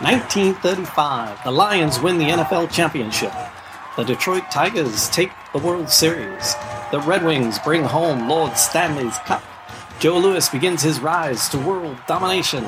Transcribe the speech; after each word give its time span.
1935, 0.00 1.44
the 1.44 1.50
Lions 1.50 1.98
win 1.98 2.18
the 2.18 2.26
NFL 2.26 2.70
championship. 2.70 3.32
The 3.96 4.04
Detroit 4.04 4.50
Tigers 4.50 5.08
take 5.08 5.30
the 5.54 5.60
World 5.60 5.88
Series. 5.88 6.54
The 6.90 7.00
Red 7.00 7.24
Wings 7.24 7.58
bring 7.60 7.84
home 7.84 8.28
Lord 8.28 8.58
Stanley's 8.58 9.16
Cup. 9.20 9.42
Joe 9.98 10.18
Louis 10.18 10.46
begins 10.50 10.82
his 10.82 11.00
rise 11.00 11.48
to 11.48 11.58
world 11.58 11.96
domination. 12.06 12.66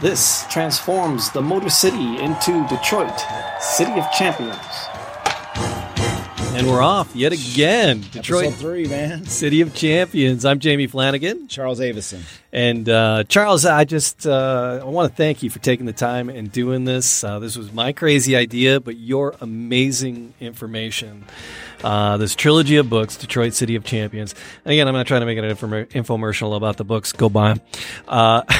This 0.00 0.46
transforms 0.48 1.32
the 1.32 1.42
Motor 1.42 1.70
City 1.70 2.20
into 2.20 2.64
Detroit, 2.68 3.20
City 3.58 3.98
of 3.98 4.08
Champions. 4.12 4.60
And 6.54 6.68
we're 6.68 6.82
off 6.82 7.16
yet 7.16 7.32
again. 7.32 8.02
Detroit 8.12 8.44
Episode 8.44 8.60
three, 8.60 8.86
man. 8.86 9.24
City 9.24 9.60
of 9.60 9.74
Champions. 9.74 10.44
I'm 10.44 10.60
Jamie 10.60 10.86
Flanagan. 10.86 11.48
Charles 11.48 11.80
Avison. 11.80 12.22
And 12.52 12.88
uh, 12.88 13.24
Charles, 13.24 13.64
I 13.64 13.82
just 13.84 14.24
uh, 14.24 14.78
I 14.80 14.84
want 14.84 15.10
to 15.10 15.16
thank 15.16 15.42
you 15.42 15.50
for 15.50 15.58
taking 15.58 15.84
the 15.84 15.92
time 15.92 16.28
and 16.28 16.52
doing 16.52 16.84
this. 16.84 17.24
Uh, 17.24 17.40
this 17.40 17.56
was 17.56 17.72
my 17.72 17.92
crazy 17.92 18.36
idea, 18.36 18.78
but 18.78 18.96
your 18.96 19.34
amazing 19.40 20.32
information. 20.40 21.24
Uh, 21.84 22.16
this 22.16 22.34
trilogy 22.34 22.76
of 22.76 22.88
books, 22.88 23.16
Detroit 23.16 23.52
City 23.52 23.76
of 23.76 23.84
Champions. 23.84 24.34
And 24.64 24.72
again, 24.72 24.88
I'm 24.88 24.94
not 24.94 25.06
trying 25.06 25.20
to 25.20 25.26
make 25.26 25.38
an 25.38 25.44
infomer- 25.44 25.86
infomercial 25.90 26.56
about 26.56 26.78
the 26.78 26.84
books. 26.84 27.12
Go 27.12 27.28
buy 27.28 27.54
them. 27.54 27.60
Uh, 28.08 28.42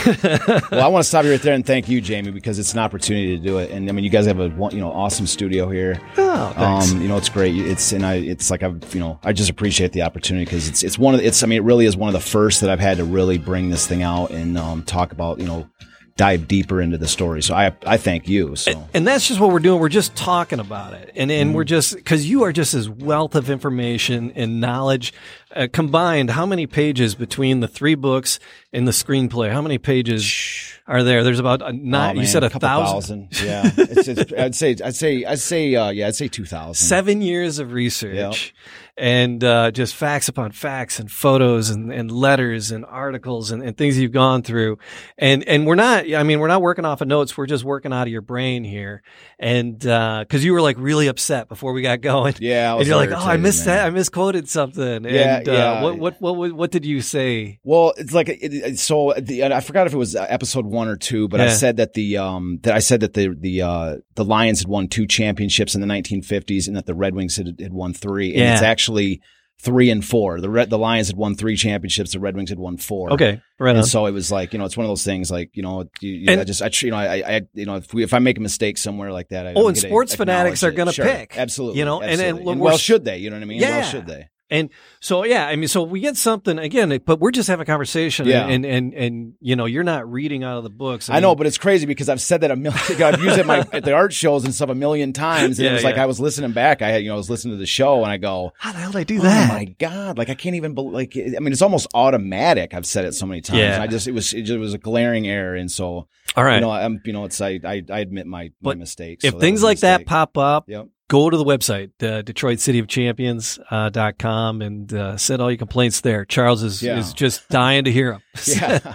Well, 0.71 0.85
I 0.85 0.89
want 0.89 1.03
to 1.05 1.09
stop 1.09 1.25
you 1.25 1.31
right 1.31 1.41
there 1.41 1.55
and 1.55 1.65
thank 1.65 1.89
you, 1.89 2.01
Jamie, 2.01 2.31
because 2.31 2.59
it's 2.59 2.73
an 2.75 2.79
opportunity 2.81 3.37
to 3.37 3.43
do 3.43 3.59
it. 3.59 3.71
And 3.71 3.89
I 3.89 3.93
mean, 3.93 4.05
you 4.05 4.11
guys 4.11 4.27
have 4.27 4.41
a 4.41 4.49
you 4.73 4.81
know 4.81 4.93
awesome 4.93 5.27
studio 5.27 5.69
here. 5.71 6.01
Oh, 6.17 6.53
thanks. 6.57 6.93
Um, 6.93 7.01
you 7.01 7.09
know, 7.09 7.17
it's 7.17 7.29
great. 7.29 7.55
It's 7.57 7.93
and 7.93 8.05
I, 8.05 8.15
it's 8.17 8.51
like 8.51 8.63
I've 8.63 8.95
you 8.95 9.01
know, 9.01 9.19
I 9.25 9.33
just 9.33 9.51
appreciate 9.51 9.93
the 9.93 10.03
opportunity 10.03 10.45
because 10.45 10.69
it's 10.69 10.83
it's 10.83 10.99
one 10.99 11.15
of 11.15 11.21
the, 11.21 11.27
it's 11.27 11.43
I 11.43 11.47
mean, 11.47 11.59
it 11.59 11.65
really 11.65 11.87
is 11.87 11.97
one 11.97 12.09
of 12.09 12.13
the 12.15 12.21
first 12.29 12.61
that 12.61 12.71
I've 12.71 12.81
had 12.81 12.99
to 12.99 13.05
really 13.05 13.39
bring 13.39 13.71
this 13.71 13.87
thing 13.87 14.03
out 14.03 14.31
and 14.31 14.59
um, 14.59 14.83
talk 14.83 15.13
about 15.13 15.39
you 15.39 15.47
know 15.47 15.69
dive 16.17 16.47
deeper 16.47 16.81
into 16.81 16.97
the 16.97 17.09
story. 17.09 17.43
So 17.43 17.55
I 17.55 17.75
I 17.85 17.97
thank 17.97 18.29
you. 18.29 18.57
So 18.57 18.89
and 18.95 19.07
that's 19.07 19.27
just 19.27 19.41
what 19.41 19.51
we're 19.51 19.59
doing. 19.59 19.81
We're 19.81 19.89
just 19.89 20.15
talking 20.15 20.61
about 20.61 20.95
it, 20.95 21.13
and 21.17 21.31
and 21.31 21.55
we're 21.55 21.63
mm-hmm. 21.63 21.69
just 21.69 21.97
because 21.97 22.29
you 22.29 22.45
are 22.45 22.53
just 22.53 22.73
this 22.73 22.89
wealth 22.89 23.35
of 23.35 23.51
information 23.51 24.33
and 24.35 24.61
knowledge 24.61 25.13
uh, 25.55 25.69
combined. 25.73 26.31
How 26.31 26.47
many 26.47 26.67
pages 26.67 27.15
between 27.15 27.61
the 27.61 27.69
three 27.69 27.95
books 27.95 28.39
and 28.73 28.87
the 28.87 28.93
screenplay? 28.93 29.51
How 29.51 29.63
many 29.63 29.79
pages 29.79 30.73
are 30.87 31.03
there? 31.03 31.23
There's 31.25 31.39
about 31.39 31.63
a 31.63 31.67
Oh, 31.67 31.71
nine. 31.73 32.17
you 32.17 32.27
said 32.27 32.45
a 32.45 32.51
couple 32.51 32.69
thousand. 32.69 33.29
Yeah, 33.43 33.71
it's, 33.77 34.09
it's, 34.09 34.33
I'd 34.39 34.55
say 34.55 34.77
I'd 34.85 34.95
say 34.97 35.25
I'd 35.25 35.39
say 35.39 35.75
uh, 35.75 35.91
yeah, 35.91 36.09
I'd 36.09 36.17
say 36.17 36.29
two 36.29 36.45
thousand. 36.45 36.75
Seven 36.87 37.23
years 37.23 37.59
of 37.59 37.73
research 37.73 38.55
and 38.97 39.43
uh, 39.43 39.73
just 39.73 39.93
facts 39.97 40.29
upon 40.29 40.53
facts 40.53 41.01
and 41.01 41.11
photos 41.11 41.69
and, 41.71 41.93
and 41.93 42.13
letters 42.13 42.71
and 42.71 42.85
articles 42.85 43.51
and, 43.51 43.61
and 43.61 43.77
things 43.77 43.99
you've 43.99 44.13
gone 44.13 44.43
through. 44.43 44.79
And 45.19 45.43
and 45.49 45.67
we're 45.67 45.75
not, 45.75 46.05
I 46.13 46.23
mean, 46.23 46.39
we're 46.39 46.47
not 46.49 46.63
working 46.63 46.85
off 46.85 47.01
of 47.01 47.09
notes. 47.09 47.37
We're 47.37 47.47
just 47.47 47.65
working 47.65 47.93
out 47.93 48.03
of 48.07 48.09
your 48.13 48.21
brain 48.21 48.63
here. 48.63 49.03
And 49.39 49.79
because 49.79 50.45
you 50.45 50.53
were 50.53 50.61
like 50.63 50.77
really 50.79 51.09
upset 51.09 51.49
before 51.49 51.73
we 51.73 51.83
got 51.83 52.01
going. 52.03 52.35
Yeah, 52.39 52.73
I 52.75 52.79
and 52.79 52.87
you're 52.87 52.97
like, 52.97 53.11
oh, 53.11 53.17
I 53.17 53.37
missed 53.37 53.67
man. 53.67 53.77
that. 53.79 53.87
I 53.87 53.91
misquoted 53.91 54.49
something. 54.49 55.05
Yeah, 55.05 55.41
uh, 55.49 55.53
yeah. 55.53 55.83
what, 55.83 55.99
what 55.99 56.21
what 56.21 56.37
what 56.37 56.53
what 56.53 56.71
did 56.71 56.85
you 56.85 57.01
say? 57.01 57.59
Well, 57.65 57.95
it's 57.97 58.13
like 58.13 58.29
it, 58.29 58.79
so. 58.79 59.13
The, 59.19 59.45
I 59.45 59.61
forgot 59.61 59.87
if 59.87 59.95
it 59.95 59.97
was 59.99 60.15
uh, 60.17 60.27
episode 60.29 60.67
one 60.67 60.89
or 60.89 60.97
two, 60.97 61.29
but 61.29 61.41
I 61.41 61.49
said 61.51 61.77
that 61.79 61.95
the 61.95 62.19
um 62.19 62.59
that 62.63 62.75
I 62.75 62.79
said 62.81 63.01
that 63.01 63.15
the 63.15 63.35
the 63.39 63.63
uh 63.63 63.97
the 64.15 64.25
Lions 64.25 64.61
had 64.61 64.69
won 64.69 64.89
two 64.89 65.07
championships 65.07 65.75
in 65.75 65.81
the 65.81 65.87
1950s, 65.87 66.67
and 66.69 66.77
that 66.77 66.87
the 66.87 66.95
Red 66.95 67.15
Wings 67.15 67.37
had, 67.37 67.59
had 67.61 67.73
won 67.73 67.93
three. 67.95 68.35
And 68.35 68.53
it's 68.53 68.63
actually 68.63 69.21
three 69.61 69.89
and 69.89 70.05
four. 70.05 70.41
The 70.41 70.51
Red 70.51 70.69
the 70.69 70.77
Lions 70.79 71.07
had 71.07 71.17
won 71.17 71.37
three 71.37 71.57
championships. 71.57 72.13
The 72.13 72.21
Red 72.21 72.37
Wings 72.37 72.51
had 72.51 72.59
won 72.59 72.77
four. 72.77 73.13
Okay, 73.13 73.41
right 73.59 73.71
on. 73.71 73.77
And 73.79 73.87
so 73.87 74.05
it 74.07 74.11
was 74.11 74.31
like 74.31 74.53
you 74.53 74.59
know 74.59 74.65
it's 74.67 74.77
one 74.77 74.85
of 74.85 74.91
those 74.91 75.05
things 75.05 75.31
like 75.31 75.51
you 75.57 75.63
know 75.63 75.85
you, 76.01 76.11
you 76.13 76.27
And- 76.31 76.41
I 76.41 76.45
just 76.45 76.61
I 76.61 76.71
you 76.85 76.91
know 76.91 76.97
I, 76.99 77.37
I 77.37 77.43
you 77.55 77.65
know 77.65 77.77
if 77.77 77.95
we, 77.95 78.03
if 78.03 78.13
I 78.13 78.19
make 78.19 78.37
a 78.37 78.41
mistake 78.43 78.77
somewhere 78.79 79.13
like 79.13 79.29
that 79.29 79.47
I 79.47 79.55
Oh, 79.55 79.69
and 79.69 79.77
to 79.77 79.81
sports 79.89 80.15
fanatics 80.15 80.63
are 80.65 80.73
gonna 80.73 80.91
it. 80.91 80.95
Sure. 80.95 81.07
pick, 81.07 81.39
absolutely 81.39 81.79
you 81.79 81.85
know, 81.85 82.03
and- 82.03 82.21
and 82.21 82.39
and 82.47 82.61
well 82.61 82.77
should 82.77 83.05
they 83.05 83.19
you 83.19 83.31
know 83.31 83.37
what 83.37 83.43
I 83.43 83.47
mean 83.47 83.61
Yeah. 83.61 83.79
well 83.79 83.89
should 83.89 84.07
they 84.07 84.29
And 84.51 84.69
so, 85.01 85.25
yeah, 85.25 85.47
I 85.49 85.57
mean, 85.57 85.69
so 85.69 85.83
we 85.83 86.01
get 86.01 86.19
something 86.19 86.59
again, 86.59 87.01
but 87.07 87.19
we're 87.19 87.31
just 87.31 87.49
having 87.49 87.63
a 87.63 87.67
conversation, 87.67 88.27
Yeah. 88.27 88.47
and 88.47 88.65
and 88.67 88.93
and 88.93 89.33
you 89.41 89.57
know, 89.57 89.65
you're 89.65 89.83
not 89.85 90.11
reading 90.11 90.45
out 90.45 90.59
of 90.59 90.65
the 90.65 90.71
books. 90.71 91.09
I 91.09 91.19
know, 91.21 91.31
mean, 91.31 91.39
but 91.39 91.47
it's 91.47 91.57
crazy 91.57 91.87
because 91.87 92.11
I've 92.11 92.21
said 92.21 92.43
that 92.43 92.51
a 92.51 92.57
million. 92.57 93.03
I've 93.03 93.21
used 93.23 93.37
it 93.39 93.41
at, 93.41 93.47
my, 93.47 93.67
at 93.73 93.85
the 93.85 93.95
art 93.95 94.13
shows 94.13 94.45
and 94.45 94.55
stuff 94.55 94.69
a 94.69 94.75
million 94.75 95.15
times, 95.15 95.59
and 95.59 95.65
Yeah, 95.65 95.71
it 95.71 95.75
was 95.75 95.85
like 95.85 95.97
yeah. 95.97 96.03
I 96.03 96.07
was 96.07 96.21
listening 96.21 96.53
back. 96.53 96.83
I 96.83 96.91
had, 96.91 97.03
you 97.03 97.09
know, 97.09 97.15
I 97.15 97.17
was 97.17 97.31
listening 97.31 97.55
to 97.55 97.59
the 97.59 97.65
show, 97.67 98.03
and 98.03 98.13
I 98.13 98.19
go, 98.19 98.53
how 98.59 98.73
the 98.73 98.79
hell 98.79 98.93
did 98.93 98.99
I 98.99 99.05
do 99.05 99.19
oh 99.19 99.23
that? 99.23 99.51
"Oh 99.51 99.55
my 99.55 99.65
god!" 99.65 100.19
Like 100.19 100.29
I 100.29 100.35
can't 100.35 100.57
even 100.57 100.75
bel 100.75 100.91
like. 100.91 101.17
I 101.17 101.41
mean, 101.41 101.53
it's 101.53 101.63
almost 101.63 101.87
automatic. 101.95 102.75
I've 102.75 102.87
said 102.87 103.07
it 103.07 103.15
so 103.15 103.25
many 103.25 103.41
times. 103.41 103.61
Yeah. 103.61 103.81
I 103.83 103.87
just 103.87 104.07
it 104.07 104.13
was 104.13 104.35
it 104.35 104.43
just 104.43 104.59
was 104.59 104.75
a 104.75 104.79
glaring 104.79 105.27
error, 105.27 105.55
and 105.55 105.71
so 105.73 106.07
All 106.37 106.45
right, 106.45 106.57
you 106.57 106.61
know, 106.61 106.71
I'm 106.71 107.01
you 107.07 107.15
know, 107.15 107.25
it's 107.25 107.41
I 107.41 107.61
I, 107.65 107.83
I 107.91 108.01
admit 108.01 108.27
my, 108.27 108.51
my 108.61 108.75
mistakes. 108.75 109.25
if 109.25 109.33
so 109.33 109.41
things 109.41 109.63
like 109.63 109.81
that 109.81 110.05
pop 110.05 110.37
up, 110.37 110.69
Yep. 110.69 110.89
Go 111.09 111.31
to 111.31 111.37
the 111.37 111.45
website, 111.45 111.91
uh, 112.03 112.23
DetroitCityOfChampions.com, 112.23 113.65
uh, 113.71 113.89
dot 113.91 114.19
com, 114.19 114.63
and 114.63 114.93
uh, 114.93 115.17
send 115.17 115.41
all 115.43 115.51
your 115.51 115.59
complaints 115.59 116.01
there. 116.01 116.25
Charles 116.25 116.63
is 116.63 116.83
Yeah. 116.83 116.99
is 116.99 117.13
just 117.13 117.49
dying 117.49 117.85
to 117.85 117.93
hear 117.93 118.13
them. 118.13 118.23
Yeah. 118.47 118.95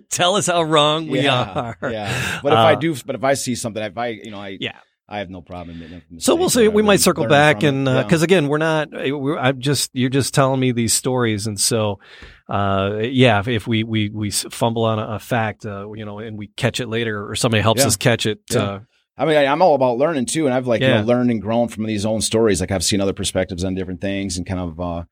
Tell 0.10 0.36
us 0.36 0.46
how 0.46 0.62
wrong 0.62 1.08
we 1.08 1.20
yeah, 1.20 1.74
are. 1.82 1.90
Yeah, 1.90 2.40
but 2.42 2.52
if 2.52 2.58
I 2.58 2.72
Uh, 2.74 2.76
do, 2.76 2.94
but 3.04 3.14
if 3.16 3.24
I 3.24 3.34
see 3.34 3.54
something, 3.54 3.82
if 3.82 3.96
I 3.98 4.08
you 4.08 4.30
know, 4.30 4.38
I 4.40 4.56
Yeah. 4.60 4.78
I 5.10 5.20
have 5.20 5.30
no 5.30 5.40
problem 5.40 5.80
admitting. 5.80 6.20
So 6.20 6.34
we'll 6.34 6.50
see. 6.50 6.68
We 6.68 6.82
might 6.82 7.00
circle 7.00 7.26
back 7.26 7.62
and 7.62 7.86
Yeah. 7.86 8.02
because 8.02 8.22
again, 8.22 8.46
we're 8.48 8.58
not. 8.58 8.90
We're, 8.92 9.38
I'm 9.38 9.58
just 9.58 9.90
you're 9.94 10.10
just 10.10 10.34
telling 10.34 10.60
me 10.60 10.72
these 10.72 10.92
stories, 10.92 11.46
and 11.46 11.58
so 11.58 11.98
uh, 12.46 12.98
yeah, 13.00 13.38
if, 13.40 13.48
if 13.48 13.66
we 13.66 13.84
we 13.84 14.10
we 14.10 14.30
fumble 14.30 14.84
on 14.84 14.98
a, 14.98 15.14
a 15.14 15.18
fact, 15.18 15.64
uh, 15.64 15.90
you 15.94 16.04
know, 16.04 16.18
and 16.18 16.36
we 16.36 16.48
catch 16.48 16.78
it 16.78 16.88
later, 16.88 17.26
or 17.26 17.34
somebody 17.36 17.62
helps 17.62 17.80
Yeah. 17.80 17.86
us 17.86 17.96
catch 17.96 18.26
it. 18.26 18.40
Yeah. 18.50 18.60
Uh, 18.62 18.80
I 19.18 19.24
mean, 19.24 19.36
I, 19.36 19.46
I'm 19.46 19.60
all 19.60 19.74
about 19.74 19.98
learning 19.98 20.26
too, 20.26 20.46
and 20.46 20.54
I've 20.54 20.66
like 20.66 20.80
you 20.80 20.88
know 20.88 21.02
learned 21.02 21.30
and 21.30 21.42
grown 21.42 21.68
from 21.68 21.84
these 21.84 22.06
own 22.06 22.20
stories. 22.20 22.60
Like 22.60 22.70
I've 22.70 22.84
seen 22.84 23.00
other 23.00 23.12
perspectives 23.12 23.64
on 23.64 23.74
different 23.74 24.00
things, 24.00 24.36
and 24.36 24.46
kind 24.46 24.60
of, 24.60 24.80
uh, 24.80 25.04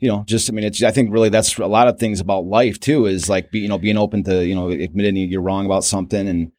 you 0.00 0.08
know, 0.08 0.24
just 0.26 0.50
I 0.50 0.52
mean, 0.52 0.64
it's 0.64 0.82
I 0.82 0.90
think 0.90 1.12
really 1.12 1.28
that's 1.28 1.56
a 1.58 1.66
lot 1.66 1.88
of 1.88 1.98
things 1.98 2.20
about 2.20 2.44
life 2.44 2.80
too. 2.80 3.06
Is 3.06 3.28
like 3.28 3.50
be, 3.52 3.60
you 3.60 3.68
know 3.68 3.78
being 3.78 3.96
open 3.96 4.24
to 4.24 4.44
you 4.44 4.54
know 4.54 4.70
admitting 4.70 5.16
you're 5.16 5.40
wrong 5.40 5.64
about 5.64 5.84
something, 5.84 6.26
and 6.26 6.52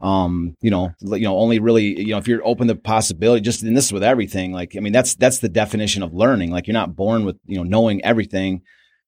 um, 0.00 0.56
you 0.60 0.70
know, 0.70 0.92
you 1.00 1.20
know, 1.20 1.36
only 1.38 1.58
really 1.58 1.98
you 1.98 2.12
know 2.12 2.18
if 2.18 2.28
you're 2.28 2.46
open 2.46 2.68
to 2.68 2.74
possibility. 2.74 3.40
Just 3.40 3.62
and 3.62 3.76
this 3.76 3.86
is 3.86 3.92
with 3.92 4.04
everything. 4.04 4.52
Like 4.52 4.76
I 4.76 4.80
mean, 4.80 4.92
that's 4.92 5.14
that's 5.14 5.38
the 5.38 5.48
definition 5.48 6.02
of 6.02 6.12
learning. 6.12 6.50
Like 6.50 6.66
you're 6.66 6.74
not 6.74 6.94
born 6.94 7.24
with 7.24 7.38
you 7.46 7.56
know 7.56 7.64
knowing 7.64 8.04
everything. 8.04 8.62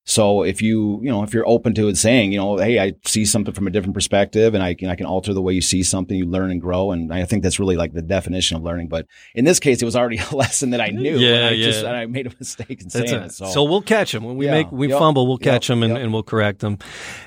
So 0.05 0.43
if 0.43 0.61
you, 0.61 0.99
you 1.03 1.11
know, 1.11 1.23
if 1.23 1.33
you're 1.33 1.47
open 1.49 1.75
to 1.75 1.87
it 1.89 1.97
saying, 1.97 2.33
you 2.33 2.39
know, 2.39 2.57
hey, 2.57 2.81
I 2.81 2.95
see 3.07 3.25
something 3.25 3.55
from 3.55 3.69
a 3.69 3.71
different 3.71 3.95
perspective 3.95 4.53
and 4.53 4.63
I 4.63 4.75
can, 4.75 4.89
I 4.89 4.97
can 4.97 5.07
alter 5.07 5.33
the 5.33 5.41
way 5.41 5.53
you 5.53 5.61
see 5.61 5.85
something, 5.85 6.17
you 6.17 6.27
learn 6.27 6.51
and 6.51 6.61
grow. 6.61 6.91
And 6.91 7.13
I 7.15 7.25
think 7.25 7.45
that's 7.45 7.61
really 7.61 7.77
like 7.77 7.93
the 7.93 8.03
definition 8.03 8.57
of 8.57 8.65
learning. 8.65 8.89
But 8.89 9.07
in 9.35 9.45
this 9.45 9.61
case, 9.61 9.81
it 9.81 9.85
was 9.85 9.95
already 9.95 10.19
a 10.33 10.35
lesson 10.35 10.71
that 10.71 10.81
I 10.81 10.89
knew. 10.89 11.17
Yeah, 11.19 11.35
and 11.37 11.45
I 11.47 11.51
yeah. 11.51 11.65
just, 11.67 11.85
and 11.85 11.97
I 11.97 12.07
made 12.07 12.27
a 12.27 12.33
mistake 12.39 12.71
in 12.83 12.89
That's 12.89 13.11
saying 13.11 13.23
it. 13.23 13.27
it. 13.27 13.33
So, 13.33 13.47
So, 13.47 13.63
we'll 13.63 13.81
catch 13.81 14.11
them 14.11 14.25
when 14.25 14.37
we 14.37 14.47
Yeah. 14.47 14.53
make 14.53 14.73
we 14.73 14.89
Yep. 14.89 14.99
fumble. 14.99 15.27
We'll 15.29 15.39
Yep. 15.41 15.53
catch 15.53 15.69
them 15.69 15.85
and, 15.85 15.93
Yep. 15.95 16.03
and 16.03 16.13
we'll 16.13 16.23
correct 16.25 16.59
them. 16.61 16.79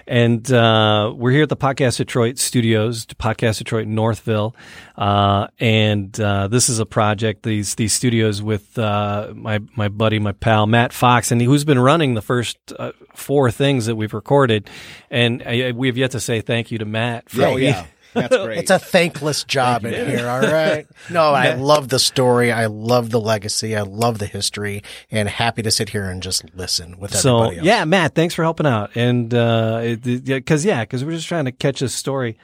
And 0.05 0.51
uh, 0.51 1.13
we're 1.15 1.31
here 1.31 1.43
at 1.43 1.49
the 1.49 1.55
Podcast 1.57 1.97
Detroit 1.97 2.37
studios, 2.39 3.05
Podcast 3.05 3.59
Detroit 3.59 3.87
Northville, 3.87 4.53
uh, 4.97 5.47
and 5.59 6.19
uh, 6.19 6.47
this 6.49 6.69
is 6.69 6.79
a 6.79 6.85
project 6.85 7.43
these 7.43 7.75
these 7.75 7.93
studios 7.93 8.41
with 8.41 8.77
uh, 8.77 9.31
my 9.33 9.59
my 9.75 9.87
buddy, 9.87 10.19
my 10.19 10.31
pal 10.33 10.67
Matt 10.67 10.93
Fox, 10.93 11.31
and 11.31 11.41
who's 11.41 11.63
been 11.63 11.79
running 11.79 12.13
the 12.13 12.21
first 12.21 12.57
uh, 12.77 12.91
four 13.13 13.51
things 13.51 13.85
that 13.85 13.95
we've 13.95 14.13
recorded, 14.13 14.69
and 15.09 15.41
uh, 15.41 15.73
we 15.75 15.87
have 15.87 15.97
yet 15.97 16.11
to 16.11 16.19
say 16.19 16.41
thank 16.41 16.71
you 16.71 16.77
to 16.79 16.85
Matt. 16.85 17.29
For 17.29 17.43
oh, 17.45 17.55
yeah, 17.57 17.85
that's 18.13 18.35
great. 18.35 18.57
It's 18.59 18.71
a 18.71 18.79
thankless 18.79 19.43
job 19.43 19.85
in 19.85 19.93
here, 20.09 20.27
all 20.27 20.41
right? 20.41 20.87
No, 21.09 21.21
I 21.33 21.53
love 21.55 21.89
the 21.89 21.99
story. 21.99 22.51
I 22.51 22.67
love 22.67 23.09
the 23.09 23.19
legacy. 23.19 23.75
I 23.75 23.81
love 23.81 24.19
the 24.19 24.25
history 24.25 24.83
and 25.11 25.27
happy 25.29 25.61
to 25.61 25.71
sit 25.71 25.89
here 25.89 26.05
and 26.05 26.23
just 26.23 26.43
listen 26.55 26.97
with 26.99 27.13
So 27.15 27.35
everybody 27.37 27.57
else. 27.57 27.65
yeah, 27.65 27.85
Matt, 27.85 28.15
thanks 28.15 28.33
for 28.33 28.43
helping 28.43 28.65
out. 28.65 28.91
And 28.95 29.33
uh, 29.33 29.95
because 30.01 30.63
yeah, 30.65 30.83
because 30.83 31.03
we're 31.03 31.11
just 31.11 31.27
trying 31.27 31.45
to 31.45 31.51
catch 31.51 31.79
this 31.79 31.93
story. 31.93 32.37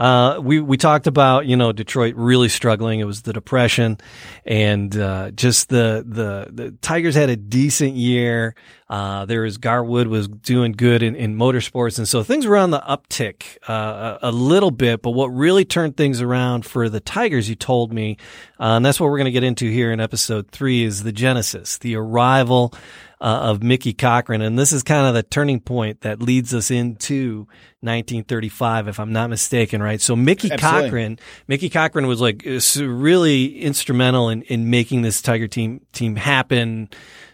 Uh, 0.00 0.40
we 0.40 0.62
we 0.62 0.78
talked 0.78 1.06
about 1.06 1.44
you 1.44 1.56
know 1.56 1.72
Detroit 1.72 2.14
really 2.16 2.48
struggling. 2.48 3.00
It 3.00 3.04
was 3.04 3.20
the 3.20 3.34
depression, 3.34 3.98
and 4.46 4.96
uh, 4.96 5.30
just 5.32 5.68
the, 5.68 6.02
the 6.08 6.48
the 6.50 6.70
Tigers 6.80 7.14
had 7.14 7.28
a 7.28 7.36
decent 7.36 7.96
year. 7.96 8.54
Uh, 8.88 9.26
there 9.26 9.42
was 9.42 9.58
Gar 9.58 9.84
Wood 9.84 10.08
was 10.08 10.26
doing 10.26 10.72
good 10.72 11.02
in, 11.02 11.16
in 11.16 11.36
motorsports, 11.36 11.98
and 11.98 12.08
so 12.08 12.22
things 12.22 12.46
were 12.46 12.56
on 12.56 12.70
the 12.70 12.80
uptick 12.80 13.58
uh, 13.68 14.16
a, 14.22 14.30
a 14.30 14.32
little 14.32 14.70
bit. 14.70 15.02
But 15.02 15.10
what 15.10 15.26
really 15.26 15.66
turned 15.66 15.98
things 15.98 16.22
around 16.22 16.64
for 16.64 16.88
the 16.88 17.00
Tigers, 17.00 17.50
you 17.50 17.54
told 17.54 17.92
me, 17.92 18.16
uh, 18.58 18.76
and 18.76 18.84
that's 18.86 18.98
what 18.98 19.10
we're 19.10 19.18
going 19.18 19.26
to 19.26 19.32
get 19.32 19.44
into 19.44 19.70
here 19.70 19.92
in 19.92 20.00
episode 20.00 20.50
three, 20.50 20.82
is 20.82 21.02
the 21.02 21.12
genesis, 21.12 21.76
the 21.76 21.96
arrival 21.96 22.72
uh, 23.20 23.50
of 23.50 23.62
Mickey 23.62 23.92
Cochrane. 23.92 24.40
and 24.40 24.58
this 24.58 24.72
is 24.72 24.82
kind 24.82 25.06
of 25.06 25.14
the 25.14 25.22
turning 25.22 25.60
point 25.60 26.00
that 26.00 26.22
leads 26.22 26.54
us 26.54 26.70
into 26.70 27.46
1935, 27.80 28.88
if 28.88 28.98
I'm 28.98 29.12
not 29.12 29.28
mistaken, 29.30 29.82
right? 29.82 30.00
So 30.00 30.16
Mickey 30.16 30.50
Absolutely. 30.50 30.88
Cochrane, 30.88 31.18
Mickey 31.46 31.68
Cochrane 31.68 32.06
was 32.06 32.20
like 32.20 32.46
really 32.78 33.60
instrumental 33.60 34.30
in, 34.30 34.42
in 34.42 34.70
making 34.70 35.02
this 35.02 35.20
Tiger 35.20 35.48
team 35.48 35.82
team 35.92 36.16
happen. 36.16 36.88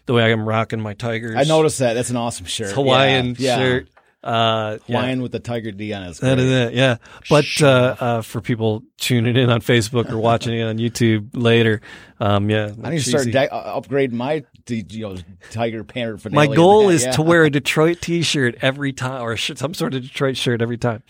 The 0.07 0.13
way 0.15 0.31
I'm 0.31 0.47
rocking 0.49 0.81
my 0.81 0.95
Tigers, 0.95 1.35
I 1.37 1.43
noticed 1.43 1.81
that. 1.81 1.95
That's 1.95 2.11
an 2.11 2.17
awesome 2.17 2.47
shirt. 2.47 2.73
Hawaiian 2.73 3.35
yeah. 3.39 3.59
shirt. 3.59 3.89
Uh, 4.27 4.79
yeah. 4.87 5.15
With 5.17 5.33
the 5.33 5.39
Tiger 5.41 5.71
D 5.71 5.93
on 5.93 6.03
his. 6.03 6.11
It's 6.13 6.21
That 6.21 6.39
is 6.39 6.51
it, 6.51 6.75
yeah. 6.75 6.97
But 7.31 7.45
uh, 7.63 7.97
uh, 8.01 8.23
for 8.23 8.41
people 8.41 8.83
tuning 8.99 9.37
in 9.37 9.51
on 9.51 9.61
Facebook 9.61 10.11
or 10.11 10.19
watching 10.19 10.59
it 10.59 10.63
on 10.63 10.79
YouTube 10.79 11.31
later, 11.35 11.81
um, 12.19 12.51
yeah, 12.51 12.73
I 12.83 12.91
need 12.91 13.01
to 13.03 13.09
start 13.09 13.27
de- 13.31 13.53
uh, 13.53 13.81
upgrading 13.81 14.13
my 14.13 14.45
you 14.69 14.85
know 15.01 15.17
Tiger 15.51 15.85
for 16.19 16.31
My 16.31 16.49
goal 16.49 16.89
is 16.89 17.07
to 17.07 17.23
wear 17.23 17.45
a 17.45 17.51
Detroit 17.57 18.01
T-shirt 18.01 18.57
every 18.63 18.93
time, 18.93 19.23
or 19.23 19.37
some 19.37 19.75
sort 19.75 19.95
of 19.95 20.03
Detroit 20.03 20.37
shirt 20.37 20.61
every 20.61 20.79
time. 20.79 21.03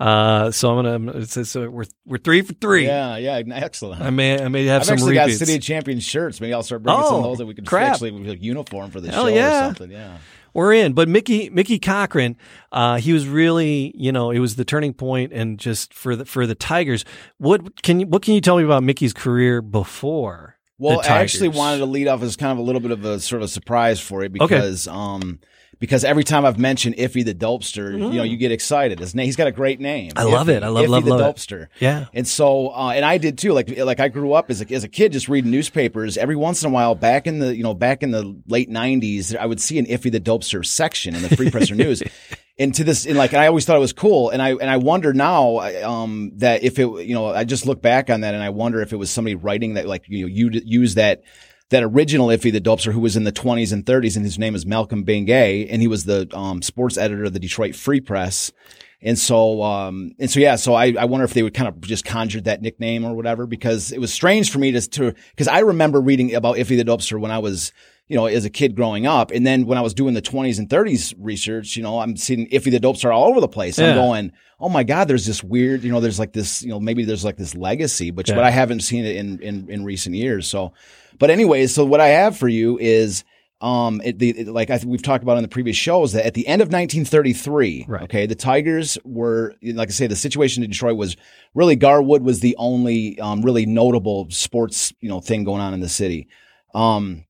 Uh, 0.00 0.50
so 0.50 0.76
I'm 0.78 1.04
gonna. 1.04 1.26
So, 1.26 1.42
so 1.44 1.70
we're 1.70 1.84
we're 2.04 2.18
three 2.18 2.42
for 2.42 2.54
three. 2.54 2.86
Yeah, 2.86 3.16
yeah, 3.18 3.40
excellent. 3.52 4.02
I 4.02 4.10
may 4.10 4.42
I 4.42 4.48
may 4.48 4.66
have 4.66 4.80
I've 4.82 4.86
some 4.86 4.94
actually 4.94 5.18
repeats. 5.18 5.38
got 5.38 5.46
City 5.46 5.56
of 5.58 5.62
Champions 5.62 6.02
shirts. 6.02 6.40
Maybe 6.40 6.52
I'll 6.54 6.62
start 6.64 6.82
bringing 6.82 7.02
some 7.04 7.14
Oh, 7.14 7.18
of 7.18 7.24
those 7.24 7.38
that 7.38 7.46
we 7.46 7.54
can 7.54 7.64
crap. 7.64 7.92
actually 7.92 8.10
like 8.10 8.42
uniform 8.42 8.90
for 8.90 9.00
the 9.00 9.12
Hell 9.12 9.26
show 9.28 9.34
yeah. 9.34 9.60
or 9.60 9.64
something. 9.66 9.90
Yeah. 9.92 10.18
We're 10.54 10.72
in. 10.72 10.92
But 10.92 11.08
Mickey 11.08 11.50
Mickey 11.50 11.78
Cochrane, 11.78 12.36
uh, 12.72 12.96
he 12.96 13.12
was 13.12 13.28
really, 13.28 13.92
you 13.96 14.12
know, 14.12 14.30
it 14.30 14.38
was 14.38 14.56
the 14.56 14.64
turning 14.64 14.94
point, 14.94 15.32
and 15.32 15.58
just 15.58 15.92
for 15.92 16.16
the 16.16 16.24
for 16.24 16.46
the 16.46 16.54
Tigers. 16.54 17.04
What 17.38 17.82
can 17.82 18.00
you 18.00 18.06
what 18.06 18.22
can 18.22 18.34
you 18.34 18.40
tell 18.40 18.56
me 18.56 18.64
about 18.64 18.82
Mickey's 18.82 19.12
career 19.12 19.60
before? 19.60 20.56
Well, 20.78 21.00
I 21.02 21.20
actually 21.20 21.48
wanted 21.48 21.78
to 21.78 21.86
lead 21.86 22.08
off 22.08 22.22
as 22.22 22.36
kind 22.36 22.52
of 22.52 22.58
a 22.58 22.62
little 22.62 22.80
bit 22.80 22.90
of 22.90 23.04
a 23.04 23.20
sort 23.20 23.42
of 23.42 23.50
surprise 23.50 24.00
for 24.00 24.22
you 24.22 24.28
because 24.28 24.88
um 24.88 25.38
because 25.84 26.02
every 26.02 26.24
time 26.24 26.46
I've 26.46 26.58
mentioned 26.58 26.96
Iffy 26.96 27.22
the 27.22 27.34
Dopester, 27.34 27.92
you 27.92 28.16
know, 28.16 28.22
you 28.22 28.38
get 28.38 28.52
excited. 28.52 29.00
His 29.00 29.14
name, 29.14 29.26
he's 29.26 29.36
got 29.36 29.48
a 29.48 29.52
great 29.52 29.80
name. 29.80 30.12
I 30.16 30.22
love 30.22 30.48
it. 30.48 30.62
I 30.62 30.68
love, 30.68 30.86
Iffy 30.86 30.88
love, 30.88 31.04
the 31.04 31.10
love 31.10 31.20
it. 31.20 31.36
Dopester. 31.36 31.66
Yeah. 31.78 32.06
And 32.14 32.26
so, 32.26 32.70
uh, 32.70 32.92
and 32.92 33.04
I 33.04 33.18
did 33.18 33.36
too. 33.36 33.52
Like, 33.52 33.76
like 33.76 34.00
I 34.00 34.08
grew 34.08 34.32
up 34.32 34.50
as 34.50 34.62
a, 34.62 34.72
as 34.72 34.82
a 34.82 34.88
kid, 34.88 35.12
just 35.12 35.28
reading 35.28 35.50
newspapers. 35.50 36.16
Every 36.16 36.36
once 36.36 36.62
in 36.62 36.70
a 36.70 36.72
while, 36.72 36.94
back 36.94 37.26
in 37.26 37.38
the, 37.38 37.54
you 37.54 37.62
know, 37.62 37.74
back 37.74 38.02
in 38.02 38.12
the 38.12 38.34
late 38.48 38.70
'90s, 38.70 39.36
I 39.36 39.44
would 39.44 39.60
see 39.60 39.78
an 39.78 39.84
Iffy 39.84 40.10
the 40.10 40.20
Dopester 40.20 40.64
section 40.64 41.14
in 41.14 41.20
the 41.20 41.36
Free 41.36 41.50
Presser 41.50 41.74
News. 41.74 42.02
And 42.56 42.72
to 42.76 42.84
this, 42.84 43.04
and 43.04 43.18
like, 43.18 43.32
and 43.32 43.42
I 43.42 43.48
always 43.48 43.64
thought 43.64 43.74
it 43.74 43.80
was 43.80 43.92
cool. 43.92 44.30
And 44.30 44.40
I, 44.40 44.50
and 44.50 44.70
I 44.70 44.76
wonder 44.76 45.12
now, 45.12 45.58
um, 45.82 46.30
that 46.36 46.62
if 46.62 46.78
it, 46.78 46.86
you 47.04 47.12
know, 47.12 47.26
I 47.26 47.42
just 47.42 47.66
look 47.66 47.82
back 47.82 48.10
on 48.10 48.20
that 48.20 48.32
and 48.32 48.40
I 48.44 48.50
wonder 48.50 48.80
if 48.80 48.92
it 48.92 48.96
was 48.96 49.10
somebody 49.10 49.34
writing 49.34 49.74
that, 49.74 49.88
like, 49.88 50.04
you 50.06 50.20
know, 50.20 50.28
you 50.28 50.50
use 50.64 50.94
that, 50.94 51.24
that 51.70 51.82
original 51.82 52.28
Iffy 52.28 52.52
the 52.52 52.60
Dopester 52.60 52.92
who 52.92 53.00
was 53.00 53.16
in 53.16 53.24
the 53.24 53.32
20s 53.32 53.72
and 53.72 53.84
30s 53.84 54.16
and 54.16 54.24
his 54.24 54.38
name 54.38 54.54
is 54.54 54.66
Malcolm 54.66 55.04
Bingay, 55.04 55.66
and 55.70 55.80
he 55.80 55.88
was 55.88 56.04
the, 56.04 56.28
um, 56.36 56.62
sports 56.62 56.96
editor 56.96 57.24
of 57.24 57.32
the 57.32 57.38
Detroit 57.38 57.74
Free 57.74 58.00
Press. 58.00 58.52
And 59.00 59.18
so, 59.18 59.62
um, 59.62 60.12
and 60.18 60.30
so, 60.30 60.40
yeah, 60.40 60.56
so 60.56 60.72
I, 60.74 60.94
I 60.98 61.04
wonder 61.04 61.24
if 61.24 61.34
they 61.34 61.42
would 61.42 61.52
kind 61.52 61.68
of 61.68 61.80
just 61.82 62.06
conjured 62.06 62.44
that 62.44 62.62
nickname 62.62 63.04
or 63.04 63.14
whatever, 63.14 63.46
because 63.46 63.92
it 63.92 64.00
was 64.00 64.12
strange 64.12 64.50
for 64.50 64.58
me 64.58 64.72
to, 64.72 64.80
to, 64.80 65.14
cause 65.36 65.46
I 65.46 65.58
remember 65.58 66.00
reading 66.00 66.34
about 66.34 66.56
Iffy 66.56 66.76
the 66.76 66.84
Dopester 66.84 67.20
when 67.20 67.30
I 67.30 67.38
was, 67.38 67.72
you 68.08 68.16
know, 68.16 68.26
as 68.26 68.46
a 68.46 68.50
kid 68.50 68.74
growing 68.74 69.06
up. 69.06 69.30
And 69.30 69.46
then 69.46 69.66
when 69.66 69.76
I 69.76 69.82
was 69.82 69.92
doing 69.92 70.14
the 70.14 70.22
20s 70.22 70.58
and 70.58 70.70
30s 70.70 71.14
research, 71.18 71.76
you 71.76 71.82
know, 71.82 71.98
I'm 71.98 72.16
seeing 72.16 72.48
Iffy 72.48 72.70
the 72.70 72.80
Dopester 72.80 73.14
all 73.14 73.28
over 73.28 73.42
the 73.42 73.48
place. 73.48 73.78
Yeah. 73.78 73.90
I'm 73.90 73.96
going, 73.96 74.32
oh 74.64 74.68
my 74.70 74.82
God, 74.82 75.08
there's 75.08 75.26
this 75.26 75.44
weird, 75.44 75.84
you 75.84 75.92
know, 75.92 76.00
there's 76.00 76.18
like 76.18 76.32
this, 76.32 76.62
you 76.62 76.70
know, 76.70 76.80
maybe 76.80 77.04
there's 77.04 77.24
like 77.24 77.36
this 77.36 77.54
legacy, 77.54 78.10
which, 78.10 78.30
Yeah. 78.30 78.36
but 78.36 78.44
I 78.44 78.50
haven't 78.50 78.80
seen 78.80 79.04
it 79.04 79.16
in, 79.16 79.38
in, 79.40 79.68
in 79.70 79.84
recent 79.84 80.16
years. 80.16 80.48
So, 80.48 80.72
but 81.18 81.28
anyways, 81.30 81.74
so 81.74 81.84
what 81.84 82.00
I 82.00 82.08
have 82.08 82.36
for 82.38 82.48
you 82.48 82.78
is, 82.78 83.24
um, 83.60 84.00
it, 84.04 84.18
the, 84.18 84.30
it- 84.30 84.48
like 84.48 84.70
I 84.70 84.80
we've 84.84 85.02
talked 85.02 85.22
about 85.22 85.36
in 85.36 85.42
the 85.42 85.48
previous 85.48 85.76
shows 85.76 86.12
that 86.14 86.26
at 86.26 86.34
the 86.34 86.46
end 86.46 86.62
of 86.62 86.68
1933, 86.68 87.86
Right. 87.88 88.02
okay, 88.04 88.26
the 88.26 88.34
Tigers 88.34 88.98
were, 89.04 89.54
like 89.62 89.88
I 89.88 89.92
say, 89.92 90.06
the 90.06 90.16
situation 90.16 90.62
in 90.64 90.70
Detroit 90.70 90.96
was 90.96 91.16
really 91.54 91.76
Gar 91.76 92.02
Wood 92.02 92.22
was 92.22 92.40
the 92.40 92.56
only, 92.58 93.18
um, 93.20 93.42
really 93.42 93.66
notable 93.66 94.26
sports, 94.30 94.92
you 95.00 95.08
know, 95.10 95.20
thing 95.20 95.44
going 95.44 95.60
on 95.60 95.74
in 95.74 95.80
the 95.80 95.88
city. 95.88 96.28
Um, 96.74 97.24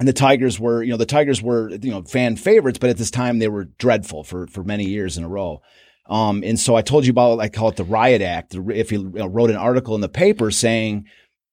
and 0.00 0.06
the 0.08 0.12
Tigers 0.12 0.58
were, 0.60 0.82
you 0.82 0.90
know, 0.90 0.96
the 0.96 1.06
Tigers 1.06 1.42
were, 1.42 1.70
you 1.70 1.90
know, 1.90 2.02
fan 2.02 2.36
favorites, 2.36 2.78
but 2.78 2.90
at 2.90 2.96
this 2.98 3.10
time 3.10 3.38
they 3.40 3.48
were 3.48 3.64
dreadful 3.64 4.24
for, 4.24 4.46
for 4.46 4.62
many 4.64 4.84
years 4.84 5.18
in 5.18 5.24
a 5.24 5.28
row. 5.28 5.60
Um, 6.08 6.42
and 6.44 6.58
so 6.58 6.74
I 6.74 6.82
told 6.82 7.06
you 7.06 7.10
about, 7.10 7.40
I 7.40 7.48
call 7.48 7.68
it 7.68 7.76
the 7.76 7.84
Riot 7.84 8.22
Act. 8.22 8.52
Iffy, 8.54 9.32
wrote 9.32 9.50
an 9.50 9.56
article 9.56 9.94
in 9.94 10.00
the 10.00 10.08
paper 10.08 10.50
saying, 10.50 11.06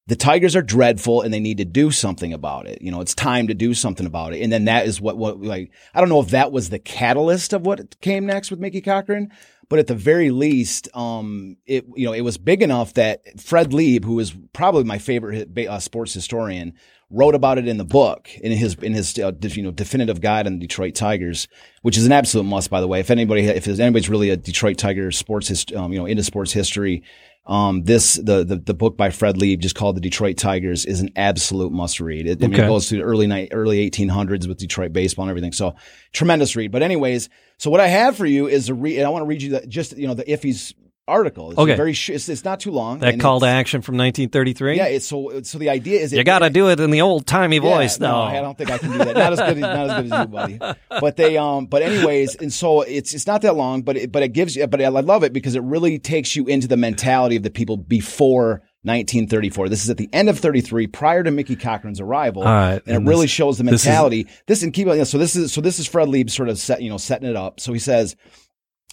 the 0.08 0.16
Tigers 0.16 0.56
are 0.56 0.62
dreadful 0.62 1.22
and 1.22 1.34
they 1.34 1.40
need 1.40 1.58
to 1.58 1.66
do 1.66 1.90
something 1.90 2.32
about 2.32 2.68
it. 2.68 2.82
You 2.82 2.92
know, 2.92 3.02
it's 3.02 3.16
time 3.16 3.48
to 3.48 3.56
do 3.56 3.74
something 3.74 4.06
about 4.06 4.34
it. 4.34 4.42
And 4.42 4.54
then 4.54 4.66
that 4.66 4.86
is 4.86 5.02
what, 5.02 5.18
what, 5.18 5.42
like, 5.42 5.72
I 5.94 6.00
don't 6.00 6.10
know 6.10 6.20
if 6.20 6.30
that 6.30 6.52
was 6.52 6.70
the 6.70 6.80
catalyst 6.80 7.54
of 7.54 7.66
what 7.66 8.00
came 8.02 8.26
next 8.26 8.52
with 8.52 8.60
Mickey 8.60 8.82
Cochrane, 8.82 9.32
but 9.68 9.80
at 9.80 9.88
the 9.88 9.96
very 9.96 10.30
least, 10.30 10.88
um, 10.94 11.58
it, 11.66 11.86
you 11.96 12.06
know, 12.06 12.14
it 12.14 12.22
was 12.22 12.38
big 12.38 12.62
enough 12.62 12.94
that 12.94 13.42
Fred 13.42 13.74
Lieb, 13.74 14.06
who 14.06 14.20
is 14.20 14.36
probably 14.54 14.84
my 14.84 15.00
favorite 15.00 15.58
uh, 15.58 15.80
sports 15.80 16.14
historian, 16.14 16.74
wrote 17.10 17.36
about 17.36 17.58
it 17.58 17.68
in 17.68 17.78
the 17.78 17.86
book 17.86 18.30
in 18.38 18.52
his, 18.52 18.76
in 18.76 18.94
his, 18.94 19.18
uh, 19.20 19.32
you 19.42 19.64
know, 19.64 19.72
definitive 19.72 20.22
guide 20.22 20.48
on 20.48 20.54
the 20.54 20.60
Detroit 20.60 20.96
Tigers, 20.96 21.48
which 21.82 21.98
is 21.98 22.06
an 22.06 22.12
absolute 22.12 22.44
must, 22.46 22.70
by 22.70 22.82
the 22.82 22.88
way. 22.88 23.00
If 23.00 23.12
anybody, 23.12 23.46
if 23.46 23.66
there's 23.66 23.80
anybody's 23.80 24.10
really 24.10 24.30
a 24.32 24.38
Detroit 24.38 24.78
Tiger 24.78 25.12
sports, 25.12 25.48
hist- 25.48 25.74
um, 25.74 25.94
you 25.94 26.00
know, 26.00 26.06
into 26.06 26.24
sports 26.24 26.52
history, 26.52 27.04
um, 27.48 27.84
this 27.84 28.16
the, 28.16 28.44
the 28.44 28.56
the 28.56 28.74
book 28.74 28.98
by 28.98 29.12
Fred 29.12 29.38
Lieb, 29.38 29.60
just 29.62 29.76
called 29.76 29.96
The 29.96 30.02
Detroit 30.02 30.36
Tigers, 30.38 30.84
is 30.84 31.02
an 31.02 31.12
absolute 31.16 31.72
must 31.72 32.00
read. 32.00 32.26
It, 32.26 32.44
I 32.44 32.48
mean, 32.48 32.60
it 32.66 32.68
goes 32.70 32.90
through 32.90 32.98
the 33.00 33.04
early 33.04 33.28
night, 33.28 33.50
early 33.52 33.88
1800s 33.88 34.48
with 34.48 34.58
Detroit 34.58 34.94
baseball 34.94 35.26
and 35.26 35.30
everything. 35.30 35.52
So 35.52 35.76
tremendous 36.12 36.56
read. 36.56 36.72
But 36.72 36.82
anyways, 36.82 37.30
so 37.60 37.70
what 37.70 37.82
I 37.82 37.88
have 37.88 38.18
for 38.18 38.26
you 38.26 38.48
is 38.48 38.70
a 38.70 38.74
read. 38.74 38.98
And 38.98 39.06
I 39.06 39.10
want 39.10 39.22
to 39.22 39.28
read 39.28 39.44
you 39.44 39.52
the, 39.52 39.68
just 39.68 39.96
you 39.96 40.08
know 40.08 40.16
the 40.16 40.24
Iffy's 40.24 40.74
article. 41.08 41.52
It's 41.52 41.60
Okay. 41.60 41.76
very 41.76 41.94
sh- 41.94 42.10
it's, 42.10 42.28
it's 42.30 42.44
not 42.44 42.60
too 42.60 42.72
long. 42.72 43.00
That 43.00 43.20
call 43.20 43.40
to 43.42 43.46
action 43.46 43.82
from 43.82 43.98
1933. 43.98 44.78
Yeah. 44.78 44.86
It's 44.86 45.06
so 45.08 45.42
so 45.44 45.58
the 45.58 45.70
idea 45.70 46.00
is 46.02 46.12
you 46.14 46.24
got 46.24 46.40
to 46.40 46.50
do 46.50 46.70
it 46.70 46.80
in 46.80 46.90
the 46.92 47.02
old 47.02 47.28
timey 47.28 47.58
yeah, 47.58 47.62
voice, 47.62 48.00
no, 48.00 48.08
though. 48.08 48.22
I 48.22 48.42
don't 48.42 48.58
think 48.58 48.72
I 48.72 48.78
can 48.78 48.92
do 48.92 48.98
that. 49.00 49.16
Not 49.16 49.34
as 49.34 49.40
good 49.40 49.50
as 49.50 49.62
not 49.62 49.90
as 49.90 50.04
good 50.04 50.12
as 50.14 50.20
you, 50.22 50.28
buddy. 50.28 50.60
But 51.00 51.18
they 51.18 51.38
um 51.38 51.66
but 51.68 51.82
anyways, 51.82 52.36
and 52.36 52.52
so 52.52 52.82
it's 52.82 53.14
it's 53.14 53.28
not 53.28 53.42
that 53.44 53.56
long, 53.56 53.82
but 53.84 53.98
it, 53.98 54.12
but 54.12 54.24
it 54.24 54.30
gives 54.30 54.56
you 54.56 54.66
but 54.68 54.82
I 54.82 54.88
love 54.90 55.24
it 55.24 55.34
because 55.34 55.56
it 55.56 55.62
really 55.64 56.00
takes 56.00 56.36
you 56.36 56.46
into 56.48 56.68
the 56.68 56.78
mentality 56.78 57.36
of 57.36 57.44
the 57.44 57.52
people 57.52 57.78
before 57.78 58.62
1934. 58.84 59.68
This 59.70 59.84
is 59.84 59.90
at 59.90 59.98
the 59.98 60.10
end 60.14 60.30
of 60.30 60.40
33, 60.40 60.88
prior 60.88 61.24
to 61.24 61.32
Mickey 61.32 61.56
Cochrane's 61.56 62.00
arrival, 62.00 62.44
right, 62.44 62.82
and, 62.86 62.96
and 62.98 63.08
it 63.08 63.10
really 63.10 63.28
shows 63.28 63.58
the 63.58 63.64
this 63.64 63.82
is- 63.82 63.86
mentality. 63.88 64.28
This 64.48 64.64
and 64.64 64.74
keep 64.74 64.88
on. 64.88 65.04
So 65.06 65.18
this 65.18 65.36
is 65.36 65.52
so 65.52 65.60
this 65.62 65.80
is 65.80 65.88
Fred 65.88 66.08
Lieb 66.08 66.30
sort 66.30 66.50
of 66.50 66.58
set 66.58 66.82
you 66.82 66.90
know 66.90 66.98
setting 66.98 67.30
it 67.30 67.36
up. 67.36 67.60
So 67.60 67.74
he 67.74 67.80
says. 67.80 68.16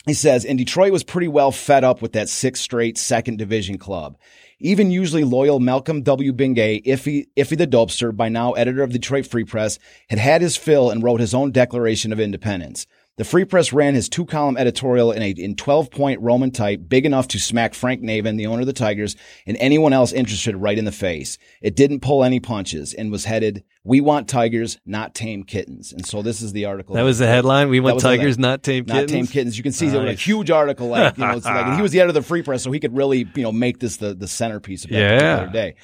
He 0.07 0.15
says, 0.15 0.45
and 0.45 0.59
Detroit 0.59 0.91
was 0.91 1.05
pretty 1.05 1.29
well 1.29 1.53
fed 1.53 1.85
up 1.85 2.03
with 2.03 2.13
that 2.13 2.29
six 2.29 2.61
straight 2.61 2.99
second 2.99 3.39
division 3.39 3.79
club. 3.79 4.19
Even 4.59 4.91
usually 4.91 5.23
loyal 5.23 5.61
Malcolm 5.61 6.03
W. 6.03 6.33
Bingay, 6.33 6.85
Iffy, 6.85 7.27
Iffy 7.37 7.57
the 7.57 7.67
Dopester, 7.67 8.17
by 8.17 8.29
now 8.29 8.53
editor 8.53 8.83
of 8.83 8.93
the 8.93 8.99
Detroit 8.99 9.27
Free 9.27 9.45
Press, 9.45 9.79
had 10.09 10.19
had 10.19 10.43
his 10.43 10.57
fill 10.57 10.91
and 10.91 11.03
wrote 11.03 11.21
his 11.21 11.35
own 11.35 11.53
Declaration 11.53 12.13
of 12.13 12.21
Independence. 12.21 12.87
The 13.19 13.25
Free 13.25 13.45
Press 13.45 13.75
ran 13.75 13.95
his 13.95 14.09
two 14.09 14.25
column 14.25 14.57
editorial 14.57 15.13
in 15.13 15.23
a 15.23 15.31
in 15.31 15.55
12 15.55 15.91
point 15.91 16.19
Roman 16.23 16.51
type, 16.51 16.81
big 16.89 17.05
enough 17.05 17.29
to 17.29 17.39
smack 17.39 17.75
Frank 17.75 18.01
Navin, 18.03 18.39
the 18.39 18.47
owner 18.47 18.61
of 18.63 18.67
the 18.67 18.73
Tigers, 18.73 19.17
and 19.47 19.55
anyone 19.59 19.93
else 19.93 20.13
interested 20.13 20.57
right 20.57 20.79
in 20.79 20.87
the 20.87 20.93
face. 20.93 21.37
It 21.61 21.77
didn't 21.77 22.01
pull 22.01 22.25
any 22.25 22.41
punches 22.41 22.95
and 22.95 23.13
was 23.13 23.27
headed, 23.27 23.65
We 23.85 24.01
want 24.01 24.29
Tigers, 24.29 24.79
not 24.87 25.15
tame 25.15 25.45
kittens. 25.45 25.93
And 25.93 26.07
so 26.07 26.23
this 26.23 26.41
is 26.41 26.53
the 26.55 26.65
article. 26.65 26.95
that 26.95 27.03
was 27.03 27.19
the 27.19 27.27
headline. 27.27 27.69
We 27.69 27.81
want 27.81 28.01
Tigers, 28.01 28.39
not 28.39 28.63
tame 28.63 28.87
Not 28.87 28.95
kittens. 28.95 29.13
tame 29.13 29.27
kittens. 29.27 29.57
You 29.59 29.63
can 29.63 29.73
see 29.73 29.89
there 29.91 30.01
was 30.01 30.11
a 30.11 30.15
huge 30.15 30.51
article, 30.51 30.89
like 30.89 31.19
you 31.19 31.25
know, 31.27 31.37
it's 31.37 31.45
like 31.45 31.67
and 31.67 31.77
he 31.77 31.83
was 31.83 31.93
the 31.93 32.01
editor 32.01 32.09
of 32.11 32.15
the 32.15 32.23
Free 32.23 32.41
Press, 32.43 32.63
so 32.63 32.73
he 32.73 32.81
could 32.81 32.97
really 32.97 33.29
you 33.35 33.43
know 33.43 33.53
make 33.53 33.79
this 33.79 33.99
the 33.99 34.15
the 34.15 34.27
centerpiece 34.29 34.85
of 34.85 34.91
that 34.91 34.99
Yeah. 34.99 35.37
particular 35.37 35.53
day. 35.53 35.75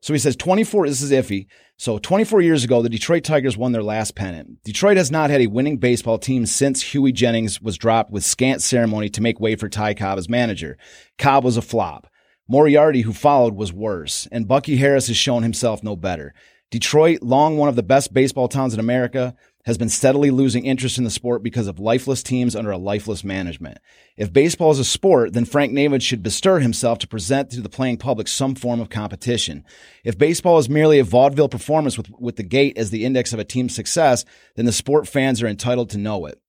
So 0.00 0.12
he 0.12 0.18
says 0.18 0.36
24. 0.36 0.86
This 0.86 1.02
is 1.02 1.12
iffy. 1.12 1.46
So 1.76 1.98
24 1.98 2.40
years 2.40 2.64
ago, 2.64 2.82
the 2.82 2.88
Detroit 2.88 3.24
Tigers 3.24 3.56
won 3.56 3.72
their 3.72 3.82
last 3.82 4.14
pennant. 4.14 4.62
Detroit 4.64 4.96
has 4.96 5.10
not 5.10 5.30
had 5.30 5.40
a 5.40 5.46
winning 5.46 5.78
baseball 5.78 6.18
team 6.18 6.46
since 6.46 6.82
Hughie 6.82 7.12
Jennings 7.12 7.60
was 7.60 7.78
dropped 7.78 8.10
with 8.10 8.24
scant 8.24 8.62
ceremony 8.62 9.08
to 9.10 9.20
make 9.20 9.40
way 9.40 9.56
for 9.56 9.68
Ty 9.68 9.94
Cobb 9.94 10.18
as 10.18 10.28
manager. 10.28 10.76
Cobb 11.18 11.44
was 11.44 11.56
a 11.56 11.62
flop. 11.62 12.08
Moriarty, 12.48 13.02
who 13.02 13.12
followed, 13.12 13.54
was 13.54 13.72
worse, 13.72 14.26
and 14.32 14.48
Bucky 14.48 14.76
Harris 14.76 15.08
has 15.08 15.16
shown 15.16 15.42
himself 15.42 15.82
no 15.82 15.94
better. 15.94 16.34
Detroit, 16.70 17.22
long 17.22 17.56
one 17.56 17.68
of 17.68 17.76
the 17.76 17.82
best 17.82 18.12
baseball 18.12 18.48
towns 18.48 18.74
in 18.74 18.80
America, 18.80 19.34
has 19.64 19.76
been 19.76 19.88
steadily 19.88 20.30
losing 20.30 20.64
interest 20.64 20.98
in 20.98 21.04
the 21.04 21.10
sport 21.10 21.42
because 21.42 21.66
of 21.66 21.78
lifeless 21.78 22.22
teams 22.22 22.56
under 22.56 22.70
a 22.70 22.78
lifeless 22.78 23.22
management. 23.22 23.78
If 24.16 24.32
baseball 24.32 24.70
is 24.70 24.78
a 24.78 24.84
sport, 24.84 25.34
then 25.34 25.44
Frank 25.44 25.72
Navin 25.72 26.00
should 26.00 26.22
bestir 26.22 26.60
himself 26.60 26.98
to 27.00 27.08
present 27.08 27.50
to 27.50 27.60
the 27.60 27.68
playing 27.68 27.98
public 27.98 28.28
some 28.28 28.54
form 28.54 28.80
of 28.80 28.88
competition. 28.88 29.64
If 30.04 30.16
baseball 30.16 30.58
is 30.58 30.70
merely 30.70 30.98
a 30.98 31.04
vaudeville 31.04 31.48
performance 31.48 31.98
with, 31.98 32.08
with 32.18 32.36
the 32.36 32.42
gate 32.42 32.78
as 32.78 32.90
the 32.90 33.04
index 33.04 33.32
of 33.32 33.38
a 33.38 33.44
team's 33.44 33.74
success, 33.74 34.24
then 34.56 34.64
the 34.64 34.72
sport 34.72 35.06
fans 35.06 35.42
are 35.42 35.48
entitled 35.48 35.90
to 35.90 35.98
know 35.98 36.26
it. 36.26 36.40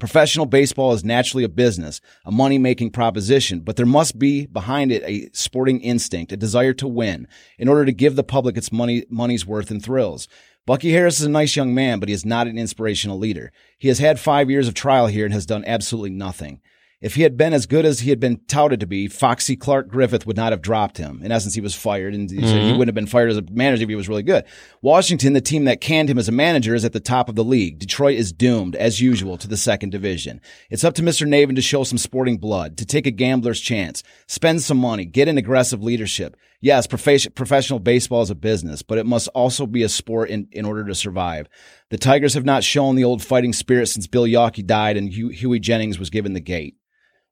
Professional 0.00 0.46
baseball 0.46 0.92
is 0.92 1.04
naturally 1.04 1.44
a 1.44 1.48
business, 1.48 2.00
a 2.24 2.32
money 2.32 2.58
making 2.58 2.90
proposition, 2.90 3.60
but 3.60 3.76
there 3.76 3.86
must 3.86 4.18
be 4.18 4.44
behind 4.46 4.90
it 4.90 5.04
a 5.04 5.30
sporting 5.32 5.80
instinct, 5.82 6.32
a 6.32 6.36
desire 6.36 6.72
to 6.74 6.88
win 6.88 7.28
in 7.58 7.68
order 7.68 7.84
to 7.84 7.92
give 7.92 8.16
the 8.16 8.24
public 8.24 8.56
its 8.56 8.72
money, 8.72 9.04
money's 9.08 9.46
worth 9.46 9.70
and 9.70 9.84
thrills. 9.84 10.26
Bucky 10.66 10.92
Harris 10.92 11.20
is 11.20 11.26
a 11.26 11.30
nice 11.30 11.56
young 11.56 11.74
man, 11.74 12.00
but 12.00 12.08
he 12.08 12.14
is 12.14 12.24
not 12.24 12.46
an 12.46 12.58
inspirational 12.58 13.18
leader. 13.18 13.52
He 13.78 13.88
has 13.88 13.98
had 13.98 14.18
five 14.18 14.48
years 14.48 14.66
of 14.66 14.72
trial 14.72 15.08
here 15.08 15.26
and 15.26 15.34
has 15.34 15.44
done 15.44 15.64
absolutely 15.66 16.10
nothing. 16.10 16.60
If 17.02 17.16
he 17.16 17.22
had 17.22 17.36
been 17.36 17.52
as 17.52 17.66
good 17.66 17.84
as 17.84 18.00
he 18.00 18.08
had 18.08 18.18
been 18.18 18.40
touted 18.48 18.80
to 18.80 18.86
be, 18.86 19.08
Foxy 19.08 19.56
Clark 19.56 19.88
Griffith 19.88 20.26
would 20.26 20.38
not 20.38 20.52
have 20.52 20.62
dropped 20.62 20.96
him. 20.96 21.20
In 21.22 21.32
essence, 21.32 21.54
he 21.54 21.60
was 21.60 21.74
fired, 21.74 22.14
and 22.14 22.30
he, 22.30 22.38
mm-hmm. 22.38 22.46
he 22.46 22.72
wouldn't 22.72 22.88
have 22.88 22.94
been 22.94 23.06
fired 23.06 23.28
as 23.28 23.36
a 23.36 23.44
manager 23.50 23.82
if 23.82 23.90
he 23.90 23.94
was 23.94 24.08
really 24.08 24.22
good. 24.22 24.44
Washington, 24.80 25.34
the 25.34 25.42
team 25.42 25.64
that 25.66 25.82
canned 25.82 26.08
him 26.08 26.16
as 26.16 26.30
a 26.30 26.32
manager, 26.32 26.74
is 26.74 26.82
at 26.82 26.94
the 26.94 27.00
top 27.00 27.28
of 27.28 27.34
the 27.34 27.44
league. 27.44 27.78
Detroit 27.78 28.16
is 28.16 28.32
doomed, 28.32 28.74
as 28.74 29.02
usual, 29.02 29.36
to 29.36 29.46
the 29.46 29.58
second 29.58 29.90
division. 29.90 30.40
It's 30.70 30.82
up 30.82 30.94
to 30.94 31.02
Mr. 31.02 31.28
Navin 31.28 31.56
to 31.56 31.60
show 31.60 31.84
some 31.84 31.98
sporting 31.98 32.38
blood, 32.38 32.78
to 32.78 32.86
take 32.86 33.06
a 33.06 33.10
gambler's 33.10 33.60
chance, 33.60 34.02
spend 34.26 34.62
some 34.62 34.78
money, 34.78 35.04
get 35.04 35.28
an 35.28 35.36
aggressive 35.36 35.82
leadership. 35.82 36.38
Yes, 36.64 36.86
prof- 36.86 37.34
professional 37.34 37.78
baseball 37.78 38.22
is 38.22 38.30
a 38.30 38.34
business, 38.34 38.80
but 38.80 38.96
it 38.96 39.04
must 39.04 39.28
also 39.28 39.66
be 39.66 39.82
a 39.82 39.88
sport 39.90 40.30
in, 40.30 40.48
in 40.50 40.64
order 40.64 40.82
to 40.86 40.94
survive. 40.94 41.46
The 41.90 41.98
Tigers 41.98 42.32
have 42.32 42.46
not 42.46 42.64
shown 42.64 42.96
the 42.96 43.04
old 43.04 43.22
fighting 43.22 43.52
spirit 43.52 43.88
since 43.88 44.06
Bill 44.06 44.24
Yawkey 44.24 44.64
died 44.64 44.96
and 44.96 45.12
Hughie 45.12 45.60
Jennings 45.60 45.98
was 45.98 46.08
given 46.08 46.32
the 46.32 46.40
gate. 46.40 46.76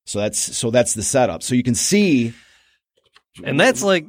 So 0.04 0.18
that's 0.18 0.38
so 0.38 0.70
that's 0.70 0.92
the 0.92 1.02
setup. 1.02 1.42
So 1.42 1.54
you 1.54 1.62
can 1.62 1.74
see, 1.74 2.34
and 3.42 3.58
that's 3.58 3.82
like 3.82 4.04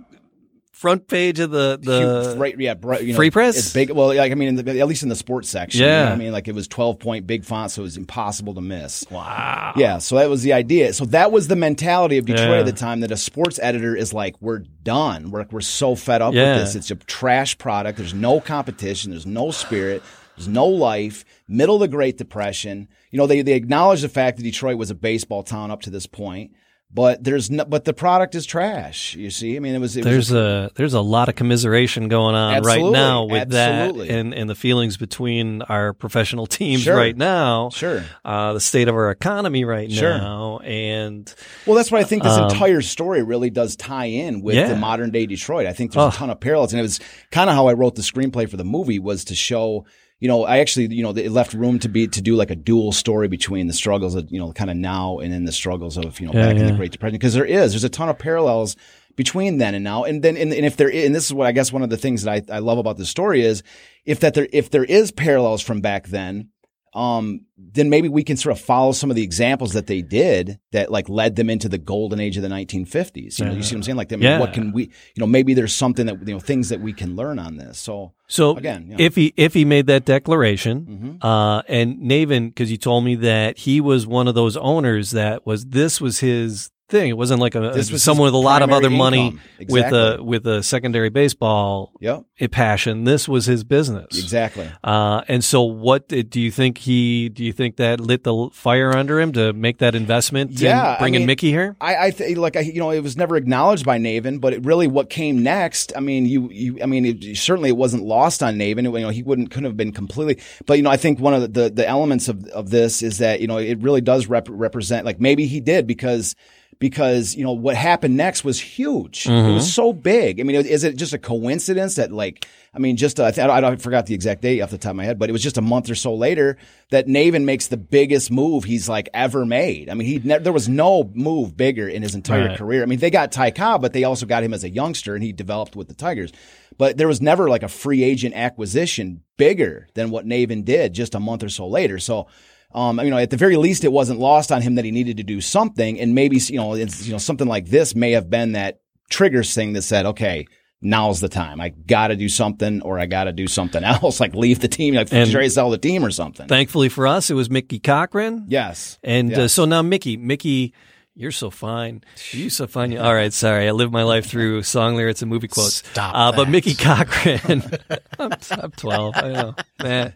front 0.83 1.07
page 1.07 1.39
of 1.39 1.49
the 1.49 1.79
the 1.81 2.35
right 2.37 2.59
yeah 2.59 2.75
you 2.99 3.13
know, 3.13 3.15
free 3.15 3.31
press. 3.31 3.57
It's 3.57 3.71
big. 3.71 3.89
Well, 3.89 4.07
like 4.07 4.33
I 4.33 4.35
mean, 4.35 4.55
the, 4.55 4.81
at 4.81 4.85
least 4.85 5.01
in 5.01 5.07
the 5.07 5.15
sports 5.15 5.47
section. 5.47 5.79
Yeah, 5.79 6.01
you 6.01 6.09
know 6.09 6.11
I 6.11 6.15
mean, 6.17 6.31
like 6.33 6.49
it 6.49 6.53
was 6.53 6.67
twelve 6.67 6.99
point 6.99 7.25
big 7.25 7.45
font, 7.45 7.71
so 7.71 7.83
it 7.83 7.85
was 7.85 7.95
impossible 7.95 8.53
to 8.55 8.59
miss. 8.59 9.05
Wow. 9.09 9.71
Yeah, 9.77 9.99
so 9.99 10.17
that 10.17 10.29
was 10.29 10.43
the 10.43 10.51
idea. 10.51 10.91
So 10.91 11.05
that 11.05 11.31
was 11.31 11.47
the 11.47 11.55
mentality 11.55 12.17
of 12.17 12.25
Detroit 12.25 12.49
yeah. 12.49 12.59
at 12.59 12.65
the 12.65 12.73
time. 12.73 12.99
That 12.99 13.11
a 13.11 13.17
sports 13.17 13.59
editor 13.63 13.95
is 13.95 14.13
like, 14.13 14.35
we're 14.41 14.59
done. 14.59 15.31
We're 15.31 15.45
we're 15.49 15.61
so 15.61 15.95
fed 15.95 16.21
up 16.21 16.33
yeah. 16.33 16.55
with 16.55 16.65
this. 16.65 16.75
It's 16.75 16.91
a 16.91 16.95
trash 16.95 17.57
product. 17.57 17.97
There's 17.97 18.13
no 18.13 18.41
competition. 18.41 19.11
There's 19.11 19.25
no 19.25 19.51
spirit. 19.51 20.03
There's 20.35 20.49
no 20.49 20.65
life. 20.65 21.23
Middle 21.47 21.75
of 21.75 21.81
the 21.81 21.87
Great 21.87 22.17
Depression. 22.17 22.89
You 23.09 23.19
know, 23.19 23.27
they, 23.27 23.41
they 23.41 23.53
acknowledge 23.53 24.01
the 24.01 24.09
fact 24.09 24.35
that 24.35 24.43
Detroit 24.43 24.77
was 24.77 24.91
a 24.91 24.95
baseball 24.95 25.43
town 25.43 25.71
up 25.71 25.83
to 25.83 25.89
this 25.89 26.07
point 26.07 26.51
but 26.93 27.23
there's 27.23 27.49
no, 27.49 27.65
but 27.65 27.85
the 27.85 27.93
product 27.93 28.35
is 28.35 28.45
trash. 28.45 29.15
You 29.15 29.31
see, 29.31 29.55
I 29.55 29.59
mean, 29.59 29.73
it 29.73 29.79
was. 29.79 29.97
It 29.97 30.03
there's 30.03 30.29
was 30.29 30.31
a, 30.31 30.69
a, 30.71 30.71
there's 30.75 30.93
a 30.93 31.01
lot 31.01 31.27
of 31.27 31.35
commiseration 31.35 32.07
going 32.07 32.35
on 32.35 32.61
right 32.61 32.83
now 32.83 33.23
with 33.25 33.53
absolutely. 33.53 34.09
that, 34.09 34.13
and 34.15 34.33
and 34.33 34.49
the 34.49 34.55
feelings 34.55 34.97
between 34.97 35.63
our 35.63 35.93
professional 35.93 36.45
teams 36.45 36.83
sure. 36.83 36.95
right 36.95 37.17
now. 37.17 37.69
Sure. 37.71 38.03
Uh, 38.23 38.53
the 38.53 38.59
state 38.59 38.87
of 38.87 38.95
our 38.95 39.09
economy 39.09 39.65
right 39.65 39.91
sure. 39.91 40.17
now, 40.17 40.59
and 40.59 41.33
well, 41.65 41.75
that's 41.75 41.91
why 41.91 41.99
I 41.99 42.03
think 42.03 42.21
this 42.21 42.33
um, 42.33 42.49
entire 42.51 42.81
story 42.81 43.23
really 43.23 43.49
does 43.49 43.75
tie 43.75 44.05
in 44.05 44.41
with 44.41 44.55
yeah. 44.55 44.67
the 44.67 44.75
modern 44.75 45.09
day 45.09 45.25
Detroit. 45.25 45.65
I 45.65 45.73
think 45.73 45.93
there's 45.93 46.05
oh. 46.05 46.09
a 46.09 46.11
ton 46.11 46.29
of 46.29 46.39
parallels, 46.39 46.73
and 46.73 46.79
it 46.79 46.83
was 46.83 46.99
kind 47.31 47.49
of 47.49 47.55
how 47.55 47.67
I 47.67 47.73
wrote 47.73 47.95
the 47.95 48.03
screenplay 48.03 48.47
for 48.47 48.57
the 48.57 48.65
movie 48.65 48.99
was 48.99 49.25
to 49.25 49.35
show 49.35 49.85
you 50.19 50.27
know, 50.27 50.45
I 50.45 50.59
actually, 50.59 50.93
you 50.93 51.03
know, 51.03 51.11
it 51.11 51.31
left 51.31 51.53
room 51.53 51.79
to 51.79 51.89
be 51.89 52.07
to 52.07 52.21
do 52.21 52.35
like 52.35 52.49
a 52.49 52.55
dual 52.55 52.91
story 52.91 53.27
between 53.27 53.67
the 53.67 53.73
struggles 53.73 54.15
of, 54.15 54.31
you 54.31 54.39
know, 54.39 54.53
kind 54.53 54.71
of 54.71 54.77
now 54.77 55.19
and 55.19 55.33
then 55.33 55.45
the 55.45 55.51
struggles 55.51 55.97
of, 55.97 56.19
you 56.19 56.27
know, 56.27 56.33
yeah, 56.33 56.47
back 56.47 56.55
yeah. 56.55 56.61
in 56.61 56.67
the 56.67 56.73
Great 56.73 56.91
Depression. 56.91 57.15
Because 57.15 57.33
there 57.33 57.45
is, 57.45 57.73
there's 57.73 57.83
a 57.83 57.89
ton 57.89 58.07
of 58.07 58.17
parallels 58.17 58.77
between 59.15 59.57
then 59.57 59.75
and 59.75 59.83
now. 59.83 60.05
And 60.05 60.23
then, 60.23 60.37
and, 60.37 60.53
and 60.53 60.65
if 60.65 60.77
there, 60.77 60.89
and 60.89 61.13
this 61.13 61.25
is 61.25 61.33
what 61.33 61.47
I 61.47 61.51
guess 61.51 61.73
one 61.73 61.83
of 61.83 61.89
the 61.89 61.97
things 61.97 62.23
that 62.23 62.49
I, 62.49 62.55
I 62.55 62.59
love 62.59 62.77
about 62.77 62.97
the 62.97 63.05
story 63.05 63.41
is 63.41 63.63
if 64.05 64.21
that 64.21 64.33
there, 64.33 64.47
if 64.53 64.69
there 64.69 64.85
is 64.85 65.11
parallels 65.11 65.61
from 65.61 65.81
back 65.81 66.07
then, 66.07 66.49
um, 66.95 67.45
then 67.57 67.89
maybe 67.89 68.07
we 68.07 68.23
can 68.23 68.37
sort 68.37 68.55
of 68.55 68.63
follow 68.63 68.91
some 68.91 69.09
of 69.09 69.15
the 69.15 69.23
examples 69.23 69.73
that 69.73 69.87
they 69.87 70.01
did 70.01 70.59
that 70.71 70.91
like 70.91 71.09
led 71.09 71.35
them 71.35 71.49
into 71.49 71.67
the 71.67 71.79
golden 71.79 72.19
age 72.19 72.37
of 72.37 72.43
the 72.43 72.49
1950s. 72.49 73.39
You 73.39 73.45
know, 73.45 73.51
you 73.53 73.63
see 73.63 73.73
what 73.75 73.79
I'm 73.79 73.83
saying? 73.83 73.95
Like, 73.97 74.13
I 74.13 74.15
mean, 74.15 74.23
yeah. 74.23 74.39
what 74.39 74.53
can 74.53 74.71
we, 74.71 74.83
you 74.83 75.19
know, 75.19 75.25
maybe 75.25 75.53
there's 75.55 75.73
something 75.73 76.05
that, 76.05 76.27
you 76.27 76.33
know, 76.33 76.39
things 76.39 76.69
that 76.69 76.81
we 76.81 76.93
can 76.93 77.15
learn 77.15 77.39
on 77.39 77.57
this. 77.57 77.79
So, 77.79 78.13
so 78.27 78.55
again, 78.55 78.91
you 78.91 78.97
know. 78.97 79.03
if 79.03 79.15
he, 79.15 79.33
if 79.37 79.53
he 79.55 79.65
made 79.65 79.87
that 79.87 80.05
declaration, 80.05 80.85
mm-hmm. 80.85 81.25
uh, 81.25 81.61
and 81.67 81.97
Navin, 81.97 82.55
cause 82.55 82.69
you 82.69 82.77
told 82.77 83.05
me 83.05 83.15
that 83.15 83.57
he 83.59 83.81
was 83.81 84.05
one 84.05 84.27
of 84.27 84.35
those 84.35 84.55
owners 84.57 85.11
that 85.11 85.45
was, 85.45 85.65
this 85.65 85.99
was 85.99 86.19
his 86.19 86.69
thing. 86.93 87.09
It 87.09 87.17
wasn't 87.17 87.41
like 87.41 87.55
a, 87.55 87.71
this 87.71 87.91
was 87.91 88.03
someone 88.03 88.25
with 88.25 88.35
a 88.35 88.37
lot 88.37 88.61
of 88.61 88.71
other 88.71 88.89
money 88.89 89.37
exactly. 89.59 89.65
with 89.67 89.93
a 89.93 90.23
with 90.23 90.47
a 90.47 90.63
secondary 90.63 91.09
baseball 91.09 91.91
yep. 91.99 92.23
passion. 92.51 93.03
This 93.03 93.27
was 93.27 93.45
his 93.45 93.63
business 93.63 94.17
exactly. 94.17 94.69
Uh, 94.83 95.23
and 95.27 95.43
so, 95.43 95.63
what 95.63 96.07
do 96.07 96.39
you 96.39 96.51
think 96.51 96.77
he? 96.77 97.29
Do 97.29 97.43
you 97.43 97.51
think 97.51 97.77
that 97.77 97.99
lit 97.99 98.23
the 98.23 98.49
fire 98.53 98.95
under 98.95 99.19
him 99.19 99.33
to 99.33 99.53
make 99.53 99.79
that 99.79 99.95
investment? 99.95 100.51
Yeah, 100.51 100.97
bringing 100.99 101.19
I 101.19 101.19
mean, 101.21 101.27
Mickey 101.27 101.49
here. 101.49 101.75
I, 101.81 101.95
I 101.95 102.11
think 102.11 102.37
like 102.37 102.55
I, 102.55 102.61
you 102.61 102.79
know, 102.79 102.91
it 102.91 103.01
was 103.01 103.17
never 103.17 103.35
acknowledged 103.35 103.85
by 103.85 103.97
Navin, 103.97 104.39
but 104.39 104.53
it 104.53 104.63
really 104.63 104.87
what 104.87 105.09
came 105.09 105.41
next. 105.41 105.91
I 105.95 105.99
mean, 105.99 106.25
you, 106.25 106.49
you 106.51 106.79
I 106.81 106.85
mean, 106.85 107.05
it, 107.05 107.37
certainly 107.37 107.69
it 107.69 107.77
wasn't 107.77 108.03
lost 108.03 108.43
on 108.43 108.55
Navin. 108.55 108.79
It, 108.79 108.93
you 108.93 109.05
know, 109.05 109.09
he 109.09 109.23
wouldn't 109.23 109.49
couldn't 109.49 109.65
have 109.65 109.77
been 109.77 109.91
completely. 109.91 110.37
But 110.65 110.77
you 110.77 110.83
know, 110.83 110.91
I 110.91 110.97
think 110.97 111.19
one 111.19 111.33
of 111.33 111.41
the 111.41 111.63
the, 111.63 111.69
the 111.69 111.87
elements 111.87 112.27
of 112.27 112.45
of 112.47 112.69
this 112.69 113.01
is 113.01 113.17
that 113.17 113.41
you 113.41 113.47
know 113.47 113.57
it 113.57 113.81
really 113.81 114.01
does 114.01 114.27
rep- 114.27 114.47
represent 114.49 115.05
like 115.05 115.19
maybe 115.19 115.47
he 115.47 115.59
did 115.59 115.87
because 115.87 116.35
because 116.79 117.35
you 117.35 117.43
know 117.43 117.53
what 117.53 117.75
happened 117.75 118.17
next 118.17 118.43
was 118.43 118.59
huge. 118.59 119.23
Mm-hmm. 119.23 119.49
It 119.49 119.53
was 119.53 119.63
mm-hmm. 119.63 119.71
so 119.71 119.93
big. 119.93 120.39
I 120.39 120.43
mean, 120.43 120.55
is 120.55 120.83
it 120.83 120.95
just 120.95 121.13
a 121.13 121.17
coincidence 121.17 121.95
that 121.95 122.11
like 122.11 122.47
I 122.75 122.79
mean, 122.79 122.97
just 122.97 123.19
uh, 123.19 123.31
I, 123.37 123.41
I, 123.41 123.71
I 123.71 123.75
forgot 123.75 124.07
the 124.07 124.15
exact 124.15 124.41
date 124.41 124.61
off 124.61 124.71
the 124.71 124.77
top 124.77 124.91
of 124.91 124.95
my 124.95 125.05
head, 125.05 125.19
but 125.19 125.29
it 125.29 125.31
was 125.31 125.43
just 125.43 125.57
a 125.57 125.61
month 125.61 125.89
or 125.89 125.95
so 125.95 126.15
later 126.15 126.57
that 126.89 127.07
Navin 127.07 127.43
makes 127.43 127.67
the 127.67 127.77
biggest 127.77 128.31
move 128.31 128.63
he's 128.63 128.89
like 128.89 129.09
ever 129.13 129.45
made. 129.45 129.89
I 129.89 129.93
mean, 129.93 130.07
he 130.07 130.19
ne- 130.19 130.39
there 130.39 130.53
was 130.53 130.67
no 130.67 131.11
move 131.13 131.55
bigger 131.55 131.87
in 131.87 132.01
his 132.01 132.15
entire 132.15 132.47
right. 132.47 132.57
career. 132.57 132.81
I 132.81 132.87
mean, 132.87 132.99
they 132.99 133.11
got 133.11 133.31
Ty 133.31 133.51
Cobb, 133.51 133.81
but 133.81 133.93
they 133.93 134.03
also 134.05 134.25
got 134.25 134.43
him 134.43 134.53
as 134.53 134.63
a 134.63 134.69
youngster, 134.69 135.13
and 135.13 135.23
he 135.23 135.31
developed 135.31 135.75
with 135.75 135.87
the 135.87 135.93
Tigers. 135.93 136.31
But 136.77 136.97
there 136.97 137.07
was 137.07 137.21
never 137.21 137.49
like 137.49 137.63
a 137.63 137.67
free 137.67 138.03
agent 138.03 138.33
acquisition 138.33 139.21
bigger 139.37 139.87
than 139.93 140.09
what 140.09 140.25
Navin 140.25 140.65
did 140.65 140.93
just 140.93 141.13
a 141.13 141.19
month 141.19 141.43
or 141.43 141.49
so 141.49 141.67
later. 141.67 141.99
So 141.99 142.27
um, 142.73 142.99
you 142.99 143.09
know, 143.09 143.17
at 143.17 143.29
the 143.29 143.37
very 143.37 143.57
least, 143.57 143.83
it 143.83 143.91
wasn't 143.91 144.19
lost 144.19 144.51
on 144.51 144.61
him 144.61 144.75
that 144.75 144.85
he 144.85 144.91
needed 144.91 145.17
to 145.17 145.23
do 145.23 145.41
something, 145.41 145.99
and 145.99 146.15
maybe 146.15 146.37
you 146.37 146.57
know, 146.57 146.75
you 146.75 147.11
know, 147.11 147.17
something 147.17 147.47
like 147.47 147.67
this 147.67 147.95
may 147.95 148.11
have 148.11 148.29
been 148.29 148.53
that 148.53 148.81
triggers 149.09 149.53
thing 149.53 149.73
that 149.73 149.83
said, 149.83 150.05
okay, 150.05 150.47
now's 150.81 151.19
the 151.19 151.29
time. 151.29 151.61
I 151.61 151.69
got 151.69 152.07
to 152.07 152.15
do 152.15 152.29
something, 152.29 152.81
or 152.81 152.99
I 152.99 153.05
got 153.05 153.25
to 153.25 153.31
do 153.31 153.47
something 153.47 153.83
else, 153.83 154.19
like 154.19 154.35
leave 154.35 154.59
the 154.59 154.67
team, 154.67 154.95
like 154.95 155.11
and 155.11 155.29
try 155.31 155.43
to 155.43 155.49
sell 155.49 155.69
the 155.69 155.77
team 155.77 156.05
or 156.05 156.11
something. 156.11 156.47
Thankfully 156.47 156.89
for 156.89 157.07
us, 157.07 157.29
it 157.29 157.35
was 157.35 157.49
Mickey 157.49 157.79
Cochrane. 157.79 158.45
Yes, 158.47 158.99
and 159.03 159.29
uh, 159.29 159.31
yes. 159.31 159.39
Uh, 159.39 159.47
so 159.47 159.65
now 159.65 159.81
Mickey, 159.81 160.17
Mickey. 160.17 160.73
You're 161.15 161.29
so 161.29 161.51
fine. 161.51 162.03
You're 162.31 162.49
so 162.49 162.65
fine. 162.65 162.97
All 162.97 163.13
right, 163.13 163.31
sorry. 163.31 163.67
I 163.67 163.71
live 163.71 163.91
my 163.91 164.01
life 164.01 164.25
through 164.25 164.63
song 164.63 164.95
lyrics 164.95 165.21
and 165.21 165.29
movie 165.29 165.47
quotes. 165.47 165.87
Stop. 165.87 166.15
Uh, 166.15 166.31
but 166.31 166.49
Mickey 166.49 166.73
Cochrane, 166.73 167.61
I'm, 168.17 168.31
I'm 168.49 168.71
12. 168.71 169.13
I 169.17 169.31
know. 169.31 169.55
Man. 169.83 170.13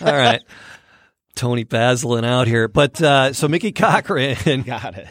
All 0.00 0.06
right. 0.06 0.42
Toni 1.38 1.64
Basil 1.64 2.22
out 2.24 2.48
here. 2.48 2.68
But 2.68 3.00
uh, 3.00 3.32
so 3.32 3.48
Mickey 3.48 3.72
Cochrane 3.72 4.62
Got 4.66 4.98
it. 4.98 5.08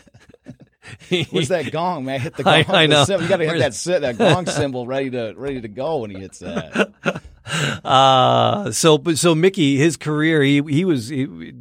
Where's 1.31 1.47
that 1.49 1.71
gong, 1.71 2.05
man? 2.05 2.19
Hit 2.19 2.35
the 2.35 2.43
gong. 2.45 2.53
I, 2.67 2.83
I 2.83 2.85
know. 2.85 3.05
You 3.07 3.27
got 3.27 3.37
to 3.37 3.49
hit 3.49 3.59
that 3.59 4.01
that 4.01 4.17
gong 4.17 4.45
cymbal 4.45 4.85
ready 4.85 5.09
to 5.11 5.33
ready 5.35 5.61
to 5.61 5.67
go 5.67 5.97
when 5.97 6.11
he 6.11 6.19
hits 6.19 6.39
that. 6.39 6.91
Uh 7.81 8.71
so 8.71 9.01
so 9.15 9.33
Mickey, 9.33 9.77
his 9.77 9.95
career, 9.95 10.43
he 10.43 10.61
he 10.67 10.83
was 10.83 11.07
he, 11.07 11.53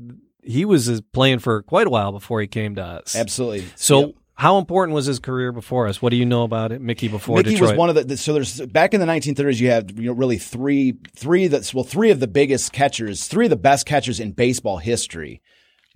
he 0.42 0.64
was 0.64 1.00
playing 1.12 1.38
for 1.38 1.62
quite 1.62 1.86
a 1.86 1.90
while 1.90 2.10
before 2.10 2.40
he 2.40 2.48
came 2.48 2.74
to 2.74 2.82
us. 2.82 3.14
Absolutely. 3.14 3.66
So 3.76 4.00
yep. 4.00 4.14
How 4.36 4.58
important 4.58 4.94
was 4.94 5.06
his 5.06 5.18
career 5.18 5.50
before 5.50 5.88
us? 5.88 6.02
What 6.02 6.10
do 6.10 6.16
you 6.16 6.26
know 6.26 6.42
about 6.42 6.70
it, 6.70 6.82
Mickey? 6.82 7.08
Before 7.08 7.38
Mickey 7.38 7.52
Detroit? 7.52 7.70
was 7.70 7.78
one 7.78 7.96
of 7.96 8.06
the 8.06 8.16
so 8.18 8.34
there's 8.34 8.60
back 8.60 8.92
in 8.92 9.00
the 9.00 9.06
1930s. 9.06 9.58
You 9.58 9.70
have 9.70 9.98
you 9.98 10.06
know 10.06 10.12
really 10.12 10.36
three 10.36 10.94
three 11.14 11.48
that's 11.48 11.72
well 11.72 11.84
three 11.84 12.10
of 12.10 12.20
the 12.20 12.28
biggest 12.28 12.72
catchers, 12.74 13.28
three 13.28 13.46
of 13.46 13.50
the 13.50 13.56
best 13.56 13.86
catchers 13.86 14.20
in 14.20 14.32
baseball 14.32 14.76
history 14.76 15.40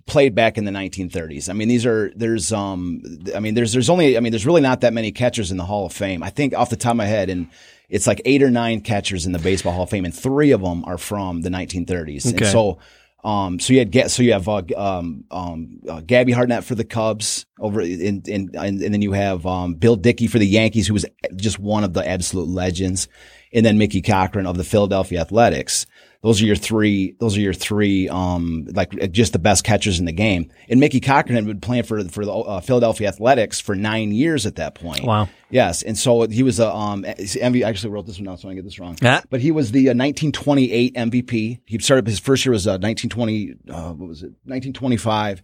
played 0.07 0.33
back 0.33 0.57
in 0.57 0.65
the 0.65 0.71
1930s. 0.71 1.49
I 1.49 1.53
mean, 1.53 1.67
these 1.67 1.85
are 1.85 2.11
there's 2.15 2.51
um 2.51 3.03
I 3.35 3.39
mean 3.39 3.53
there's 3.53 3.73
there's 3.73 3.91
only 3.91 4.17
I 4.17 4.19
mean 4.21 4.31
there's 4.31 4.47
really 4.47 4.61
not 4.61 4.81
that 4.81 4.93
many 4.93 5.11
catchers 5.11 5.51
in 5.51 5.57
the 5.57 5.65
Hall 5.65 5.85
of 5.85 5.93
Fame. 5.93 6.23
I 6.23 6.31
think 6.31 6.55
off 6.55 6.71
the 6.71 6.75
top 6.75 6.91
of 6.91 6.97
my 6.97 7.05
head, 7.05 7.29
and 7.29 7.47
it's 7.89 8.07
like 8.07 8.23
eight 8.25 8.41
or 8.41 8.49
nine 8.49 8.81
catchers 8.81 9.27
in 9.27 9.33
the 9.33 9.39
Baseball 9.39 9.73
Hall 9.73 9.83
of 9.83 9.91
Fame, 9.91 10.05
and 10.05 10.15
three 10.15 10.49
of 10.49 10.61
them 10.61 10.83
are 10.85 10.97
from 10.97 11.41
the 11.41 11.49
1930s. 11.49 12.25
Okay. 12.25 12.37
And 12.37 12.47
so 12.47 12.79
um, 13.23 13.59
so 13.59 13.73
you 13.73 13.79
had 13.79 14.11
so 14.11 14.23
you 14.23 14.33
have 14.33 14.47
uh, 14.47 14.63
um, 14.75 15.25
um, 15.29 15.79
uh, 15.87 16.01
Gabby 16.01 16.31
Hartnett 16.31 16.63
for 16.63 16.73
the 16.73 16.83
Cubs 16.83 17.45
over 17.59 17.81
in, 17.81 18.23
and, 18.27 18.55
and 18.55 18.81
then 18.81 19.01
you 19.01 19.11
have 19.11 19.45
um, 19.45 19.75
Bill 19.75 19.95
Dickey 19.95 20.27
for 20.27 20.39
the 20.39 20.47
Yankees, 20.47 20.87
who 20.87 20.93
was 20.93 21.05
just 21.35 21.59
one 21.59 21.83
of 21.83 21.93
the 21.93 22.07
absolute 22.07 22.47
legends, 22.47 23.07
and 23.53 23.65
then 23.65 23.77
Mickey 23.77 24.01
Cochrane 24.01 24.47
of 24.47 24.57
the 24.57 24.63
Philadelphia 24.63 25.21
Athletics. 25.21 25.85
Those 26.23 26.39
are 26.41 26.45
your 26.45 26.55
three. 26.55 27.15
Those 27.19 27.35
are 27.35 27.41
your 27.41 27.53
three. 27.53 28.07
Um, 28.07 28.67
like 28.73 28.91
just 29.11 29.33
the 29.33 29.39
best 29.39 29.63
catchers 29.63 29.99
in 29.99 30.05
the 30.05 30.11
game. 30.11 30.51
And 30.69 30.79
Mickey 30.79 30.99
Cochrane 30.99 31.35
had 31.35 31.47
been 31.47 31.59
playing 31.59 31.83
for 31.83 32.03
for 32.05 32.25
the 32.25 32.31
uh, 32.31 32.61
Philadelphia 32.61 33.07
Athletics 33.07 33.59
for 33.59 33.73
nine 33.73 34.11
years 34.11 34.45
at 34.45 34.57
that 34.57 34.75
point. 34.75 35.03
Wow. 35.03 35.29
Yes, 35.49 35.81
and 35.81 35.97
so 35.97 36.27
he 36.27 36.43
was 36.43 36.59
a 36.59 36.73
um. 36.73 37.03
MV, 37.03 37.65
I 37.65 37.69
actually 37.69 37.91
wrote 37.91 38.05
this 38.05 38.17
one 38.17 38.25
down, 38.25 38.37
so 38.37 38.49
I 38.49 38.53
get 38.53 38.63
this 38.63 38.79
wrong. 38.79 38.97
Yeah. 39.01 39.21
But 39.29 39.41
he 39.41 39.51
was 39.51 39.71
the 39.71 39.89
uh, 39.89 39.97
1928 39.97 40.93
MVP. 40.93 41.59
He 41.65 41.79
started 41.79 42.07
his 42.07 42.19
first 42.19 42.45
year 42.45 42.53
was 42.53 42.67
uh, 42.67 42.77
1920. 42.77 43.55
Uh, 43.69 43.93
what 43.93 44.07
was 44.07 44.21
it? 44.21 44.31
1925. 44.45 45.41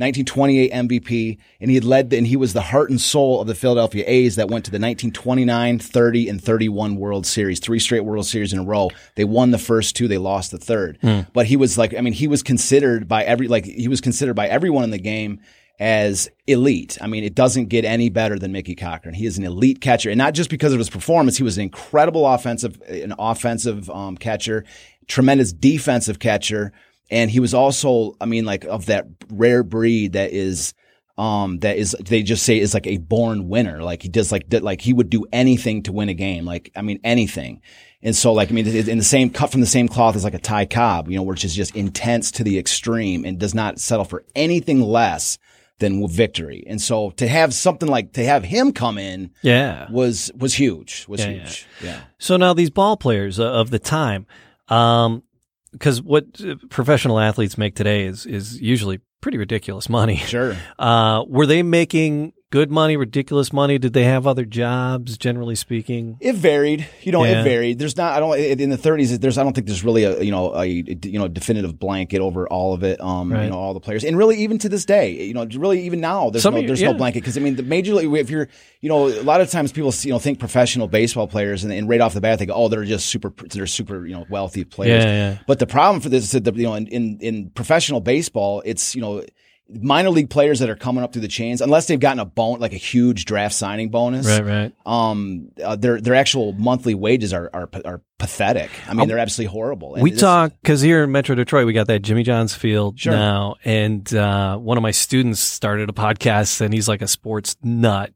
1928 0.00 0.72
MVP, 0.72 1.38
and 1.60 1.70
he 1.70 1.74
had 1.74 1.84
led, 1.84 2.12
and 2.12 2.26
he 2.26 2.36
was 2.36 2.52
the 2.52 2.62
heart 2.62 2.90
and 2.90 3.00
soul 3.00 3.40
of 3.40 3.46
the 3.46 3.54
Philadelphia 3.54 4.02
A's 4.06 4.36
that 4.36 4.48
went 4.48 4.64
to 4.64 4.70
the 4.70 4.76
1929, 4.76 5.78
30, 5.78 6.28
and 6.28 6.42
31 6.42 6.96
World 6.96 7.26
Series, 7.26 7.60
three 7.60 7.78
straight 7.78 8.00
World 8.00 8.26
Series 8.26 8.52
in 8.52 8.58
a 8.58 8.64
row. 8.64 8.90
They 9.14 9.24
won 9.24 9.50
the 9.50 9.58
first 9.58 9.94
two, 9.94 10.08
they 10.08 10.18
lost 10.18 10.50
the 10.50 10.58
third. 10.58 10.98
But 11.32 11.46
he 11.46 11.56
was 11.56 11.76
like, 11.78 11.94
I 11.94 12.00
mean, 12.00 12.14
he 12.14 12.26
was 12.26 12.42
considered 12.42 13.06
by 13.06 13.24
every, 13.24 13.46
like, 13.46 13.64
he 13.64 13.88
was 13.88 14.00
considered 14.00 14.34
by 14.34 14.48
everyone 14.48 14.84
in 14.84 14.90
the 14.90 14.98
game 14.98 15.40
as 15.78 16.28
elite. 16.46 16.98
I 17.00 17.06
mean, 17.06 17.24
it 17.24 17.34
doesn't 17.34 17.66
get 17.66 17.84
any 17.86 18.10
better 18.10 18.38
than 18.38 18.52
Mickey 18.52 18.74
Cochrane. 18.74 19.14
He 19.14 19.24
is 19.24 19.38
an 19.38 19.44
elite 19.44 19.80
catcher, 19.80 20.10
and 20.10 20.18
not 20.18 20.34
just 20.34 20.50
because 20.50 20.72
of 20.72 20.78
his 20.78 20.90
performance. 20.90 21.38
He 21.38 21.42
was 21.42 21.56
an 21.56 21.62
incredible 21.62 22.26
offensive, 22.26 22.80
an 22.82 23.14
offensive 23.18 23.88
um, 23.90 24.16
catcher, 24.16 24.64
tremendous 25.08 25.52
defensive 25.52 26.18
catcher, 26.18 26.72
and 27.10 27.30
he 27.30 27.40
was 27.40 27.54
also, 27.54 28.14
I 28.20 28.26
mean, 28.26 28.44
like 28.44 28.64
of 28.64 28.86
that 28.86 29.06
rare 29.30 29.62
breed 29.62 30.12
that 30.14 30.32
is. 30.32 30.74
Um, 31.18 31.58
that 31.58 31.76
is, 31.76 31.94
they 32.00 32.22
just 32.22 32.44
say 32.44 32.58
is 32.58 32.72
like 32.72 32.86
a 32.86 32.96
born 32.96 33.50
winner. 33.50 33.82
Like 33.82 34.00
he 34.00 34.08
does, 34.08 34.32
like, 34.32 34.48
did- 34.48 34.62
like 34.62 34.80
he 34.80 34.94
would 34.94 35.10
do 35.10 35.26
anything 35.34 35.82
to 35.82 35.92
win 35.92 36.08
a 36.08 36.14
game. 36.14 36.46
Like, 36.46 36.72
I 36.74 36.80
mean, 36.80 36.98
anything. 37.04 37.60
And 38.02 38.16
so, 38.16 38.32
like, 38.32 38.48
I 38.50 38.54
mean, 38.54 38.66
in 38.66 38.96
the 38.96 39.04
same 39.04 39.28
cut 39.28 39.52
from 39.52 39.60
the 39.60 39.66
same 39.66 39.86
cloth 39.86 40.16
as 40.16 40.24
like 40.24 40.32
a 40.32 40.38
Ty 40.38 40.64
Cobb, 40.64 41.10
you 41.10 41.16
know, 41.16 41.22
which 41.22 41.44
is 41.44 41.54
just 41.54 41.76
intense 41.76 42.30
to 42.32 42.44
the 42.44 42.58
extreme 42.58 43.26
and 43.26 43.38
does 43.38 43.54
not 43.54 43.78
settle 43.78 44.06
for 44.06 44.24
anything 44.34 44.80
less 44.80 45.36
than 45.78 46.08
victory. 46.08 46.64
And 46.66 46.80
so 46.80 47.10
to 47.10 47.28
have 47.28 47.52
something 47.52 47.88
like 47.90 48.14
to 48.14 48.24
have 48.24 48.42
him 48.44 48.72
come 48.72 48.96
in 48.96 49.30
Yeah. 49.42 49.90
was 49.90 50.30
was 50.38 50.54
huge. 50.54 51.04
Was 51.06 51.20
Yeah, 51.20 51.28
yeah. 51.32 51.38
huge. 51.42 51.66
Yeah. 51.84 52.00
So 52.18 52.38
now 52.38 52.54
these 52.54 52.70
ball 52.70 52.96
players 52.96 53.38
uh, 53.38 53.44
of 53.44 53.68
the 53.68 53.78
time, 53.78 54.24
um, 54.68 55.22
because 55.72 56.02
what 56.02 56.24
uh, 56.46 56.56
professional 56.68 57.18
athletes 57.18 57.56
make 57.58 57.74
today 57.74 58.04
is 58.04 58.26
is 58.26 58.60
usually 58.60 59.00
pretty 59.20 59.38
ridiculous 59.38 59.88
money. 59.88 60.16
Sure. 60.16 60.56
Uh, 60.78 61.24
were 61.28 61.46
they 61.46 61.62
making 61.62 62.32
good 62.50 62.70
money, 62.70 62.96
ridiculous 62.96 63.52
money? 63.52 63.78
Did 63.78 63.92
they 63.92 64.04
have 64.04 64.26
other 64.26 64.44
jobs, 64.44 65.16
generally 65.16 65.54
speaking? 65.54 66.16
It 66.20 66.34
varied, 66.34 66.86
you 67.02 67.12
know. 67.12 67.24
Yeah. 67.24 67.40
It 67.40 67.44
varied. 67.44 67.78
There's 67.78 67.96
not. 67.96 68.12
I 68.14 68.20
don't. 68.20 68.38
In 68.38 68.70
the 68.70 68.76
30s, 68.76 69.20
there's. 69.20 69.38
I 69.38 69.42
don't 69.44 69.52
think 69.52 69.66
there's 69.66 69.84
really 69.84 70.04
a 70.04 70.20
you 70.20 70.30
know 70.30 70.54
a 70.54 70.64
you 70.64 71.18
know 71.18 71.28
definitive 71.28 71.78
blanket 71.78 72.20
over 72.20 72.46
all 72.48 72.74
of 72.74 72.82
it. 72.82 73.00
Um, 73.00 73.32
Right. 73.32 73.44
you 73.44 73.50
know 73.50 73.58
all 73.58 73.74
the 73.74 73.80
players, 73.80 74.04
and 74.04 74.16
really 74.18 74.36
even 74.38 74.58
to 74.58 74.68
this 74.68 74.84
day, 74.84 75.12
you 75.24 75.34
know, 75.34 75.46
really 75.54 75.82
even 75.86 76.00
now, 76.00 76.30
there's 76.30 76.42
Some 76.42 76.54
no 76.54 76.62
there's 76.66 76.80
yeah. 76.80 76.92
no 76.92 76.98
blanket 76.98 77.20
because 77.20 77.36
I 77.36 77.40
mean 77.40 77.56
the 77.56 77.62
major 77.62 77.94
league. 77.94 78.12
If 78.14 78.30
you're, 78.30 78.48
you 78.80 78.88
know, 78.88 79.08
a 79.08 79.22
lot 79.22 79.40
of 79.40 79.50
times 79.50 79.72
people 79.72 79.92
you 80.02 80.10
know 80.10 80.18
think 80.18 80.38
professional 80.38 80.88
baseball 80.88 81.28
players, 81.28 81.64
and, 81.64 81.72
and 81.72 81.88
right 81.88 82.00
off 82.00 82.14
the 82.14 82.20
bat 82.20 82.38
they 82.38 82.46
go, 82.46 82.54
oh, 82.54 82.68
they're 82.68 82.84
just 82.84 83.06
super, 83.06 83.32
they're 83.50 83.66
super, 83.66 84.06
you 84.06 84.14
know, 84.14 84.26
wealthy 84.28 84.64
players. 84.64 85.04
Yeah, 85.04 85.30
yeah. 85.32 85.38
But 85.46 85.58
the 85.58 85.66
problem 85.66 86.00
for 86.00 86.08
this 86.08 86.24
is 86.24 86.30
that 86.32 86.44
the, 86.44 86.52
you 86.52 86.64
know 86.64 86.74
in, 86.74 86.86
in 86.88 87.18
in 87.20 87.50
professional 87.50 88.00
baseball, 88.00 88.62
it's 88.64 88.94
you 88.94 89.00
know. 89.00 89.22
Minor 89.72 90.10
league 90.10 90.30
players 90.30 90.58
that 90.58 90.68
are 90.68 90.76
coming 90.76 91.04
up 91.04 91.12
through 91.12 91.22
the 91.22 91.28
chains, 91.28 91.60
unless 91.60 91.86
they've 91.86 92.00
gotten 92.00 92.18
a 92.18 92.24
bone 92.24 92.58
like 92.60 92.72
a 92.72 92.76
huge 92.76 93.24
draft 93.24 93.54
signing 93.54 93.88
bonus, 93.90 94.26
Right, 94.26 94.44
right. 94.44 94.72
um, 94.84 95.50
uh, 95.62 95.76
their 95.76 96.00
their 96.00 96.14
actual 96.14 96.52
monthly 96.54 96.94
wages 96.94 97.32
are 97.32 97.48
are, 97.52 97.68
are 97.84 98.02
pathetic. 98.20 98.70
I 98.88 98.94
mean, 98.94 99.08
they're 99.08 99.18
absolutely 99.18 99.50
horrible. 99.52 99.94
And. 99.94 100.02
We 100.04 100.12
talk 100.12 100.52
because 100.62 100.80
here 100.80 101.02
in 101.02 101.10
Metro 101.10 101.34
Detroit, 101.34 101.66
we 101.66 101.72
got 101.72 101.88
that 101.88 102.00
Jimmy 102.02 102.22
John's 102.22 102.54
Field 102.54 103.00
Sure. 103.00 103.12
now, 103.12 103.56
and 103.64 104.12
uh, 104.14 104.56
one 104.58 104.76
of 104.76 104.82
my 104.82 104.92
students 104.92 105.40
started 105.40 105.88
a 105.90 105.92
podcast, 105.92 106.60
and 106.60 106.72
he's 106.72 106.86
like 106.88 107.02
a 107.02 107.08
sports 107.08 107.56
nut, 107.62 108.12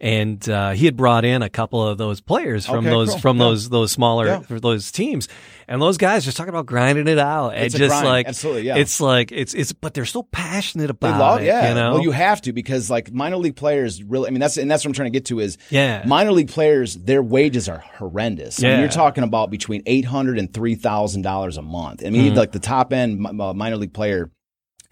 and 0.00 0.46
uh, 0.48 0.72
he 0.72 0.84
had 0.84 0.96
brought 0.96 1.24
in 1.24 1.42
a 1.42 1.48
couple 1.48 1.86
of 1.86 1.96
those 1.98 2.20
players 2.20 2.66
from 2.66 2.78
Okay, 2.78 2.90
those 2.90 3.10
cool. 3.10 3.18
from 3.20 3.38
Yeah. 3.38 3.44
those 3.44 3.68
those 3.70 3.92
smaller 3.92 4.26
Yeah. 4.26 4.40
those 4.50 4.90
teams, 4.92 5.28
and 5.68 5.80
those 5.80 5.96
guys 5.96 6.24
just 6.24 6.36
talking 6.36 6.50
about 6.50 6.66
grinding 6.66 7.08
it 7.08 7.18
out, 7.18 7.50
and 7.54 7.64
It's 7.64 7.74
a 7.74 7.78
just 7.78 7.90
grind. 7.90 8.06
like 8.06 8.26
Absolutely, 8.26 8.62
yeah. 8.62 8.76
it's 8.76 9.00
like 9.00 9.32
it's 9.32 9.54
it's, 9.54 9.72
but 9.72 9.94
they're 9.94 10.04
so 10.04 10.22
passionate 10.24 10.90
about 10.90 11.18
love, 11.20 11.40
it, 11.40 11.46
yeah. 11.46 11.68
you 11.68 11.74
know, 11.74 11.92
Well, 11.94 12.02
you 12.02 12.10
have 12.10 12.42
to 12.42 12.52
because 12.52 12.90
like 12.90 13.12
minor 13.12 13.36
league 13.36 13.56
players 13.56 14.02
really. 14.02 14.28
I 14.28 14.30
mean, 14.30 14.40
that's 14.40 14.56
and 14.56 14.70
that's 14.70 14.84
what 14.84 14.90
I'm 14.90 14.94
trying 14.94 15.12
to 15.12 15.16
get 15.18 15.26
to 15.26 15.40
is 15.40 15.58
Yeah. 15.70 16.02
minor 16.06 16.32
league 16.32 16.48
players. 16.48 16.94
Their 16.96 17.22
wages 17.22 17.68
are 17.68 17.84
horrendous. 17.98 18.58
I 18.58 18.62
mean, 18.66 18.72
Yeah. 18.72 18.80
you're 18.80 18.88
talking 18.88 19.24
about 19.24 19.43
between 19.50 19.82
eight 19.86 20.04
hundred 20.04 20.38
and 20.38 20.52
three 20.52 20.74
thousand 20.74 21.22
dollars 21.22 21.56
a 21.56 21.62
month. 21.62 22.02
I 22.04 22.10
mean, 22.10 22.26
Mm-hmm. 22.28 22.36
like 22.36 22.52
the 22.52 22.58
top 22.58 22.92
end 22.92 23.26
uh, 23.40 23.52
minor 23.54 23.76
league 23.76 23.94
player. 23.94 24.30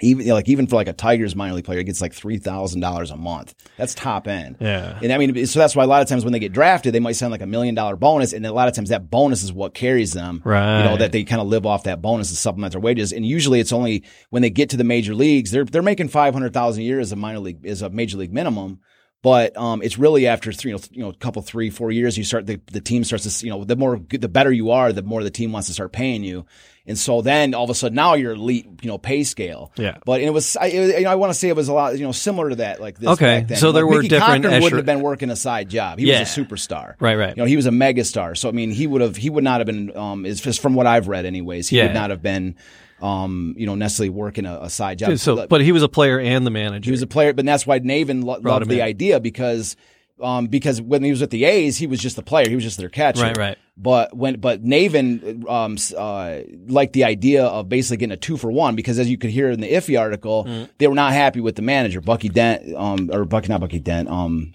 Even 0.05 0.27
like 0.27 0.49
even 0.49 0.67
for 0.67 0.75
like 0.75 0.89
a 0.89 0.93
Tigers 0.93 1.37
minor 1.37 1.55
league 1.55 1.65
player, 1.65 1.79
it 1.79 1.85
gets 1.85 2.01
like 2.01 2.13
three 2.13 2.39
thousand 2.39 2.81
dollars 2.81 3.13
a 3.13 3.17
month. 3.17 3.55
That's 3.77 3.95
top 3.95 4.27
end. 4.27 4.57
Yeah. 4.59 4.99
And 5.01 5.13
I 5.13 5.19
mean, 5.19 5.47
so 5.47 5.61
that's 5.61 5.77
why 5.77 5.85
a 5.85 5.87
lot 5.87 6.03
of 6.03 6.09
times 6.09 6.25
when 6.25 6.33
they 6.33 6.41
get 6.41 6.53
drafted, 6.53 6.93
they 6.93 6.99
might 6.99 7.13
sign 7.13 7.31
like 7.31 7.41
a 7.41 7.47
million 7.47 7.77
dollar 7.77 7.95
bonus, 7.95 8.33
and 8.33 8.45
a 8.45 8.53
lot 8.53 8.67
of 8.67 8.75
times 8.75 8.89
that 8.89 9.11
bonus 9.13 9.45
is 9.45 9.53
what 9.53 9.75
carries 9.75 10.13
them. 10.13 10.41
Right, 10.43 10.79
you 10.79 10.85
know 10.89 10.97
that 10.97 11.13
they 11.13 11.23
kind 11.23 11.41
of 11.41 11.47
live 11.47 11.67
off 11.67 11.85
that 11.85 12.03
bonus 12.03 12.31
to 12.31 12.37
supplement 12.37 12.73
their 12.73 12.81
wages. 12.81 13.13
And 13.13 13.25
usually, 13.25 13.61
it's 13.61 13.73
only 13.73 14.03
when 14.31 14.43
they 14.43 14.51
get 14.51 14.71
to 14.71 14.77
the 14.77 14.83
major 14.83 15.15
leagues, 15.15 15.53
they're 15.53 15.65
they're 15.65 15.83
making 15.83 16.09
five 16.09 16.35
hundred 16.35 16.53
thousand 16.53 16.83
a 16.83 16.87
year 16.87 16.99
as 16.99 17.13
a 17.13 17.17
minor 17.17 17.39
league 17.39 17.65
as 17.65 17.81
a 17.83 17.89
major 17.89 18.19
league 18.19 18.33
minimum. 18.33 18.81
But 19.23 19.57
um, 19.57 19.83
it's 19.83 19.99
really 19.99 20.27
after 20.27 20.53
three, 20.53 20.73
you 20.73 20.77
know, 20.77 20.83
you 20.91 21.03
know, 21.05 21.09
a 21.11 21.15
couple, 21.15 21.43
three, 21.43 21.71
four 21.71 21.93
years, 21.93 22.19
you 22.19 22.25
start 22.25 22.45
the, 22.47 22.61
the 22.73 22.81
team 22.81 23.05
starts 23.05 23.39
to, 23.41 23.47
you 23.47 23.53
know, 23.53 23.63
the 23.63 23.77
more 23.77 24.01
the 24.11 24.29
better 24.29 24.51
you 24.51 24.73
are, 24.73 24.93
the 24.93 25.03
more 25.03 25.23
the 25.23 25.31
team 25.31 25.53
wants 25.53 25.69
to 25.69 25.75
start 25.75 25.93
paying 25.93 26.25
you, 26.25 26.45
and 26.89 26.99
so 26.99 27.23
then 27.23 27.55
all 27.55 27.63
of 27.63 27.71
a 27.71 27.75
sudden 27.77 27.95
now 27.95 28.15
you're 28.15 28.33
elite, 28.33 28.67
you 28.83 28.89
know, 28.89 28.99
pay 28.99 29.23
scale. 29.23 29.71
Yeah. 29.77 29.99
But 30.05 30.23
it 30.23 30.31
was, 30.31 30.57
I, 30.57 30.67
it, 30.67 30.99
you 30.99 31.05
know, 31.05 31.11
I 31.13 31.15
want 31.15 31.33
to 31.33 31.39
say 31.39 31.49
it 31.49 31.55
was 31.55 31.69
a 31.69 31.73
lot, 31.73 31.97
you 31.97 32.05
know, 32.05 32.11
similar 32.11 32.49
to 32.51 32.57
that, 32.57 32.81
like 32.81 32.99
this. 32.99 33.11
Okay, 33.11 33.39
back 33.43 33.49
then. 33.49 33.59
so 33.59 33.71
there 33.71 33.85
Like, 33.85 33.91
were 33.91 33.97
Mickey 33.99 34.09
different 34.09 34.43
Cochrane 34.43 34.61
wouldn't 34.61 34.79
have 34.79 34.87
been 34.87 35.03
working 35.03 35.31
a 35.31 35.37
side 35.37 35.69
job. 35.71 36.01
He 36.01 36.07
Yeah. 36.09 36.19
was 36.19 36.37
a 36.37 36.41
superstar. 36.41 36.97
Right, 36.99 37.17
right. 37.17 37.37
You 37.37 37.43
know, 37.45 37.47
he 37.47 37.55
was 37.55 37.67
a 37.67 37.71
megastar. 37.71 38.37
So 38.37 38.49
I 38.49 38.53
mean, 38.53 38.73
he 38.73 38.89
would 38.89 39.03
have, 39.03 39.15
he 39.17 39.31
would 39.31 39.45
not 39.45 39.61
have 39.61 39.67
been, 39.69 39.97
um, 39.97 40.27
is 40.27 40.41
just 40.41 40.61
from 40.61 40.75
what 40.75 40.89
I've 40.89 41.07
read, 41.07 41.27
anyways, 41.27 41.69
he 41.69 41.77
Yeah. 41.77 41.85
would 41.85 41.95
not 41.95 42.11
have 42.11 42.23
been, 42.23 42.57
um, 43.03 43.55
you 43.59 43.67
know, 43.67 43.75
necessarily 43.75 44.11
working 44.11 44.47
a, 44.47 44.59
a 44.63 44.71
side 44.71 44.99
job. 44.99 45.19
so, 45.19 45.47
but 45.47 45.61
he 45.61 45.73
was 45.73 45.83
a 45.83 45.89
player 45.89 46.19
and 46.21 46.47
the 46.47 46.51
manager. 46.51 46.85
He 46.87 46.91
was 46.93 47.03
a 47.03 47.07
player, 47.07 47.33
but 47.33 47.45
that's 47.45 47.67
why 47.67 47.81
Navin 47.81 48.23
lo- 48.25 48.39
loved 48.43 48.69
the 48.69 48.77
in. 48.79 48.85
idea 48.87 49.21
because, 49.21 49.77
um, 50.21 50.47
because 50.47 50.81
when 50.81 51.03
he 51.03 51.11
was 51.11 51.21
with 51.21 51.31
the 51.31 51.45
A's, 51.45 51.77
he 51.79 51.87
was 51.87 51.99
just 52.01 52.17
the 52.17 52.23
player. 52.23 52.49
He 52.49 52.55
was 52.55 52.63
just 52.65 52.79
their 52.79 52.89
catcher. 52.89 53.23
Right, 53.23 53.37
right. 53.37 53.59
But 53.77 54.15
when, 54.17 54.39
but 54.39 54.63
Navin, 54.63 55.49
um, 55.49 55.77
uh, 55.99 56.41
liked 56.69 56.93
the 56.93 57.05
idea 57.05 57.45
of 57.45 57.69
basically 57.69 57.97
getting 57.97 58.13
a 58.13 58.17
two 58.19 58.37
for 58.37 58.51
one 58.53 58.77
because 58.77 58.99
as 58.99 59.09
you 59.11 59.17
could 59.19 59.31
hear 59.31 59.51
in 59.51 59.61
the 59.61 59.73
Iffy 59.73 59.99
article, 59.99 60.45
Mm. 60.45 60.69
they 60.79 60.87
were 60.87 60.95
not 60.95 61.13
happy 61.15 61.41
with 61.41 61.57
the 61.57 61.63
manager, 61.63 62.01
Bucky 62.01 62.29
Dent, 62.29 62.75
um, 62.77 63.11
or 63.13 63.25
Bucky, 63.25 63.49
not 63.49 63.61
Bucky 63.61 63.81
Dent, 63.81 64.09
um, 64.09 64.53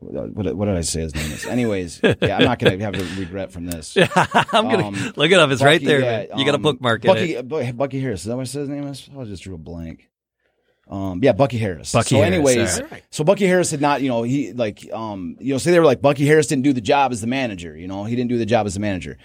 what, 0.00 0.44
did- 0.44 0.54
what 0.54 0.64
did 0.66 0.76
I 0.76 0.80
say 0.80 1.00
his 1.02 1.14
name 1.14 1.30
is? 1.32 1.46
Anyways, 1.46 2.00
yeah, 2.02 2.36
I'm 2.38 2.44
not 2.44 2.58
going 2.58 2.78
to 2.78 2.84
have 2.84 2.94
a 2.94 3.20
regret 3.20 3.52
from 3.52 3.66
this. 3.66 3.94
Yeah, 3.96 4.08
I'm 4.16 4.68
gonna 4.68 4.88
Um, 4.88 5.12
look 5.16 5.30
it 5.30 5.38
up. 5.38 5.50
It's 5.50 5.62
right 5.62 5.82
there. 5.82 6.00
yeah, 6.00 6.36
you 6.36 6.44
got 6.44 6.54
a 6.54 6.56
um, 6.56 6.62
bookmark 6.62 7.04
it. 7.04 7.48
Bucky, 7.48 7.72
Bucky 7.72 8.00
Harris. 8.00 8.20
Is 8.20 8.26
that 8.26 8.36
what 8.36 8.48
his 8.48 8.68
name 8.68 8.86
is? 8.86 9.08
I 9.16 9.24
just 9.24 9.42
drew 9.42 9.54
a 9.54 9.58
blank. 9.58 10.08
Um, 10.88 11.20
yeah, 11.22 11.32
Bucky 11.32 11.56
Harris. 11.56 11.92
Bucky 11.92 12.16
so, 12.16 12.16
Harris, 12.16 12.34
anyways, 12.34 12.82
right. 12.90 13.04
so 13.10 13.22
Bucky 13.22 13.46
Harris 13.46 13.70
had 13.70 13.80
not, 13.80 14.02
you 14.02 14.08
know, 14.08 14.24
he 14.24 14.52
like, 14.52 14.92
um, 14.92 15.36
you 15.38 15.54
know, 15.54 15.58
say 15.58 15.70
they 15.70 15.78
were 15.78 15.84
like 15.86 16.02
Bucky 16.02 16.26
Harris 16.26 16.48
didn't 16.48 16.64
do 16.64 16.72
the 16.72 16.80
job 16.80 17.12
as 17.12 17.20
the 17.20 17.28
manager. 17.28 17.76
You 17.76 17.86
know, 17.86 18.04
he 18.04 18.16
didn't 18.16 18.30
do 18.30 18.38
the 18.38 18.46
job 18.46 18.66
as 18.66 18.74
the 18.74 18.80
manager. 18.80 19.16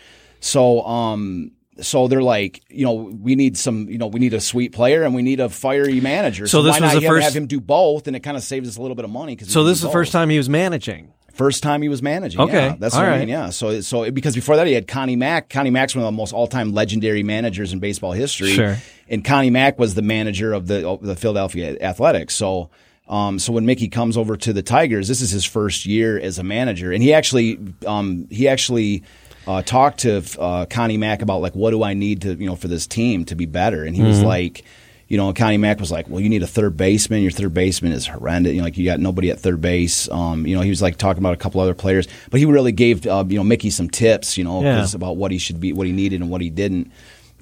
So, 0.42 0.84
um, 0.86 1.54
so 1.82 2.08
they're 2.08 2.22
like, 2.24 2.64
you 2.70 2.86
know, 2.86 2.94
we 2.94 3.36
need 3.36 3.58
some, 3.58 3.90
you 3.90 3.98
know, 3.98 4.08
we 4.08 4.20
need 4.20 4.34
a 4.34 4.40
sweet 4.42 4.72
player 4.72 5.04
and 5.04 5.14
we 5.14 5.22
need 5.22 5.40
a 5.40 5.50
fiery 5.50 6.00
manager. 6.00 6.48
So 6.48 6.62
this 6.62 6.80
why 6.80 6.80
was 6.86 6.94
not 6.94 7.02
the 7.02 7.08
first- 7.08 7.24
have 7.26 7.36
him 7.36 7.48
do 7.48 7.60
both, 7.60 8.08
and 8.08 8.16
it 8.16 8.22
kind 8.22 8.38
of 8.38 8.44
saves 8.44 8.70
us 8.70 8.78
a 8.78 8.82
little 8.82 8.96
bit 8.96 9.06
of 9.06 9.12
money. 9.12 9.36
Cause 9.36 9.52
so 9.52 9.64
this 9.64 9.78
is 9.78 9.82
the 9.82 9.90
first 9.90 10.12
time 10.12 10.30
he 10.30 10.38
was 10.38 10.50
managing. 10.50 11.12
First 11.34 11.64
time 11.64 11.82
he 11.82 11.90
was 11.90 12.02
managing. 12.02 12.40
Okay. 12.40 12.54
yeah. 12.54 12.76
that's 12.80 12.96
All 12.96 13.02
what 13.02 13.10
I 13.10 13.12
right. 13.12 13.20
mean. 13.20 13.28
Yeah, 13.28 13.50
so 13.50 13.82
so 13.82 14.10
because 14.10 14.36
before 14.36 14.56
that 14.56 14.68
he 14.68 14.74
had 14.74 14.88
Connie 14.88 15.18
Mack. 15.18 15.50
Connie 15.50 15.70
Mack's 15.70 15.94
one 15.94 16.06
of 16.06 16.08
the 16.08 16.16
most 16.16 16.32
all 16.32 16.48
time 16.48 16.72
legendary 16.72 17.24
managers 17.24 17.74
in 17.74 17.80
baseball 17.80 18.14
history. 18.14 18.52
Sure. 18.52 18.78
And 19.10 19.26
Connie 19.26 19.50
Mack 19.50 19.78
was 19.78 19.96
the 19.96 20.02
manager 20.02 20.54
of 20.54 20.68
the 20.68 20.88
of 20.88 21.02
the 21.02 21.16
Philadelphia 21.16 21.78
Athletics. 21.82 22.36
So. 22.36 22.70
Um, 23.08 23.38
so 23.38 23.54
when 23.54 23.68
Mickey 23.68 23.88
comes 23.88 24.18
over 24.18 24.36
to 24.36 24.52
the 24.52 24.64
Tigers, 24.64 25.08
this 25.08 25.22
is 25.22 25.30
his 25.30 25.46
first 25.46 25.86
year 25.86 26.20
as 26.20 26.40
a 26.40 26.44
manager, 26.44 26.92
and 26.92 27.04
he 27.04 27.14
actually, 27.14 27.60
um, 27.86 28.28
he 28.32 28.48
actually 28.48 29.04
uh, 29.48 29.62
talked 29.62 30.00
to 30.00 30.24
uh, 30.40 30.66
Connie 30.66 30.98
Mack 30.98 31.22
about 31.22 31.42
like, 31.42 31.54
what 31.54 31.72
do 31.72 31.84
I 31.84 31.94
need 31.94 32.22
to, 32.24 32.34
you 32.34 32.46
know, 32.48 32.56
for 32.56 32.68
this 32.68 32.88
team 32.88 33.26
to 33.26 33.36
be 33.36 33.46
better? 33.46 33.84
And 33.84 33.96
he 33.96 34.02
was 34.02 34.18
Mm-hmm. 34.18 34.28
like, 34.28 34.64
you 35.08 35.18
know, 35.18 35.32
Connie 35.34 35.58
Mack 35.58 35.80
was 35.80 35.92
like, 35.92 36.10
well, 36.10 36.20
you 36.20 36.30
need 36.30 36.42
a 36.42 36.48
third 36.48 36.76
baseman. 36.78 37.22
Your 37.22 37.32
third 37.32 37.54
baseman 37.54 37.92
is 37.92 38.08
horrendous. 38.08 38.54
You 38.54 38.60
know, 38.60 38.64
like 38.64 38.76
you 38.78 38.86
got 38.86 39.00
nobody 39.00 39.30
at 39.30 39.40
third 39.40 39.62
base. 39.62 40.10
Um, 40.10 40.48
you 40.48 40.56
know, 40.56 40.62
he 40.62 40.70
was 40.72 40.82
like 40.82 40.98
talking 40.98 41.22
about 41.22 41.34
a 41.34 41.38
couple 41.38 41.62
other 41.62 41.76
players, 41.76 42.08
but 42.32 42.40
he 42.40 42.46
really 42.48 42.72
gave, 42.72 43.06
uh, 43.06 43.24
you 43.28 43.38
know, 43.38 43.44
Mickey 43.44 43.70
some 43.70 43.88
tips, 43.88 44.36
you 44.36 44.44
know, 44.44 44.64
Yeah. 44.64 44.88
about 44.96 45.18
what 45.18 45.32
he 45.32 45.38
should 45.38 45.60
be, 45.60 45.74
what 45.74 45.86
he 45.86 45.94
needed 45.94 46.22
and 46.22 46.30
what 46.32 46.42
he 46.42 46.50
didn't. 46.50 46.92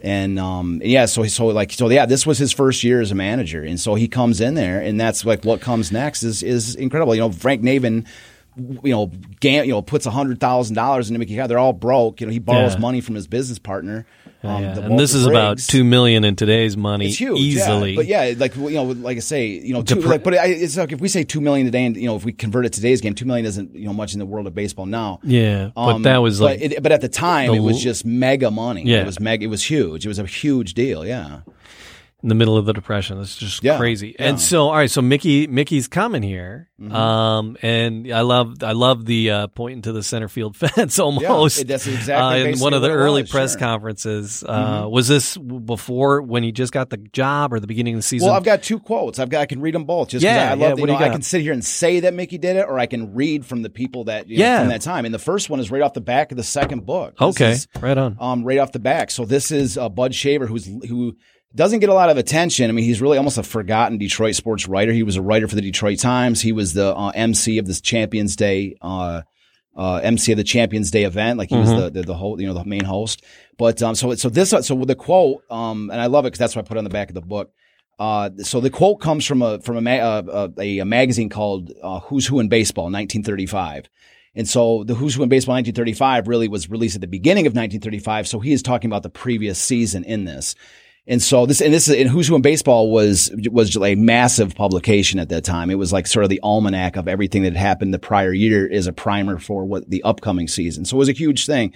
And, 0.02 0.38
um, 0.38 0.82
yeah, 0.84 1.06
so, 1.06 1.24
so 1.28 1.46
like, 1.48 1.72
so 1.72 1.90
yeah, 1.90 2.06
this 2.06 2.26
was 2.28 2.38
his 2.38 2.52
first 2.52 2.84
year 2.84 3.00
as 3.00 3.12
a 3.12 3.16
manager. 3.16 3.64
And 3.64 3.80
so 3.80 3.96
he 3.96 4.10
comes 4.10 4.42
in 4.42 4.56
there 4.56 4.82
and 4.82 5.00
that's 5.00 5.24
like 5.24 5.46
what 5.46 5.62
comes 5.62 5.90
next 5.94 6.24
is, 6.24 6.44
is 6.44 6.76
incredible. 6.76 7.16
You 7.16 7.22
know, 7.22 7.32
Frank 7.32 7.62
Navin, 7.62 8.06
you 8.56 8.92
know, 8.92 9.12
gam- 9.40 9.66
you 9.66 9.72
know, 9.72 9.82
puts 9.82 10.06
a 10.06 10.12
hundred 10.12 10.40
thousand 10.40 10.76
dollars 10.76 11.10
into 11.10 11.20
Mickey. 11.20 11.36
They're 11.36 11.58
all 11.60 11.74
broke. 11.74 12.22
You 12.22 12.28
know, 12.28 12.34
he 12.34 12.40
borrows 12.40 12.74
Yeah. 12.74 12.80
money 12.80 13.02
from 13.02 13.16
his 13.16 13.28
business 13.28 13.60
partner. 13.60 14.06
Yeah, 14.44 14.56
Um, 14.56 14.64
yeah. 14.64 14.80
And 14.80 15.00
this 15.00 15.14
is 15.14 15.26
about 15.26 15.56
Briggs. 15.58 15.68
two 15.68 15.84
million 15.86 16.24
in 16.26 16.36
today's 16.36 16.76
money, 16.76 17.08
It's 17.08 17.18
huge, 17.18 17.40
easily. 17.40 17.92
Yeah. 17.92 17.96
But 17.96 18.06
yeah, 18.08 18.34
like 18.38 18.56
you 18.58 18.70
know, 18.72 18.84
like 18.84 19.16
I 19.18 19.22
say, 19.22 19.48
you 19.48 19.74
know, 19.74 19.82
two, 19.84 19.96
Depre- 19.96 20.06
like, 20.06 20.24
but 20.24 20.34
I, 20.38 20.48
it's 20.48 20.76
like 20.76 20.92
if 20.92 21.00
we 21.00 21.08
say 21.08 21.24
two 21.24 21.40
million 21.40 21.66
today, 21.66 21.86
and 21.86 21.96
you 21.96 22.08
know, 22.08 22.16
if 22.18 22.26
we 22.26 22.34
convert 22.34 22.66
it 22.66 22.74
to 22.74 22.78
today's 22.82 23.00
game, 23.00 23.16
two 23.16 23.26
million 23.26 23.46
isn't 23.46 23.74
you 23.74 23.86
know 23.86 23.94
much 23.94 24.12
in 24.14 24.20
the 24.20 24.26
world 24.26 24.46
of 24.48 24.54
baseball 24.54 24.86
now. 24.86 25.20
Yeah, 25.24 25.70
but 25.76 25.82
Um, 25.96 26.02
that 26.04 26.18
was 26.18 26.40
but 26.40 26.46
like 26.46 26.62
it, 26.62 26.84
but 26.84 26.92
at 26.92 27.00
the 27.02 27.08
time, 27.10 27.48
the 27.52 27.56
it 27.56 27.60
was 27.62 27.82
just 27.82 28.06
mega 28.06 28.52
money. 28.52 28.84
Yeah. 28.86 29.02
it 29.02 29.06
was 29.06 29.20
mega. 29.20 29.46
It 29.46 29.50
was 29.50 29.64
huge. 29.64 30.06
It 30.06 30.10
was 30.10 30.20
a 30.20 30.26
huge 30.26 30.74
deal. 30.74 31.06
Yeah. 31.06 31.40
In 32.24 32.30
the 32.30 32.36
middle 32.36 32.56
of 32.58 32.66
the 32.66 32.72
depression. 32.74 33.20
It's 33.20 33.36
just 33.36 33.64
Yeah, 33.64 33.78
crazy. 33.78 34.16
yeah. 34.18 34.28
And 34.30 34.40
so, 34.40 34.68
all 34.70 34.76
right, 34.76 34.90
so 34.90 35.02
Mickey, 35.02 35.46
Mickey's 35.46 35.90
coming 35.90 36.24
here. 36.24 36.70
Mm-hmm. 36.82 36.96
Um, 36.96 37.58
and 37.62 38.12
I 38.14 38.22
love, 38.22 38.64
I 38.64 38.72
love 38.72 39.06
the 39.06 39.30
uh, 39.30 39.48
pointing 39.48 39.82
to 39.84 39.92
the 39.92 40.02
center 40.04 40.28
field 40.30 40.56
fence 40.58 41.00
almost. 41.00 41.60
it- 41.60 41.68
that's 41.68 41.86
exactly 41.86 42.44
uh, 42.44 42.46
in 42.54 42.60
one 42.60 42.74
of 42.74 42.82
the 42.82 42.90
early 42.90 43.22
was, 43.24 43.32
press 43.32 43.52
sure. 43.52 43.58
Mm-hmm. 43.60 43.66
conferences. 43.66 44.44
Uh, 44.48 44.88
Was 44.90 45.08
this 45.10 45.38
before 45.38 46.22
when 46.22 46.44
he 46.44 46.52
just 46.52 46.72
got 46.74 46.90
the 46.90 46.98
job 46.98 47.54
or 47.54 47.60
the 47.60 47.68
beginning 47.68 47.94
of 47.96 48.00
the 48.00 48.04
season? 48.04 48.28
Well, 48.28 48.36
I've 48.36 48.44
got 48.44 48.64
two 48.64 48.80
quotes. 48.80 49.20
I've 49.20 49.30
got 49.30 49.42
I 49.42 49.46
can 49.46 49.60
read 49.62 49.76
them 49.76 49.84
both. 49.86 50.10
Just 50.10 50.24
Yeah, 50.24 50.48
I, 50.48 50.52
I 50.52 50.54
love. 50.54 50.80
yeah, 50.80 50.86
you 50.86 50.88
know. 50.88 50.96
I 50.96 51.10
can 51.10 51.22
sit 51.22 51.42
here 51.42 51.54
and 51.54 51.64
say 51.64 52.00
that 52.02 52.14
Mickey 52.14 52.38
did 52.38 52.56
it, 52.56 52.66
or 52.68 52.80
I 52.80 52.86
can 52.86 53.14
read 53.14 53.46
from 53.46 53.62
the 53.62 53.70
people 53.70 54.06
that 54.06 54.30
you 54.30 54.38
know, 54.38 54.44
Yeah. 54.46 54.60
from 54.62 54.70
that 54.70 54.82
time. 54.82 55.04
And 55.06 55.14
the 55.14 55.20
first 55.20 55.50
one 55.50 55.60
is 55.60 55.70
right 55.70 55.82
off 55.82 55.94
the 55.94 56.02
back 56.02 56.32
of 56.32 56.38
the 56.38 56.44
second 56.44 56.86
book. 56.86 57.18
This 57.18 57.28
okay, 57.36 57.52
is, 57.52 57.68
right 57.82 57.98
on. 57.98 58.16
um, 58.20 58.44
right 58.46 58.60
off 58.60 58.72
the 58.72 58.80
back. 58.80 59.12
So 59.12 59.26
this 59.26 59.52
is 59.52 59.78
uh, 59.78 59.90
Bud 59.90 60.16
Shaver, 60.16 60.48
who's 60.48 60.66
who 60.66 61.18
doesn't 61.56 61.80
get 61.80 61.90
a 61.90 61.94
lot 61.94 62.10
of 62.10 62.18
attention. 62.18 62.70
I 62.70 62.74
mean, 62.74 62.86
he's 62.86 63.02
really 63.02 63.18
almost 63.18 63.38
a 63.38 63.44
forgotten 63.44 63.98
Detroit 63.98 64.36
sports 64.36 64.68
writer. 64.68 64.92
He 64.92 65.04
was 65.04 65.18
a 65.18 65.22
writer 65.22 65.48
for 65.48 65.56
the 65.56 65.62
Detroit 65.62 66.00
Times. 66.00 66.42
He 66.42 66.52
was 66.52 66.74
the 66.74 66.96
uh, 66.96 67.10
MC 67.10 67.58
of 67.58 67.68
this 67.68 67.82
Champions 67.82 68.36
Day. 68.36 68.76
Uh, 68.82 69.22
uh, 69.76 69.96
MC 70.04 70.34
of 70.34 70.38
the 70.38 70.44
Champions 70.44 70.92
Day 70.92 71.04
event, 71.04 71.40
like 71.40 71.50
he 71.50 71.58
was 71.58 71.70
the, 71.70 71.90
the 71.90 72.04
the 72.04 72.14
whole, 72.14 72.40
you 72.40 72.46
know, 72.46 72.54
the 72.54 72.64
main 72.64 72.84
host. 72.84 73.24
But 73.58 73.82
um, 73.82 73.96
so 73.96 74.14
so 74.14 74.30
this 74.30 74.52
so 74.52 74.76
with 74.76 74.88
the 74.88 74.96
quote, 74.96 75.44
um, 75.50 75.90
and 75.90 76.00
I 76.00 76.06
love 76.06 76.26
it 76.26 76.28
because 76.28 76.40
that's 76.40 76.56
what 76.56 76.66
I 76.66 76.68
put 76.68 76.78
on 76.78 76.84
the 76.84 76.92
back 76.92 77.10
of 77.10 77.16
the 77.16 77.22
book. 77.22 77.52
Uh, 78.00 78.30
so 78.44 78.60
the 78.60 78.70
quote 78.70 79.00
comes 79.02 79.26
from 79.26 79.42
a 79.42 79.60
from 79.62 79.78
a 79.78 79.82
ma- 79.82 79.92
uh, 79.92 80.50
a, 80.60 80.80
a 80.80 80.86
magazine 80.86 81.30
called 81.30 81.72
uh, 81.82 82.02
Who's 82.02 82.28
Who 82.28 82.40
in 82.40 82.50
Baseball, 82.50 82.86
1935. 82.86 83.90
And 84.36 84.48
so 84.48 84.84
the 84.84 84.96
Who's 84.96 85.16
Who 85.16 85.24
in 85.24 85.30
Baseball 85.30 85.54
1935 85.54 86.28
really 86.28 86.48
was 86.48 86.70
released 86.70 86.96
at 86.96 87.02
the 87.02 87.08
beginning 87.08 87.46
of 87.46 87.52
1935. 87.52 88.28
So 88.28 88.40
he 88.40 88.52
is 88.52 88.64
talking 88.64 88.90
about 88.90 89.04
the 89.04 89.10
previous 89.10 89.60
season 89.60 90.04
in 90.04 90.26
this. 90.26 90.56
And 91.06 91.22
so 91.22 91.46
this, 91.46 91.62
and 91.62 91.74
this, 91.74 91.90
and 91.90 92.10
Who's 92.10 92.30
Who 92.30 92.36
in 92.36 92.42
Baseball 92.42 92.90
was, 92.90 93.30
was 93.52 93.76
a 93.76 93.96
massive 93.96 94.56
publication 94.56 95.20
at 95.20 95.30
that 95.30 95.44
time. 95.44 95.70
It 95.70 95.78
was 95.78 95.92
like 95.92 96.08
sort 96.08 96.24
of 96.24 96.30
the 96.30 96.40
almanac 96.42 96.96
of 96.96 97.08
everything 97.10 97.44
that 97.44 97.54
had 97.54 97.60
happened 97.60 97.94
the 97.94 98.00
prior 98.00 98.32
year 98.32 98.66
is 98.66 98.88
a 98.88 98.94
primer 98.94 99.38
for 99.38 99.66
what 99.66 99.90
the 99.90 100.02
upcoming 100.04 100.48
season. 100.48 100.86
So 100.86 100.96
it 100.96 101.00
was 101.00 101.10
a 101.10 101.14
huge 101.14 101.46
thing. 101.46 101.74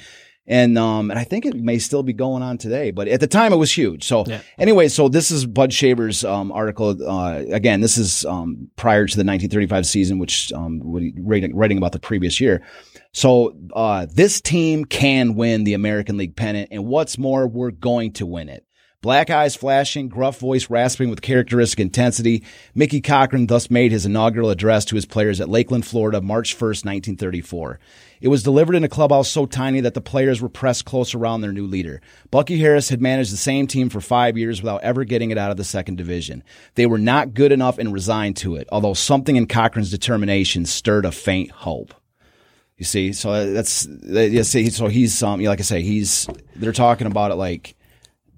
And, 0.49 0.77
um, 0.77 1.11
and 1.11 1.19
I 1.19 1.25
think 1.25 1.45
it 1.45 1.55
may 1.55 1.77
still 1.77 2.03
be 2.03 2.13
going 2.13 2.41
on 2.41 2.57
today, 2.57 2.91
but 2.91 3.09
at 3.09 3.19
the 3.19 3.27
time 3.27 3.51
it 3.51 3.57
was 3.57 3.69
huge. 3.69 4.05
So 4.05 4.23
Yeah. 4.25 4.39
anyway, 4.57 4.87
so 4.87 5.09
this 5.09 5.29
is 5.29 5.45
Bud 5.45 5.73
Shaver's, 5.73 6.23
um, 6.23 6.53
article. 6.53 6.95
Uh, 7.05 7.43
again, 7.51 7.81
this 7.81 7.97
is, 7.97 8.23
um, 8.23 8.69
prior 8.77 9.05
to 9.07 9.17
the 9.17 9.25
1935 9.25 9.85
season, 9.85 10.19
which, 10.19 10.53
um, 10.53 10.81
writing, 10.85 11.53
writing 11.53 11.77
about 11.77 11.91
the 11.91 11.99
previous 11.99 12.39
year. 12.39 12.63
So, 13.11 13.57
uh, 13.73 14.05
this 14.09 14.39
team 14.39 14.85
can 14.85 15.35
win 15.35 15.65
the 15.65 15.73
American 15.73 16.15
League 16.15 16.37
pennant. 16.37 16.69
And 16.71 16.85
what's 16.85 17.17
more, 17.17 17.45
we're 17.45 17.71
going 17.71 18.13
to 18.13 18.25
win 18.25 18.47
it. 18.47 18.63
Black 19.07 19.29
eyes 19.29 19.55
flashing, 19.55 20.09
gruff 20.09 20.37
voice 20.37 20.69
rasping 20.69 21.09
with 21.09 21.21
characteristic 21.21 21.79
intensity, 21.79 22.43
Mickey 22.75 22.99
Cochrane 22.99 23.47
thus 23.47 23.71
made 23.71 23.93
his 23.93 24.05
inaugural 24.05 24.49
address 24.49 24.83
to 24.83 24.95
his 24.95 25.05
players 25.05 25.39
at 25.39 25.47
Lakeland, 25.47 25.85
Florida, 25.85 26.19
March 26.19 26.53
1st, 26.57 26.83
1934. 26.83 27.79
It 28.19 28.27
was 28.27 28.43
delivered 28.43 28.75
in 28.75 28.83
a 28.83 28.89
clubhouse 28.89 29.29
so 29.29 29.45
tiny 29.45 29.79
that 29.79 29.93
the 29.93 30.01
players 30.01 30.41
were 30.41 30.49
pressed 30.49 30.83
close 30.83 31.15
around 31.15 31.39
their 31.39 31.53
new 31.53 31.65
leader. 31.65 32.01
Bucky 32.31 32.57
Harris 32.59 32.89
had 32.89 33.01
managed 33.01 33.31
the 33.31 33.37
same 33.37 33.65
team 33.65 33.87
for 33.87 34.01
five 34.01 34.37
years 34.37 34.61
without 34.61 34.83
ever 34.83 35.05
getting 35.05 35.31
it 35.31 35.37
out 35.37 35.51
of 35.51 35.57
the 35.57 35.63
second 35.63 35.95
division. 35.95 36.43
They 36.75 36.85
were 36.85 36.97
not 36.97 37.33
good 37.33 37.53
enough 37.53 37.77
and 37.77 37.93
resigned 37.93 38.35
to 38.37 38.57
it, 38.57 38.67
although 38.73 38.93
something 38.93 39.37
in 39.37 39.47
Cochrane's 39.47 39.89
determination 39.89 40.65
stirred 40.65 41.05
a 41.05 41.13
faint 41.13 41.51
hope. 41.51 41.93
You 42.75 42.83
see, 42.83 43.13
so 43.13 43.53
that's 43.53 43.87
that- 43.89 44.31
you 44.31 44.43
see, 44.43 44.69
so 44.69 44.87
he's 44.87 45.23
um, 45.23 45.41
like 45.41 45.59
I 45.59 45.63
say, 45.63 45.81
he's 45.81 46.27
they're 46.57 46.73
talking 46.73 47.07
about 47.07 47.31
it 47.31 47.35
like 47.35 47.76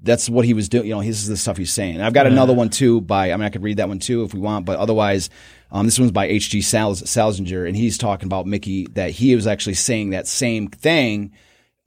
that's 0.02 0.30
what 0.30 0.46
he 0.46 0.54
was 0.54 0.70
doing. 0.70 0.88
You 0.88 0.96
know, 0.96 1.02
this 1.02 1.22
is 1.22 1.28
the 1.28 1.38
stuff 1.38 1.58
he's 1.58 1.74
saying. 1.74 1.96
And 1.96 2.04
I've 2.04 2.14
got 2.14 2.28
another 2.28 2.54
one 2.54 2.70
too 2.70 3.02
by 3.02 3.32
I 3.32 3.36
mean 3.36 3.46
I 3.46 3.50
could 3.50 3.64
read 3.64 3.78
that 3.78 3.88
one 3.88 4.00
too 4.00 4.24
if 4.24 4.34
we 4.34 4.40
want, 4.40 4.66
but 4.66 4.80
otherwise, 4.80 5.30
um, 5.72 5.86
this 5.86 6.00
one's 6.00 6.12
by 6.12 6.26
H. 6.26 6.50
G. 6.50 6.60
Sals- 6.60 7.04
Salsinger, 7.04 7.68
and 7.68 7.76
he's 7.76 7.98
talking 7.98 8.28
about 8.28 8.48
Mickey 8.48 8.88
that 8.94 9.12
he 9.12 9.36
was 9.36 9.46
actually 9.46 9.76
saying 9.76 10.12
that 10.12 10.28
same 10.28 10.68
thing 10.68 11.32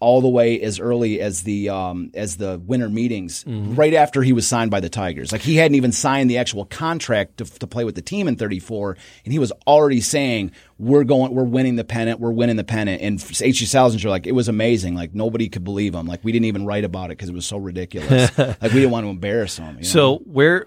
all 0.03 0.21
the 0.21 0.29
way 0.29 0.61
as 0.61 0.81
early 0.81 1.21
as 1.21 1.45
the 1.45 1.69
um, 1.69 2.11
as 2.13 2.37
the 2.37 2.59
winter 2.59 2.89
meetings, 2.89 3.45
right 3.47 3.95
after 3.95 4.23
he 4.23 4.33
was 4.33 4.47
signed 4.47 4.71
by 4.71 4.81
the 4.81 4.89
Tigers. 4.89 5.31
Like 5.31 5.43
he 5.43 5.55
hadn't 5.57 5.77
even 5.77 5.93
signed 5.93 6.29
the 6.29 6.39
actual 6.39 6.65
contract 6.65 7.37
to, 7.37 7.45
to 7.45 7.67
play 7.69 7.85
with 7.85 7.95
the 7.95 8.03
team 8.03 8.27
in 8.27 8.35
'34, 8.35 8.97
and 9.25 9.33
he 9.33 9.39
was 9.39 9.53
already 9.67 10.01
saying, 10.01 10.51
"We're 10.77 11.05
going, 11.05 11.33
we're 11.33 11.45
winning 11.45 11.77
the 11.77 11.85
pennant, 11.85 12.19
we're 12.19 12.33
winning 12.33 12.57
the 12.57 12.65
pennant." 12.65 13.01
And 13.01 13.15
H.G. 13.23 13.65
Salsinger, 13.67 14.11
like 14.11 14.27
it 14.27 14.33
was 14.33 14.49
amazing. 14.49 14.97
Like 14.97 15.15
nobody 15.15 15.49
could 15.49 15.63
believe 15.63 15.95
him. 15.95 16.07
Like 16.07 16.25
we 16.25 16.33
didn't 16.33 16.47
even 16.47 16.67
write 16.67 16.85
about 16.85 17.07
it 17.07 17.17
because 17.17 17.29
it 17.29 17.35
was 17.35 17.47
so 17.47 17.57
ridiculous. 17.57 18.37
like 18.39 18.61
we 18.61 18.81
didn't 18.81 18.91
want 18.91 19.07
to 19.07 19.11
embarrass 19.11 19.57
him. 19.57 19.77
you 19.77 19.83
know? 19.83 19.89
So 19.89 20.17
where 20.25 20.67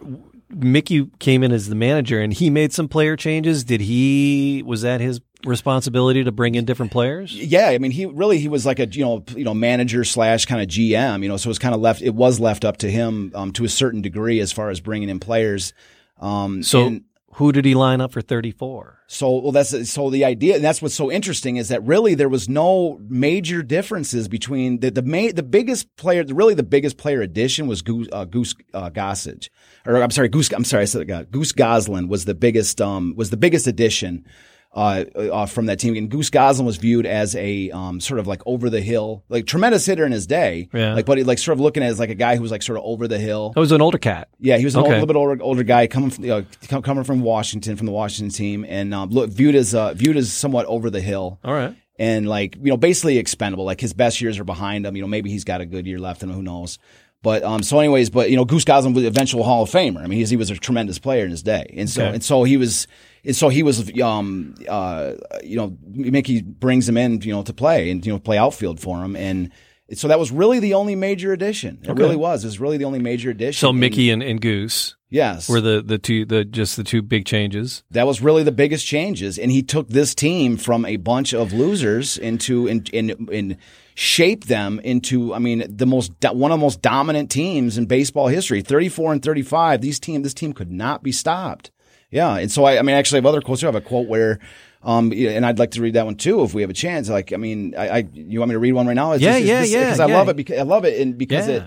Mickey 0.49 1.09
came 1.19 1.43
in 1.43 1.51
as 1.51 1.67
the 1.67 1.75
manager 1.75 2.21
and 2.21 2.31
he 2.31 2.49
made 2.49 2.71
some 2.71 2.87
player 2.87 3.15
changes. 3.15 3.63
Did 3.63 3.81
he? 3.81 4.63
Was 4.65 4.81
that 4.83 5.01
his 5.01 5.19
responsibility 5.43 6.23
to 6.23 6.31
bring 6.31 6.55
in 6.55 6.65
different 6.65 6.91
players? 6.91 7.35
Yeah, 7.35 7.69
I 7.69 7.77
mean, 7.77 7.91
he 7.91 8.05
really 8.05 8.39
he 8.39 8.47
was 8.47 8.65
like 8.65 8.79
a 8.79 8.87
you 8.87 9.03
know 9.03 9.23
you 9.35 9.43
know 9.43 9.53
manager 9.53 10.03
slash 10.03 10.45
kind 10.45 10.61
of 10.61 10.67
GM. 10.67 11.23
You 11.23 11.29
know, 11.29 11.37
so 11.37 11.47
it 11.47 11.51
was 11.51 11.59
kind 11.59 11.75
of 11.75 11.81
left. 11.81 12.01
It 12.01 12.15
was 12.15 12.39
left 12.39 12.65
up 12.65 12.77
to 12.77 12.89
him 12.89 13.31
um, 13.35 13.51
to 13.53 13.65
a 13.65 13.69
certain 13.69 14.01
degree 14.01 14.39
as 14.39 14.51
far 14.51 14.69
as 14.69 14.79
bringing 14.79 15.09
in 15.09 15.19
players. 15.19 15.73
Um, 16.19 16.63
So 16.63 16.85
and 16.87 17.03
who 17.33 17.51
did 17.51 17.65
he 17.65 17.75
line 17.75 17.99
up 18.01 18.11
for 18.13 18.21
thirty 18.21 18.51
four? 18.51 18.99
so 19.07 19.37
well, 19.37 19.51
that's 19.51 19.91
so 19.91 20.09
the 20.09 20.25
idea, 20.25 20.55
and 20.55 20.63
that's 20.63 20.81
what's 20.81 20.95
so 20.95 21.11
interesting 21.11 21.57
is 21.57 21.67
that 21.67 21.83
really 21.83 22.15
there 22.15 22.29
was 22.29 22.49
no 22.49 22.97
major 23.07 23.61
differences 23.61 24.27
between 24.27 24.79
the 24.79 24.89
the 24.89 25.03
ma- 25.03 25.31
the 25.33 25.43
biggest 25.43 25.93
player, 25.97 26.23
really 26.29 26.53
the 26.53 26.63
biggest 26.63 26.97
player 26.97 27.21
addition 27.21 27.67
was 27.67 27.81
Goose 27.81 28.07
uh, 28.11 28.23
Goose 28.25 28.55
uh, 28.73 28.89
Gossage, 28.89 29.49
or 29.85 30.01
I'm 30.01 30.09
sorry, 30.11 30.29
Goose. 30.29 30.49
I'm 30.53 30.63
sorry, 30.63 30.83
I 30.83 30.85
said 30.85 31.07
God. 31.07 31.29
Goose 31.29 31.51
Goslin 31.51 32.07
was 32.07 32.23
the 32.25 32.33
biggest 32.33 32.79
um 32.81 33.13
was 33.17 33.29
the 33.29 33.37
biggest 33.37 33.67
addition. 33.67 34.25
Uh, 34.75 35.05
uh, 35.15 35.45
from 35.45 35.67
that 35.67 35.79
team, 35.79 35.95
and 35.95 36.09
Goose 36.09 36.29
Goslin 36.29 36.65
was 36.65 36.75
viewed 36.75 37.05
as 37.05 37.33
a 37.37 37.71
um, 37.71 38.01
sort 38.01 38.19
of 38.19 38.27
like 38.27 38.41
over 38.45 38.69
the 38.69 38.81
hill, 38.81 39.23
like 39.29 39.45
tremendous 39.45 39.85
hitter 39.85 40.05
in 40.05 40.11
his 40.11 40.27
day, 40.27 40.67
Yeah. 40.73 40.93
like 40.95 41.05
but 41.05 41.17
he, 41.17 41.23
like 41.23 41.37
sort 41.39 41.53
of 41.53 41.61
looking 41.61 41.81
at 41.81 41.87
as 41.91 41.97
like 41.97 42.09
a 42.09 42.13
guy 42.13 42.35
who 42.35 42.41
was 42.41 42.51
like 42.51 42.61
sort 42.61 42.77
of 42.77 42.83
over 42.83 43.07
the 43.07 43.17
hill. 43.17 43.51
That 43.53 43.61
was 43.61 43.71
an 43.71 43.79
older 43.81 43.97
cat. 43.97 44.27
Yeah, 44.37 44.57
he 44.57 44.65
was 44.65 44.75
a 44.75 44.79
Okay. 44.81 44.89
little 44.89 45.07
bit 45.07 45.15
older, 45.15 45.41
older 45.41 45.63
guy 45.63 45.87
coming 45.87 46.09
from, 46.09 46.25
you 46.25 46.29
know, 46.29 46.81
coming 46.81 47.05
from 47.05 47.21
Washington, 47.21 47.77
from 47.77 47.85
the 47.85 47.93
Washington 47.93 48.33
team, 48.35 48.65
and 48.67 48.93
um, 48.93 49.11
look, 49.11 49.29
viewed 49.29 49.55
as 49.55 49.73
uh, 49.73 49.93
viewed 49.93 50.17
as 50.17 50.33
somewhat 50.33 50.65
over 50.65 50.89
the 50.89 50.99
hill, 50.99 51.39
All 51.45 51.53
right. 51.53 51.73
and 51.97 52.27
like 52.27 52.57
you 52.57 52.63
know, 52.63 52.75
basically 52.75 53.17
expendable. 53.17 53.63
Like 53.63 53.79
his 53.79 53.93
best 53.93 54.19
years 54.19 54.39
are 54.39 54.43
behind 54.43 54.85
him. 54.85 54.93
You 54.97 55.03
know, 55.03 55.07
maybe 55.07 55.29
he's 55.29 55.45
got 55.45 55.61
a 55.61 55.65
good 55.65 55.87
year 55.87 55.99
left 55.99 56.21
him. 56.21 56.31
Who 56.33 56.43
knows? 56.43 56.79
But 57.23 57.43
um, 57.43 57.63
so 57.63 57.79
anyways, 57.79 58.09
but 58.09 58.29
you 58.29 58.35
know, 58.35 58.43
Goose 58.43 58.65
Goslin 58.65 58.93
was 58.93 59.05
eventual 59.05 59.43
Hall 59.45 59.63
of 59.63 59.69
Famer. 59.71 60.01
I 60.03 60.07
mean, 60.07 60.25
he 60.25 60.35
was 60.35 60.49
a 60.51 60.55
tremendous 60.57 60.99
player 60.99 61.23
in 61.23 61.31
his 61.31 61.43
day, 61.43 61.73
and 61.77 61.89
so 61.89 62.03
Okay. 62.03 62.15
and 62.15 62.21
so 62.21 62.43
he 62.43 62.57
was. 62.57 62.87
And 63.25 63.35
so 63.35 63.49
he 63.49 63.63
was, 63.63 63.91
um, 64.01 64.55
uh, 64.67 65.13
you 65.43 65.55
know, 65.57 65.77
Mickey 65.91 66.41
brings 66.41 66.87
him 66.87 66.97
in, 66.97 67.21
you 67.21 67.33
know, 67.33 67.43
to 67.43 67.53
play 67.53 67.89
and 67.89 68.05
you 68.05 68.11
know 68.13 68.19
play 68.19 68.37
outfield 68.37 68.79
for 68.79 69.03
him, 69.03 69.15
and 69.15 69.51
so 69.93 70.07
that 70.07 70.17
was 70.19 70.31
really 70.31 70.59
the 70.59 70.73
only 70.73 70.95
major 70.95 71.31
addition. 71.31 71.79
It 71.83 71.89
Okay. 71.89 72.01
really 72.01 72.15
was. 72.15 72.43
It 72.43 72.47
was 72.47 72.59
really 72.59 72.77
the 72.77 72.85
only 72.85 72.99
major 72.99 73.29
addition. 73.29 73.59
So 73.59 73.71
Mickey 73.71 74.09
and, 74.09 74.23
and 74.23 74.41
Goose 74.41 74.95
yes, 75.11 75.47
were 75.47 75.61
the 75.61 75.83
the 75.85 75.97
two 75.99 76.25
the 76.25 76.43
just 76.43 76.75
the 76.75 76.83
two 76.83 77.01
big 77.03 77.25
changes. 77.25 77.83
that 77.91 78.07
was 78.07 78.19
really 78.21 78.41
the 78.43 78.51
biggest 78.51 78.85
changes 78.87 79.37
and 79.37 79.51
he 79.51 79.61
took 79.61 79.87
this 79.89 80.15
team 80.15 80.57
from 80.57 80.85
a 80.85 80.97
bunch 80.97 81.33
of 81.35 81.53
losers 81.53 82.17
into 82.17 82.67
and 82.67 82.89
and 82.93 83.29
and 83.31 83.57
shaped 83.93 84.47
them 84.47 84.79
into 84.83 85.33
I 85.35 85.39
mean 85.39 85.63
the 85.69 85.85
most 85.85 86.11
one 86.33 86.51
of 86.51 86.59
the 86.59 86.63
most 86.65 86.81
dominant 86.81 87.29
teams 87.29 87.77
in 87.77 87.85
baseball 87.85 88.27
history 88.27 88.61
34 88.63 89.13
and 89.13 89.21
35 89.23 89.81
these 89.81 89.99
team 89.99 90.23
this 90.23 90.33
team 90.33 90.51
could 90.51 90.71
not 90.71 91.03
be 91.03 91.11
stopped 91.11 91.71
yeah 92.19 92.37
and 92.41 92.49
so 92.51 92.63
I, 92.69 92.79
I 92.79 92.81
mean 92.81 92.95
actually 92.95 93.17
I 93.17 93.21
have 93.23 93.25
other 93.33 93.41
quotes 93.41 93.61
too. 93.61 93.67
I 93.67 93.71
have 93.73 93.75
a 93.85 93.87
quote 93.91 94.07
where 94.07 94.39
um 94.83 95.11
and 95.11 95.45
I'd 95.45 95.59
like 95.59 95.71
to 95.71 95.81
read 95.81 95.93
that 95.97 96.05
one 96.05 96.15
too 96.15 96.43
if 96.43 96.53
we 96.55 96.61
have 96.61 96.69
a 96.77 96.79
chance 96.85 97.09
like 97.09 97.33
I 97.33 97.37
mean 97.37 97.73
I, 97.77 97.85
I 97.97 98.07
you 98.13 98.39
want 98.39 98.49
me 98.49 98.53
to 98.55 98.59
read 98.59 98.73
one 98.73 98.87
right 98.87 98.93
now 99.03 99.11
It's 99.13 99.21
Yeah, 99.23 99.33
just- 99.37 99.45
yeah, 99.51 99.61
this- 99.61 99.71
yeah, 99.71 99.83
because 99.85 99.99
I 99.99 100.07
yeah. 100.07 100.17
love 100.17 100.29
it 100.29 100.35
because 100.35 100.57
I 100.59 100.63
love 100.63 100.85
it 100.85 100.99
and 101.01 101.17
because 101.17 101.47
Yeah. 101.47 101.55
it 101.55 101.63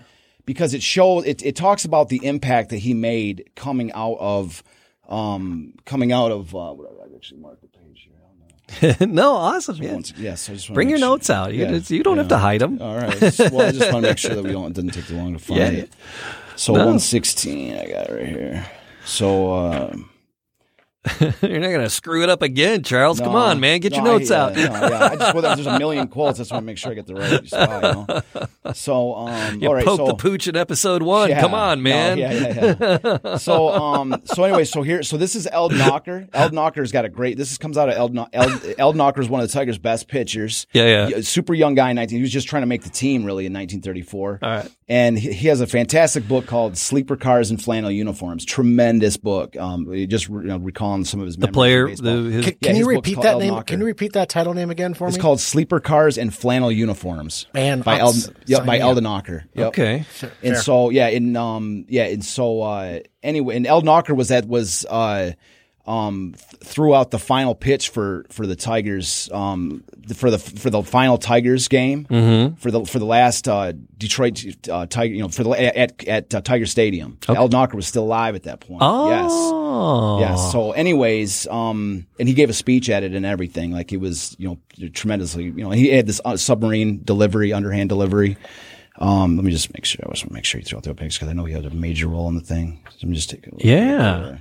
because 0.47 0.73
it 0.79 0.83
shows 0.83 1.25
it, 1.27 1.45
it 1.45 1.55
talks 1.57 1.85
about 1.85 2.09
the 2.09 2.21
impact 2.25 2.71
that 2.71 2.79
he 2.79 2.95
made 2.95 3.51
coming 3.55 3.93
out 3.93 4.17
of 4.21 4.63
um 5.09 5.75
coming 5.85 6.13
out 6.13 6.31
of 6.33 6.55
uh 6.55 6.73
what 6.73 6.87
I 6.91 7.15
actually 7.17 7.41
marked 7.41 7.63
the 7.63 7.69
page 7.69 8.07
here. 8.09 8.21
I 8.23 8.93
don't 8.97 9.01
know. 9.11 9.23
no, 9.23 9.33
awesome. 9.35 9.77
Yeah. 9.83 9.95
Once- 9.95 10.13
yes, 10.17 10.49
I 10.49 10.53
just 10.55 10.69
wanna 10.69 10.75
Bring 10.75 10.89
your 10.91 10.99
sure. 10.99 11.09
notes 11.09 11.29
out. 11.31 11.53
You, 11.55 11.65
Yeah, 11.65 11.71
just- 11.79 11.91
you 11.91 12.03
don't 12.03 12.19
have 12.19 12.29
to 12.29 12.39
hide 12.39 12.61
them. 12.61 12.81
All 12.81 12.95
right. 12.97 13.21
Well, 13.51 13.63
I 13.69 13.73
just 13.73 13.93
want 13.93 14.05
to 14.05 14.11
make 14.11 14.19
sure 14.19 14.35
that 14.37 14.45
we 14.45 14.53
don't 14.57 14.67
it 14.71 14.75
doesn't 14.75 14.91
take 14.95 15.07
too 15.07 15.17
long 15.17 15.33
to 15.33 15.39
find 15.39 15.59
Yeah. 15.61 15.85
it. 15.85 15.93
So 16.57 16.73
No. 16.73 16.79
116, 16.81 17.75
I 17.75 17.87
got 17.87 18.11
it 18.11 18.13
right 18.15 18.27
here. 18.29 18.67
So 19.05 19.53
um 19.55 20.11
You're 21.43 21.61
not 21.61 21.71
gonna 21.71 21.91
screw 21.91 22.23
it 22.23 22.29
up 22.29 22.43
again, 22.43 22.83
Charles. 22.83 23.19
Come 23.21 23.35
on, 23.35 23.61
man, 23.61 23.81
get 23.81 23.93
your 23.95 24.03
no, 24.05 24.11
I- 24.11 24.19
notes 24.19 24.31
yeah, 24.31 24.45
out. 24.45 24.55
no, 24.57 24.63
yeah. 24.63 25.09
I 25.13 25.17
just 25.17 25.35
well, 25.35 25.43
there's 25.55 25.67
a 25.67 25.79
million 25.79 26.09
quotes. 26.09 26.39
I 26.39 26.43
just 26.43 26.53
want 26.53 26.63
to 26.63 26.67
make 26.67 26.79
sure 26.79 26.91
I 26.91 26.95
get 26.95 27.07
the 27.07 27.15
right 27.15 27.47
spot. 27.47 27.83
You 27.83 28.43
know? 28.65 28.73
So, 28.73 29.15
um, 29.15 29.61
You 29.61 29.69
all 29.69 29.75
right. 29.75 29.85
poked 29.85 29.97
so, 29.99 30.07
the 30.07 30.15
pooch 30.15 30.47
in 30.49 30.57
episode 30.57 31.03
one. 31.03 31.31
Yeah. 31.31 31.41
Come 31.41 31.55
on, 31.55 31.79
No, 31.79 31.91
man. 31.91 32.19
yeah, 32.19 32.33
yeah, 32.33 32.99
yeah. 33.25 33.37
so, 33.37 33.69
um, 33.71 34.21
so 34.25 34.45
anyway, 34.45 34.65
so 34.65 34.83
here, 34.83 35.03
so 35.03 35.17
this 35.17 35.35
is 35.35 35.47
Elden 35.51 35.79
Auker. 35.79 36.29
Elden 36.33 36.59
Auker's 36.59 36.93
got 36.93 37.05
a 37.05 37.09
great. 37.09 37.37
This 37.37 37.51
is, 37.53 37.59
comes 37.59 37.79
out 37.79 37.89
of 37.89 37.97
Eld. 37.97 38.17
Eld, 38.33 38.65
Elden 38.79 39.01
Auker 39.01 39.19
is 39.21 39.29
one 39.29 39.41
of 39.41 39.49
the 39.49 39.53
Tigers' 39.53 39.79
best 39.79 40.09
pitchers. 40.09 40.67
Yeah, 40.73 41.09
yeah. 41.09 41.21
Super 41.23 41.55
young 41.55 41.75
guy, 41.75 41.91
in 41.91 41.97
nineteen. 41.97 42.19
He 42.19 42.23
was 42.23 42.33
just 42.33 42.49
trying 42.49 42.63
to 42.63 42.67
make 42.67 42.83
the 42.83 42.91
team 42.91 43.25
really 43.25 43.47
in 43.47 43.53
1934. 43.53 44.39
All 44.43 44.49
right. 44.51 44.71
And 44.91 45.19
he, 45.19 45.33
he 45.33 45.49
has 45.49 45.61
a 45.61 45.67
fantastic 45.67 46.27
book 46.27 46.47
called 46.47 46.79
Sleeper 46.79 47.17
Cars 47.17 47.51
and 47.51 47.63
Flannel 47.63 47.91
Uniforms. 47.91 48.47
Tremendous 48.47 49.19
book. 49.19 49.55
Um, 49.57 49.93
he 49.93 50.07
just 50.07 50.29
you 50.31 50.41
know, 50.45 50.57
recalling 50.57 51.05
some 51.05 51.21
of 51.21 51.27
his 51.27 51.37
The 51.37 51.49
memories 51.49 52.01
player, 52.01 52.23
the, 52.23 52.31
his, 52.31 52.45
Can, 52.47 52.55
Yeah, 52.55 52.59
can 52.63 52.71
his 52.77 52.79
you 52.79 52.85
book's 52.95 53.09
repeat 53.09 53.23
that 53.23 53.39
name? 53.39 53.63
Can 53.65 53.81
you 53.81 53.87
repeat 53.87 54.13
that 54.15 54.29
title 54.31 54.55
name 54.55 54.71
again 54.71 54.95
for 54.95 55.07
It's 55.07 55.17
me? 55.17 55.19
It's 55.19 55.23
called 55.23 55.41
Sleeper 55.41 55.81
Cars 55.81 56.17
and 56.17 56.35
Flannel 56.35 56.73
Uniforms. 56.73 57.47
And 57.55 57.85
by 57.85 57.99
I'll 57.99 58.07
Eld, 58.07 58.15
s- 58.17 58.31
yep, 58.47 58.65
by 58.65 58.77
me 58.79 58.81
Eldon 58.81 59.05
up. 59.05 59.27
Yep. 59.55 59.69
okay. 59.69 59.97
And 60.43 60.55
Fair. 60.55 60.63
so 60.63 60.89
yeah, 60.91 61.09
in 61.09 61.37
um 61.37 61.85
yeah, 61.89 62.05
and 62.07 62.25
so 62.25 62.63
uh 62.63 63.01
anyway, 63.23 63.57
and 63.57 63.67
Elden 63.67 63.89
Auker 63.91 64.17
was 64.17 64.29
that 64.29 64.47
was 64.47 64.87
uh 64.87 65.33
um 65.89 66.35
th- 66.37 66.63
throughout 66.63 67.11
the 67.11 67.19
final 67.19 67.55
pitch 67.55 67.89
for 67.89 68.27
for 68.31 68.47
the 68.47 68.55
Tigers 68.55 69.29
um 69.33 69.83
for 70.15 70.31
the 70.31 70.39
for 70.39 70.71
the 70.71 70.83
final 70.83 71.19
Tigers 71.19 71.67
game 71.69 72.05
Mm-hmm. 72.05 72.57
for 72.57 72.71
the 72.71 72.85
for 72.85 72.99
the 72.99 73.05
last 73.07 73.49
uh 73.49 73.73
Detroit 73.97 74.45
uh 74.71 74.87
Tiger 74.87 75.15
you 75.15 75.23
know 75.23 75.29
for 75.29 75.43
the 75.45 75.51
at 75.79 76.07
at 76.07 76.35
uh, 76.35 76.41
Tiger 76.43 76.67
Stadium. 76.67 77.19
Elden 77.29 77.59
Auker 77.59 77.75
was 77.75 77.87
still 77.87 78.05
alive 78.05 78.35
at 78.35 78.43
that 78.45 78.61
point. 78.61 78.83
Yes. 78.83 79.31
Oh. 79.33 80.19
Yeah. 80.21 80.37
So, 80.37 80.73
anyways, 80.73 81.47
um, 81.49 82.07
and 82.19 82.29
he 82.29 82.35
gave 82.35 82.51
a 82.51 82.53
speech 82.53 82.89
at 82.91 83.03
it 83.05 83.15
and 83.15 83.25
everything. 83.25 83.71
Like 83.73 83.91
he 83.91 83.97
was, 83.97 84.35
you 84.39 84.49
know, 84.49 84.89
tremendously. 84.91 85.45
You 85.45 85.53
know, 85.53 85.71
he 85.71 85.89
had 85.89 86.07
this 86.07 86.21
uh, 86.25 86.37
submarine 86.37 87.03
delivery, 87.05 87.53
underhand 87.53 87.89
delivery. 87.89 88.37
Um, 88.99 89.37
let 89.37 89.45
me 89.45 89.53
just 89.53 89.73
make 89.75 89.85
sure. 89.85 90.01
I 90.05 90.11
just 90.11 90.25
want 90.25 90.31
to 90.31 90.35
make 90.35 90.45
sure 90.45 90.59
you 90.61 90.65
throw 90.65 90.79
out 90.79 90.83
the 90.85 90.95
pics 90.95 91.17
because 91.17 91.29
I 91.29 91.33
know 91.33 91.45
he 91.45 91.53
had 91.55 91.65
a 91.67 91.71
major 91.71 92.09
role 92.09 92.29
in 92.29 92.35
the 92.35 92.41
thing. 92.41 92.81
So 92.91 92.97
let 93.03 93.09
me 93.11 93.15
just 93.15 93.31
take 93.31 93.47
a 93.47 93.51
look. 93.53 93.63
Yeah. 93.63 94.39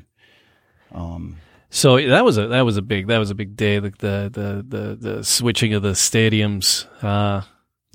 So 1.69 1.97
that 2.07 2.23
was 2.23 2.37
a 2.37 2.47
that 2.47 2.61
was 2.61 2.77
a 2.77 2.81
big 2.81 3.07
that 3.07 3.17
was 3.17 3.29
a 3.29 3.35
big 3.35 3.55
day. 3.57 3.79
Like 3.79 3.97
the 3.97 4.29
the 4.31 4.65
the 4.77 4.95
the 5.15 5.23
switching 5.23 5.73
of 5.73 5.81
the 5.83 5.91
stadiums. 5.91 6.85
Uh, 7.03 7.41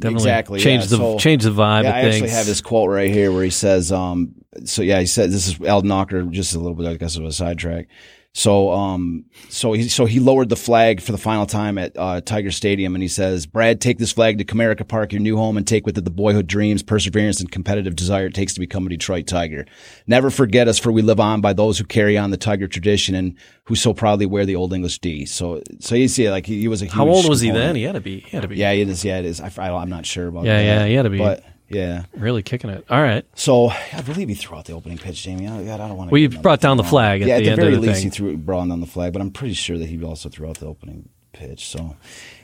definitely 0.00 0.14
Exactly, 0.22 0.60
changed 0.60 0.90
yeah. 0.90 0.98
the 0.98 1.02
So- 1.04 1.18
changed 1.18 1.46
the 1.46 1.50
vibe 1.50 1.84
Yeah, 1.84 1.90
of 1.90 1.94
I 1.96 2.02
things. 2.02 2.14
actually 2.16 2.30
have 2.30 2.46
this 2.46 2.60
quote 2.60 2.90
right 2.90 3.10
here 3.10 3.32
where 3.32 3.44
he 3.44 3.50
says, 3.50 3.90
um, 3.92 4.34
so 4.64 4.82
yeah, 4.82 5.00
he 5.00 5.06
said, 5.06 5.30
this 5.30 5.46
is 5.48 5.58
Elden 5.64 5.90
Auker, 5.90 6.28
just 6.30 6.54
a 6.54 6.58
little 6.58 6.74
bit, 6.74 6.86
I 6.86 6.94
guess 6.96 7.16
was 7.18 7.34
a 7.34 7.36
sidetrack. 7.36 7.88
So, 8.34 8.70
um, 8.72 9.26
so 9.50 9.74
he, 9.74 9.88
so 9.90 10.06
he 10.06 10.18
lowered 10.18 10.48
the 10.48 10.56
flag 10.56 11.02
for 11.02 11.12
the 11.12 11.18
final 11.18 11.44
time 11.44 11.76
at, 11.76 11.92
uh, 11.98 12.22
Tiger 12.22 12.50
Stadium 12.50 12.94
and 12.94 13.02
he 13.02 13.08
says, 13.08 13.44
Brad, 13.44 13.78
take 13.78 13.98
this 13.98 14.10
flag 14.10 14.38
to 14.38 14.44
Comerica 14.44 14.88
Park, 14.88 15.12
your 15.12 15.20
new 15.20 15.36
home, 15.36 15.58
and 15.58 15.66
take 15.66 15.84
with 15.84 15.98
it 15.98 16.04
the 16.06 16.10
boyhood 16.10 16.46
dreams, 16.46 16.82
perseverance, 16.82 17.40
and 17.40 17.52
competitive 17.52 17.94
desire 17.94 18.26
it 18.26 18.34
takes 18.34 18.54
to 18.54 18.60
become 18.60 18.86
a 18.86 18.88
Detroit 18.88 19.26
Tiger. 19.26 19.66
Never 20.06 20.30
forget 20.30 20.66
us, 20.66 20.78
for 20.78 20.90
we 20.90 21.02
live 21.02 21.20
on 21.20 21.42
by 21.42 21.52
those 21.52 21.76
who 21.76 21.84
carry 21.84 22.16
on 22.16 22.30
the 22.30 22.38
Tiger 22.38 22.66
tradition 22.66 23.14
and 23.14 23.36
who 23.64 23.74
so 23.74 23.92
proudly 23.92 24.24
wear 24.24 24.46
the 24.46 24.56
Old 24.56 24.72
English 24.72 24.98
D. 25.00 25.26
So, 25.26 25.62
so 25.80 25.94
you 25.94 26.08
see, 26.08 26.30
like, 26.30 26.46
he, 26.46 26.60
he 26.60 26.68
was 26.68 26.80
a 26.80 26.86
huge 26.86 26.94
How 26.94 27.06
old 27.06 27.28
was 27.28 27.42
he 27.42 27.50
then? 27.50 27.76
He 27.76 27.82
had 27.82 27.96
to 27.96 28.00
be. 28.00 28.20
He 28.20 28.30
had 28.30 28.42
to 28.42 28.48
be. 28.48 28.56
Yeah, 28.56 28.70
it 28.70 28.88
is. 28.88 29.04
Yeah, 29.04 29.18
it 29.18 29.26
is. 29.26 29.42
I, 29.42 29.52
I, 29.58 29.82
am 29.82 29.90
not 29.90 30.06
sure 30.06 30.28
about 30.28 30.44
Yeah, 30.44 30.56
that. 30.56 30.64
yeah, 30.64 30.86
he 30.86 30.94
had 30.94 31.02
to 31.02 31.10
be. 31.10 31.18
But, 31.18 31.44
yeah. 31.68 32.04
Really 32.14 32.42
kicking 32.42 32.70
it. 32.70 32.84
All 32.90 33.00
right. 33.02 33.24
So 33.34 33.68
I 33.68 34.02
believe 34.04 34.28
he 34.28 34.34
threw 34.34 34.58
out 34.58 34.66
the 34.66 34.74
opening 34.74 34.98
pitch, 34.98 35.22
Jamie. 35.22 35.48
I, 35.48 35.64
God, 35.64 35.80
I 35.80 35.88
don't 35.88 35.96
want 35.96 36.10
to. 36.10 36.12
Well, 36.12 36.20
you 36.20 36.28
brought 36.28 36.60
down 36.60 36.76
the 36.76 36.84
flag 36.84 37.22
at 37.22 37.28
yeah, 37.28 37.38
the 37.38 37.40
at 37.40 37.44
the 37.44 37.50
end 37.52 37.60
very 37.60 37.74
of 37.74 37.80
the 37.80 37.86
least, 37.88 38.00
thing. 38.02 38.10
he 38.10 38.16
threw 38.16 38.36
brought 38.36 38.68
down 38.68 38.80
the 38.80 38.86
flag, 38.86 39.12
but 39.12 39.22
I'm 39.22 39.30
pretty 39.30 39.54
sure 39.54 39.78
that 39.78 39.86
he 39.86 40.02
also 40.02 40.28
threw 40.28 40.48
out 40.48 40.58
the 40.58 40.66
opening 40.66 41.08
pitch. 41.32 41.68
So, 41.68 41.96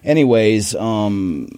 anyways, 0.03 0.75
um, 0.75 1.49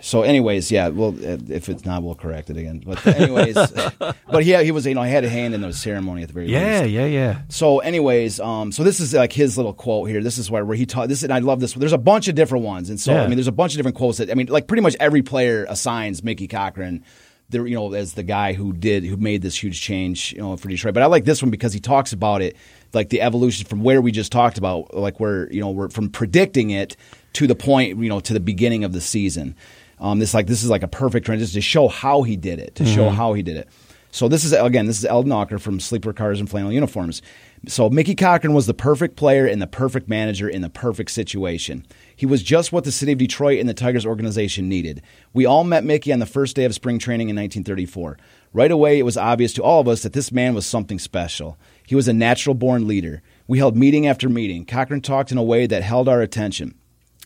so 0.00 0.22
anyways, 0.22 0.70
yeah. 0.70 0.88
Well, 0.88 1.14
if 1.18 1.68
it's 1.68 1.84
not, 1.84 2.02
we'll 2.02 2.14
correct 2.14 2.50
it 2.50 2.56
again. 2.56 2.82
But 2.84 3.06
anyways, 3.06 3.54
but 4.30 4.44
yeah, 4.44 4.62
he 4.62 4.70
was 4.70 4.86
you 4.86 4.94
know 4.94 5.00
I 5.02 5.08
had 5.08 5.24
a 5.24 5.28
hand 5.28 5.54
in 5.54 5.60
the 5.62 5.72
ceremony 5.72 6.22
at 6.22 6.28
the 6.28 6.34
very 6.34 6.48
Yeah, 6.50 6.80
least. 6.80 6.90
yeah, 6.92 7.06
yeah. 7.06 7.06
Yeah. 7.06 7.40
So, 7.48 7.78
anyways, 7.80 8.40
um, 8.40 8.72
so 8.72 8.84
this 8.84 9.00
is 9.00 9.14
like 9.14 9.32
his 9.32 9.56
little 9.56 9.74
quote 9.74 10.08
here. 10.08 10.22
This 10.22 10.38
is 10.38 10.50
where, 10.50 10.64
where 10.64 10.76
he 10.76 10.86
taught 10.86 11.08
this, 11.08 11.22
and 11.22 11.32
I 11.32 11.40
love 11.40 11.60
this. 11.60 11.72
There's 11.74 11.92
a 11.92 11.98
bunch 11.98 12.28
of 12.28 12.34
different 12.34 12.64
ones, 12.64 12.90
and 12.90 13.00
so 13.00 13.12
Yeah. 13.12 13.22
I 13.22 13.26
mean, 13.26 13.36
there's 13.36 13.48
a 13.48 13.52
bunch 13.52 13.72
of 13.72 13.76
different 13.78 13.96
quotes 13.96 14.18
that 14.18 14.30
I 14.30 14.34
mean, 14.34 14.46
like 14.46 14.66
pretty 14.66 14.82
much 14.82 14.96
every 15.00 15.22
player 15.22 15.66
assigns 15.68 16.22
Mickey 16.22 16.46
Cochrane, 16.48 17.04
the 17.50 17.64
you 17.64 17.74
know, 17.74 17.92
as 17.94 18.14
the 18.14 18.22
guy 18.22 18.52
who 18.52 18.72
did 18.72 19.04
who 19.04 19.16
made 19.16 19.42
this 19.42 19.60
huge 19.60 19.80
change, 19.80 20.32
you 20.32 20.38
know, 20.38 20.56
for 20.56 20.68
Detroit. 20.68 20.94
But 20.94 21.02
I 21.02 21.06
like 21.06 21.24
this 21.24 21.42
one 21.42 21.50
because 21.50 21.72
he 21.72 21.80
talks 21.80 22.12
about 22.12 22.42
it, 22.42 22.56
like 22.92 23.08
the 23.08 23.20
evolution 23.22 23.66
from 23.66 23.82
where 23.82 24.00
we 24.02 24.12
just 24.12 24.30
talked 24.32 24.58
about, 24.58 24.94
like 24.94 25.18
where 25.18 25.50
you 25.52 25.60
know 25.60 25.70
we're 25.70 25.88
from 25.88 26.10
predicting 26.10 26.70
it 26.70 26.96
to 27.34 27.46
the 27.46 27.54
point, 27.54 27.98
you 27.98 28.08
know, 28.08 28.20
to 28.20 28.32
the 28.32 28.40
beginning 28.40 28.84
of 28.84 28.92
the 28.92 29.00
season. 29.00 29.54
Um, 30.00 30.18
this 30.18 30.34
like 30.34 30.46
this 30.46 30.62
is 30.62 30.70
like 30.70 30.82
a 30.82 30.88
perfect 30.88 31.26
transition 31.26 31.54
to 31.54 31.60
show 31.60 31.88
how 31.88 32.22
he 32.22 32.36
did 32.36 32.58
it, 32.58 32.74
to 32.76 32.84
show 32.86 33.08
how 33.10 33.32
he 33.32 33.42
did 33.42 33.56
it. 33.56 33.68
So 34.10 34.26
this 34.26 34.44
is 34.44 34.52
again, 34.52 34.86
this 34.86 34.98
is 34.98 35.04
Elden 35.04 35.32
Auker 35.32 35.60
from 35.60 35.80
Sleeper 35.80 36.12
Cars 36.12 36.40
and 36.40 36.48
Flannel 36.48 36.72
Uniforms. 36.72 37.20
So 37.66 37.90
Mickey 37.90 38.14
Cochrane 38.14 38.54
was 38.54 38.66
the 38.66 38.74
perfect 38.74 39.16
player 39.16 39.44
and 39.44 39.60
the 39.60 39.66
perfect 39.66 40.08
manager 40.08 40.48
in 40.48 40.62
the 40.62 40.70
perfect 40.70 41.10
situation. 41.10 41.84
He 42.14 42.24
was 42.24 42.42
just 42.42 42.72
what 42.72 42.84
the 42.84 42.92
city 42.92 43.12
of 43.12 43.18
Detroit 43.18 43.58
and 43.58 43.68
the 43.68 43.74
Tigers 43.74 44.06
organization 44.06 44.68
needed. 44.68 45.02
We 45.34 45.44
all 45.44 45.64
met 45.64 45.84
Mickey 45.84 46.12
on 46.12 46.20
the 46.20 46.26
first 46.26 46.56
day 46.56 46.64
of 46.64 46.74
spring 46.74 46.98
training 46.98 47.28
in 47.28 47.36
1934. 47.36 48.16
Right 48.52 48.70
away, 48.70 48.98
it 48.98 49.04
was 49.04 49.16
obvious 49.16 49.52
to 49.54 49.62
all 49.62 49.80
of 49.80 49.88
us 49.88 50.02
that 50.02 50.12
this 50.14 50.32
man 50.32 50.54
was 50.54 50.66
something 50.66 50.98
special. 50.98 51.58
He 51.84 51.94
was 51.94 52.08
a 52.08 52.12
natural 52.12 52.54
born 52.54 52.86
leader. 52.86 53.22
We 53.46 53.58
held 53.58 53.76
meeting 53.76 54.06
after 54.06 54.28
meeting. 54.28 54.64
Cochrane 54.64 55.00
talked 55.00 55.32
in 55.32 55.38
a 55.38 55.42
way 55.42 55.66
that 55.66 55.82
held 55.82 56.08
our 56.08 56.22
attention. 56.22 56.77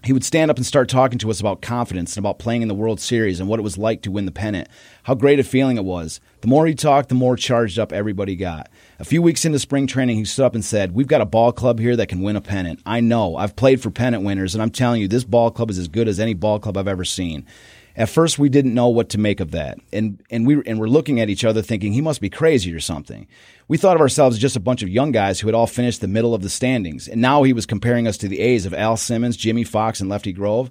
He 0.05 0.13
would 0.13 0.25
stand 0.25 0.51
up 0.51 0.57
and 0.57 0.67
start 0.67 0.89
talking 0.89 1.19
to 1.21 1.31
us 1.31 1.39
about 1.39 1.63
confidence 1.63 2.17
and 2.17 2.25
about 2.25 2.41
playing 2.41 2.63
in 2.63 2.69
the 2.69 2.75
World 2.75 2.99
Series 2.99 3.39
and 3.39 3.49
what 3.49 3.61
it 3.61 3.63
was 3.63 3.79
like 3.79 4.03
to 4.03 4.11
win 4.11 4.27
the 4.27 4.33
pennant. 4.33 4.67
How 5.05 5.15
great 5.15 5.39
a 5.39 5.45
feeling 5.45 5.77
it 5.77 5.85
was. 5.85 6.21
The 6.41 6.49
more 6.49 6.67
he 6.67 6.75
talked, 6.75 7.09
the 7.09 7.15
more 7.15 7.37
charged 7.37 7.79
up 7.79 7.93
everybody 7.93 8.35
got. 8.35 8.69
A 8.99 9.05
few 9.05 9.23
weeks 9.23 9.45
into 9.45 9.61
spring 9.61 9.87
training, 9.87 10.17
he 10.17 10.25
stood 10.25 10.45
up 10.45 10.55
and 10.57 10.65
said, 10.65 10.93
We've 10.93 11.07
got 11.07 11.21
a 11.21 11.27
ball 11.27 11.53
club 11.53 11.79
here 11.79 11.95
that 11.95 12.09
can 12.09 12.21
win 12.21 12.35
a 12.35 12.41
pennant. 12.41 12.81
I 12.85 12.99
know. 12.99 13.37
I've 13.37 13.55
played 13.55 13.81
for 13.81 13.91
pennant 13.91 14.25
winners, 14.25 14.57
and 14.57 14.63
I'm 14.63 14.71
telling 14.71 15.01
you, 15.01 15.07
this 15.07 15.23
ball 15.23 15.53
club 15.53 15.71
is 15.71 15.79
as 15.79 15.87
good 15.87 16.09
as 16.09 16.19
any 16.19 16.35
ball 16.35 16.59
club 16.59 16.77
I've 16.77 16.89
ever 16.89 17.05
seen. 17.05 17.47
At 17.97 18.09
first, 18.09 18.39
we 18.39 18.49
didn't 18.49 18.75
know 18.75 18.89
what 18.89 19.11
to 19.11 19.19
make 19.19 19.41
of 19.41 19.51
that, 19.51 19.79
and 19.93 20.23
and 20.31 20.47
we 20.47 20.63
and 20.65 20.81
we're 20.81 20.87
looking 20.87 21.21
at 21.21 21.29
each 21.29 21.45
other, 21.45 21.61
thinking 21.61 21.93
he 21.93 22.01
must 22.01 22.21
be 22.21 22.31
crazy 22.31 22.73
or 22.75 22.81
something. 22.81 23.27
We 23.69 23.77
thought 23.77 23.97
of 23.97 24.01
ourselves 24.01 24.37
as 24.37 24.43
just 24.43 24.57
a 24.57 24.61
bunch 24.61 24.83
of 24.83 24.89
young 24.89 25.13
guys 25.13 25.41
who 25.41 25.49
had 25.49 25.55
all 25.55 25.67
finished 25.67 26.01
the 26.01 26.09
middle 26.09 26.35
of 26.35 26.43
the 26.43 26.49
standings, 26.49 27.07
and 27.07 27.21
now 27.21 27.43
he 27.43 27.53
was 27.53 27.67
comparing 27.67 28.07
us 28.07 28.17
to 28.19 28.29
the 28.29 28.41
A's 28.41 28.65
of 28.65 28.73
Al 28.73 28.97
Simmons, 28.97 29.37
Jimmie 29.37 29.65
Foxx, 29.65 30.01
and 30.01 30.09
Lefty 30.09 30.33
Grove. 30.33 30.71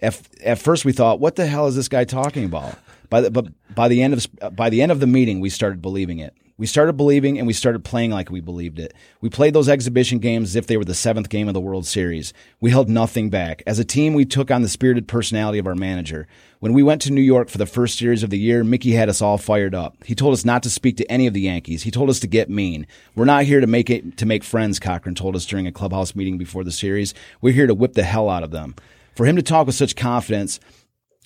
At, 0.00 0.20
at 0.44 0.58
first, 0.58 0.84
we 0.84 0.92
thought, 0.92 1.20
"What 1.20 1.36
the 1.36 1.46
hell 1.46 1.66
is 1.66 1.74
this 1.74 1.88
guy 1.88 2.04
talking 2.04 2.44
about?" 2.44 2.76
By 3.10 3.22
the, 3.22 3.30
but 3.30 3.48
by 3.74 3.88
the 3.88 4.02
end 4.02 4.14
of 4.14 4.56
by 4.56 4.70
the 4.70 4.82
end 4.82 4.92
of 4.92 5.00
the 5.00 5.06
meeting, 5.06 5.40
we 5.40 5.50
started 5.50 5.82
believing 5.82 6.20
it. 6.20 6.34
We 6.58 6.66
started 6.66 6.96
believing 6.96 7.38
and 7.38 7.46
we 7.46 7.54
started 7.54 7.82
playing 7.82 8.10
like 8.10 8.30
we 8.30 8.40
believed 8.40 8.78
it. 8.78 8.92
We 9.20 9.30
played 9.30 9.54
those 9.54 9.68
exhibition 9.68 10.18
games 10.18 10.50
as 10.50 10.56
if 10.56 10.66
they 10.66 10.76
were 10.76 10.84
the 10.84 10.94
seventh 10.94 11.28
game 11.28 11.48
of 11.48 11.54
the 11.54 11.60
World 11.60 11.86
Series. 11.86 12.34
We 12.60 12.70
held 12.70 12.88
nothing 12.88 13.30
back. 13.30 13.62
As 13.66 13.78
a 13.78 13.84
team, 13.84 14.14
we 14.14 14.24
took 14.24 14.50
on 14.50 14.62
the 14.62 14.68
spirited 14.68 15.08
personality 15.08 15.58
of 15.58 15.66
our 15.66 15.74
manager. 15.74 16.26
When 16.60 16.74
we 16.74 16.82
went 16.82 17.02
to 17.02 17.12
New 17.12 17.22
York 17.22 17.48
for 17.48 17.58
the 17.58 17.66
first 17.66 17.98
series 17.98 18.22
of 18.22 18.30
the 18.30 18.38
year, 18.38 18.62
Mickey 18.62 18.92
had 18.92 19.08
us 19.08 19.22
all 19.22 19.38
fired 19.38 19.74
up. 19.74 19.96
He 20.04 20.14
told 20.14 20.34
us 20.34 20.44
not 20.44 20.62
to 20.62 20.70
speak 20.70 20.96
to 20.98 21.10
any 21.10 21.26
of 21.26 21.34
the 21.34 21.40
Yankees. 21.40 21.82
He 21.82 21.90
told 21.90 22.10
us 22.10 22.20
to 22.20 22.26
get 22.26 22.50
mean. 22.50 22.86
We're 23.16 23.24
not 23.24 23.44
here 23.44 23.60
to 23.60 23.66
make 23.66 23.90
it 23.90 24.16
to 24.18 24.26
make 24.26 24.44
friends, 24.44 24.78
Cochrane 24.78 25.14
told 25.14 25.34
us 25.34 25.46
during 25.46 25.66
a 25.66 25.72
clubhouse 25.72 26.14
meeting 26.14 26.38
before 26.38 26.64
the 26.64 26.70
series. 26.70 27.14
We're 27.40 27.54
here 27.54 27.66
to 27.66 27.74
whip 27.74 27.94
the 27.94 28.04
hell 28.04 28.28
out 28.28 28.44
of 28.44 28.50
them. 28.50 28.76
For 29.14 29.26
him 29.26 29.36
to 29.36 29.42
talk 29.42 29.66
with 29.66 29.74
such 29.74 29.96
confidence 29.96 30.60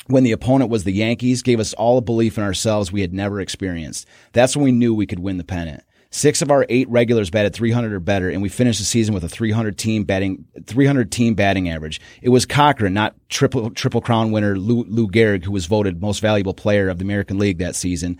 when 0.08 0.24
the 0.24 0.32
opponent 0.32 0.70
was 0.70 0.84
the 0.84 0.92
Yankees 0.92 1.42
gave 1.42 1.60
us 1.60 1.74
all 1.74 1.98
a 1.98 2.02
belief 2.02 2.38
in 2.38 2.44
ourselves 2.44 2.92
we 2.92 3.00
had 3.00 3.12
never 3.12 3.40
experienced. 3.40 4.06
That's 4.32 4.56
when 4.56 4.64
we 4.64 4.72
knew 4.72 4.94
we 4.94 5.06
could 5.06 5.18
win 5.18 5.38
the 5.38 5.44
pennant. 5.44 5.82
Six 6.10 6.40
of 6.40 6.50
our 6.50 6.64
eight 6.68 6.88
regulars 6.88 7.30
batted 7.30 7.52
300 7.52 7.92
or 7.92 8.00
better, 8.00 8.30
and 8.30 8.40
we 8.40 8.48
finished 8.48 8.78
the 8.78 8.84
season 8.84 9.12
with 9.12 9.24
a 9.24 9.28
300 9.28 9.76
team 9.76 10.04
batting 10.04 10.46
300 10.64 11.10
team 11.10 11.34
batting 11.34 11.68
average. 11.68 12.00
It 12.22 12.30
was 12.30 12.46
Cochrane, 12.46 12.94
not 12.94 13.14
triple 13.28 13.70
triple 13.70 14.00
crown 14.00 14.30
winner 14.30 14.56
Lou, 14.56 14.84
Lou 14.84 15.08
Gehrig, 15.08 15.44
who 15.44 15.52
was 15.52 15.66
voted 15.66 16.00
most 16.00 16.20
valuable 16.20 16.54
player 16.54 16.88
of 16.88 16.98
the 16.98 17.04
American 17.04 17.38
League 17.38 17.58
that 17.58 17.76
season. 17.76 18.18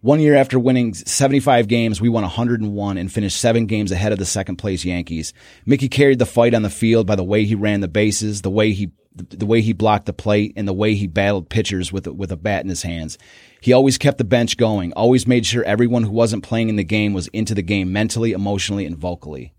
One 0.00 0.20
year 0.20 0.34
after 0.34 0.58
winning 0.58 0.94
75 0.94 1.68
games, 1.68 2.00
we 2.00 2.08
won 2.08 2.22
101 2.22 2.98
and 2.98 3.12
finished 3.12 3.40
seven 3.40 3.66
games 3.66 3.90
ahead 3.92 4.12
of 4.12 4.18
the 4.18 4.26
second 4.26 4.56
place 4.56 4.84
Yankees. 4.84 5.32
Mickey 5.64 5.88
carried 5.88 6.18
the 6.18 6.26
fight 6.26 6.54
on 6.54 6.62
the 6.62 6.70
field 6.70 7.06
by 7.06 7.16
the 7.16 7.24
way 7.24 7.44
he 7.44 7.54
ran 7.54 7.80
the 7.80 7.88
bases, 7.88 8.42
the 8.42 8.50
way 8.50 8.72
he 8.72 8.90
the 9.16 9.46
way 9.46 9.60
he 9.60 9.72
blocked 9.72 10.06
the 10.06 10.12
plate, 10.12 10.52
and 10.56 10.68
the 10.68 10.72
way 10.72 10.94
he 10.94 11.06
battled 11.06 11.48
pitchers 11.48 11.92
with 11.92 12.06
a, 12.06 12.12
with 12.12 12.30
a 12.30 12.36
bat 12.36 12.62
in 12.62 12.68
his 12.68 12.82
hands. 12.82 13.18
He 13.60 13.72
always 13.72 13.98
kept 13.98 14.18
the 14.18 14.24
bench 14.24 14.56
going, 14.56 14.92
always 14.92 15.26
made 15.26 15.46
sure 15.46 15.64
everyone 15.64 16.02
who 16.02 16.10
wasn't 16.10 16.44
playing 16.44 16.68
in 16.68 16.76
the 16.76 16.84
game 16.84 17.12
was 17.12 17.28
into 17.28 17.54
the 17.54 17.62
game 17.62 17.92
mentally, 17.92 18.32
emotionally, 18.32 18.86
and 18.86 18.96
vocally. 18.96 19.54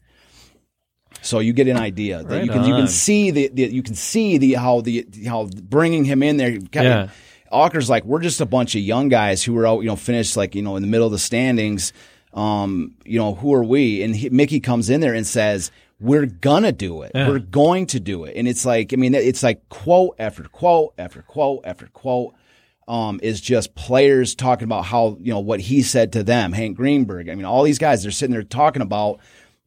So 1.21 1.39
you 1.39 1.51
get 1.51 1.67
an 1.67 1.77
idea 1.77 2.23
that 2.23 2.29
Right 2.29 2.45
you 2.45 2.51
can 2.51 2.63
you 2.65 2.75
can 2.75 2.87
see 2.87 3.31
the, 3.31 3.49
the 3.51 3.63
you 3.63 3.81
can 3.81 3.95
see 3.95 4.37
the 4.37 4.53
how 4.53 4.81
the 4.81 5.05
how 5.25 5.49
bringing 5.63 6.05
him 6.05 6.21
in 6.21 6.37
there. 6.37 6.57
Yeah. 6.73 7.09
Auker's 7.51 7.89
like 7.89 8.05
we're 8.05 8.21
just 8.21 8.39
a 8.39 8.45
bunch 8.45 8.75
of 8.75 8.81
young 8.81 9.09
guys 9.09 9.43
who 9.43 9.53
were 9.53 9.65
out 9.65 9.79
you 9.79 9.87
know 9.87 9.95
finished 9.95 10.37
like 10.37 10.53
you 10.53 10.61
know 10.61 10.75
in 10.75 10.83
the 10.83 10.87
middle 10.87 11.07
of 11.07 11.11
the 11.11 11.19
standings. 11.19 11.91
um, 12.33 12.93
you 13.03 13.17
know, 13.17 13.33
who 13.33 13.53
are 13.53 13.63
we? 13.63 14.03
And 14.03 14.15
he, 14.15 14.29
Mickey 14.29 14.59
comes 14.59 14.89
in 14.89 15.01
there 15.01 15.15
and 15.15 15.25
says, 15.25 15.71
we're 15.99 16.25
gonna 16.25 16.71
do 16.71 17.01
it. 17.01 17.11
Yeah. 17.15 17.27
We're 17.27 17.39
going 17.39 17.87
to 17.87 17.99
do 17.99 18.25
it. 18.25 18.35
And 18.35 18.47
it's 18.47 18.65
like, 18.65 18.93
I 18.93 18.95
mean, 18.95 19.15
it's 19.15 19.43
like 19.43 19.67
quote 19.69 20.15
after 20.19 20.43
quote 20.43 20.93
after 20.97 21.21
quote 21.21 21.65
after 21.65 21.87
quote. 21.87 22.33
Um, 22.89 23.19
is 23.21 23.41
just 23.41 23.75
players 23.75 24.33
talking 24.33 24.63
about 24.63 24.85
how, 24.85 25.17
you 25.19 25.33
know, 25.33 25.41
what 25.41 25.59
he 25.59 25.81
said 25.81 26.13
to 26.13 26.23
them, 26.23 26.53
Hank 26.53 26.77
Greenberg. 26.77 27.27
I 27.27 27.35
mean, 27.35 27.43
all 27.43 27.63
these 27.63 27.79
guys, 27.79 28.01
they're 28.01 28.13
sitting 28.13 28.31
there 28.31 28.43
talking 28.43 28.81
about 28.81 29.19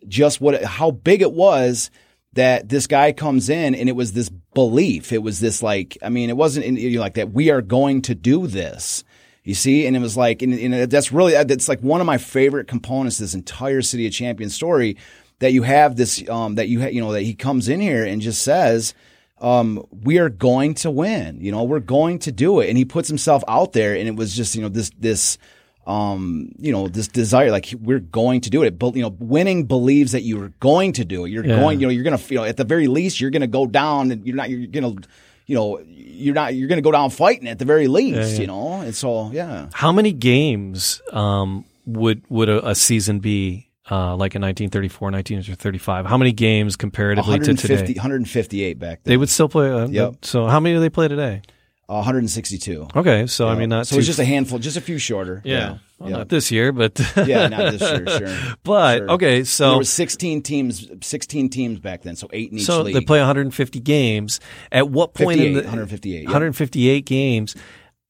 just 0.09 0.41
what, 0.41 0.65
how 0.65 0.91
big 0.91 1.21
it 1.21 1.33
was 1.33 1.91
that 2.33 2.71
this 2.71 2.87
guy 2.87 3.13
comes 3.13 3.51
in 3.51 3.75
and 3.75 3.91
it 3.91 3.93
was 3.93 4.15
this 4.15 4.31
belief. 4.55 5.13
It 5.13 5.23
was 5.23 5.39
this 5.39 5.63
like, 5.63 5.99
I 6.03 6.09
mean, 6.09 6.31
it 6.31 6.37
wasn't 6.39 6.65
in, 6.65 6.79
you 6.79 6.93
know, 6.93 7.01
like 7.03 7.13
that 7.13 7.35
we 7.35 7.51
are 7.51 7.61
going 7.61 8.01
to 8.01 8.15
do 8.15 8.47
this. 8.47 9.05
You 9.45 9.53
see, 9.53 9.85
and 9.85 9.95
it 9.95 10.01
was 10.01 10.17
like, 10.17 10.41
and, 10.41 10.55
and 10.55 10.91
that's 10.91 11.13
really, 11.13 11.33
that's 11.45 11.69
like 11.69 11.81
one 11.81 12.01
of 12.01 12.07
my 12.07 12.17
favorite 12.17 12.69
components 12.69 13.19
this 13.19 13.35
entire 13.35 13.83
City 13.83 14.07
of 14.07 14.15
Champions 14.15 14.55
story 14.55 14.97
that 15.41 15.53
you 15.53 15.63
have 15.63 15.97
this, 15.97 16.27
um, 16.29 16.55
that 16.55 16.69
you, 16.69 16.81
ha- 16.81 16.89
you 16.89 17.01
know, 17.01 17.13
that 17.13 17.23
he 17.23 17.35
comes 17.35 17.69
in 17.69 17.81
here 17.81 18.05
and 18.05 18.23
just 18.23 18.43
says, 18.43 18.95
um, 19.41 19.85
we 19.91 20.19
are 20.19 20.29
going 20.29 20.75
to 20.75 20.91
win. 20.91 21.41
You 21.41 21.51
know, 21.51 21.65
we're 21.65 21.81
going 21.81 22.19
to 22.21 22.33
do 22.33 22.61
it. 22.61 22.69
And 22.69 22.79
he 22.79 22.85
puts 22.85 23.09
himself 23.09 23.43
out 23.49 23.73
there 23.73 23.95
and 23.95 24.07
it 24.07 24.15
was 24.15 24.37
just, 24.37 24.55
you 24.55 24.61
know, 24.63 24.69
this, 24.69 24.91
this, 24.99 25.39
um, 25.87 26.53
you 26.59 26.73
know, 26.73 26.89
this 26.89 27.09
desire, 27.09 27.51
like 27.51 27.73
we're 27.81 28.01
going 28.01 28.43
to 28.43 28.51
do 28.51 28.63
it. 28.63 28.79
But, 28.79 28.95
you 28.97 29.03
know, 29.03 29.17
winning 29.19 29.65
believes 29.65 30.13
that 30.13 30.23
you're 30.23 30.53
going 30.61 30.93
to 30.93 31.07
do 31.07 31.25
it. 31.25 31.31
You're 31.31 31.45
Yeah. 31.45 31.57
going, 31.57 31.81
you 31.81 31.87
know, 31.87 31.91
you're 31.91 32.05
to, 32.05 32.23
you 32.29 32.39
know, 32.39 32.45
at 32.45 32.59
the 32.59 32.65
very 32.65 32.87
least, 32.87 33.19
you're 33.19 33.31
going 33.31 33.41
to 33.41 33.49
go 33.49 33.67
down 33.67 34.11
and 34.11 34.27
you're 34.27 34.37
not, 34.37 34.51
you're 34.51 34.67
to, 34.67 35.09
you 35.47 35.57
know, 35.57 35.81
you're 35.87 36.35
not, 36.35 36.55
you're 36.55 36.69
to 36.69 36.83
go 36.83 36.93
down 36.93 37.09
fighting 37.09 37.49
at 37.49 37.59
the 37.59 37.65
very 37.65 37.89
least, 37.89 38.35
yeah. 38.35 38.41
you 38.43 38.47
know? 38.47 38.83
And 38.83 38.95
so, 38.95 39.31
yeah. 39.33 39.71
How 39.73 39.91
many 39.91 40.13
games 40.13 41.01
um, 41.13 41.65
would 41.87 42.23
would 42.29 42.51
a, 42.51 42.69
a 42.69 42.75
season 42.75 43.21
be 43.21 43.70
uh, 43.91 44.17
like 44.17 44.35
in 44.35 44.43
1934, 44.43 45.11
1935? 45.11 46.07
How 46.07 46.17
many 46.17 46.33
games 46.33 46.77
comparatively 46.77 47.39
to 47.41 47.55
today? 47.55 47.95
158 47.95 48.79
back 48.79 49.03
then. 49.03 49.11
They 49.13 49.17
would 49.17 49.29
still 49.29 49.49
play. 49.49 49.71
Uh, 49.71 49.89
Yep. 49.89 50.25
So 50.25 50.47
how 50.47 50.61
many 50.61 50.75
do 50.77 50.81
they 50.81 50.91
play 50.91 51.09
today? 51.09 51.43
Uh, 51.89 51.95
162. 51.95 52.87
Okay, 52.95 53.27
so 53.27 53.49
I 53.49 53.57
mean 53.57 53.69
not 53.69 53.85
so 53.89 53.97
it's 53.99 54.07
just 54.07 54.21
a 54.21 54.25
handful, 54.25 54.61
just 54.61 54.77
a 54.77 54.81
few 54.81 54.97
shorter. 54.99 55.43
yeah, 55.45 55.55
Yeah. 55.59 55.79
Well, 55.99 56.11
yeah. 56.11 56.17
not 56.19 56.29
this 56.29 56.53
year, 56.53 56.71
but 56.71 57.01
Yeah, 57.27 57.49
not 57.49 57.73
this 57.73 57.81
year, 57.83 58.07
sure. 58.07 58.55
But 58.63 58.99
Sure. 58.99 59.11
okay, 59.11 59.35
there 59.39 59.45
so 59.45 59.79
was 59.79 59.91
16 59.91 60.43
teams, 60.43 60.89
16 61.03 61.49
teams 61.51 61.81
back 61.81 62.03
then, 62.03 62.15
so 62.15 62.29
eight 62.33 62.53
in 62.53 62.59
each 62.59 62.65
so 62.65 62.83
league. 62.83 62.95
they 62.95 63.01
play 63.01 63.19
150 63.19 63.81
games. 63.81 64.39
At 64.71 64.89
what 64.89 65.15
point 65.15 65.41
in 65.41 65.55
the 65.55 65.61
158, 65.63 66.23
yeah. 66.23 66.27
158 66.27 67.05
games? 67.05 67.57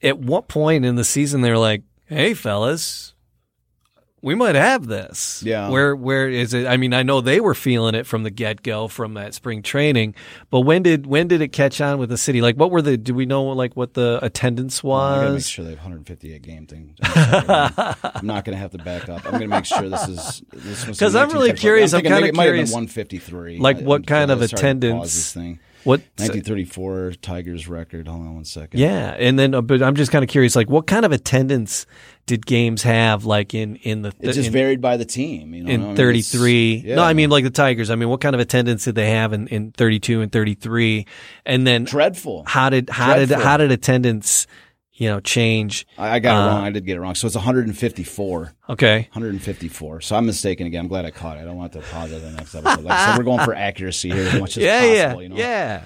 At 0.02 0.18
what 0.18 0.46
point 0.46 0.84
in 0.84 0.96
the 0.96 1.04
season 1.04 1.40
they're 1.40 1.58
like, 1.58 1.82
"Hey, 2.04 2.34
fellas." 2.34 3.09
We 4.22 4.34
might 4.34 4.54
have 4.54 4.86
this. 4.86 5.42
Yeah. 5.42 5.70
Where 5.70 5.96
where 5.96 6.28
is 6.28 6.52
it? 6.52 6.66
I 6.66 6.76
mean, 6.76 6.92
I 6.92 7.02
know 7.02 7.22
they 7.22 7.40
were 7.40 7.54
feeling 7.54 7.94
it 7.94 8.06
from 8.06 8.22
the 8.22 8.30
get 8.30 8.62
go 8.62 8.86
from 8.86 9.14
that 9.14 9.32
spring 9.32 9.62
training, 9.62 10.14
but 10.50 10.60
when 10.60 10.82
did 10.82 11.06
when 11.06 11.26
did 11.26 11.40
it 11.40 11.48
catch 11.48 11.80
on 11.80 11.98
with 11.98 12.10
the 12.10 12.18
city? 12.18 12.42
Like, 12.42 12.56
what 12.56 12.70
were 12.70 12.82
the? 12.82 12.98
Do 12.98 13.14
we 13.14 13.24
know 13.24 13.44
like 13.44 13.76
what 13.76 13.94
the 13.94 14.18
attendance 14.22 14.80
I 14.80 14.82
gotta 14.88 15.22
make 15.28 15.34
was? 15.36 15.48
sure 15.48 15.64
they 15.64 15.70
have 15.70 15.78
158 15.78 16.42
game 16.42 16.66
thing. 16.66 16.94
I'm, 17.02 18.26
not 18.26 18.44
going 18.44 18.54
to 18.54 18.60
have 18.60 18.72
to 18.72 18.78
back 18.78 19.08
up. 19.08 19.24
I'm 19.24 19.30
going 19.32 19.42
to 19.42 19.48
make 19.48 19.64
sure 19.64 19.88
this 19.88 20.06
is 20.08 20.42
this 20.52 20.86
was 20.86 20.98
'Cause 21.00 21.14
I'm 21.14 21.30
really 21.30 21.52
curious, 21.54 21.92
I'm 21.94 21.98
thinking 22.02 22.12
kinda 22.12 22.20
maybe 22.20 22.28
it 22.28 22.34
might 22.36 22.44
have 22.44 22.52
been 22.52 22.66
curious, 22.66 22.72
153. 22.72 23.58
like, 23.58 23.78
I- 23.78 23.82
what 23.82 23.96
I'm 23.96 24.04
kind 24.04 24.30
of 24.30 24.38
sorry 24.38 24.48
to 24.48 24.54
pause 24.54 24.60
attendance- 24.60 25.14
This 25.14 25.32
thing. 25.32 25.58
What 25.84 26.00
1934 26.16 27.12
Tigers 27.22 27.68
record. 27.68 28.06
Hold 28.06 28.20
on 28.20 28.34
one 28.34 28.44
second. 28.44 28.80
Yeah, 28.80 29.14
and 29.18 29.38
then 29.38 29.54
uh, 29.54 29.62
but 29.62 29.82
I'm 29.82 29.96
just 29.96 30.12
kind 30.12 30.22
of 30.22 30.28
curious, 30.28 30.54
like 30.54 30.68
what 30.68 30.86
kind 30.86 31.04
of 31.04 31.12
attendance 31.12 31.86
did 32.26 32.44
games 32.46 32.82
have, 32.82 33.24
like 33.24 33.54
in 33.54 33.76
in 33.76 34.02
the 34.02 34.12
It 34.20 34.32
just 34.32 34.48
in, 34.48 34.52
varied 34.52 34.80
by 34.80 34.96
the 34.96 35.04
team. 35.04 35.54
You 35.54 35.64
know, 35.64 35.70
I 35.70 35.74
in 35.74 35.82
mean, 35.88 35.96
33? 35.96 36.74
it's- 36.74 36.96
No, 36.96 37.02
I 37.02 37.14
mean 37.14 37.30
like 37.30 37.44
the 37.44 37.50
Tigers. 37.50 37.90
I 37.90 37.94
mean, 37.96 38.08
what 38.08 38.20
kind 38.20 38.34
of 38.34 38.40
attendance 38.40 38.84
did 38.84 38.94
they 38.94 39.10
have 39.10 39.32
in, 39.32 39.48
in 39.48 39.72
32 39.72 40.20
and 40.20 40.30
33? 40.30 41.06
And 41.46 41.66
then 41.66 41.84
dreadful. 41.84 42.44
how 42.46 42.70
did 42.70 42.90
how 42.90 43.16
did 43.16 43.30
how 43.30 43.56
did 43.56 43.72
attendance, 43.72 44.46
you 45.00 45.08
know, 45.08 45.18
change? 45.18 45.86
I, 45.96 46.16
I 46.16 46.18
got 46.18 46.32
it 46.34 46.42
Uh, 46.50 46.54
wrong. 46.54 46.64
I 46.64 46.70
did 46.70 46.84
get 46.84 46.96
it 46.96 47.00
wrong. 47.00 47.14
So 47.14 47.26
it's 47.26 47.34
154. 47.34 48.52
Okay, 48.68 49.08
154. 49.12 50.00
So 50.02 50.14
I'm 50.14 50.26
mistaken 50.26 50.66
again. 50.66 50.80
I'm 50.82 50.88
glad 50.88 51.06
I 51.06 51.10
caught 51.10 51.38
it. 51.38 51.40
I 51.40 51.44
don't 51.44 51.56
want 51.56 51.72
to 51.72 51.80
pause 51.80 52.12
it 52.12 52.16
in 52.16 52.22
the 52.22 52.30
next 52.32 52.54
episode. 52.54 52.84
Like 52.84 52.98
said, 52.98 53.16
we're 53.18 53.24
going 53.24 53.42
for 53.44 53.54
accuracy 53.68 54.10
here 54.10 54.28
as 54.28 54.38
much 54.38 54.56
as 54.58 54.62
yeah, 54.62 54.80
possible. 54.80 54.94
yeah, 54.94 55.18
you 55.22 55.28
know? 55.30 55.36
yeah. 55.36 55.84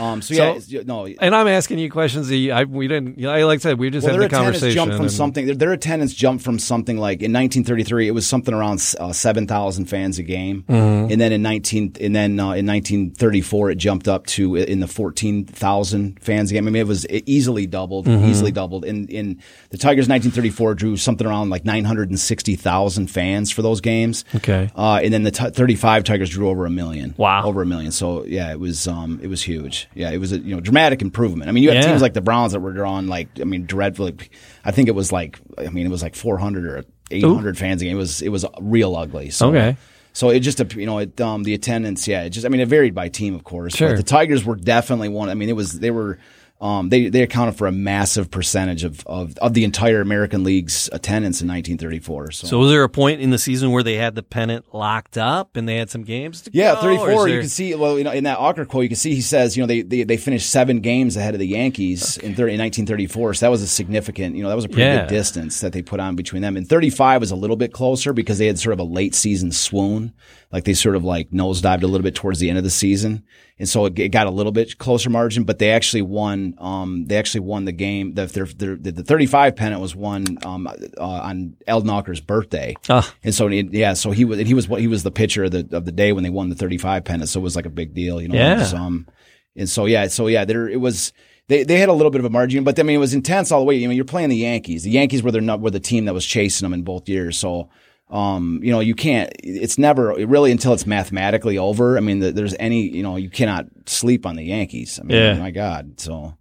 Um, 0.00 0.22
so, 0.22 0.34
So- 0.34 0.58
yeah, 0.68 0.80
no. 0.86 1.06
And 1.06 1.34
I'm 1.34 1.46
asking 1.48 1.78
you 1.78 1.90
questions 1.90 2.28
that 2.28 2.36
you, 2.36 2.52
I 2.52 2.64
we 2.64 2.88
didn't. 2.88 3.18
You 3.18 3.26
know, 3.26 3.46
like 3.46 3.58
I 3.58 3.62
said, 3.62 3.78
we 3.78 3.90
just 3.90 4.06
Well, 4.06 4.14
a 4.14 4.18
attendance 4.24 4.38
conversation. 4.44 4.74
jumped 4.74 4.94
from 4.94 5.04
and- 5.06 5.12
something. 5.12 5.46
Their, 5.46 5.54
their 5.54 5.72
attendance 5.72 6.14
jumped 6.14 6.42
from 6.44 6.58
something 6.58 6.96
like 6.96 7.18
in 7.22 7.32
1933, 7.32 8.08
it 8.08 8.12
was 8.12 8.26
something 8.26 8.54
around 8.54 8.82
uh, 8.98 9.12
7,000 9.12 9.84
fans 9.86 10.18
a 10.18 10.22
game, 10.22 10.64
Mm-hmm. 10.68 11.12
and 11.12 11.20
then 11.20 11.32
in 11.32 11.42
19 11.42 11.96
and 12.00 12.14
then 12.16 12.40
uh, 12.40 12.52
in 12.52 12.66
1934, 12.66 13.70
it 13.70 13.74
jumped 13.76 14.08
up 14.08 14.26
to 14.26 14.56
uh, 14.56 14.60
in 14.62 14.80
the 14.80 14.86
14,000 14.88 16.18
fans 16.20 16.50
a 16.50 16.54
game. 16.54 16.66
I 16.66 16.70
mean, 16.70 16.80
it 16.80 16.86
was 16.86 17.06
easily 17.08 17.66
doubled, 17.66 18.06
Mm-hmm. 18.06 18.26
easily 18.26 18.52
doubled. 18.52 18.84
In 18.84 19.06
in 19.08 19.40
the 19.70 19.78
Tigers, 19.78 20.08
1934 20.08 20.74
drew 20.74 20.96
something 20.96 21.26
around 21.26 21.50
like 21.50 21.64
960,000 21.64 23.06
fans 23.08 23.50
for 23.50 23.62
those 23.62 23.80
games. 23.80 24.24
Okay. 24.36 24.70
Uh, 24.74 25.00
and 25.02 25.12
then 25.12 25.22
the 25.22 25.30
t- 25.30 25.50
35 25.50 26.04
Tigers 26.04 26.30
drew 26.30 26.48
over 26.48 26.66
a 26.66 26.70
million. 26.70 27.14
Wow. 27.16 27.44
Over 27.44 27.62
a 27.62 27.66
million. 27.66 27.92
So 27.92 28.24
yeah, 28.24 28.50
it 28.52 28.60
was 28.60 28.86
um 28.88 29.20
it 29.22 29.28
was 29.28 29.42
huge. 29.42 29.88
Yeah, 29.94 30.10
it 30.10 30.18
was 30.18 30.32
a 30.32 30.38
you 30.38 30.54
know 30.54 30.60
dramatic 30.60 31.02
improvement. 31.02 31.48
I 31.48 31.52
mean, 31.52 31.62
you 31.64 31.70
had 31.70 31.82
Yeah. 31.82 31.90
teams 31.90 32.02
like 32.02 32.14
the 32.14 32.20
Browns 32.20 32.52
that 32.52 32.60
were 32.60 32.72
drawing 32.72 33.06
like 33.08 33.28
I 33.40 33.44
mean 33.44 33.66
dreadfully. 33.66 34.16
I 34.64 34.70
think 34.70 34.88
it 34.88 34.94
was 34.94 35.10
like 35.12 35.40
I 35.58 35.68
mean 35.70 35.86
it 35.86 35.90
was 35.90 36.02
like 36.02 36.14
400 36.14 36.64
or 36.66 36.84
800 37.10 37.58
fans 37.58 37.82
a 37.82 37.84
game. 37.86 37.96
It 37.96 37.98
was 38.00 38.22
it 38.22 38.28
was 38.28 38.44
real 38.60 38.94
ugly. 38.96 39.30
So, 39.30 39.48
Okay. 39.48 39.76
So 40.12 40.30
it 40.30 40.40
just 40.40 40.58
you 40.74 40.86
know 40.86 40.98
it 40.98 41.20
um 41.20 41.42
the 41.44 41.54
attendance 41.54 42.06
yeah 42.08 42.22
it 42.22 42.30
just 42.30 42.44
I 42.46 42.48
mean 42.50 42.60
it 42.60 42.68
varied 42.68 42.94
by 42.94 43.08
team 43.08 43.34
of 43.34 43.44
course. 43.44 43.74
Sure. 43.76 43.90
But 43.90 43.96
the 43.96 44.02
Tigers 44.02 44.44
were 44.44 44.56
definitely 44.56 45.08
one. 45.08 45.28
I 45.28 45.34
mean 45.34 45.48
it 45.48 45.56
was 45.56 45.78
they 45.80 45.90
were. 45.90 46.18
Um, 46.60 46.90
they 46.90 47.08
they 47.08 47.22
accounted 47.22 47.56
for 47.56 47.66
a 47.66 47.72
massive 47.72 48.30
percentage 48.30 48.84
of, 48.84 49.02
of, 49.06 49.34
of 49.38 49.54
the 49.54 49.64
entire 49.64 50.02
American 50.02 50.44
League's 50.44 50.90
attendance 50.92 51.40
in 51.40 51.48
1934. 51.48 52.32
So, 52.32 52.46
So 52.48 52.58
was 52.58 52.70
there 52.70 52.82
a 52.84 52.88
point 52.90 53.22
in 53.22 53.30
the 53.30 53.38
season 53.38 53.70
where 53.70 53.82
they 53.82 53.94
had 53.94 54.14
the 54.14 54.22
pennant 54.22 54.66
locked 54.74 55.16
up 55.16 55.56
and 55.56 55.66
they 55.66 55.76
had 55.76 55.88
some 55.88 56.02
games? 56.02 56.42
To 56.42 56.50
Yeah, 56.52 56.74
go, 56.74 56.80
or 56.80 56.82
34. 56.82 57.08
is 57.10 57.16
You 57.16 57.32
there- 57.32 57.40
can 57.40 57.48
see, 57.48 57.74
well, 57.76 57.96
you 57.96 58.04
know, 58.04 58.10
in 58.12 58.24
that 58.24 58.38
Auker 58.38 58.68
quote, 58.68 58.82
you 58.82 58.88
can 58.90 58.96
see 58.96 59.14
he 59.14 59.22
says, 59.22 59.56
you 59.56 59.62
know, 59.62 59.66
they 59.66 59.80
they, 59.80 60.02
they 60.02 60.18
finished 60.18 60.50
seven 60.50 60.80
games 60.80 61.16
ahead 61.16 61.32
of 61.34 61.40
the 61.40 61.46
Yankees 61.48 62.18
in, 62.18 62.34
30, 62.34 62.52
in 62.54 62.60
1934. 62.60 63.34
So 63.34 63.46
that 63.46 63.50
was 63.50 63.62
a 63.62 63.66
significant, 63.66 64.36
you 64.36 64.42
know, 64.42 64.50
that 64.50 64.54
was 64.56 64.66
a 64.66 64.68
pretty 64.68 64.82
Yeah. 64.82 65.00
good 65.06 65.08
distance 65.08 65.60
that 65.60 65.72
they 65.72 65.80
put 65.80 65.98
on 65.98 66.14
between 66.14 66.42
them. 66.42 66.58
And 66.58 66.68
35 66.68 67.22
was 67.22 67.30
a 67.30 67.36
little 67.36 67.56
bit 67.56 67.72
closer 67.72 68.12
because 68.12 68.36
they 68.36 68.46
had 68.48 68.58
sort 68.58 68.74
of 68.74 68.80
a 68.80 68.84
late 68.84 69.14
season 69.14 69.50
swoon. 69.50 70.12
Like 70.52 70.64
they 70.64 70.74
sort 70.74 70.96
of 70.96 71.04
like 71.04 71.30
nosedived 71.30 71.84
a 71.84 71.86
little 71.86 72.02
bit 72.02 72.16
towards 72.16 72.38
the 72.40 72.48
end 72.50 72.58
of 72.58 72.64
the 72.64 72.70
season. 72.70 73.22
And 73.60 73.68
so 73.68 73.84
it, 73.84 73.98
it 73.98 74.08
got 74.08 74.26
a 74.26 74.30
little 74.30 74.52
bit 74.52 74.78
closer 74.78 75.10
margin, 75.10 75.44
but 75.44 75.58
they 75.58 75.70
actually 75.70 76.00
won, 76.00 76.54
um, 76.56 77.04
they 77.04 77.18
actually 77.18 77.40
won 77.40 77.66
the 77.66 77.72
game. 77.72 78.14
The, 78.14 78.24
their, 78.24 78.46
their, 78.46 78.74
the 78.74 79.02
35 79.02 79.54
pennant 79.54 79.82
was 79.82 79.94
won, 79.94 80.38
um, 80.46 80.66
uh, 80.66 80.72
on 80.98 81.56
Elden 81.66 81.90
Auker's 81.90 82.22
birthday. 82.22 82.74
Ah. 82.88 83.14
And 83.22 83.34
so, 83.34 83.48
yeah, 83.48 83.92
so 83.92 84.12
he 84.12 84.24
was, 84.24 84.38
he 84.38 84.54
was 84.54 84.66
what 84.66 84.80
he 84.80 84.86
was 84.86 85.02
the 85.02 85.10
pitcher 85.10 85.44
of 85.44 85.50
the 85.50 85.68
of 85.72 85.84
the 85.84 85.92
day 85.92 86.12
when 86.14 86.24
they 86.24 86.30
won 86.30 86.48
the 86.48 86.54
35 86.54 87.04
pennant. 87.04 87.28
So 87.28 87.38
it 87.38 87.42
was 87.42 87.54
like 87.54 87.66
a 87.66 87.70
big 87.70 87.92
deal, 87.92 88.20
you 88.22 88.28
know. 88.28 88.34
Yeah. 88.34 88.60
Was, 88.60 88.72
um, 88.72 89.06
and 89.54 89.68
so 89.68 89.84
yeah, 89.84 90.08
so 90.08 90.26
yeah, 90.26 90.46
there 90.46 90.66
it 90.66 90.80
was. 90.80 91.12
They 91.48 91.62
they 91.62 91.78
had 91.78 91.90
a 91.90 91.92
little 91.92 92.10
bit 92.10 92.20
of 92.20 92.24
a 92.24 92.30
margin, 92.30 92.64
but 92.64 92.78
I 92.78 92.82
mean 92.82 92.96
it 92.96 93.00
was 93.00 93.12
intense 93.12 93.52
all 93.52 93.60
the 93.60 93.66
way. 93.66 93.84
I 93.84 93.86
mean 93.86 93.96
you're 93.96 94.06
playing 94.06 94.30
the 94.30 94.36
Yankees. 94.36 94.84
The 94.84 94.90
Yankees 94.90 95.22
were 95.22 95.32
their 95.32 95.42
not 95.42 95.60
were 95.60 95.70
the 95.70 95.80
team 95.80 96.06
that 96.06 96.14
was 96.14 96.24
chasing 96.24 96.64
them 96.64 96.72
in 96.72 96.82
both 96.82 97.08
years. 97.10 97.36
So. 97.36 97.68
Um, 98.10 98.60
you 98.62 98.72
know, 98.72 98.80
you 98.80 98.94
can't, 98.96 99.30
it's 99.38 99.78
never 99.78 100.14
really 100.26 100.50
until 100.50 100.72
it's 100.72 100.84
mathematically 100.84 101.58
over. 101.58 101.96
I 101.96 102.00
mean, 102.00 102.18
there's 102.18 102.56
any, 102.58 102.88
you 102.88 103.04
know, 103.04 103.14
you 103.16 103.30
cannot 103.30 103.66
sleep 103.86 104.26
on 104.26 104.34
the 104.34 104.42
Yankees. 104.42 104.98
I 105.00 105.04
mean, 105.06 105.16
Yeah. 105.16 105.38
my 105.38 105.52
God. 105.52 106.00
So, 106.00 106.34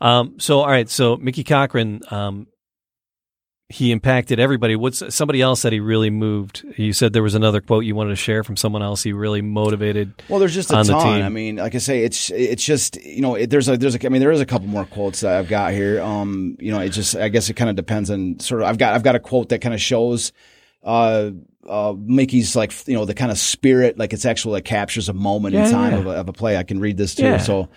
Um, 0.00 0.34
so 0.38 0.60
all 0.60 0.68
right, 0.68 0.88
so 0.88 1.16
Mickey 1.16 1.44
Cochrane, 1.44 2.00
um, 2.10 2.46
he 3.70 3.92
impacted 3.92 4.40
everybody. 4.40 4.76
What's 4.76 5.02
somebody 5.14 5.42
else 5.42 5.60
that 5.62 5.74
he 5.74 5.80
really 5.80 6.08
moved? 6.08 6.64
You 6.76 6.94
said 6.94 7.12
there 7.12 7.22
was 7.22 7.34
another 7.34 7.60
quote 7.60 7.84
you 7.84 7.94
wanted 7.94 8.10
to 8.10 8.16
share 8.16 8.42
from 8.42 8.56
someone 8.56 8.82
else. 8.82 9.02
He 9.02 9.12
really 9.12 9.42
motivated. 9.42 10.14
Well, 10.28 10.38
there's 10.38 10.54
just 10.54 10.70
a 10.70 10.76
the 10.76 10.84
ton. 10.84 11.20
I 11.22 11.28
mean, 11.28 11.56
like 11.56 11.74
I 11.74 11.78
say, 11.78 12.02
it's 12.02 12.30
it's 12.30 12.64
just 12.64 12.96
you 13.04 13.20
know, 13.20 13.34
it, 13.34 13.50
there's 13.50 13.68
a 13.68 13.76
there's 13.76 13.94
a 13.94 14.06
I 14.06 14.08
mean, 14.08 14.20
there 14.20 14.30
is 14.30 14.40
a 14.40 14.46
couple 14.46 14.68
more 14.68 14.86
quotes 14.86 15.20
that 15.20 15.36
I've 15.36 15.48
got 15.48 15.72
here. 15.72 16.00
Um, 16.00 16.56
you 16.58 16.72
know, 16.72 16.80
it 16.80 16.90
just 16.90 17.14
I 17.14 17.28
guess 17.28 17.50
it 17.50 17.54
kind 17.54 17.68
of 17.68 17.76
depends 17.76 18.10
on 18.10 18.40
sort 18.40 18.62
of. 18.62 18.68
I've 18.68 18.78
got 18.78 18.94
I've 18.94 19.02
got 19.02 19.16
a 19.16 19.20
quote 19.20 19.50
that 19.50 19.60
kind 19.60 19.74
of 19.74 19.80
shows. 19.82 20.32
Uh, 20.88 21.30
uh, 21.68 21.94
Mickey's 21.98 22.56
like 22.56 22.72
you 22.88 22.94
know 22.94 23.04
the 23.04 23.14
kind 23.14 23.30
of 23.30 23.38
spirit, 23.38 23.98
like 23.98 24.12
it's 24.14 24.24
actually 24.24 24.52
like 24.52 24.64
captures 24.64 25.08
a 25.10 25.12
moment 25.12 25.54
Yeah, 25.54 25.66
in 25.66 25.70
time 25.70 25.92
yeah. 25.92 25.98
of, 25.98 26.06
a, 26.06 26.10
of 26.10 26.28
a 26.28 26.32
play. 26.32 26.56
I 26.56 26.62
can 26.62 26.80
read 26.80 26.96
this 26.96 27.14
too. 27.14 27.24
Yeah. 27.24 27.36
So, 27.38 27.68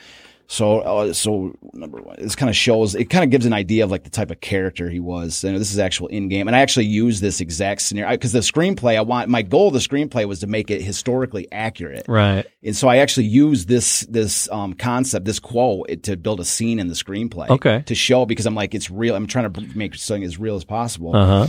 so 0.47 0.79
uh, 0.79 1.11
so 1.13 1.53
number 1.73 2.01
one, 2.01 2.15
this 2.17 2.35
kind 2.35 2.49
of 2.49 2.55
shows. 2.55 2.95
It 2.95 3.09
kind 3.09 3.23
of 3.25 3.29
gives 3.29 3.45
an 3.45 3.51
idea 3.51 3.83
of 3.83 3.91
like 3.91 4.03
the 4.05 4.09
type 4.09 4.31
of 4.31 4.39
character 4.39 4.89
he 4.89 4.99
was. 5.01 5.43
You 5.43 5.51
know, 5.51 5.59
this 5.59 5.73
is 5.73 5.79
actual 5.79 6.07
in 6.07 6.29
game, 6.29 6.47
and 6.47 6.55
I 6.55 6.59
actually 6.61 6.85
use 6.85 7.19
this 7.19 7.41
exact 7.41 7.81
scenario 7.81 8.11
because 8.11 8.31
the 8.31 8.39
screenplay. 8.39 8.95
I 8.97 9.01
want 9.01 9.27
my 9.29 9.41
goal 9.41 9.67
of 9.67 9.73
the 9.73 9.79
screenplay 9.79 10.25
was 10.25 10.39
to 10.39 10.47
make 10.47 10.71
it 10.71 10.81
historically 10.81 11.51
accurate. 11.51 12.05
Right. 12.07 12.45
And 12.63 12.75
so 12.75 12.87
I 12.87 12.97
actually 12.97 13.25
use 13.27 13.65
this 13.65 14.01
this 14.09 14.49
um, 14.51 14.73
concept, 14.73 15.25
this 15.25 15.39
quote, 15.39 15.87
it- 15.89 16.03
to 16.03 16.15
build 16.15 16.39
a 16.39 16.45
scene 16.45 16.79
in 16.79 16.87
the 16.87 16.95
screenplay. 16.95 17.49
Okay. 17.49 17.83
To 17.87 17.95
show 17.95 18.25
because 18.25 18.45
I'm 18.45 18.55
like 18.55 18.73
it's 18.73 18.89
real. 18.89 19.15
I'm 19.15 19.27
trying 19.27 19.51
to 19.51 19.61
make 19.77 19.95
something 19.95 20.23
as 20.23 20.37
real 20.37 20.55
as 20.55 20.63
possible. 20.63 21.13
Uh 21.15 21.25
huh. 21.25 21.47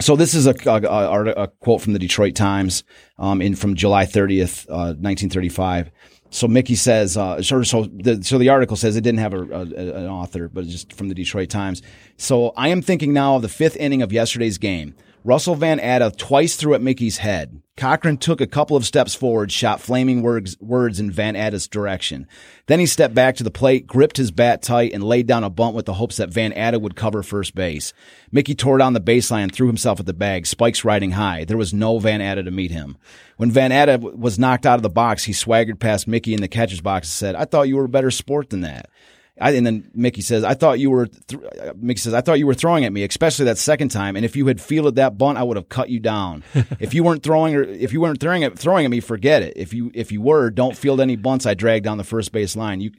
So 0.00 0.16
this 0.16 0.34
is 0.34 0.46
a, 0.46 0.54
a, 0.66 1.44
a, 1.44 1.48
quote 1.48 1.80
from 1.80 1.92
the 1.92 1.98
Detroit 1.98 2.34
Times 2.34 2.84
um, 3.18 3.40
in 3.40 3.54
from 3.54 3.74
July 3.74 4.06
30th, 4.06 4.68
uh, 4.68 4.94
1935. 4.98 5.90
So 6.30 6.48
Mickey 6.48 6.74
says, 6.74 7.16
uh, 7.16 7.40
so, 7.42 7.62
so 7.62 7.84
the, 7.84 8.22
so 8.24 8.38
the 8.38 8.48
article 8.48 8.76
says 8.76 8.96
it 8.96 9.02
didn't 9.02 9.20
have 9.20 9.34
a, 9.34 9.42
a, 9.42 9.60
an 9.60 10.08
author, 10.08 10.48
but 10.48 10.66
just 10.66 10.92
from 10.92 11.08
the 11.08 11.14
Detroit 11.14 11.48
Times. 11.48 11.80
So 12.16 12.52
I 12.56 12.68
am 12.68 12.82
thinking 12.82 13.12
now 13.12 13.36
of 13.36 13.42
the 13.42 13.48
fifth 13.48 13.76
inning 13.76 14.02
of 14.02 14.12
yesterday's 14.12 14.58
game. 14.58 14.96
Russell 15.26 15.54
Van 15.54 15.80
Atta 15.80 16.12
twice 16.14 16.54
threw 16.54 16.74
at 16.74 16.82
Mickey's 16.82 17.16
head. 17.16 17.62
Cochrane 17.78 18.18
took 18.18 18.42
a 18.42 18.46
couple 18.46 18.76
of 18.76 18.84
steps 18.84 19.14
forward, 19.14 19.50
shot 19.50 19.80
flaming 19.80 20.20
words, 20.20 20.54
words 20.60 21.00
in 21.00 21.10
Van 21.10 21.34
Atta's 21.34 21.66
direction. 21.66 22.28
Then 22.66 22.78
he 22.78 22.84
stepped 22.84 23.14
back 23.14 23.34
to 23.36 23.42
the 23.42 23.50
plate, 23.50 23.86
gripped 23.86 24.18
his 24.18 24.30
bat 24.30 24.60
tight, 24.60 24.92
and 24.92 25.02
laid 25.02 25.26
down 25.26 25.42
a 25.42 25.48
bunt 25.48 25.74
with 25.74 25.86
the 25.86 25.94
hopes 25.94 26.18
that 26.18 26.28
Van 26.28 26.52
Atta 26.52 26.78
would 26.78 26.94
cover 26.94 27.22
first 27.22 27.54
base. 27.54 27.94
Mickey 28.30 28.54
tore 28.54 28.76
down 28.76 28.92
the 28.92 29.00
baseline 29.00 29.44
and 29.44 29.52
threw 29.52 29.66
himself 29.66 29.98
at 29.98 30.04
the 30.04 30.12
bag, 30.12 30.46
spikes 30.46 30.84
riding 30.84 31.12
high. 31.12 31.44
There 31.44 31.56
was 31.56 31.72
no 31.72 31.98
Van 31.98 32.20
Atta 32.20 32.42
to 32.42 32.50
meet 32.50 32.70
him. 32.70 32.98
When 33.38 33.50
Van 33.50 33.72
Atta 33.72 33.98
was 33.98 34.38
knocked 34.38 34.66
out 34.66 34.76
of 34.76 34.82
the 34.82 34.90
box, 34.90 35.24
he 35.24 35.32
swaggered 35.32 35.80
past 35.80 36.06
Mickey 36.06 36.34
in 36.34 36.42
the 36.42 36.48
catcher's 36.48 36.82
box 36.82 37.08
and 37.08 37.12
said, 37.12 37.34
I 37.34 37.46
thought 37.46 37.68
you 37.68 37.76
were 37.76 37.86
a 37.86 37.88
better 37.88 38.10
sport 38.10 38.50
than 38.50 38.60
that. 38.60 38.90
I, 39.40 39.50
and 39.52 39.66
then 39.66 39.90
Mickey 39.94 40.20
says, 40.20 40.44
"I 40.44 40.54
thought 40.54 40.78
you 40.78 40.90
were." 40.90 41.06
Th- 41.06 41.42
Mickey 41.76 41.98
says, 41.98 42.14
"I 42.14 42.20
thought 42.20 42.38
you 42.38 42.46
were 42.46 42.54
throwing 42.54 42.84
at 42.84 42.92
me, 42.92 43.02
especially 43.02 43.46
that 43.46 43.58
second 43.58 43.88
time. 43.88 44.14
And 44.14 44.24
if 44.24 44.36
you 44.36 44.46
had 44.46 44.60
fielded 44.60 44.94
that 44.94 45.18
bunt, 45.18 45.38
I 45.38 45.42
would 45.42 45.56
have 45.56 45.68
cut 45.68 45.90
you 45.90 45.98
down. 45.98 46.44
if 46.78 46.94
you 46.94 47.02
weren't 47.02 47.24
throwing, 47.24 47.54
or 47.56 47.62
if 47.62 47.92
you 47.92 48.00
weren't 48.00 48.20
throwing 48.20 48.44
at 48.44 48.56
throwing 48.56 48.84
at 48.84 48.90
me, 48.90 49.00
forget 49.00 49.42
it. 49.42 49.54
If 49.56 49.74
you 49.74 49.90
if 49.92 50.12
you 50.12 50.20
were, 50.20 50.50
don't 50.50 50.76
field 50.76 51.00
any 51.00 51.16
bunts. 51.16 51.46
I 51.46 51.54
dragged 51.54 51.84
down 51.84 51.98
the 51.98 52.04
first 52.04 52.30
base 52.30 52.54
line. 52.54 52.80
You 52.80 52.92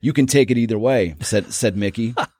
you 0.00 0.12
can 0.12 0.26
take 0.26 0.50
it 0.50 0.58
either 0.58 0.78
way," 0.78 1.16
said 1.20 1.52
said 1.52 1.76
Mickey. 1.76 2.14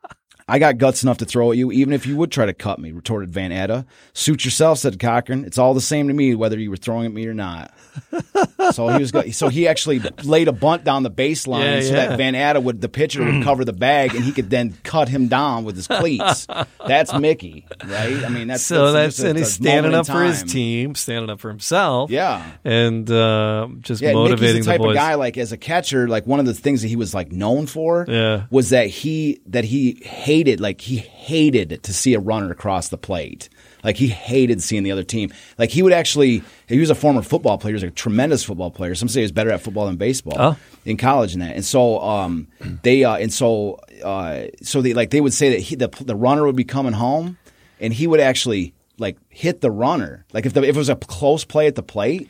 I 0.50 0.58
got 0.58 0.78
guts 0.78 1.02
enough 1.02 1.18
to 1.18 1.24
throw 1.24 1.52
at 1.52 1.56
you, 1.58 1.70
even 1.72 1.92
if 1.92 2.06
you 2.06 2.16
would 2.16 2.30
try 2.32 2.46
to 2.46 2.52
cut 2.54 2.78
me, 2.78 2.92
retorted 2.92 3.30
Van 3.30 3.52
Atta. 3.52 3.86
Suit 4.12 4.44
yourself, 4.44 4.78
said 4.78 4.98
Cochrane. 4.98 5.44
It's 5.44 5.58
all 5.58 5.74
the 5.74 5.80
same 5.80 6.08
to 6.08 6.14
me 6.14 6.34
whether 6.34 6.58
you 6.58 6.70
were 6.70 6.76
throwing 6.76 7.06
at 7.06 7.12
me 7.12 7.26
or 7.26 7.34
not. 7.34 7.72
so 8.72 8.88
he 8.88 8.98
was, 9.00 9.10
go- 9.12 9.28
so 9.30 9.48
he 9.48 9.68
actually 9.68 10.00
laid 10.24 10.48
a 10.48 10.52
bunt 10.52 10.84
down 10.84 11.02
the 11.02 11.10
baseline 11.10 11.76
Yeah, 11.76 11.80
so 11.80 11.94
yeah. 11.94 12.06
that 12.08 12.16
Van 12.18 12.34
Atta 12.34 12.60
would, 12.60 12.80
the 12.80 12.88
pitcher 12.88 13.24
would 13.24 13.42
cover 13.44 13.64
the 13.64 13.72
bag 13.72 14.14
and 14.14 14.24
he 14.24 14.32
could 14.32 14.50
then 14.50 14.76
cut 14.82 15.08
him 15.08 15.28
down 15.28 15.64
with 15.64 15.76
his 15.76 15.86
cleats. 15.86 16.46
That's 16.86 17.14
Mickey, 17.14 17.66
right? 17.84 18.24
I 18.24 18.28
mean, 18.28 18.48
that's 18.48 18.62
so 18.62 18.92
that's, 18.92 19.16
just 19.16 19.24
a- 19.26 19.28
and 19.30 19.38
he's 19.38 19.52
standing 19.52 19.94
up 19.94 20.06
for 20.06 20.22
his 20.24 20.42
team, 20.42 20.94
standing 20.94 21.30
up 21.30 21.40
for 21.40 21.48
himself. 21.48 22.10
Yeah. 22.10 22.44
and 22.64 23.10
uh, 23.10 23.68
just 23.80 24.02
Yeah, 24.02 24.12
motivating 24.14 24.46
Mickey's 24.54 24.66
the 24.66 24.72
type 24.72 24.80
the 24.80 24.88
of 24.88 24.94
guy 24.94 25.14
like 25.14 25.36
as 25.38 25.52
a 25.52 25.56
catcher, 25.56 26.08
like 26.08 26.26
one 26.26 26.40
of 26.40 26.46
the 26.46 26.54
things 26.54 26.82
that 26.82 26.88
he 26.88 26.96
was 26.96 27.14
like 27.14 27.30
known 27.32 27.66
for 27.66 28.04
Yeah. 28.08 28.44
was 28.50 28.70
that 28.70 28.86
he 28.88 29.40
that 29.46 29.64
he 29.64 30.00
hated 30.04 30.39
like 30.44 30.80
he 30.80 30.96
hated 30.98 31.82
to 31.82 31.92
see 31.92 32.14
a 32.14 32.18
runner 32.20 32.50
across 32.50 32.88
the 32.88 32.96
plate. 32.98 33.48
Like 33.84 33.96
he 33.96 34.08
hated 34.08 34.62
seeing 34.62 34.82
the 34.82 34.92
other 34.92 35.02
team. 35.04 35.32
Like 35.58 35.70
he 35.70 35.82
would 35.82 35.92
actually 35.92 36.42
he 36.68 36.78
was 36.78 36.90
a 36.90 36.94
former 36.94 37.22
football 37.22 37.58
player, 37.58 37.72
he 37.72 37.74
was 37.74 37.82
a 37.82 37.90
tremendous 37.90 38.42
football 38.44 38.70
player. 38.70 38.94
Some 38.94 39.08
say 39.08 39.20
he 39.20 39.24
was 39.24 39.32
better 39.32 39.50
at 39.50 39.60
football 39.62 39.86
than 39.86 39.96
baseball 39.96 40.36
Oh. 40.38 40.56
in 40.84 40.96
college 40.96 41.32
and 41.32 41.42
that. 41.42 41.54
And 41.56 41.64
so 41.64 42.00
um 42.00 42.48
they 42.82 43.04
uh 43.04 43.16
and 43.16 43.32
so 43.32 43.78
uh 44.04 44.44
so 44.62 44.82
they 44.82 44.92
like 44.94 45.10
they 45.10 45.20
would 45.20 45.32
say 45.34 45.50
that 45.50 45.60
he, 45.60 45.76
the 45.76 45.88
the 46.00 46.16
runner 46.16 46.44
would 46.44 46.56
be 46.56 46.64
coming 46.64 46.92
home 46.92 47.38
and 47.80 47.92
he 47.94 48.06
would 48.06 48.20
actually 48.20 48.74
like 48.98 49.16
hit 49.30 49.60
the 49.62 49.70
runner. 49.70 50.26
Like 50.32 50.44
if 50.46 50.52
the, 50.52 50.62
if 50.62 50.76
it 50.76 50.78
was 50.78 50.90
a 50.90 50.96
close 50.96 51.44
play 51.44 51.66
at 51.66 51.74
the 51.74 51.82
plate, 51.82 52.28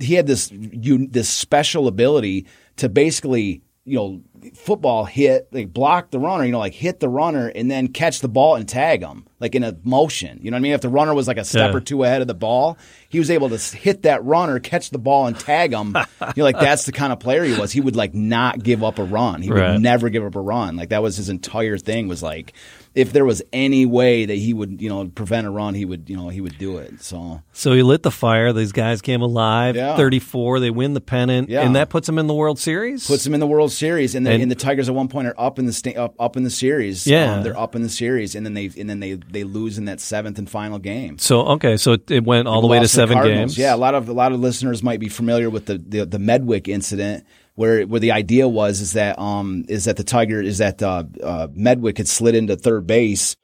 he 0.00 0.14
had 0.14 0.26
this 0.26 0.50
you, 0.50 1.06
this 1.06 1.28
special 1.28 1.86
ability 1.86 2.46
to 2.76 2.88
basically 2.88 3.62
you 3.84 3.96
know 3.96 4.20
football 4.54 5.04
hit 5.04 5.48
like 5.52 5.72
block 5.72 6.10
the 6.10 6.18
runner 6.18 6.44
you 6.44 6.52
know 6.52 6.58
like 6.58 6.74
hit 6.74 7.00
the 7.00 7.08
runner 7.08 7.48
and 7.48 7.70
then 7.70 7.88
catch 7.88 8.20
the 8.20 8.28
ball 8.28 8.54
and 8.56 8.68
tag 8.68 9.02
him 9.02 9.24
like 9.40 9.54
in 9.54 9.62
a 9.62 9.76
motion. 9.84 10.40
You 10.42 10.50
know 10.50 10.56
what 10.56 10.58
i 10.58 10.62
mean? 10.62 10.72
If 10.72 10.80
the 10.80 10.88
runner 10.88 11.14
was 11.14 11.28
like 11.28 11.36
a 11.38 11.44
step 11.44 11.70
Yeah. 11.70 11.76
or 11.76 11.80
two 11.80 12.02
ahead 12.04 12.20
of 12.22 12.26
the 12.28 12.34
ball 12.34 12.76
he 13.08 13.18
was 13.18 13.30
able 13.30 13.48
to 13.50 13.56
hit 13.76 14.02
that 14.02 14.24
runner 14.24 14.58
catch 14.60 14.90
the 14.90 14.98
ball 14.98 15.26
and 15.26 15.38
tag 15.38 15.72
him. 15.72 15.96
You 16.36 16.42
know 16.42 16.44
like 16.44 16.58
that's 16.60 16.84
the 16.84 16.92
kind 16.92 17.12
of 17.12 17.20
player 17.20 17.42
he 17.44 17.58
was. 17.58 17.72
He 17.72 17.80
would 17.80 17.96
like 17.96 18.14
not 18.14 18.62
give 18.62 18.84
up 18.84 18.98
a 18.98 19.04
run. 19.04 19.40
He 19.42 19.50
would 19.50 19.80
never 19.80 20.10
give 20.10 20.24
up 20.24 20.34
a 20.36 20.40
run. 20.40 20.76
Like 20.76 20.90
that 20.90 21.02
was 21.02 21.16
his 21.16 21.28
entire 21.28 21.78
thing 21.78 22.06
was 22.08 22.22
like 22.22 22.52
if 22.98 23.12
there 23.12 23.24
was 23.24 23.40
any 23.52 23.86
way 23.86 24.26
that 24.26 24.34
he 24.34 24.52
would 24.52 24.82
you 24.82 24.88
know 24.88 25.06
prevent 25.08 25.46
a 25.46 25.50
run 25.50 25.74
he 25.74 25.84
would 25.84 26.10
you 26.10 26.16
know 26.16 26.28
he 26.28 26.40
would 26.40 26.58
do 26.58 26.78
it 26.78 27.00
so 27.02 27.40
So 27.52 27.72
he 27.72 27.82
lit 27.82 28.02
the 28.02 28.10
fire. 28.10 28.52
These 28.52 28.72
guys 28.72 29.00
came 29.02 29.22
alive. 29.22 29.76
Yeah. 29.76 29.96
34. 29.96 30.60
They 30.60 30.70
win 30.70 30.94
the 30.94 31.00
pennant. 31.00 31.48
Yeah. 31.48 31.62
And 31.62 31.74
that 31.76 31.88
puts 31.88 32.06
them 32.06 32.18
in 32.18 32.26
the 32.26 32.34
World 32.34 32.58
Series. 32.58 33.06
puts 33.06 33.24
them 33.24 33.34
in 33.34 33.40
the 33.40 33.46
World 33.46 33.72
Series, 33.72 34.14
and 34.14 34.24
the, 34.26 34.30
And- 34.30 34.42
and, 34.42 34.50
the 34.50 34.54
Tigers 34.56 34.88
at 34.88 34.94
one 34.94 35.08
point 35.08 35.26
are 35.28 35.34
up 35.38 35.58
in 35.58 35.66
the 35.66 35.72
sta- 35.72 35.96
up 35.96 36.14
up 36.18 36.36
in 36.36 36.42
the 36.44 36.50
series. 36.50 37.06
Yeah. 37.06 37.34
Um, 37.36 37.42
they're 37.42 37.58
up 37.58 37.74
in 37.74 37.82
the 37.82 37.88
series, 37.88 38.34
and 38.34 38.44
then 38.46 38.54
they 38.54 38.70
and 38.78 38.88
then 38.90 39.00
they 39.00 39.14
they 39.14 39.44
lose 39.44 39.78
in 39.78 39.84
that 39.86 40.00
seventh 40.00 40.38
and 40.38 40.48
final 40.48 40.78
game. 40.78 41.18
so, 41.18 41.40
okay. 41.56 41.76
So 41.76 41.96
it- 42.08 42.24
went 42.24 42.46
all 42.48 42.60
the 42.60 42.66
way 42.68 42.78
to 42.80 42.88
seven 42.88 43.14
Cardinals. 43.14 43.52
games. 43.52 43.58
Yeah, 43.58 43.74
a 43.74 43.80
lot 43.86 43.94
of 43.94 44.08
a 44.08 44.12
lot 44.12 44.32
of 44.32 44.40
listeners 44.40 44.82
might 44.82 45.00
be 45.00 45.08
familiar 45.08 45.48
with 45.50 45.66
the 45.66 45.78
the, 45.78 46.04
the 46.04 46.18
Medwick 46.18 46.68
incident. 46.68 47.24
Where, 47.58 47.84
where 47.88 47.98
the 47.98 48.12
idea 48.12 48.46
was 48.46 48.80
is 48.80 48.92
that 48.92 49.18
um 49.18 49.64
is 49.68 49.86
that 49.86 49.96
the 49.96 50.04
Tiger 50.04 50.40
is 50.40 50.58
that 50.58 50.80
uh, 50.80 51.02
uh 51.20 51.48
Medwick 51.48 51.98
had 51.98 52.06
slid 52.06 52.36
into 52.36 52.54
third 52.54 52.86
base 52.86 53.34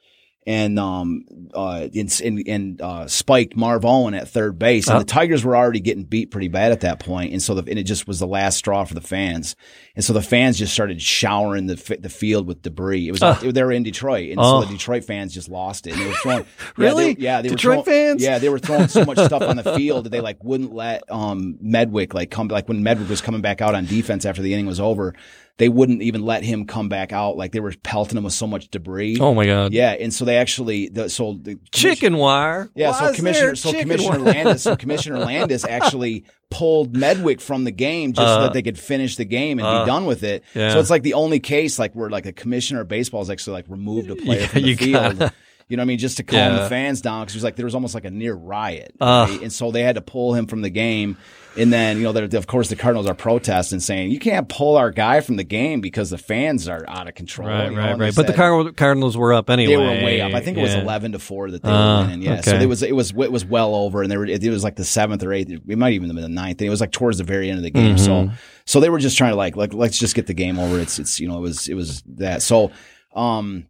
and 0.46 0.78
um 0.78 1.24
uh 1.54 1.88
and 1.94 2.20
and, 2.22 2.42
and 2.46 2.80
uh 2.82 3.06
spiked 3.08 3.56
Marv 3.56 3.84
Owen 3.84 4.12
at 4.14 4.28
third 4.28 4.58
base 4.58 4.86
and 4.88 4.96
Oh. 4.96 4.98
the 4.98 5.04
Tigers 5.06 5.42
were 5.44 5.56
already 5.56 5.80
getting 5.80 6.04
beat 6.04 6.30
pretty 6.30 6.48
bad 6.48 6.70
at 6.72 6.80
that 6.82 7.00
point 7.00 7.32
and 7.32 7.40
so 7.42 7.54
the, 7.54 7.68
and 7.70 7.78
it 7.78 7.84
just 7.84 8.06
was 8.06 8.18
the 8.18 8.26
last 8.26 8.58
straw 8.58 8.84
for 8.84 8.92
the 8.94 9.00
fans 9.00 9.56
and 9.96 10.04
so 10.04 10.12
the 10.12 10.20
fans 10.20 10.58
just 10.58 10.72
started 10.74 11.00
showering 11.00 11.66
the 11.66 11.96
the 12.00 12.10
field 12.10 12.46
with 12.46 12.60
debris 12.60 13.08
it 13.08 13.12
was 13.12 13.20
they 13.54 13.62
were 13.62 13.72
in 13.72 13.82
Detroit 13.84 14.30
and 14.30 14.38
Oh. 14.38 14.60
so 14.60 14.66
the 14.66 14.72
Detroit 14.72 15.04
fans 15.04 15.32
just 15.32 15.48
lost 15.48 15.86
it 15.86 15.94
and 15.94 16.02
they 16.02 16.06
were 16.08 16.14
throwing 16.22 16.46
Really? 16.76 17.06
yeah 17.08 17.14
they, 17.14 17.20
yeah, 17.22 17.42
they 17.42 17.48
Detroit 17.48 17.76
were 17.78 17.82
throwing, 17.84 18.08
fans? 18.10 18.22
yeah 18.22 18.38
they 18.38 18.48
were 18.50 18.58
throwing 18.58 18.88
so 18.88 19.04
much 19.06 19.18
stuff 19.18 19.42
on 19.42 19.56
the 19.56 19.62
field 19.76 20.04
that 20.04 20.10
they 20.10 20.20
like 20.20 20.42
wouldn't 20.44 20.74
let 20.74 21.10
um 21.10 21.58
Medwick 21.64 22.12
like 22.12 22.30
come 22.30 22.48
like 22.48 22.68
when 22.68 22.82
Medwick 22.84 23.08
was 23.08 23.22
coming 23.22 23.40
back 23.40 23.62
out 23.62 23.74
on 23.74 23.86
defense 23.86 24.26
after 24.26 24.42
the 24.42 24.52
inning 24.52 24.66
was 24.66 24.78
over 24.80 25.14
they 25.58 25.68
wouldn't 25.68 26.02
even 26.02 26.22
let 26.24 26.42
him 26.42 26.66
come 26.66 26.88
back 26.88 27.12
out 27.12 27.36
like 27.36 27.52
they 27.52 27.60
were 27.60 27.72
pelting 27.84 28.18
him 28.18 28.24
with 28.24 28.32
so 28.32 28.46
much 28.46 28.68
debris 28.70 29.18
Oh, 29.20 29.34
my 29.34 29.46
God. 29.46 29.72
yeah, 29.72 29.92
and 29.92 30.12
so 30.12 30.24
they 30.24 30.36
actually 30.36 30.88
the, 30.88 31.08
so 31.08 31.34
the 31.40 31.58
Chicken 31.70 32.16
wire. 32.16 32.68
Yeah, 32.74 32.90
Why 32.90 33.10
so 33.10 33.14
commissioner 33.14 33.54
so 33.54 33.72
Commissioner 33.72 34.18
wire? 34.22 34.34
Landis 34.34 34.62
so 34.62 34.74
Commissioner 34.84 35.18
Landis 35.20 35.64
actually 35.64 36.24
pulled 36.50 36.94
Medwick 36.94 37.40
from 37.40 37.64
the 37.64 37.70
game 37.70 38.12
just 38.12 38.26
so 38.34 38.40
that 38.42 38.52
they 38.52 38.62
could 38.62 38.78
finish 38.78 39.16
the 39.16 39.24
game 39.24 39.58
and 39.60 39.84
be 39.84 39.86
done 39.90 40.06
with 40.06 40.22
it. 40.24 40.42
Uh. 40.56 40.58
yeah. 40.58 40.72
So 40.72 40.80
it's 40.80 40.90
like 40.90 41.02
the 41.02 41.14
only 41.14 41.38
case 41.40 41.78
like 41.78 41.94
where 41.94 42.10
like 42.10 42.26
a 42.26 42.32
commissioner 42.32 42.80
of 42.80 42.88
baseball 42.88 43.20
has 43.20 43.30
actually 43.30 43.54
like 43.54 43.66
removed 43.68 44.10
a 44.10 44.16
player 44.16 44.40
Yeah, 44.40 44.46
from 44.48 44.62
the 44.62 44.68
you 44.68 44.76
field. 44.76 45.18
gotta- 45.18 45.32
You 45.68 45.76
know 45.78 45.80
what 45.80 45.84
I 45.84 45.88
mean? 45.88 45.98
Just 45.98 46.16
to 46.18 46.22
calm 46.24 46.36
Yeah. 46.38 46.62
the 46.64 46.68
fans 46.68 47.00
down 47.00 47.22
because 47.22 47.34
it 47.34 47.38
was 47.38 47.44
like 47.44 47.56
there 47.56 47.64
was 47.64 47.74
almost 47.74 47.94
like 47.94 48.04
a 48.04 48.10
near 48.10 48.34
riot, 48.34 48.94
Ugh. 49.00 49.30
right? 49.30 49.40
and 49.42 49.52
so 49.52 49.70
they 49.70 49.82
had 49.82 49.94
to 49.94 50.02
pull 50.02 50.34
him 50.34 50.46
from 50.46 50.60
the 50.62 50.68
game. 50.70 51.16
And 51.56 51.72
then 51.72 51.98
you 51.98 52.10
know, 52.10 52.10
of 52.10 52.46
course, 52.46 52.68
the 52.68 52.76
Cardinals 52.76 53.06
are 53.06 53.14
protesting, 53.14 53.78
saying 53.80 54.10
you 54.10 54.18
can't 54.18 54.48
pull 54.48 54.76
our 54.76 54.90
guy 54.90 55.20
from 55.20 55.36
the 55.36 55.44
game 55.44 55.80
because 55.80 56.10
the 56.10 56.18
fans 56.18 56.68
are 56.68 56.84
out 56.88 57.06
of 57.08 57.14
control. 57.14 57.48
Right, 57.48 57.70
you 57.70 57.76
know, 57.76 57.82
right, 57.82 57.98
right. 57.98 58.14
But 58.14 58.26
the 58.26 58.32
said- 58.32 58.36
Car- 58.36 58.72
Cardinals 58.72 59.16
were 59.16 59.32
up 59.32 59.48
anyway. 59.50 59.72
they 59.72 59.76
were 59.76 60.04
way 60.04 60.20
up. 60.20 60.34
I 60.34 60.40
think 60.40 60.58
it 60.58 60.62
was 60.62 60.74
Yeah. 60.74 60.82
eleven 60.82 61.12
to 61.12 61.18
four 61.18 61.50
that 61.50 61.62
they 61.62 61.68
Ah, 61.70 62.00
were 62.00 62.06
winning. 62.06 62.22
Yeah, 62.22 62.40
so 62.40 62.56
it 62.56 62.66
was 62.66 62.82
it 62.82 62.94
was 62.96 63.10
it 63.12 63.30
was 63.32 63.44
well 63.44 63.74
over, 63.74 64.02
and 64.02 64.10
they 64.10 64.16
were 64.16 64.26
it, 64.26 64.42
was 64.42 64.64
like 64.64 64.76
the 64.76 64.84
seventh 64.84 65.22
or 65.22 65.32
eighth. 65.32 65.50
It 65.50 65.78
might 65.78 65.92
even 65.92 66.08
have 66.08 66.16
been 66.16 66.22
the 66.22 66.28
ninth. 66.28 66.60
It 66.60 66.68
was 66.70 66.80
like 66.80 66.92
towards 66.92 67.18
the 67.18 67.24
very 67.24 67.48
end 67.50 67.58
of 67.58 67.64
the 67.64 67.70
game. 67.70 67.96
Mm-hmm. 67.96 68.04
So 68.04 68.30
so 68.66 68.80
they 68.80 68.90
were 68.90 68.98
just 68.98 69.16
trying 69.16 69.30
to 69.32 69.36
like 69.36 69.54
like 69.56 69.72
let's 69.74 69.98
just 69.98 70.14
get 70.16 70.26
the 70.26 70.34
game 70.34 70.58
over. 70.58 70.78
It's 70.80 70.98
it's 70.98 71.20
you 71.20 71.28
know 71.28 71.38
it 71.38 71.42
was 71.42 71.68
it 71.68 71.74
was 71.74 72.02
that. 72.16 72.42
So 72.42 72.72
um. 73.14 73.66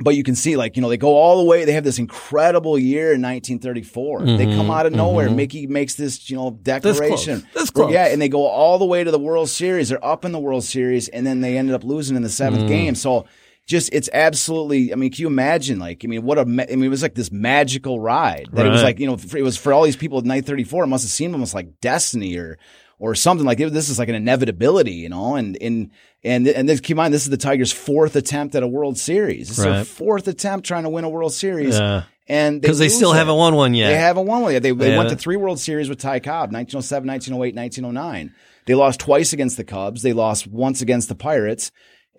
But 0.00 0.14
you 0.14 0.22
can 0.22 0.36
see, 0.36 0.56
like, 0.56 0.76
you 0.76 0.82
know, 0.82 0.88
they 0.88 0.96
go 0.96 1.16
all 1.16 1.38
the 1.38 1.44
way. 1.44 1.64
They 1.64 1.72
have 1.72 1.82
this 1.82 1.98
incredible 1.98 2.78
year 2.78 3.12
in 3.14 3.20
1934. 3.20 4.22
They 4.36 4.46
come 4.46 4.70
out 4.70 4.86
of 4.86 4.92
nowhere. 4.92 5.28
Mickey 5.28 5.66
makes 5.66 5.94
this, 5.96 6.30
you 6.30 6.36
know, 6.36 6.52
declaration. 6.62 7.40
Mm-hmm, 7.40 7.58
This 7.58 7.70
close. 7.70 7.92
Yeah, 7.92 8.06
and 8.06 8.22
they 8.22 8.28
go 8.28 8.46
all 8.46 8.78
the 8.78 8.84
way 8.84 9.02
to 9.02 9.10
the 9.10 9.18
World 9.18 9.48
Series. 9.48 9.88
They're 9.88 10.04
up 10.04 10.24
in 10.24 10.30
the 10.30 10.38
World 10.38 10.62
Series, 10.62 11.08
and 11.08 11.26
then 11.26 11.40
they 11.40 11.58
ended 11.58 11.74
up 11.74 11.82
losing 11.82 12.16
in 12.16 12.22
the 12.22 12.28
seventh 12.28 12.62
Mm. 12.64 12.68
game. 12.68 12.94
So 12.94 13.26
just 13.66 13.92
it's 13.92 14.08
absolutely. 14.12 14.92
I 14.92 14.96
mean, 14.96 15.10
can 15.10 15.20
you 15.22 15.26
imagine? 15.26 15.80
Like, 15.80 16.02
I 16.04 16.06
mean, 16.06 16.22
what 16.22 16.38
a. 16.38 16.44
ma- 16.44 16.62
I 16.70 16.76
mean, 16.76 16.84
it 16.84 16.88
was 16.90 17.02
like 17.02 17.16
this 17.16 17.32
magical 17.32 17.98
ride. 17.98 18.48
That 18.52 18.66
it 18.66 18.70
was 18.70 18.84
like 18.84 19.00
you 19.00 19.06
know, 19.08 19.14
it 19.36 19.42
was 19.42 19.56
for 19.56 19.72
all 19.72 19.82
these 19.82 19.96
people 19.96 20.18
at 20.18 20.24
night 20.24 20.46
thirty 20.46 20.62
four. 20.64 20.84
It 20.84 20.86
must 20.86 21.02
have 21.04 21.10
seemed 21.10 21.34
almost 21.34 21.54
like 21.54 21.80
destiny 21.80 22.36
or 22.36 22.56
or 22.98 23.14
something 23.14 23.46
like 23.46 23.60
it, 23.60 23.72
this 23.72 23.88
is 23.88 23.98
like 23.98 24.08
an 24.08 24.14
inevitability, 24.14 24.92
you 24.92 25.08
know. 25.08 25.36
And 25.36 25.56
and 25.60 25.90
and 26.24 26.48
and 26.48 26.68
this, 26.68 26.80
keep 26.80 26.92
in 26.92 26.96
mind, 26.98 27.14
this 27.14 27.22
is 27.24 27.30
the 27.30 27.36
Tigers' 27.36 27.72
fourth 27.72 28.16
attempt 28.16 28.54
at 28.54 28.62
a 28.62 28.68
World 28.68 28.98
Series. 28.98 29.48
This 29.48 29.58
is 29.58 29.64
their 29.64 29.84
fourth 29.84 30.26
attempt 30.28 30.66
trying 30.66 30.82
to 30.84 30.90
win 30.90 31.04
a 31.04 31.08
World 31.08 31.32
Series. 31.32 31.78
Yeah. 31.78 32.04
And 32.30 32.60
Because 32.60 32.78
they 32.78 32.86
lose 32.86 32.96
still 32.96 33.12
it. 33.14 33.16
haven't 33.16 33.36
won 33.36 33.54
one 33.54 33.72
yet. 33.72 33.88
They 33.88 33.96
haven't 33.96 34.26
won 34.26 34.42
one 34.42 34.52
yet. 34.52 34.62
They, 34.62 34.72
they 34.72 34.96
went 34.98 35.08
to 35.10 35.16
three 35.16 35.36
World 35.36 35.58
Series 35.58 35.88
with 35.88 35.98
Ty 35.98 36.20
Cobb, 36.20 36.52
1907, 36.52 37.06
1908, 37.08 37.54
1909. 37.56 38.34
They 38.66 38.74
lost 38.74 39.00
twice 39.00 39.32
against 39.32 39.56
the 39.56 39.64
Cubs. 39.64 40.02
They 40.02 40.12
lost 40.12 40.46
once 40.46 40.82
against 40.82 41.08
the 41.08 41.14
Pirates 41.14 41.70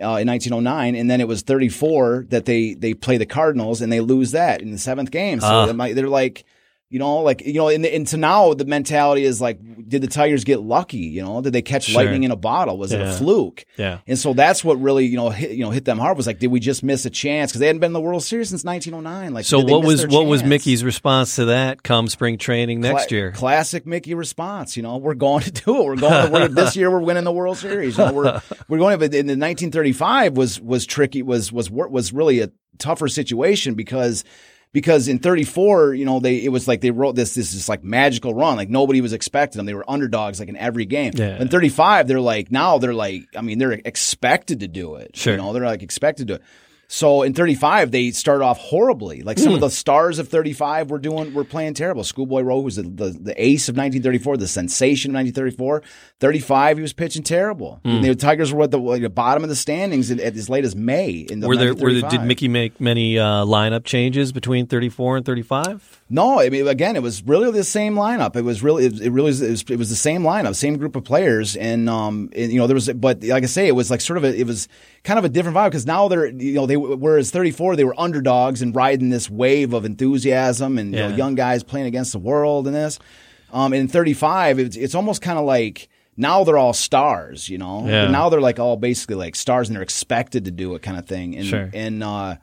uh, 0.01 0.17
in 0.17 0.27
1909, 0.27 0.95
and 0.95 1.11
then 1.11 1.21
it 1.21 1.27
was 1.27 1.43
34 1.43 2.25
that 2.29 2.45
they 2.45 2.73
they 2.73 2.95
play 2.95 3.17
the 3.17 3.27
Cardinals 3.27 3.81
and 3.81 3.91
they 3.93 3.99
lose 3.99 4.31
that 4.31 4.61
in 4.63 4.71
the 4.71 4.77
seventh 4.79 5.11
game. 5.11 5.41
So 5.41 5.67
they 5.67 5.73
might- 5.73 5.93
they're 5.95 6.09
like 6.09 6.43
You 6.91 6.97
know, 6.97 7.17
like 7.17 7.41
you 7.45 7.53
know, 7.53 7.67
and, 7.69 7.85
and 7.85 8.07
to 8.07 8.17
now 8.17 8.55
the 8.55 8.65
mentality 8.65 9.23
is 9.23 9.39
like, 9.39 9.59
did 9.87 10.01
the 10.01 10.07
Tigers 10.07 10.43
get 10.43 10.59
lucky? 10.59 10.97
You 10.97 11.21
know, 11.21 11.39
did 11.39 11.53
they 11.53 11.61
catch 11.61 11.83
Sure. 11.83 12.01
lightning 12.01 12.23
in 12.23 12.31
a 12.31 12.35
bottle? 12.35 12.79
Was 12.79 12.91
it 12.91 12.99
a 12.99 13.13
fluke? 13.13 13.63
Yeah. 13.77 13.99
And 14.07 14.17
so 14.17 14.33
that's 14.33 14.63
what 14.63 14.81
really 14.81 15.05
you 15.05 15.15
know 15.15 15.29
hit 15.29 15.51
you 15.51 15.63
know 15.63 15.69
hit 15.69 15.85
them 15.85 15.99
hard 15.99 16.17
was 16.17 16.25
like, 16.25 16.39
did 16.39 16.47
we 16.47 16.59
just 16.59 16.81
miss 16.81 17.05
a 17.05 17.11
chance 17.11 17.51
because 17.51 17.59
they 17.59 17.67
hadn't 17.67 17.79
been 17.79 17.89
in 17.89 17.93
the 17.93 18.01
World 18.01 18.23
Series 18.23 18.49
since 18.49 18.63
1909? 18.63 19.35
Like, 19.35 19.45
So 19.45 19.59
what 19.59 19.83
was 19.85 20.07
what 20.07 20.25
was? 20.25 20.43
Mickey's 20.43 20.83
response 20.83 21.35
to 21.35 21.45
that 21.45 21.83
come 21.83 22.07
spring 22.07 22.39
training 22.39 22.81
next 22.81 23.09
Cla- 23.09 23.15
year? 23.17 23.31
Classic 23.33 23.85
Mickey 23.85 24.15
response. 24.15 24.75
You 24.75 24.81
know, 24.81 24.97
we're 24.97 25.13
going 25.13 25.43
to 25.43 25.51
do 25.51 25.77
it. 25.81 25.85
We're 25.85 25.95
going. 25.95 26.31
we're, 26.31 26.47
this 26.47 26.75
year, 26.75 26.89
we're 26.89 27.01
winning 27.01 27.23
the 27.23 27.31
World 27.31 27.57
Series. 27.57 27.99
You 27.99 28.05
know, 28.05 28.13
we're 28.13 28.41
we're 28.67 28.79
going. 28.79 28.97
But 28.97 29.13
in 29.13 29.27
the 29.27 29.33
1935 29.33 30.35
was 30.35 30.59
was 30.59 30.87
tricky. 30.87 31.21
Was 31.21 31.51
was 31.51 31.69
was 31.69 32.11
really 32.11 32.39
a 32.39 32.49
tougher 32.79 33.07
situation 33.07 33.75
because. 33.75 34.23
Because 34.71 35.07
in 35.07 35.17
34, 35.17 35.95
you 35.95 36.05
know, 36.05 36.19
they 36.19 36.37
it 36.37 36.49
was 36.49 36.67
like 36.67 36.81
they 36.81 36.91
wrote 36.91 37.15
this 37.15 37.33
this 37.33 37.53
this 37.53 37.67
like 37.67 37.83
magical 37.83 38.35
run, 38.35 38.55
like 38.55 38.69
nobody 38.69 39.01
was 39.01 39.13
expecting 39.13 39.57
them. 39.57 39.65
They 39.65 39.73
were 39.73 39.89
underdogs 39.89 40.39
like 40.39 40.49
in 40.49 40.55
every 40.57 40.85
game. 40.85 41.13
Yeah. 41.15 41.41
In 41.41 41.47
35, 41.47 42.07
they're 42.07 42.21
like 42.21 42.51
now 42.51 42.77
they're 42.77 42.93
like, 42.93 43.23
I 43.35 43.41
mean, 43.41 43.57
they're 43.57 43.71
expected 43.71 44.59
to 44.59 44.67
do 44.67 44.95
it. 44.95 45.15
Sure. 45.15 45.33
You 45.33 45.41
know, 45.41 45.53
they're 45.53 45.65
like 45.65 45.81
expected 45.81 46.27
to. 46.27 46.39
So 46.91 47.21
in 47.21 47.35
35, 47.35 47.91
they 47.91 48.09
start 48.09 48.41
off 48.41 48.57
horribly. 48.57 49.21
Like 49.21 49.37
Hmm. 49.37 49.43
some 49.43 49.53
of 49.53 49.59
the 49.59 49.69
stars 49.69 50.17
of 50.17 50.27
35 50.27 50.89
were 50.89 50.97
doing, 50.97 51.35
were 51.35 51.43
playing 51.43 51.75
terrible. 51.75 52.03
Schoolboy 52.03 52.41
Rowe 52.41 52.61
was 52.61 52.77
the, 52.77 52.81
the, 52.81 53.09
the 53.11 53.35
ace 53.41 53.69
of 53.69 53.73
1934, 53.77 54.37
the 54.37 54.47
sensation 54.47 55.11
of 55.11 55.13
1934. 55.23 55.83
35, 56.19 56.77
he 56.77 56.81
was 56.81 56.91
pitching 56.93 57.21
terrible. 57.21 57.79
Hmm. 57.85 58.01
The 58.01 58.15
Tigers 58.15 58.51
were 58.51 58.63
at 58.63 58.71
the, 58.71 58.79
like, 58.79 59.03
the 59.03 59.09
bottom 59.09 59.43
of 59.43 59.49
the 59.49 59.55
standings 59.55 60.09
in, 60.09 60.19
at 60.19 60.35
as 60.35 60.49
late 60.49 60.65
as 60.65 60.75
May. 60.75 61.27
In 61.29 61.41
the 61.41 61.47
Were 61.47 61.55
there, 61.55 61.75
were 61.75 61.93
there 61.93 62.09
did 62.09 62.23
Mickey 62.23 62.47
make 62.47 62.81
many 62.81 63.19
uh, 63.19 63.45
lineup 63.45 63.83
changes 63.83 64.31
between 64.31 64.65
34 64.65 65.17
and 65.17 65.25
35? 65.27 66.01
No, 66.09 66.39
I 66.39 66.49
mean, 66.49 66.67
again, 66.67 66.95
it 66.95 67.03
was 67.03 67.21
really 67.21 67.51
the 67.51 67.63
same 67.63 67.93
lineup. 67.93 68.35
It 68.35 68.41
was 68.41 68.63
really, 68.63 68.87
it, 68.87 68.99
it 68.99 69.11
really, 69.11 69.29
it 69.29 69.49
was, 69.51 69.61
it 69.69 69.77
was 69.77 69.91
the 69.91 69.95
same 69.95 70.23
lineup, 70.23 70.55
same 70.55 70.77
group 70.77 70.95
of 70.95 71.03
players, 71.03 71.55
and 71.55 71.87
um, 71.87 72.31
and, 72.35 72.51
you 72.51 72.57
know, 72.57 72.65
there 72.65 72.73
was, 72.73 72.89
but 72.89 73.23
like 73.23 73.43
I 73.43 73.45
say, 73.45 73.67
it 73.67 73.75
was 73.75 73.91
like 73.91 74.01
sort 74.01 74.17
of 74.17 74.23
a, 74.23 74.35
it 74.35 74.47
was 74.47 74.67
kind 75.03 75.19
of 75.19 75.25
a 75.25 75.29
different 75.29 75.55
vibe 75.55 75.67
because 75.67 75.85
now 75.85 76.07
they're, 76.07 76.25
you 76.25 76.53
know, 76.55 76.65
they 76.65 76.78
whereas 76.79 77.31
thirty 77.31 77.51
four 77.51 77.75
they 77.75 77.83
were 77.83 77.99
underdogs 77.99 78.61
and 78.61 78.75
riding 78.75 79.09
this 79.09 79.29
wave 79.29 79.73
of 79.73 79.85
enthusiasm 79.85 80.77
and 80.77 80.93
you 80.93 80.99
know, 80.99 81.09
young 81.09 81.35
guys 81.35 81.63
playing 81.63 81.87
against 81.87 82.11
the 82.11 82.19
world 82.19 82.67
and 82.67 82.75
this, 82.75 82.99
um, 83.53 83.73
and 83.73 83.81
in 83.81 83.87
thirty 83.87 84.13
five 84.13 84.59
it's 84.59 84.75
it's 84.75 84.95
almost 84.95 85.21
kind 85.21 85.37
of 85.39 85.45
like. 85.45 85.89
Now 86.17 86.43
they're 86.43 86.57
all 86.57 86.73
stars, 86.73 87.47
you 87.47 87.57
know. 87.57 87.87
Yeah. 87.87 88.09
Now 88.09 88.27
they're 88.27 88.41
like 88.41 88.59
all 88.59 88.75
basically 88.75 89.15
like 89.15 89.37
stars, 89.37 89.69
and 89.69 89.75
they're 89.77 89.83
expected 89.83 90.43
to 90.45 90.51
do 90.51 90.75
it, 90.75 90.81
kind 90.81 90.97
of 90.97 91.05
thing. 91.05 91.37
And 91.37 91.45
Sure. 91.45 91.69
and 91.73 92.03
uh, 92.03 92.35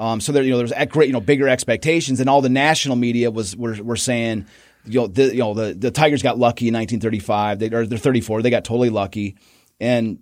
um, 0.00 0.20
so 0.20 0.32
there, 0.32 0.42
you 0.42 0.50
know, 0.50 0.58
there's 0.58 0.72
great, 0.88 1.06
you 1.06 1.12
know, 1.12 1.20
bigger 1.20 1.46
expectations, 1.46 2.18
and 2.18 2.28
all 2.28 2.40
the 2.40 2.48
national 2.48 2.96
media 2.96 3.30
was 3.30 3.54
were, 3.56 3.76
were 3.84 3.94
saying, 3.94 4.46
you 4.84 4.98
know, 4.98 5.06
the, 5.06 5.26
you 5.26 5.38
know, 5.38 5.54
the, 5.54 5.74
the 5.74 5.92
Tigers 5.92 6.24
got 6.24 6.38
lucky 6.38 6.66
in 6.66 6.74
1935. 6.74 7.60
They 7.60 7.66
or 7.72 7.86
they're 7.86 7.98
34. 7.98 8.42
They 8.42 8.50
got 8.50 8.64
totally 8.64 8.90
lucky, 8.90 9.36
and 9.78 10.18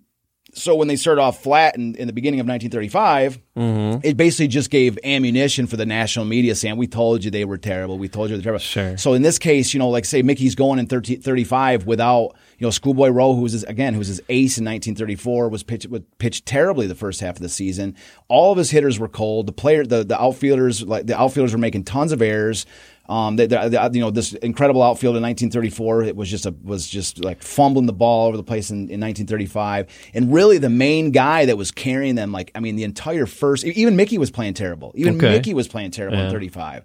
so 0.59 0.75
when 0.75 0.89
they 0.89 0.97
started 0.97 1.23
off 1.23 1.43
flat 1.43 1.77
in, 1.77 1.95
in 1.95 2.07
the 2.07 2.13
beginning 2.13 2.41
of 2.41 2.47
1935, 2.47 3.39
mm-hmm. 3.57 4.01
it 4.03 4.17
basically 4.17 4.49
just 4.49 4.71
gave 4.71 4.99
ammunition 5.05 5.67
for 5.67 5.77
the 5.77 5.87
national 5.87 6.25
media 6.25 6.55
saying, 6.55 6.77
"We 6.77 6.87
told 6.87 7.25
you 7.25 7.31
they 7.31 7.45
were 7.45 7.59
terrible. 7.59 7.99
We 7.99 8.09
told 8.09 8.31
you 8.31 8.37
they 8.37 8.41
were 8.41 8.43
terrible." 8.43 8.59
Sure. 8.61 8.97
So 8.99 9.15
in 9.15 9.23
this 9.23 9.39
case, 9.39 9.73
you 9.73 9.79
know, 9.79 9.89
like 9.89 10.05
say 10.05 10.23
Mickey's 10.23 10.55
going 10.55 10.79
in 10.79 10.87
30, 10.87 11.17
35 11.17 11.87
without, 11.87 12.35
you 12.59 12.67
know, 12.67 12.71
Schoolboy 12.71 13.09
Rowe, 13.09 13.35
who 13.35 13.43
was 13.43 13.53
his, 13.53 13.65
again, 13.65 13.95
who 13.95 13.99
was 13.99 14.09
his 14.09 14.21
ace 14.29 14.59
in 14.59 14.65
1934, 14.65 15.49
was 15.49 15.63
pitched 15.63 15.89
was 15.89 16.03
pitched 16.19 16.47
terribly 16.47 16.87
the 16.87 16.95
first 16.95 17.21
half 17.21 17.37
of 17.37 17.43
the 17.43 17.49
season. 17.49 17.95
All 18.29 18.53
of 18.53 18.59
his 18.59 18.71
hitters 18.71 18.99
were 18.99 19.09
cold. 19.09 19.47
The 19.47 19.53
player, 19.53 19.85
the 19.85 20.05
the 20.05 20.21
outfielders, 20.21 20.83
like 20.83 21.07
the 21.07 21.19
outfielders 21.19 21.53
were 21.53 21.59
making 21.59 21.85
tons 21.85 22.13
of 22.13 22.21
errors. 22.21 22.67
Um, 23.09 23.37
they, 23.37 23.47
they, 23.47 23.69
they- 23.71 23.89
you 23.95 24.01
know, 24.01 24.11
this 24.11 24.35
incredible 24.35 24.83
outfield 24.83 25.17
in 25.17 25.23
1934, 25.23 26.03
it 26.03 26.17
was 26.17 26.29
just 26.31 26.45
a 26.47 26.55
was 26.63 26.87
just 26.87 27.25
like 27.25 27.43
fumbling 27.43 27.87
the 27.87 27.93
ball 27.93 28.29
over 28.29 28.37
the 28.37 28.43
place 28.43 28.71
in, 28.71 28.77
in 28.91 29.01
1935. 29.01 29.87
And 30.15 30.33
really, 30.33 30.59
the 30.59 30.69
main 30.69 31.11
guy 31.11 31.47
that 31.47 31.57
was 31.57 31.71
carrying 31.71 32.17
them, 32.17 32.33
like 32.33 32.51
I 32.55 32.61
mean, 32.61 32.77
the 32.77 32.85
entire 32.85 33.27
first, 33.27 33.65
even 33.65 33.97
Mickey 33.97 34.19
was 34.19 34.31
playing 34.31 34.55
terrible. 34.55 34.93
Even 34.95 35.17
Okay. 35.17 35.31
Mickey 35.31 35.55
was 35.55 35.69
playing 35.69 35.91
terrible 35.93 36.19
in 36.19 36.31
35. 36.31 36.85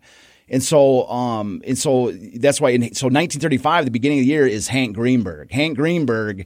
And 0.50 0.62
so, 0.62 1.08
um, 1.10 1.62
and 1.66 1.78
so 1.78 2.12
that's 2.12 2.60
why. 2.62 2.72
In, 2.72 2.82
so 2.94 3.06
1935, 3.08 3.86
the 3.86 3.92
beginning 3.92 4.20
of 4.20 4.24
the 4.24 4.28
year 4.28 4.46
is 4.46 4.68
Hank 4.68 4.94
Greenberg. 4.94 5.52
Hank 5.52 5.78
Greenberg, 5.78 6.46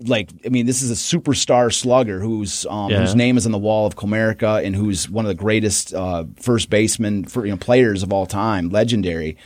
like, 0.00 0.30
I 0.46 0.48
mean, 0.48 0.66
this 0.66 0.82
is 0.82 0.90
a 0.90 0.94
superstar 1.18 1.72
slugger 1.74 2.20
who's 2.20 2.66
um, 2.66 2.90
Yeah. 2.90 3.00
whose 3.00 3.14
name 3.16 3.36
is 3.36 3.46
on 3.46 3.52
the 3.52 3.58
wall 3.58 3.86
of 3.86 3.96
Comerica 3.96 4.64
and 4.64 4.76
who's 4.76 5.08
one 5.10 5.24
of 5.24 5.28
the 5.28 5.34
greatest 5.34 5.92
uh, 5.92 6.24
first 6.40 6.70
baseman 6.70 7.24
for 7.24 7.44
you 7.44 7.50
know 7.52 7.58
players 7.58 8.02
of 8.02 8.12
all 8.12 8.26
time, 8.26 8.68
legendary. 8.70 9.36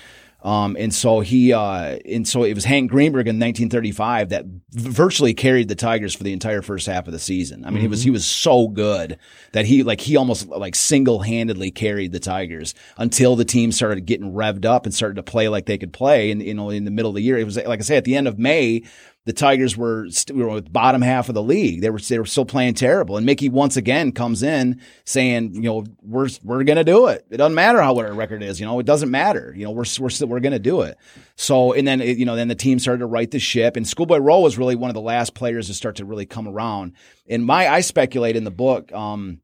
Um, 0.45 0.77
and 0.77 0.93
so 0.93 1.21
he, 1.21 1.53
uh, 1.53 1.99
and 2.05 2.27
so 2.27 2.43
it 2.43 2.55
was 2.55 2.65
Hank 2.65 2.91
Greenberg 2.91 3.29
in 3.29 3.37
1935 3.37 4.31
that 4.31 4.45
virtually 4.73 5.35
carried 5.35 5.69
the 5.69 5.77
Tigers 5.77 6.17
for 6.17 6.25
the 6.25 6.33
entire 6.33 6.63
first 6.63 6.89
half 6.89 7.07
of 7.07 7.13
the 7.13 7.21
season. 7.21 7.65
I 7.65 7.71
mean, 7.71 7.81
he 7.81 7.87
was, 7.87 8.03
he 8.03 8.11
was 8.11 8.27
so 8.27 8.67
good 8.67 9.19
that 9.53 9.67
he, 9.67 9.85
like, 9.85 10.01
he 10.01 10.17
almost 10.17 10.49
like 10.49 10.75
single 10.75 11.21
handedly 11.21 11.71
carried 11.71 12.11
the 12.11 12.19
Tigers 12.19 12.75
until 12.99 13.37
the 13.37 13.45
team 13.45 13.71
started 13.71 14.05
getting 14.05 14.33
revved 14.33 14.65
up 14.65 14.85
and 14.85 14.93
started 14.93 15.15
to 15.15 15.23
play 15.23 15.49
like 15.49 15.67
they 15.67 15.79
could 15.79 15.93
play. 15.93 16.33
And, 16.33 16.43
you 16.43 16.55
know, 16.55 16.71
in 16.71 16.87
the 16.87 16.91
middle 16.91 17.11
of 17.11 17.15
the 17.15 17.23
year, 17.23 17.39
it 17.39 17.45
was 17.45 17.57
like 17.57 17.79
I 17.79 17.83
say, 17.83 17.97
at 17.97 18.03
the 18.05 18.17
end 18.17 18.27
of 18.27 18.37
May, 18.37 18.83
the 19.25 19.33
Tigers 19.33 19.77
were, 19.77 20.09
st- 20.11 20.37
were 20.37 20.57
at 20.57 20.65
the 20.65 20.71
bottom 20.71 21.01
half 21.03 21.29
of 21.29 21.35
the 21.37 21.43
league. 21.43 21.81
They 21.81 21.91
were 21.91 22.01
they 22.01 22.19
were 22.19 22.27
still 22.27 22.45
playing 22.45 22.75
terrible. 22.75 23.17
And 23.17 23.25
Mickey 23.25 23.49
once 23.49 23.77
again 23.77 24.11
comes 24.11 24.43
in 24.43 24.81
saying, 25.05 25.55
you 25.55 25.61
know, 25.63 25.85
we're 26.03 26.29
we're 26.43 26.65
gonna 26.65 26.83
do 26.83 27.07
it. 27.07 27.25
It 27.31 27.37
doesn't 27.37 27.55
matter 27.55 27.81
how 27.81 27.95
what 27.95 28.07
our 28.07 28.13
record 28.15 28.43
is. 28.43 28.59
You 28.59 28.67
know, 28.67 28.81
it 28.81 28.87
doesn't 28.87 29.11
matter. 29.11 29.53
You 29.57 29.65
know, 29.65 29.71
we're 29.71 29.85
we're 30.01 30.11
still, 30.11 30.27
we're 30.27 30.41
gonna 30.41 30.59
do 30.59 30.81
it. 30.81 30.97
So 31.37 31.73
and 31.73 31.87
then 31.87 32.01
it- 32.01 32.19
you 32.19 32.25
know 32.25 32.35
then 32.35 32.49
the 32.49 32.55
team 32.57 32.79
started 32.81 33.01
to 33.01 33.07
right 33.07 33.31
the 33.31 33.39
ship. 33.39 33.77
And 33.77 33.87
Schoolboy 33.87 34.19
Rowe 34.19 34.41
was 34.41 34.59
really 34.59 34.75
one 34.75 34.91
of 34.91 34.95
the 34.95 35.01
last 35.01 35.35
players 35.35 35.69
to 35.69 35.75
start 35.75 35.97
to 35.97 36.05
really 36.05 36.27
come 36.27 36.49
around. 36.49 36.95
And 37.29 37.45
my 37.45 37.69
I 37.69 37.83
speculate 37.83 38.35
in 38.35 38.43
the 38.45 38.51
book. 38.51 38.91
um 38.93 39.42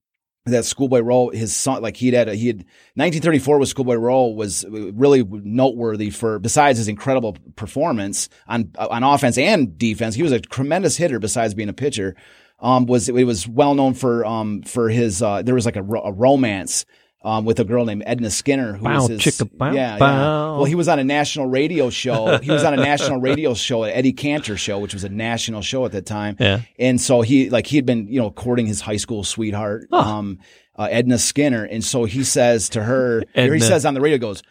that 0.50 0.64
Schoolboy 0.64 1.00
Rowe 1.00 1.30
his 1.30 1.54
son, 1.54 1.82
like 1.82 1.96
he'd 1.96 2.14
had, 2.14 2.28
a, 2.28 2.34
he 2.34 2.48
had 2.48 2.56
1934 2.94 3.58
with 3.58 3.68
Schoolboy 3.68 3.94
Rowe 3.94 4.28
was 4.28 4.64
really 4.68 5.24
noteworthy 5.24 6.10
for 6.10 6.38
besides 6.38 6.78
his 6.78 6.88
incredible 6.88 7.36
performance 7.56 8.28
on 8.46 8.72
on 8.78 9.02
offense 9.02 9.38
and 9.38 9.76
defense. 9.78 10.14
He 10.14 10.22
was 10.22 10.32
a 10.32 10.40
tremendous 10.40 10.96
hitter 10.96 11.18
besides 11.18 11.54
being 11.54 11.68
a 11.68 11.74
pitcher. 11.74 12.16
Um, 12.60 12.86
was 12.86 13.08
it 13.08 13.24
was 13.24 13.46
well 13.46 13.74
known 13.74 13.94
for 13.94 14.24
um 14.24 14.62
for 14.62 14.88
his 14.88 15.22
uh, 15.22 15.42
there 15.42 15.54
was 15.54 15.66
like 15.66 15.76
a, 15.76 15.82
a 15.84 16.12
romance. 16.12 16.84
Um, 17.20 17.44
with 17.44 17.58
a 17.58 17.64
girl 17.64 17.84
named 17.84 18.04
Edna 18.06 18.30
Skinner, 18.30 18.74
who 18.74 18.84
Bow, 18.84 18.94
was 18.94 19.08
his, 19.08 19.20
chicka, 19.20 19.50
bow, 19.58 19.72
yeah, 19.72 19.96
yeah. 19.96 19.98
Well, 19.98 20.66
he 20.66 20.76
was 20.76 20.86
on 20.86 21.00
a 21.00 21.04
national 21.04 21.46
radio 21.46 21.90
show. 21.90 22.38
He 22.38 22.48
was 22.48 22.62
on 22.62 22.74
a 22.74 22.76
national 22.76 23.20
radio 23.20 23.54
show, 23.54 23.82
an 23.82 23.90
Eddie 23.90 24.12
Cantor 24.12 24.56
show, 24.56 24.78
which 24.78 24.94
was 24.94 25.02
a 25.02 25.08
national 25.08 25.62
show 25.62 25.84
at 25.84 25.90
that 25.92 26.06
time. 26.06 26.36
Yeah. 26.38 26.60
And 26.78 27.00
so 27.00 27.22
he 27.22 27.50
like 27.50 27.66
he 27.66 27.74
had 27.74 27.84
been 27.86 28.06
you 28.06 28.20
know 28.20 28.30
courting 28.30 28.66
his 28.66 28.80
high 28.80 28.98
school 28.98 29.24
sweetheart, 29.24 29.88
um, 29.92 30.38
uh, 30.78 30.86
Edna 30.88 31.18
Skinner, 31.18 31.64
and 31.64 31.84
so 31.84 32.04
he 32.04 32.22
says 32.22 32.68
to 32.70 32.84
her, 32.84 33.24
or 33.34 33.52
he 33.52 33.58
says 33.58 33.84
on 33.84 33.94
the 33.94 34.00
radio, 34.00 34.18
goes. 34.18 34.44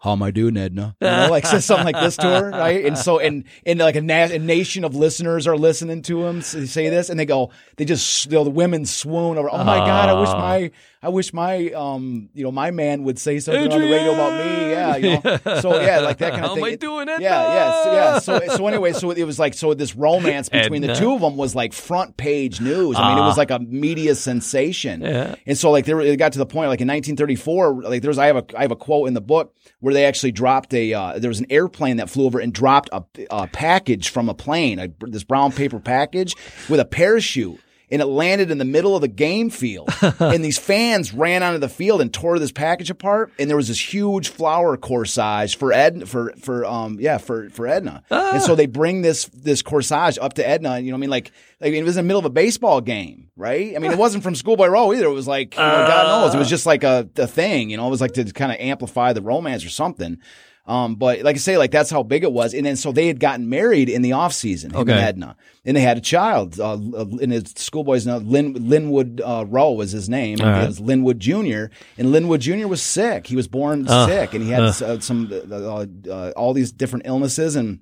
How 0.00 0.12
am 0.12 0.22
I 0.22 0.32
doing, 0.32 0.56
Edna? 0.58 0.96
You 1.00 1.08
know, 1.08 1.28
like 1.30 1.46
says 1.46 1.64
something 1.64 1.86
like 1.86 2.02
this 2.02 2.18
to 2.18 2.26
her, 2.26 2.50
right? 2.50 2.84
And 2.84 2.98
so, 2.98 3.20
and 3.20 3.44
and 3.64 3.78
like 3.78 3.96
a, 3.96 4.02
na- 4.02 4.34
a 4.34 4.38
nation 4.38 4.84
of 4.84 4.94
listeners 4.94 5.46
are 5.46 5.56
listening 5.56 6.02
to 6.02 6.26
him 6.26 6.42
say 6.42 6.90
this, 6.90 7.08
and 7.08 7.18
they 7.18 7.24
go, 7.24 7.52
they 7.76 7.86
just, 7.86 8.26
you 8.26 8.32
know, 8.32 8.44
the 8.44 8.50
women 8.50 8.84
swoon 8.84 9.38
over. 9.38 9.48
Oh 9.50 9.64
my 9.64 9.78
god, 9.78 10.10
I 10.10 10.20
wish 10.20 10.28
my, 10.28 10.70
I 11.04 11.08
wish 11.08 11.34
my, 11.34 11.68
um, 11.72 12.30
you 12.32 12.42
know, 12.42 12.50
my 12.50 12.70
man 12.70 13.04
would 13.04 13.18
say 13.18 13.38
something 13.38 13.70
on 13.70 13.78
the 13.78 13.90
radio 13.90 14.14
about 14.14 14.42
me. 14.42 14.70
Yeah, 14.70 14.96
you 14.96 15.20
know. 15.22 15.60
So 15.60 15.78
yeah, 15.78 16.00
like 16.00 16.16
that 16.16 16.32
kind 16.32 16.44
of 16.46 16.48
How 16.50 16.54
thing. 16.54 16.64
am 16.64 16.72
I 16.72 16.76
doing, 16.76 17.08
it? 17.10 17.20
Yeah, 17.20 17.82
so, 17.82 17.92
yeah. 17.92 18.18
So, 18.20 18.56
so 18.56 18.66
anyway, 18.66 18.94
so 18.94 19.10
it 19.10 19.24
was 19.24 19.38
like, 19.38 19.52
so 19.52 19.74
this 19.74 19.94
romance 19.94 20.48
between 20.50 20.80
the 20.80 20.94
two 20.94 21.12
of 21.12 21.20
them 21.20 21.36
was 21.36 21.54
like 21.54 21.74
front 21.74 22.16
page 22.16 22.62
news. 22.62 22.96
I 22.96 23.10
mean, 23.10 23.18
it 23.22 23.26
was 23.26 23.36
like 23.36 23.50
a 23.50 23.58
media 23.58 24.14
sensation. 24.14 25.02
Yeah. 25.02 25.34
And 25.44 25.58
so 25.58 25.70
like 25.70 25.84
there, 25.84 26.00
it 26.00 26.16
got 26.16 26.32
to 26.32 26.38
the 26.38 26.46
point 26.46 26.70
like 26.70 26.80
in 26.80 26.88
1934, 26.88 27.82
like 27.82 28.00
there's 28.00 28.16
I 28.16 28.26
have 28.26 28.36
a 28.36 28.44
I 28.56 28.62
have 28.62 28.70
a 28.70 28.76
quote 28.76 29.06
in 29.06 29.12
the 29.12 29.20
book 29.20 29.54
where 29.80 29.92
they 29.92 30.06
actually 30.06 30.32
dropped 30.32 30.72
a 30.72 30.94
uh, 30.94 31.18
there 31.18 31.28
was 31.28 31.40
an 31.40 31.46
airplane 31.50 31.98
that 31.98 32.08
flew 32.08 32.24
over 32.24 32.38
and 32.38 32.50
dropped 32.50 32.88
a, 32.92 33.04
a 33.30 33.46
package 33.48 34.08
from 34.08 34.30
a 34.30 34.34
plane, 34.34 34.78
a, 34.78 34.88
this 35.00 35.24
brown 35.24 35.52
paper 35.52 35.80
package 35.80 36.34
with 36.70 36.80
a 36.80 36.86
parachute. 36.86 37.60
And 37.94 38.02
it 38.02 38.06
landed 38.06 38.50
in 38.50 38.58
the 38.58 38.64
middle 38.64 38.96
of 38.96 39.00
the 39.02 39.08
game 39.08 39.50
field. 39.50 39.88
and 40.18 40.44
these 40.44 40.58
fans 40.58 41.14
ran 41.14 41.44
onto 41.44 41.58
the 41.58 41.68
field 41.68 42.00
and 42.00 42.12
tore 42.12 42.40
this 42.40 42.50
package 42.50 42.90
apart. 42.90 43.32
And 43.38 43.48
there 43.48 43.56
was 43.56 43.68
this 43.68 43.94
huge 43.94 44.28
flower 44.28 44.76
corsage 44.76 45.54
for 45.54 45.72
Ed 45.72 46.08
for 46.08 46.32
for 46.40 46.64
um 46.66 46.98
yeah 46.98 47.18
for 47.18 47.48
for 47.50 47.68
Edna. 47.68 48.02
And 48.10 48.42
so 48.42 48.56
they 48.56 48.66
bring 48.66 49.02
this 49.02 49.26
this 49.26 49.62
corsage 49.62 50.18
up 50.20 50.32
to 50.34 50.46
Edna. 50.46 50.80
You 50.80 50.90
know, 50.90 50.96
what 50.96 50.98
I 50.98 51.00
mean, 51.02 51.10
like 51.10 51.30
like 51.60 51.72
it 51.72 51.82
was 51.84 51.96
in 51.96 52.04
the 52.04 52.08
middle 52.08 52.18
of 52.18 52.24
a 52.24 52.30
baseball 52.30 52.80
game, 52.80 53.30
right? 53.36 53.76
I 53.76 53.78
mean, 53.78 53.92
it 53.92 53.98
wasn't 53.98 54.24
from 54.24 54.34
Schoolboy 54.34 54.66
Rowe 54.66 54.92
either. 54.92 55.06
It 55.06 55.12
was 55.12 55.28
like, 55.28 55.54
you 55.54 55.62
know, 55.62 55.86
God 55.86 56.24
knows, 56.24 56.34
it 56.34 56.38
was 56.38 56.50
just 56.50 56.66
like 56.66 56.82
a, 56.82 57.08
a 57.16 57.26
thing. 57.28 57.70
You 57.70 57.76
know, 57.76 57.86
it 57.86 57.90
was 57.90 58.00
like 58.00 58.12
to 58.14 58.24
kind 58.32 58.50
of 58.52 58.58
amplify 58.58 59.12
the 59.12 59.22
romance 59.22 59.64
or 59.64 59.70
something. 59.70 60.18
Um, 60.66 60.94
but 60.94 61.20
like 61.22 61.36
I 61.36 61.38
say, 61.38 61.58
like 61.58 61.70
that's 61.70 61.90
how 61.90 62.02
big 62.02 62.22
it 62.24 62.32
was. 62.32 62.54
And 62.54 62.64
then 62.64 62.76
so 62.76 62.90
they 62.90 63.06
had 63.06 63.20
gotten 63.20 63.50
married 63.50 63.90
in 63.90 64.00
the 64.00 64.12
off 64.12 64.32
season, 64.32 64.74
Okay. 64.74 64.92
and 64.92 65.00
Edna, 65.00 65.36
and 65.64 65.76
they 65.76 65.82
had 65.82 65.98
a 65.98 66.00
child. 66.00 66.58
Uh, 66.58 66.78
in 67.20 67.30
his 67.30 67.52
schoolboy's 67.56 68.06
now, 68.06 68.16
Lin, 68.16 68.54
Lynwood 68.54 69.20
uh, 69.22 69.44
Rowe 69.46 69.72
was 69.72 69.92
his 69.92 70.08
name. 70.08 70.40
All 70.40 70.46
right. 70.46 70.64
It 70.64 70.68
was 70.68 70.80
Lynwood 70.80 71.18
Jr. 71.18 71.74
And 71.98 72.08
Lynwood 72.14 72.40
Jr. 72.40 72.66
was 72.66 72.80
sick. 72.80 73.26
He 73.26 73.36
was 73.36 73.46
born 73.46 73.86
Uh, 73.86 74.06
sick, 74.06 74.32
and 74.32 74.42
he 74.42 74.50
had 74.50 74.62
uh, 74.62 75.00
some 75.00 75.30
uh, 75.50 75.84
uh, 76.10 76.32
all 76.34 76.54
these 76.54 76.72
different 76.72 77.06
illnesses. 77.06 77.56
And 77.56 77.80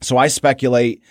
so 0.00 0.16
I 0.16 0.26
speculate 0.26 1.02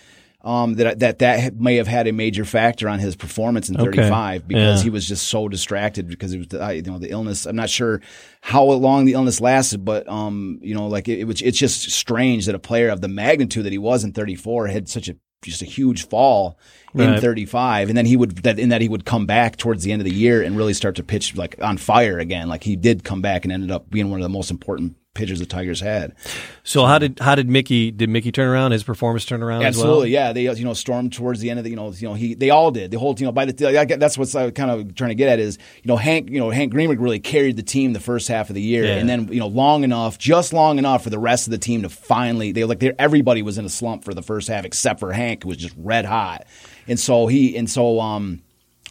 um, 0.44 0.74
that 0.74 0.98
that 1.00 1.18
that 1.20 1.56
may 1.56 1.76
have 1.76 1.88
had 1.88 2.06
a 2.06 2.12
major 2.12 2.44
factor 2.44 2.88
on 2.88 2.98
his 2.98 3.16
performance 3.16 3.68
in 3.70 3.76
Okay. 3.76 3.96
35 4.02 4.46
because 4.46 4.80
Yeah. 4.80 4.84
he 4.84 4.90
was 4.90 5.08
just 5.08 5.26
so 5.28 5.48
distracted 5.48 6.06
because 6.06 6.32
it 6.34 6.38
was 6.38 6.76
you 6.76 6.82
know 6.82 6.98
the 6.98 7.10
illness. 7.10 7.46
I'm 7.46 7.56
not 7.56 7.70
sure 7.70 8.00
how 8.42 8.64
long 8.64 9.06
the 9.06 9.14
illness 9.14 9.40
lasted, 9.40 9.84
but 9.84 10.06
um, 10.08 10.58
you 10.62 10.74
know, 10.74 10.86
like 10.86 11.08
it, 11.08 11.20
it 11.20 11.24
was 11.24 11.40
it's 11.42 11.58
just 11.58 11.90
strange 11.90 12.46
that 12.46 12.54
a 12.54 12.58
player 12.58 12.90
of 12.90 13.00
the 13.00 13.08
magnitude 13.08 13.64
that 13.64 13.72
he 13.72 13.78
was 13.78 14.04
in 14.04 14.12
34 14.12 14.66
had 14.68 14.88
such 14.88 15.08
a 15.08 15.16
just 15.42 15.62
a 15.62 15.66
huge 15.66 16.06
fall 16.06 16.58
in 16.94 17.10
Right. 17.10 17.20
35 17.20 17.88
and 17.90 17.98
then 17.98 18.06
he 18.06 18.16
would 18.16 18.36
that 18.44 18.58
in 18.58 18.68
that 18.70 18.80
he 18.80 18.88
would 18.88 19.04
come 19.04 19.26
back 19.26 19.56
towards 19.56 19.82
the 19.82 19.92
end 19.92 20.00
of 20.00 20.06
the 20.08 20.14
year 20.14 20.40
and 20.42 20.56
really 20.56 20.72
start 20.72 20.94
to 20.96 21.02
pitch 21.02 21.36
like 21.36 21.56
on 21.60 21.76
fire 21.76 22.18
again 22.18 22.48
like 22.48 22.62
he 22.62 22.76
did 22.76 23.02
come 23.04 23.20
back 23.20 23.44
and 23.44 23.52
ended 23.52 23.70
up 23.70 23.90
being 23.90 24.10
one 24.10 24.20
of 24.20 24.22
the 24.22 24.28
most 24.30 24.50
important 24.50 24.96
pitchers 25.14 25.38
the 25.38 25.46
Tigers 25.46 25.80
had. 25.80 26.12
So 26.64 26.84
how 26.86 26.98
did 26.98 27.18
how 27.20 27.34
did 27.34 27.48
Mickey 27.48 27.90
did 27.90 28.08
Mickey 28.08 28.32
turn 28.32 28.48
around? 28.48 28.72
His 28.72 28.82
performance 28.82 29.24
turn 29.24 29.42
around 29.42 29.62
Absolutely, 29.62 29.92
as 29.92 29.98
well. 29.98 30.26
yeah. 30.26 30.32
They 30.32 30.58
you 30.58 30.64
know 30.64 30.74
stormed 30.74 31.12
towards 31.12 31.40
the 31.40 31.50
end 31.50 31.58
of 31.60 31.64
the 31.64 31.70
you 31.70 31.76
know 31.76 31.92
you 31.92 32.08
know 32.08 32.14
he 32.14 32.34
they 32.34 32.50
all 32.50 32.70
did 32.70 32.90
the 32.90 32.98
whole 32.98 33.14
you 33.18 33.24
know 33.24 33.32
by 33.32 33.44
the 33.44 33.78
I 33.78 33.84
that's 33.84 34.18
what's 34.18 34.34
I 34.34 34.50
kind 34.50 34.70
of 34.70 34.94
trying 34.94 35.10
to 35.10 35.14
get 35.14 35.28
at 35.28 35.38
is 35.38 35.58
you 35.82 35.88
know 35.88 35.96
Hank 35.96 36.30
you 36.30 36.38
know 36.40 36.50
Hank 36.50 36.72
Greenberg 36.72 37.00
really 37.00 37.20
carried 37.20 37.56
the 37.56 37.62
team 37.62 37.92
the 37.92 38.00
first 38.00 38.28
half 38.28 38.50
of 38.50 38.54
the 38.54 38.62
year 38.62 38.84
Yeah. 38.84 38.96
and 38.96 39.08
then 39.08 39.28
you 39.32 39.40
know 39.40 39.46
long 39.48 39.84
enough 39.84 40.18
just 40.18 40.52
long 40.52 40.78
enough 40.78 41.04
for 41.04 41.10
the 41.10 41.18
rest 41.18 41.46
of 41.46 41.52
the 41.52 41.58
team 41.58 41.82
to 41.82 41.88
finally 41.88 42.52
they 42.52 42.64
like 42.64 42.82
everybody 42.98 43.42
was 43.42 43.56
in 43.58 43.64
a 43.64 43.68
slump 43.70 44.04
for 44.04 44.14
the 44.14 44.22
first 44.22 44.48
half 44.48 44.64
except 44.64 45.00
for 45.00 45.12
Hank 45.12 45.44
who 45.44 45.48
was 45.50 45.58
just 45.58 45.74
red 45.78 46.04
hot 46.04 46.46
and 46.88 46.98
so 46.98 47.26
he 47.28 47.56
and 47.56 47.70
so 47.70 48.00
um 48.00 48.42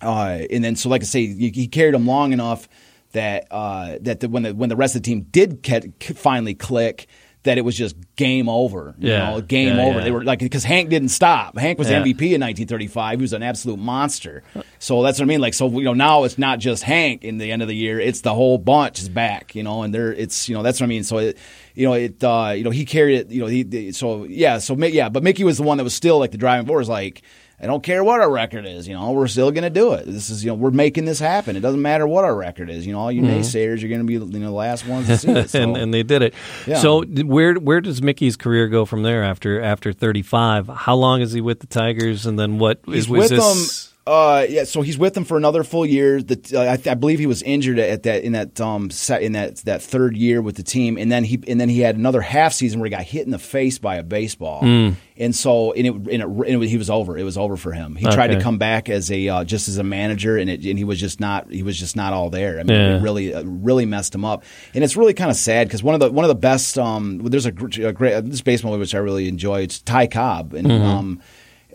uh 0.01 0.39
and 0.51 0.63
then 0.63 0.75
so 0.75 0.89
like 0.89 1.01
I 1.01 1.05
say 1.05 1.27
he, 1.27 1.49
he 1.49 1.67
carried 1.67 1.93
them 1.93 2.05
long 2.07 2.33
enough 2.33 2.67
that 3.13 3.47
uh 3.51 3.97
that 4.01 4.19
the, 4.19 4.29
when 4.29 4.43
the 4.43 4.53
when 4.53 4.69
the 4.69 4.75
rest 4.75 4.95
of 4.95 5.01
the 5.01 5.05
team 5.07 5.21
did 5.31 5.63
ca- 5.63 5.81
finally 6.15 6.53
click. 6.55 7.07
That 7.45 7.57
it 7.57 7.65
was 7.65 7.75
just 7.75 7.97
game 8.15 8.47
over, 8.47 8.95
you 8.97 9.09
Yeah. 9.09 9.31
know, 9.31 9.41
game 9.41 9.75
Yeah, 9.75 9.83
over. 9.83 9.97
yeah. 9.99 10.03
They 10.05 10.11
were 10.11 10.23
like 10.23 10.39
because 10.39 10.63
Hank 10.63 10.89
didn't 10.89 11.09
stop. 11.09 11.57
Hank 11.57 11.77
was 11.77 11.89
Yeah. 11.89 12.01
MVP 12.01 12.33
in 12.33 12.39
1935. 12.39 13.19
He 13.19 13.21
was 13.21 13.33
an 13.33 13.43
absolute 13.43 13.79
monster. 13.79 14.43
So 14.79 15.03
that's 15.03 15.19
what 15.19 15.25
I 15.25 15.27
mean. 15.27 15.41
Like 15.41 15.53
so, 15.53 15.67
you 15.69 15.83
know, 15.83 15.91
now 15.93 16.23
it's 16.23 16.37
not 16.37 16.59
just 16.59 16.83
Hank 16.83 17.25
in 17.25 17.39
the 17.39 17.51
end 17.51 17.61
of 17.61 17.67
the 17.67 17.75
year. 17.75 17.99
It's 17.99 18.21
the 18.21 18.33
whole 18.33 18.57
bunch 18.57 19.01
is 19.01 19.09
back. 19.09 19.55
You 19.55 19.63
know, 19.63 19.83
and 19.83 19.93
they're 19.93 20.13
it's 20.13 20.47
you 20.47 20.55
know 20.55 20.63
that's 20.63 20.79
what 20.79 20.85
I 20.85 20.87
mean. 20.87 21.03
So 21.03 21.17
it, 21.17 21.37
you 21.75 21.85
know 21.85 21.91
it 21.95 22.23
uh, 22.23 22.53
you 22.55 22.63
know 22.63 22.69
he 22.69 22.85
carried 22.85 23.17
it. 23.19 23.29
You 23.29 23.41
know 23.41 23.47
he 23.47 23.91
so 23.91 24.23
yeah 24.23 24.59
so 24.59 24.77
yeah, 24.77 25.09
but 25.09 25.21
Mickey 25.21 25.43
was 25.43 25.57
the 25.57 25.63
one 25.63 25.77
that 25.79 25.83
was 25.83 25.93
still 25.93 26.19
like 26.19 26.31
the 26.31 26.37
driving 26.37 26.65
force. 26.65 26.87
Like 26.87 27.23
I 27.63 27.65
don't 27.65 27.81
care 27.81 28.03
what 28.03 28.19
our 28.19 28.29
record 28.29 28.65
is. 28.65 28.89
You 28.89 28.93
know, 28.93 29.11
we're 29.13 29.27
still 29.27 29.49
going 29.51 29.63
to 29.63 29.69
do 29.69 29.93
it. 29.93 30.05
This 30.05 30.29
is 30.29 30.43
you 30.43 30.51
know 30.51 30.55
we're 30.55 30.71
making 30.71 31.05
this 31.05 31.19
happen. 31.19 31.55
It 31.55 31.61
doesn't 31.61 31.81
matter 31.81 32.05
what 32.05 32.25
our 32.25 32.35
record 32.35 32.69
is. 32.69 32.85
You 32.85 32.91
know, 32.91 32.99
all 32.99 33.11
you 33.11 33.21
mm-hmm. 33.21 33.39
naysayers, 33.39 33.79
you're 33.79 33.89
going 33.89 34.01
to 34.01 34.05
be 34.05 34.13
you 34.13 34.19
know 34.19 34.47
the 34.47 34.51
last 34.51 34.85
ones 34.85 35.07
to 35.07 35.17
see 35.19 35.31
it. 35.31 35.49
So. 35.49 35.61
and, 35.61 35.77
and 35.77 35.93
they 35.93 36.03
did 36.03 36.23
it. 36.23 36.33
Yeah. 36.67 36.79
So 36.79 37.03
where 37.03 37.53
where 37.55 37.79
does 37.79 38.01
Mickey's 38.01 38.35
career 38.35 38.67
go 38.67 38.83
from 38.83 39.03
there 39.03 39.23
after 39.23 39.61
after 39.61 39.93
35? 39.93 40.67
How 40.67 40.95
long 40.95 41.21
is 41.21 41.31
he 41.31 41.39
with 41.39 41.61
the 41.61 41.67
Tigers 41.67 42.25
and 42.25 42.37
then 42.37 42.59
what 42.59 42.79
is 42.87 42.93
He's 42.93 43.09
was 43.09 43.31
with 43.31 43.39
this 43.39 43.85
them. 43.85 43.92
Uh, 44.05 44.45
yeah, 44.49 44.65
so 44.65 44.81
he's 44.81 44.97
with 44.97 45.13
them 45.13 45.23
for 45.23 45.37
another 45.37 45.63
full 45.63 45.85
year. 45.85 46.21
The, 46.21 46.35
uh, 46.53 46.73
I, 46.73 46.75
th- 46.75 46.87
I 46.89 46.93
believe 46.93 47.19
he 47.19 47.25
was 47.25 47.41
injured 47.41 47.79
at 47.79 48.03
that 48.03 48.23
in 48.25 48.33
that 48.33 48.59
um 48.59 48.89
set, 48.89 49.21
in 49.21 49.31
that 49.31 49.57
that 49.59 49.81
third 49.81 50.17
year 50.17 50.41
with 50.41 50.57
the 50.57 50.63
team, 50.63 50.97
and 50.97 51.09
then 51.09 51.23
he 51.23 51.41
and 51.47 51.59
then 51.59 51.69
he 51.69 51.79
had 51.79 51.95
another 51.95 52.19
half 52.19 52.51
season 52.51 52.81
where 52.81 52.87
he 52.87 52.89
got 52.89 53.03
hit 53.03 53.23
in 53.25 53.31
the 53.31 53.39
face 53.39 53.77
by 53.77 53.95
a 53.95 54.03
baseball, 54.03 54.59
Hmm. 54.59 54.89
and 55.15 55.33
so 55.33 55.71
and 55.71 55.87
it, 55.87 55.93
and 55.93 56.07
it, 56.09 56.21
and 56.25 56.63
it 56.63 56.67
he 56.67 56.77
was 56.77 56.89
over. 56.89 57.17
It 57.17 57.23
was 57.23 57.37
over 57.37 57.55
for 57.55 57.71
him. 57.71 57.95
He 57.95 58.05
tried 58.07 58.27
to 58.27 58.41
come 58.41 58.57
back 58.57 58.89
as 58.89 59.09
a 59.09 59.29
uh, 59.29 59.43
just 59.45 59.69
as 59.69 59.77
a 59.77 59.83
manager, 59.85 60.35
and 60.35 60.49
it 60.49 60.65
and 60.65 60.77
he 60.77 60.83
was 60.83 60.99
just 60.99 61.21
not 61.21 61.49
he 61.49 61.63
was 61.63 61.79
just 61.79 61.95
not 61.95 62.11
all 62.11 62.29
there. 62.29 62.59
I 62.59 62.63
mean, 62.63 62.75
Yeah. 62.77 62.97
it 62.97 63.01
really 63.01 63.33
uh, 63.33 63.43
really 63.45 63.85
messed 63.85 64.13
him 64.13 64.25
up, 64.25 64.43
and 64.73 64.83
it's 64.83 64.97
really 64.97 65.13
kind 65.13 65.31
of 65.31 65.37
sad 65.37 65.69
because 65.69 65.81
one 65.81 65.93
of 65.95 66.01
the 66.01 66.11
one 66.11 66.25
of 66.25 66.29
the 66.29 66.35
best 66.35 66.77
um 66.77 67.19
there's 67.19 67.45
a, 67.45 67.53
a 67.87 67.93
great 67.93 68.19
this 68.25 68.41
baseball 68.41 68.71
movie 68.71 68.81
which 68.81 68.95
I 68.95 68.99
really 68.99 69.29
enjoy. 69.29 69.61
It's 69.61 69.79
Ty 69.79 70.07
Cobb 70.07 70.53
and 70.55 70.67
Mm-hmm. 70.67 70.83
um 70.85 71.21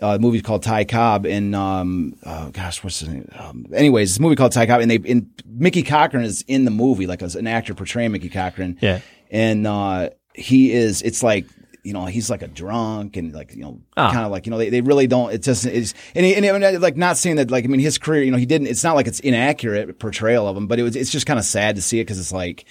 uh, 0.01 0.15
a 0.15 0.19
movie 0.19 0.41
called 0.41 0.63
Ty 0.63 0.85
Cobb, 0.85 1.25
and 1.25 1.55
um, 1.55 2.15
oh 2.25 2.49
gosh, 2.51 2.83
what's 2.83 2.99
his 2.99 3.09
name? 3.09 3.29
Um, 3.37 3.65
anyways, 3.73 4.11
this 4.11 4.19
movie 4.19 4.35
called 4.35 4.51
Ty 4.51 4.65
Cobb, 4.65 4.81
and 4.81 4.89
they 4.91 4.99
and 5.09 5.29
Mickey 5.45 5.83
Cochrane 5.83 6.23
is 6.23 6.43
in 6.47 6.65
the 6.65 6.71
movie, 6.71 7.07
like 7.07 7.21
as 7.21 7.35
an 7.35 7.47
actor 7.47 7.73
portraying 7.73 8.11
Mickey 8.11 8.29
Cochrane. 8.29 8.77
Yeah. 8.81 9.01
and 9.31 9.65
uh, 9.67 10.09
he 10.33 10.71
is. 10.71 11.01
It's 11.01 11.21
like 11.23 11.45
you 11.83 11.93
know 11.93 12.05
he's 12.05 12.29
like 12.29 12.41
a 12.41 12.47
drunk 12.47 13.15
and 13.15 13.33
like 13.33 13.55
you 13.55 13.61
know 13.61 13.79
Ah. 13.95 14.11
kind 14.11 14.25
of 14.25 14.31
like 14.31 14.45
you 14.45 14.51
know 14.51 14.57
they, 14.57 14.69
they 14.69 14.81
really 14.81 15.07
don't. 15.07 15.31
It 15.33 15.41
just 15.43 15.65
it's 15.65 15.93
and, 16.13 16.25
he, 16.25 16.35
and, 16.35 16.43
he- 16.43 16.51
and 16.51 16.63
I- 16.65 16.71
like 16.77 16.97
not 16.97 17.17
saying 17.17 17.37
that 17.37 17.49
like 17.51 17.63
I 17.63 17.67
mean 17.67 17.79
his 17.79 17.97
career 17.97 18.21
you 18.23 18.31
know 18.31 18.37
he 18.37 18.45
didn't. 18.45 18.67
It's 18.67 18.83
not 18.83 18.95
like 18.95 19.07
it's 19.07 19.19
inaccurate 19.21 19.97
portrayal 19.99 20.47
of 20.47 20.57
him, 20.57 20.67
but 20.67 20.77
it 20.79 20.83
was 20.83 20.95
it's 20.95 21.09
just 21.11 21.25
kind 21.25 21.39
of 21.39 21.45
sad 21.45 21.75
to 21.77 21.81
see 21.81 21.99
it 21.99 22.03
because 22.03 22.19
it's 22.19 22.31
like 22.33 22.65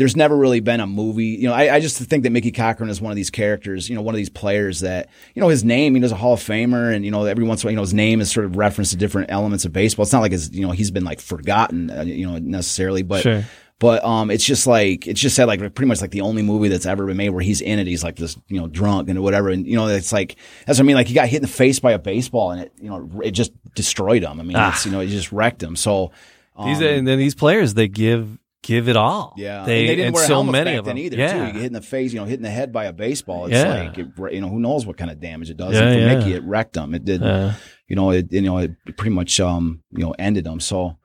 there's 0.00 0.16
never 0.16 0.34
really 0.34 0.60
been 0.60 0.80
a 0.80 0.86
movie. 0.86 1.26
You 1.26 1.48
know, 1.48 1.52
I, 1.52 1.74
I 1.74 1.80
just 1.80 1.98
think 1.98 2.22
that 2.22 2.30
Mickey 2.30 2.50
Cochrane 2.52 2.88
is 2.88 3.02
one 3.02 3.12
of 3.12 3.16
these 3.16 3.28
characters, 3.28 3.86
you 3.86 3.94
know, 3.94 4.00
one 4.00 4.14
of 4.14 4.16
these 4.16 4.30
players 4.30 4.80
that, 4.80 5.10
you 5.34 5.42
know, 5.42 5.48
his 5.48 5.62
name, 5.62 5.94
he 5.94 6.00
was 6.00 6.10
a 6.10 6.16
Hall 6.16 6.32
of 6.32 6.40
Famer 6.40 6.94
and, 6.94 7.04
you 7.04 7.10
know, 7.10 7.26
every 7.26 7.44
once 7.44 7.62
in 7.62 7.66
a 7.66 7.68
while, 7.68 7.72
you 7.72 7.76
know, 7.76 7.82
his 7.82 7.92
name 7.92 8.22
is 8.22 8.32
sort 8.32 8.46
of 8.46 8.56
referenced 8.56 8.92
to 8.92 8.96
different 8.96 9.30
elements 9.30 9.66
of 9.66 9.74
baseball. 9.74 10.04
It's 10.04 10.12
not 10.14 10.20
like 10.22 10.32
his, 10.32 10.50
you 10.52 10.62
know, 10.66 10.70
he's 10.72 10.90
been 10.90 11.04
like 11.04 11.20
forgotten, 11.20 11.90
uh, 11.90 12.00
you 12.00 12.26
know, 12.26 12.38
necessarily, 12.38 13.02
but, 13.02 13.20
Sure. 13.20 13.44
but, 13.78 14.02
um, 14.02 14.30
it's 14.30 14.44
just 14.46 14.66
like, 14.66 15.06
it's 15.06 15.20
just 15.20 15.36
said 15.36 15.44
like 15.44 15.60
pretty 15.60 15.84
much 15.88 16.00
like 16.00 16.12
the 16.12 16.22
only 16.22 16.40
movie 16.40 16.68
that's 16.68 16.86
ever 16.86 17.04
been 17.06 17.18
made 17.18 17.28
where 17.28 17.42
he's 17.42 17.60
in 17.60 17.78
it. 17.78 17.86
He's 17.86 18.02
like 18.02 18.16
this, 18.16 18.38
you 18.48 18.58
know, 18.58 18.68
drunk 18.68 19.10
and 19.10 19.22
whatever. 19.22 19.50
And, 19.50 19.66
you 19.66 19.76
know, 19.76 19.86
it's 19.88 20.14
like, 20.14 20.36
that's 20.66 20.78
what 20.78 20.84
I 20.84 20.86
mean. 20.86 20.96
Like 20.96 21.08
he 21.08 21.14
got 21.14 21.28
hit 21.28 21.36
in 21.36 21.42
the 21.42 21.48
face 21.48 21.78
by 21.78 21.92
a 21.92 21.98
baseball 21.98 22.52
and 22.52 22.62
it, 22.62 22.72
you 22.80 22.88
know, 22.88 23.20
it 23.22 23.32
just 23.32 23.52
destroyed 23.74 24.22
him. 24.22 24.40
I 24.40 24.42
mean, 24.44 24.56
Ah. 24.56 24.72
it's, 24.72 24.86
you 24.86 24.92
know, 24.92 25.00
it 25.00 25.08
just 25.08 25.30
wrecked 25.30 25.62
him. 25.62 25.76
So, 25.76 26.10
um, 26.56 26.68
These 26.68 26.80
and 26.80 27.06
then 27.06 27.18
these 27.18 27.34
players 27.34 27.74
they 27.74 27.86
give 27.88 28.38
give 28.62 28.88
it 28.88 28.96
all. 28.96 29.34
Yeah, 29.36 29.64
they, 29.64 29.80
and 29.80 29.88
they 29.88 29.96
didn't 29.96 30.14
wear 30.14 30.26
so 30.26 30.34
helmets 30.34 30.52
many 30.52 30.70
back 30.72 30.78
of 30.80 30.84
then 30.84 30.96
them 30.96 31.04
either. 31.04 31.16
Yeah, 31.16 31.32
too. 31.32 31.38
You 31.38 31.46
get 31.46 31.54
hit 31.54 31.64
in 31.64 31.72
the 31.72 31.82
face, 31.82 32.12
you 32.12 32.20
know, 32.20 32.24
hit 32.26 32.36
in 32.38 32.42
the 32.42 32.50
head 32.50 32.72
by 32.72 32.84
a 32.86 32.92
baseball. 32.92 33.46
It's 33.46 33.54
Yeah. 33.54 33.84
like 33.84 33.98
it, 33.98 34.08
you 34.32 34.40
know, 34.40 34.48
who 34.48 34.60
knows 34.60 34.86
what 34.86 34.96
kind 34.96 35.10
of 35.10 35.20
damage 35.20 35.50
it 35.50 35.56
does. 35.56 35.74
Yeah, 35.74 35.82
and 35.82 35.94
for 35.94 36.00
yeah. 36.00 36.14
Mickey, 36.18 36.32
it 36.34 36.44
wrecked 36.44 36.76
him. 36.76 36.94
It 36.94 37.04
did. 37.04 37.20
Yeah. 37.22 37.54
You 37.88 37.96
know, 37.96 38.10
it 38.10 38.32
you 38.32 38.42
know 38.42 38.58
it 38.58 38.72
pretty 38.96 39.10
much 39.14 39.40
um 39.40 39.82
you 39.92 40.04
know 40.04 40.14
ended 40.18 40.46
him. 40.46 40.60
So. 40.60 40.96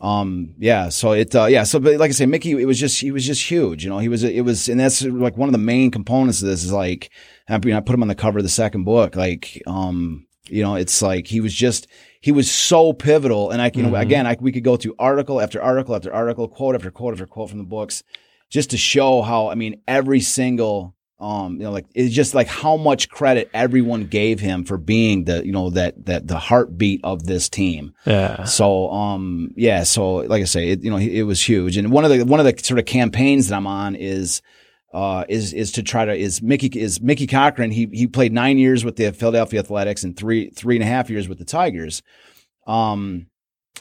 Um. 0.00 0.54
Yeah. 0.58 0.88
So 0.88 1.12
it. 1.12 1.32
Uh, 1.32 1.44
yeah. 1.44 1.62
So, 1.62 1.78
but 1.78 1.96
like 1.98 2.08
I 2.08 2.12
say, 2.12 2.26
Mickey, 2.26 2.50
it 2.60 2.64
was 2.64 2.80
just 2.80 3.00
he 3.00 3.12
was 3.12 3.24
just 3.24 3.48
huge. 3.48 3.84
You 3.84 3.90
know, 3.90 3.98
he 3.98 4.08
was. 4.08 4.24
It 4.24 4.44
was, 4.44 4.68
and 4.68 4.80
that's 4.80 5.02
like 5.02 5.36
one 5.36 5.48
of 5.48 5.52
the 5.52 5.58
main 5.58 5.92
components 5.92 6.42
of 6.42 6.48
this 6.48 6.64
is 6.64 6.72
like, 6.72 7.10
I 7.48 7.58
mean, 7.58 7.74
I 7.74 7.80
put 7.80 7.94
him 7.94 8.02
on 8.02 8.08
the 8.08 8.16
cover 8.16 8.38
of 8.40 8.44
the 8.44 8.48
second 8.48 8.82
book. 8.82 9.14
Like, 9.14 9.62
um, 9.64 10.26
you 10.48 10.64
know, 10.64 10.74
it's 10.74 11.02
like 11.02 11.28
he 11.28 11.40
was 11.40 11.54
just 11.54 11.86
he 12.22 12.32
was 12.32 12.50
so 12.50 12.94
pivotal. 12.94 13.50
And 13.50 13.60
I, 13.60 13.70
you 13.74 13.82
know, 13.82 13.94
again, 13.96 14.26
I 14.26 14.36
we 14.40 14.52
could 14.52 14.64
go 14.64 14.76
through 14.76 14.94
article 14.98 15.42
after 15.42 15.60
article 15.60 15.94
after 15.94 16.10
article, 16.14 16.48
quote 16.48 16.74
after 16.74 16.90
quote 16.90 17.12
after 17.12 17.26
quote 17.26 17.50
from 17.50 17.58
the 17.58 17.64
books, 17.64 18.02
just 18.48 18.70
to 18.70 18.78
show 18.78 19.20
how. 19.20 19.48
I 19.50 19.54
mean, 19.56 19.82
every 19.86 20.20
single. 20.20 20.94
Um, 21.20 21.58
you 21.58 21.62
know, 21.62 21.70
like 21.70 21.86
it's 21.94 22.12
just 22.12 22.34
like 22.34 22.48
how 22.48 22.76
much 22.76 23.08
credit 23.08 23.48
everyone 23.54 24.08
gave 24.08 24.40
him 24.40 24.64
for 24.64 24.76
being 24.76 25.22
the, 25.22 25.46
you 25.46 25.52
know, 25.52 25.70
that 25.70 26.06
that 26.06 26.26
the 26.26 26.36
heartbeat 26.36 27.00
of 27.04 27.26
this 27.26 27.48
team. 27.48 27.94
yeah. 28.04 28.42
So, 28.42 28.90
um, 28.90 29.52
yeah. 29.54 29.84
So, 29.84 30.16
like 30.16 30.42
I 30.42 30.46
say, 30.46 30.70
it, 30.70 30.82
you 30.82 30.90
know, 30.90 30.96
it, 30.96 31.12
it 31.12 31.22
was 31.22 31.40
huge. 31.40 31.76
And 31.76 31.92
one 31.92 32.04
of 32.04 32.10
the 32.10 32.24
one 32.24 32.40
of 32.40 32.46
the 32.46 32.60
sort 32.64 32.80
of 32.80 32.86
campaigns 32.86 33.48
that 33.48 33.54
I'm 33.54 33.68
on 33.68 33.94
is, 33.94 34.42
uh, 34.92 35.24
is 35.28 35.52
is 35.52 35.72
to 35.72 35.82
try 35.82 36.04
to 36.04 36.14
is 36.14 36.42
Mickey 36.42 36.68
is 36.78 37.00
Mickey 37.00 37.26
Cochrane. 37.26 37.70
He 37.70 37.88
he 37.92 38.06
played 38.06 38.32
nine 38.32 38.58
years 38.58 38.84
with 38.84 38.96
the 38.96 39.12
Philadelphia 39.12 39.60
Athletics 39.60 40.04
and 40.04 40.16
three 40.16 40.50
three 40.50 40.76
and 40.76 40.82
a 40.82 40.86
half 40.86 41.10
years 41.10 41.28
with 41.28 41.38
the 41.38 41.44
Tigers. 41.44 42.02
Um, 42.66 43.26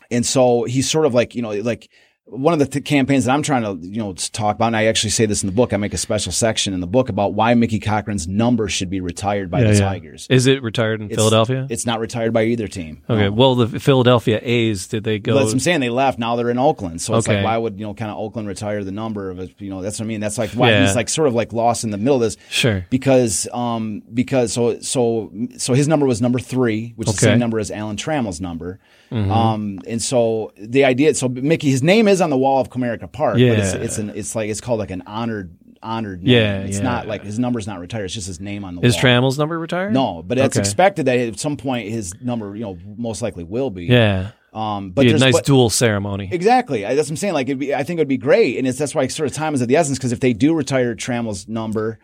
and 0.10 0.26
so 0.26 0.64
he's 0.64 0.90
sort 0.90 1.06
of 1.06 1.14
like 1.14 1.36
you 1.36 1.42
know 1.42 1.52
like 1.52 1.90
one 2.26 2.54
of 2.54 2.60
the 2.60 2.66
th- 2.66 2.86
campaigns 2.86 3.26
that 3.26 3.34
I'm 3.34 3.42
trying 3.42 3.64
to 3.64 3.86
you 3.86 3.98
know 3.98 4.14
talk 4.14 4.56
about. 4.56 4.68
And 4.68 4.78
I 4.78 4.86
actually 4.86 5.10
say 5.10 5.26
this 5.26 5.44
in 5.44 5.48
the 5.48 5.54
book. 5.56 5.74
I 5.74 5.78
make 5.78 5.94
a 5.94 5.98
special 5.98 6.32
section 6.32 6.74
in 6.74 6.80
the 6.80 6.88
book 6.88 7.10
about 7.10 7.34
why 7.34 7.54
Mickey 7.56 7.80
Cochrane's 7.80 8.28
number 8.28 8.70
should 8.70 8.90
be 8.90 9.02
retired 9.02 9.50
by 9.52 9.62
Yeah, 9.62 9.68
the 9.72 9.74
yeah. 9.74 9.80
Tigers. 9.80 10.28
Is 10.30 10.46
it 10.48 10.62
retired 10.64 11.02
in 11.02 11.08
It's- 11.08 11.18
Philadelphia? 11.18 11.68
It's 11.70 11.86
not 11.86 12.00
retired 12.00 12.32
by 12.32 12.44
either 12.44 12.68
team. 12.68 13.02
okay. 13.10 13.24
No. 13.24 13.32
Well, 13.32 13.56
the 13.56 13.80
Philadelphia 13.80 14.40
A's 14.42 14.88
did 14.88 15.04
they 15.04 15.20
go? 15.20 15.32
Well, 15.34 15.40
that's 15.40 15.50
what 15.50 15.56
I'm 15.56 15.60
saying. 15.60 15.80
They 15.82 15.90
left. 15.90 16.20
Now 16.20 16.36
they're 16.36 16.50
in 16.52 16.60
Oakland. 16.60 17.02
So 17.02 17.16
it's 17.16 17.28
Okay. 17.28 17.38
like, 17.38 17.44
why 17.46 17.58
would 17.58 17.80
you 17.80 17.86
know, 17.86 17.94
kind 17.96 18.12
of 18.12 18.18
Oakland 18.18 18.48
retire 18.48 18.84
the 18.84 18.92
number 18.92 19.30
of 19.30 19.40
it? 19.40 19.56
You 19.60 19.70
know, 19.72 19.82
that's 19.82 20.00
what 20.00 20.06
I 20.06 20.08
mean. 20.08 20.22
That's 20.22 20.38
like 20.38 20.52
why 20.52 20.70
Yeah. 20.70 20.86
he's 20.86 20.96
like 20.96 21.10
sort 21.10 21.28
of 21.28 21.34
like 21.34 21.52
lost 21.52 21.84
in 21.84 21.90
the 21.90 21.98
middle 21.98 22.16
of 22.16 22.22
this 22.22 22.38
Sure. 22.50 22.86
because 22.90 23.48
um 23.54 24.04
because 24.14 24.54
so 24.54 24.80
so 24.80 25.32
so 25.58 25.74
his 25.74 25.88
number 25.88 26.06
was 26.06 26.22
number 26.22 26.40
three, 26.40 26.94
which 26.96 27.10
is 27.10 27.16
the 27.16 27.22
same 27.22 27.40
number 27.40 27.60
as 27.60 27.72
Alan 27.72 27.98
Trammell's 27.98 28.40
number. 28.40 28.80
Mm-hmm. 29.12 29.32
Um 29.32 29.80
and 29.88 30.02
so 30.02 30.54
the 30.58 30.86
idea 30.86 31.14
so 31.16 31.28
Mickey 31.28 31.70
his 31.72 31.84
name 31.84 32.08
is 32.12 32.22
on 32.22 32.30
the 32.30 32.38
wall 32.38 32.62
of 32.62 32.70
Comerica 32.70 33.12
Park, 33.12 33.34
but 33.36 33.42
it's 33.42 33.74
Yeah. 33.74 33.82
it's 33.82 33.98
an 33.98 34.12
it's 34.16 34.36
like 34.36 34.50
it's 34.50 34.62
called 34.62 34.80
like 34.80 34.92
an 34.92 35.04
honored 35.08 35.56
honored 35.84 36.22
name. 36.22 36.36
Yeah, 36.36 36.60
It's 36.60 36.78
yeah. 36.78 36.84
not 36.84 37.08
like 37.08 37.24
his 37.24 37.40
number's 37.40 37.66
not 37.66 37.80
retired, 37.80 38.06
it's 38.06 38.14
just 38.14 38.28
his 38.28 38.40
name 38.40 38.64
on 38.64 38.76
the 38.76 38.82
wall. 38.82 38.86
Is 38.88 38.94
wall. 38.96 39.02
Trammell's 39.02 39.40
number 39.40 39.58
retired? 39.58 39.94
no, 39.94 40.22
but 40.22 40.38
it's 40.38 40.56
Okay. 40.56 40.60
expected 40.60 41.08
that 41.08 41.18
at 41.18 41.40
some 41.40 41.58
point 41.58 41.90
his 41.90 42.14
number, 42.22 42.56
you 42.56 42.62
know, 42.62 42.78
most 42.98 43.22
likely 43.24 43.44
will 43.44 43.72
be. 43.72 43.86
Yeah. 43.86 44.32
Um, 44.54 44.92
but 44.92 45.04
Be 45.04 45.12
a 45.12 45.18
nice 45.18 45.34
but- 45.34 45.46
dual 45.46 45.70
ceremony. 45.70 46.28
Exactly. 46.32 46.86
I- 46.86 46.94
That's 46.94 47.08
what 47.08 47.14
I'm 47.14 47.18
saying. 47.18 47.34
Like, 47.34 47.48
it'd 47.48 47.58
be, 47.58 47.74
I 47.74 47.84
think 47.84 47.98
it 48.00 48.02
would 48.02 48.08
be 48.10 48.18
great, 48.18 48.58
and 48.58 48.68
it's 48.68 48.78
that's 48.78 48.94
why 48.94 49.08
sort 49.08 49.30
of 49.30 49.34
time 49.36 49.54
is 49.56 49.62
of 49.62 49.70
the 49.70 49.78
essence. 49.78 49.98
Because 49.98 50.12
if 50.12 50.20
they 50.20 50.34
do 50.34 50.54
retire 50.54 50.94
Trammell's 50.94 51.48
number, 51.48 52.00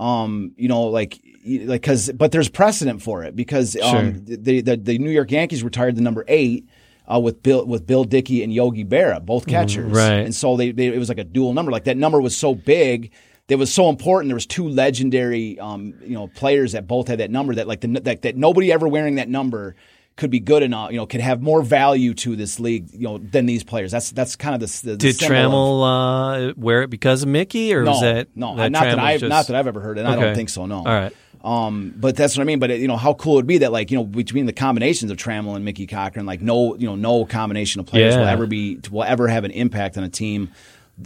um, 0.00 0.52
you 0.56 0.66
know, 0.68 0.82
like, 0.84 1.20
like, 1.46 1.80
because 1.82 2.10
but 2.12 2.32
there's 2.32 2.48
precedent 2.48 3.02
for 3.02 3.22
it 3.22 3.36
because 3.36 3.76
um, 3.80 4.24
the, 4.26 4.60
the 4.62 4.76
the 4.76 4.98
New 4.98 5.10
York 5.10 5.30
Yankees 5.30 5.62
retired 5.62 5.94
the 5.96 6.02
number 6.02 6.24
eight. 6.28 6.66
Uh, 7.12 7.18
with 7.18 7.42
Bill 7.42 7.66
with 7.66 7.86
Bill 7.86 8.04
Dickey 8.04 8.42
and 8.42 8.52
Yogi 8.52 8.84
Berra, 8.84 9.24
both 9.24 9.46
catchers, 9.46 9.90
Mm, 9.92 9.94
right. 9.96 10.24
And 10.24 10.34
so 10.34 10.56
they, 10.56 10.72
they 10.72 10.86
it 10.86 10.98
was 10.98 11.08
like 11.08 11.18
a 11.18 11.24
dual 11.24 11.52
number. 11.52 11.70
Like 11.72 11.84
that 11.84 11.96
number 11.96 12.20
was 12.20 12.36
so 12.36 12.54
big, 12.54 13.10
that 13.48 13.58
was 13.58 13.72
so 13.72 13.88
important. 13.88 14.28
There 14.30 14.36
was 14.36 14.46
two 14.46 14.68
legendary, 14.68 15.58
um, 15.58 15.94
you 16.02 16.14
know, 16.14 16.28
players 16.28 16.72
that 16.72 16.86
both 16.86 17.08
had 17.08 17.18
that 17.18 17.30
number. 17.30 17.54
That 17.54 17.66
like 17.68 17.80
the 17.80 17.88
that, 18.00 18.22
that 18.22 18.36
nobody 18.36 18.72
ever 18.72 18.88
wearing 18.88 19.16
that 19.16 19.28
number 19.28 19.74
could 20.16 20.30
be 20.30 20.40
good 20.40 20.62
enough. 20.62 20.90
You 20.90 20.98
know, 20.98 21.06
could 21.06 21.20
have 21.20 21.40
more 21.42 21.62
value 21.62 22.14
to 22.14 22.36
this 22.36 22.60
league, 22.60 22.88
you 22.92 23.00
know, 23.08 23.18
than 23.18 23.46
these 23.46 23.64
players. 23.64 23.90
That's 23.92 24.10
that's 24.10 24.36
kind 24.36 24.54
of 24.54 24.60
the. 24.60 24.86
the 24.90 24.96
Did 24.96 25.16
symbol 25.16 25.84
of- 25.84 26.38
Trammell 26.38 26.50
uh, 26.50 26.54
wear 26.56 26.82
it 26.82 26.90
because 26.90 27.22
of 27.22 27.28
Mickey, 27.28 27.74
or 27.74 27.82
no, 27.84 27.92
was 27.92 28.00
that 28.02 28.28
no, 28.34 28.56
that 28.56 28.70
not 28.70 28.84
that 28.84 28.98
I've 28.98 29.20
just- 29.20 29.28
not 29.30 29.46
that 29.48 29.56
I've 29.56 29.66
ever 29.66 29.80
heard, 29.80 29.98
and 29.98 30.06
I 30.06 30.16
don't 30.16 30.34
think 30.34 30.48
so. 30.48 30.66
No. 30.66 30.78
All 30.78 30.84
right. 30.84 31.12
Um, 31.44 31.92
but 31.96 32.14
that's 32.16 32.36
what 32.36 32.42
I 32.42 32.46
mean. 32.46 32.58
But 32.58 32.78
you 32.78 32.86
know, 32.88 32.96
how 32.96 33.14
cool 33.14 33.34
it 33.34 33.36
would 33.36 33.46
be 33.46 33.58
that 33.58 33.72
like 33.72 33.90
you 33.90 33.96
know 33.96 34.04
between 34.04 34.46
the 34.46 34.52
combinations 34.52 35.10
of 35.10 35.16
Trammell 35.16 35.56
and 35.56 35.64
Mickey 35.64 35.86
Cochrane, 35.86 36.26
like 36.26 36.40
no 36.40 36.74
you 36.76 36.86
know 36.86 36.94
no 36.96 37.24
combination 37.24 37.80
of 37.80 37.86
players 37.86 38.14
will 38.16 38.26
ever 38.28 38.46
be 38.46 38.78
will 38.90 39.04
ever 39.04 39.28
have 39.28 39.44
an 39.44 39.50
impact 39.50 39.96
on 39.98 40.04
a 40.04 40.08
team 40.08 40.50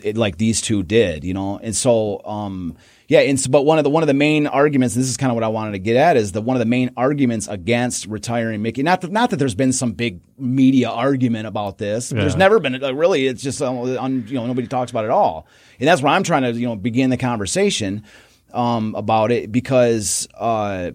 it, 0.03 0.16
like 0.16 0.37
these 0.37 0.61
two 0.61 0.82
did. 0.82 1.24
You 1.24 1.34
know, 1.34 1.59
and 1.62 1.74
so 1.74 2.20
um 2.24 2.76
yeah, 3.09 3.20
and 3.20 3.39
so, 3.39 3.49
but 3.51 3.64
one 3.64 3.78
of 3.78 3.84
the 3.84 3.91
one 3.91 4.03
of 4.03 4.09
the 4.09 4.14
main 4.14 4.49
arguments, 4.49 4.97
and 4.97 5.03
this 5.05 5.09
is 5.09 5.16
kind 5.16 5.30
of 5.30 5.37
what 5.37 5.45
I 5.45 5.49
wanted 5.49 5.72
to 5.72 5.78
get 5.78 5.95
at, 5.95 6.16
is 6.16 6.32
that 6.32 6.41
one 6.41 6.57
of 6.57 6.59
the 6.59 6.66
main 6.66 6.91
arguments 6.97 7.47
against 7.47 8.07
retiring 8.07 8.62
Mickey. 8.62 8.82
Not 8.82 9.01
that 9.03 9.12
not 9.12 9.30
that 9.30 9.37
there's 9.37 9.55
been 9.55 9.72
some 9.72 9.93
big 9.93 10.18
media 10.39 10.91
argument 10.91 11.47
about 11.47 11.78
this. 11.78 12.09
There's 12.09 12.32
Yeah. 12.32 12.39
never 12.39 12.59
been. 12.59 12.74
Really, 12.97 13.28
it's 13.28 13.43
just 13.43 13.62
um, 13.62 13.78
on, 13.97 14.26
you 14.26 14.34
know 14.34 14.47
nobody 14.49 14.66
talks 14.66 14.91
about 14.91 15.05
it 15.05 15.09
at 15.09 15.12
all, 15.12 15.47
and 15.78 15.87
that's 15.89 16.03
where 16.03 16.12
I'm 16.12 16.24
trying 16.24 16.43
to 16.43 16.53
you 16.53 16.66
know 16.66 16.74
begin 16.74 17.11
the 17.11 17.16
conversation 17.16 18.03
um, 18.53 18.94
about 18.97 19.30
it 19.32 19.51
because. 19.53 20.26
Uh, 20.36 20.92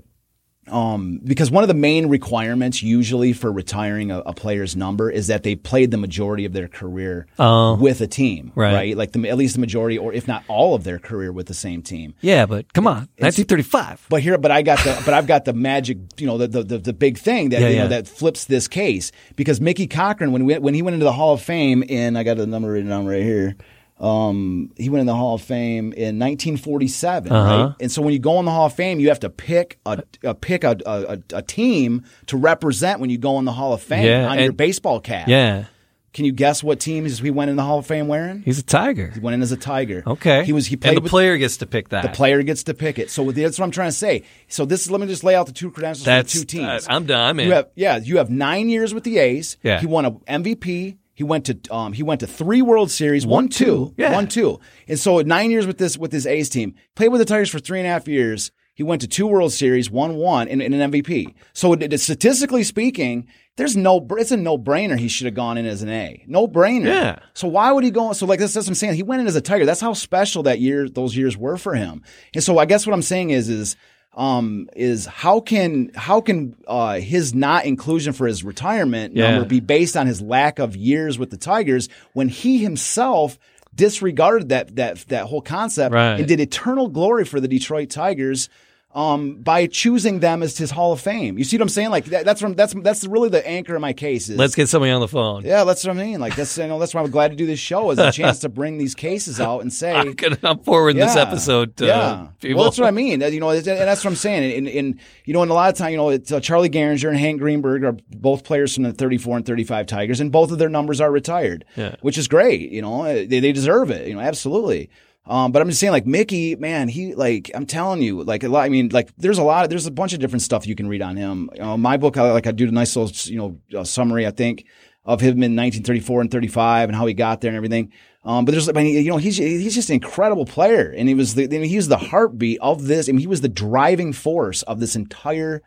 um, 0.68 1.20
because 1.24 1.50
one 1.52 1.64
of 1.64 1.68
the 1.68 1.74
main 1.74 2.08
requirements 2.08 2.82
usually 2.84 3.34
for 3.34 3.52
retiring 3.52 4.12
a, 4.12 4.20
a 4.20 4.32
player's 4.32 4.76
number 4.76 5.10
is 5.10 5.28
that 5.28 5.42
they 5.44 5.56
played 5.56 5.90
the 5.92 5.98
majority 5.98 6.46
of 6.46 6.54
their 6.54 6.68
career 6.68 7.26
Oh. 7.40 7.76
with 7.76 8.00
a 8.00 8.08
team, 8.08 8.52
Right. 8.56 8.96
Like 8.96 9.12
the, 9.12 9.28
at 9.28 9.38
least 9.38 9.56
the 9.56 9.60
majority, 9.60 9.98
or 9.98 10.14
if 10.14 10.28
not 10.28 10.44
all 10.48 10.76
of 10.76 10.84
their 10.84 11.00
career 11.00 11.32
with 11.34 11.48
the 11.48 11.56
same 11.56 11.82
team. 11.82 12.14
Yeah, 12.22 12.46
but 12.46 12.72
come 12.74 12.86
on, 12.88 13.10
1935. 13.18 14.06
But 14.08 14.22
here, 14.22 14.38
but 14.38 14.52
I 14.52 14.62
got 14.62 14.78
the, 14.84 15.02
but 15.04 15.14
I've 15.16 15.28
got 15.28 15.46
the 15.46 15.54
magic, 15.54 15.98
you 16.18 16.28
know, 16.28 16.38
the 16.38 16.48
the, 16.48 16.64
the, 16.64 16.78
the 16.78 16.94
big 16.94 17.18
thing 17.18 17.50
that 17.50 17.62
Yeah, 17.62 17.68
you 17.70 17.76
know 17.78 17.82
yeah. 17.84 17.88
that 17.90 18.08
flips 18.08 18.46
this 18.46 18.68
case 18.68 19.12
because 19.36 19.60
Mickey 19.60 19.88
Cochrane 19.88 20.32
when 20.32 20.46
we, 20.46 20.58
when 20.60 20.74
he 20.76 20.84
went 20.84 20.94
into 20.94 21.04
the 21.06 21.12
Hall 21.12 21.34
of 21.34 21.42
Fame 21.42 21.82
in 21.84 22.16
I 22.16 22.24
got 22.24 22.38
the 22.38 22.46
number 22.48 22.72
written 22.72 22.90
down 22.90 23.08
right 23.08 23.24
here. 23.24 23.56
Um, 24.02 24.72
he 24.78 24.90
went 24.90 25.02
in 25.02 25.06
the 25.06 25.16
Hall 25.16 25.36
of 25.36 25.42
Fame 25.44 25.94
in 25.94 26.18
1947, 26.20 27.32
Uh-huh. 27.32 27.64
right? 27.68 27.76
And 27.80 27.92
so 27.92 28.02
when 28.02 28.14
you 28.14 28.20
go 28.20 28.40
in 28.40 28.46
the 28.46 28.52
Hall 28.52 28.66
of 28.66 28.74
Fame, 28.74 29.00
you 29.00 29.10
have 29.10 29.20
to 29.20 29.30
pick 29.30 29.78
a, 29.86 30.02
a 30.24 30.34
pick 30.34 30.64
a, 30.64 30.76
a, 30.86 31.20
a 31.38 31.42
team 31.44 32.04
to 32.26 32.38
represent 32.38 33.00
when 33.00 33.10
you 33.12 33.18
go 33.20 33.38
in 33.40 33.46
the 33.46 33.52
Hall 33.52 33.74
of 33.74 33.82
Fame 33.82 34.06
Yeah, 34.06 34.28
on 34.28 34.40
your 34.40 34.54
baseball 34.54 35.00
cap. 35.02 35.28
Yeah, 35.28 35.66
Can 36.14 36.26
you 36.26 36.32
guess 36.32 36.64
what 36.64 36.80
teams 36.80 37.20
he 37.20 37.30
went 37.30 37.52
in 37.52 37.58
the 37.58 37.64
Hall 37.64 37.78
of 37.78 37.86
Fame 37.86 38.08
wearing? 38.08 38.42
he's 38.44 38.58
a 38.58 38.64
tiger. 38.64 39.12
He 39.14 39.20
went 39.20 39.36
in 39.36 39.42
as 39.44 39.52
a 39.52 39.58
Tiger. 39.58 40.02
Okay, 40.08 40.46
He 40.46 40.52
was 40.52 40.66
he 40.66 40.76
played 40.78 40.90
and 40.90 40.98
the 40.98 41.02
with, 41.02 41.12
player 41.12 41.38
gets 41.38 41.58
to 41.58 41.68
pick 41.68 41.90
that. 41.90 42.02
the 42.02 42.10
player 42.10 42.42
gets 42.42 42.64
to 42.64 42.74
pick 42.74 42.98
it. 42.98 43.12
So 43.12 43.32
that's 43.32 43.60
what 43.60 43.66
I'm 43.66 43.72
trying 43.72 43.90
to 43.90 43.96
say. 43.98 44.24
So 44.48 44.66
this 44.66 44.84
is 44.84 44.90
let 44.92 45.00
me 45.00 45.06
just 45.08 45.24
lay 45.24 45.36
out 45.36 45.46
the 45.46 45.54
two 45.54 45.70
credentials 45.70 46.06
That's 46.06 46.34
for 46.34 46.40
the 46.40 46.46
two 46.46 46.58
teams. 46.58 46.88
uh, 46.88 46.92
I'm 46.94 47.06
done. 47.06 47.22
I'm 47.22 47.40
in. 47.40 47.48
you 47.48 47.54
have 47.54 47.68
yeah, 47.76 47.98
you 47.98 48.18
have 48.18 48.30
nine 48.32 48.68
years 48.68 48.94
with 48.96 49.04
the 49.04 49.20
A's. 49.20 49.58
Yeah. 49.64 49.80
He 49.80 49.86
won 49.86 50.06
an 50.06 50.20
MVP. 50.44 50.98
He 51.14 51.24
went 51.24 51.46
to 51.46 51.60
um 51.72 51.94
he 51.94 52.04
went 52.04 52.20
to 52.22 52.28
three 52.28 52.62
World 52.62 52.90
Series, 52.92 53.26
Won 53.26 53.44
one 53.46 53.50
two, 53.50 53.66
two. 53.66 53.94
Yeah. 53.98 54.14
one 54.14 54.28
two. 54.28 54.60
And 54.88 55.00
so 55.00 55.20
nine 55.22 55.52
years 55.52 55.68
with 55.68 55.78
this 55.78 55.98
with 55.98 56.12
his 56.12 56.26
A's 56.26 56.50
team. 56.50 56.76
Played 56.96 57.10
with 57.10 57.20
the 57.20 57.26
Tigers 57.26 57.50
for 57.50 57.60
three 57.60 57.80
and 57.80 57.88
a 57.88 57.92
half 57.92 58.08
years. 58.08 58.52
He 58.74 58.84
went 58.84 59.02
to 59.02 59.08
two 59.08 59.28
World 59.28 59.52
Series, 59.52 59.92
one 59.92 60.16
one, 60.16 60.48
and, 60.48 60.62
and 60.62 60.74
an 60.74 60.92
MVP. 60.92 61.34
So 61.54 61.74
it, 61.74 61.94
it- 61.94 62.00
statistically 62.00 62.64
speaking, 62.64 63.28
there's 63.58 63.76
no 63.76 64.08
it's 64.12 64.32
a 64.32 64.38
no 64.38 64.58
brainer. 64.58 64.98
He 64.98 65.10
should 65.10 65.26
have 65.26 65.36
gone 65.36 65.58
in 65.58 65.66
as 65.66 65.84
an 65.84 65.90
A, 65.90 66.24
no 66.26 66.48
brainer. 66.48 66.86
Yeah. 66.86 67.20
So 67.34 67.50
why 67.50 67.72
would 67.74 67.84
he 67.84 67.92
go? 67.92 68.14
So 68.14 68.26
like 68.26 68.40
this, 68.40 68.54
that's 68.54 68.66
what 68.66 68.72
I'm 68.72 68.76
saying. 68.76 68.96
He 68.96 69.04
went 69.04 69.22
in 69.22 69.28
as 69.28 69.36
a 69.36 69.42
Tiger. 69.42 69.66
That's 69.66 69.82
how 69.82 69.94
special 69.94 70.44
that 70.44 70.62
year, 70.62 70.88
those 70.88 71.16
years 71.18 71.38
were 71.38 71.58
for 71.58 71.76
him. 71.76 72.02
And 72.34 72.42
so 72.44 72.58
I 72.58 72.66
guess 72.66 72.88
what 72.88 72.94
I'm 72.94 73.02
saying 73.02 73.32
is, 73.32 73.50
is, 73.50 73.76
um, 74.14 74.68
is 74.76 75.06
how 75.06 75.40
can 75.40 75.92
how 75.96 76.20
can 76.22 76.56
uh, 76.68 76.96
his 77.00 77.34
not 77.34 77.66
inclusion 77.66 78.14
for 78.14 78.28
his 78.28 78.44
retirement 78.44 79.16
Yeah. 79.16 79.32
number 79.32 79.48
be 79.48 79.60
based 79.62 79.96
on 79.96 80.08
his 80.08 80.22
lack 80.22 80.60
of 80.60 80.76
years 80.76 81.18
with 81.18 81.30
the 81.30 81.38
Tigers 81.38 81.88
when 82.14 82.28
he 82.28 82.58
himself 82.58 83.40
disregarded 83.74 84.50
that 84.50 84.76
that 84.76 84.98
that 85.08 85.26
whole 85.26 85.42
concept 85.42 85.94
Right. 85.94 86.20
and 86.20 86.28
did 86.28 86.40
eternal 86.42 86.90
glory 86.90 87.24
for 87.26 87.40
the 87.40 87.48
Detroit 87.48 87.90
Tigers 87.90 88.50
um, 88.94 89.36
by 89.36 89.68
choosing 89.68 90.20
them 90.20 90.44
as 90.44 90.58
his 90.58 90.72
Hall 90.72 90.92
of 90.92 91.00
Fame. 91.00 91.38
You 91.38 91.44
see 91.44 91.58
what 91.58 91.62
I'm 91.64 91.70
saying? 91.70 91.92
Like 91.92 92.06
that, 92.06 92.26
that's 92.26 92.42
from 92.42 92.56
that's 92.56 92.74
that's 92.74 93.06
really 93.06 93.30
the 93.30 93.46
anchor 93.48 93.76
of 93.76 93.82
my 93.82 93.94
case. 93.94 94.30
Is, 94.30 94.38
Let's 94.38 94.56
get 94.56 94.68
somebody 94.70 94.92
on 94.92 95.00
the 95.02 95.08
phone. 95.08 95.44
yeah, 95.44 95.64
that's 95.64 95.86
what 95.86 95.96
I 95.96 96.00
mean. 96.00 96.20
Like 96.20 96.36
that's 96.36 96.58
you 96.58 96.68
know 96.68 96.78
that's 96.80 96.94
why 96.94 97.02
I'm 97.02 97.10
glad 97.10 97.32
to 97.32 97.38
do 97.38 97.46
this 97.46 97.60
show 97.60 97.92
is 97.92 98.00
a 98.00 98.12
chance 98.12 98.40
to 98.40 98.50
bring 98.50 98.78
these 98.78 98.96
cases 98.96 99.40
out 99.40 99.62
and 99.62 99.72
say. 99.72 99.94
I'm, 99.94 100.14
gonna, 100.14 100.38
I'm 100.44 100.60
forwarding 100.60 101.00
this 101.00 101.16
episode 101.16 101.78
to 101.78 101.86
yeah. 101.86 102.28
people. 102.40 102.58
Well, 102.60 102.66
that's 102.66 102.80
what 102.80 102.88
I 102.88 102.92
mean. 102.92 103.22
You 103.22 103.40
know, 103.40 103.50
and 103.50 103.64
that's 103.64 104.04
what 104.04 104.12
I'm 104.12 104.16
saying. 104.18 104.58
And, 104.58 104.68
and 104.68 105.00
you 105.26 105.34
know, 105.34 105.42
and 105.42 105.52
a 105.52 105.54
lot 105.54 105.72
of 105.72 105.78
time, 105.78 105.92
you 105.92 105.98
know, 105.98 106.10
it's 106.10 106.32
uh, 106.32 106.40
Charlie 106.40 106.70
Gehringer 106.70 107.10
and 107.10 107.18
Hank 107.18 107.40
Greenberg 107.40 107.84
are 107.84 107.96
both 108.10 108.44
players 108.44 108.74
from 108.76 108.84
the 108.84 108.94
34 108.94 109.38
and 109.38 109.46
35 109.46 109.86
Tigers, 109.88 110.20
and 110.20 110.32
both 110.32 110.52
of 110.52 110.58
their 110.58 110.70
numbers 110.70 111.00
are 111.00 111.12
retired, 111.12 111.66
Yeah. 111.76 111.96
which 112.02 112.18
is 112.18 112.28
great. 112.28 112.72
You 112.72 112.82
know, 112.82 113.04
they, 113.04 113.40
they 113.40 113.52
deserve 113.52 113.90
it. 113.90 114.08
You 114.08 114.16
know, 114.16 114.22
absolutely. 114.22 114.90
Um, 115.26 115.52
but 115.52 115.62
I'm 115.62 115.70
just 115.70 115.80
saying, 115.80 115.92
like 115.92 116.08
Mickey, 116.08 116.56
man, 116.56 116.88
he 116.88 117.14
like 117.14 117.52
I'm 117.54 117.66
telling 117.66 118.02
you, 118.02 118.24
like 118.24 118.44
a 118.44 118.50
lot. 118.50 118.64
I 118.64 118.70
mean, 118.70 118.90
like 118.90 119.16
there's 119.18 119.38
a 119.38 119.44
lot. 119.44 119.70
There's 119.70 119.86
a 119.86 119.92
bunch 119.92 120.14
of 120.14 120.20
different 120.20 120.42
stuff 120.42 120.66
you 120.66 120.76
can 120.76 120.88
read 120.88 121.02
on 121.02 121.16
him. 121.16 121.50
You 121.54 121.62
know, 121.62 121.78
my 121.78 121.98
book, 121.98 122.18
I, 122.18 122.32
like 122.32 122.48
I 122.48 122.52
do 122.52 122.68
a 122.68 122.72
nice 122.72 122.96
little, 122.96 123.16
you 123.32 123.38
know, 123.38 123.80
uh, 123.80 123.84
summary. 123.84 124.26
I 124.26 124.32
think 124.32 124.66
of 125.06 125.22
him 125.22 125.44
in 125.44 125.56
1934 125.56 126.22
and 126.22 126.32
35 126.32 126.90
and 126.90 126.96
how 126.96 127.06
he 127.06 127.14
got 127.14 127.42
there 127.42 127.50
and 127.50 127.58
everything. 127.58 127.92
Um, 128.24 128.46
but 128.46 128.52
there's, 128.52 128.70
I 128.70 128.74
mean, 128.74 129.04
you 129.04 129.10
know, 129.10 129.18
he's 129.18 129.38
he's 129.38 129.74
just 129.74 129.90
an 129.90 129.96
incredible 129.96 130.46
player, 130.46 130.94
and 130.96 131.08
he 131.08 131.16
was 131.16 131.36
the 131.36 131.46
I 131.46 131.48
mean, 131.48 131.64
he 131.64 131.76
was 131.76 131.88
the 131.88 131.98
heartbeat 131.98 132.60
of 132.60 132.86
this. 132.86 133.08
I 133.08 133.12
mean, 133.12 133.22
he 133.22 133.28
was 133.28 133.42
the 133.42 133.50
driving 133.50 134.14
force 134.14 134.64
of 134.64 134.80
this 134.80 134.96
entire 134.96 135.62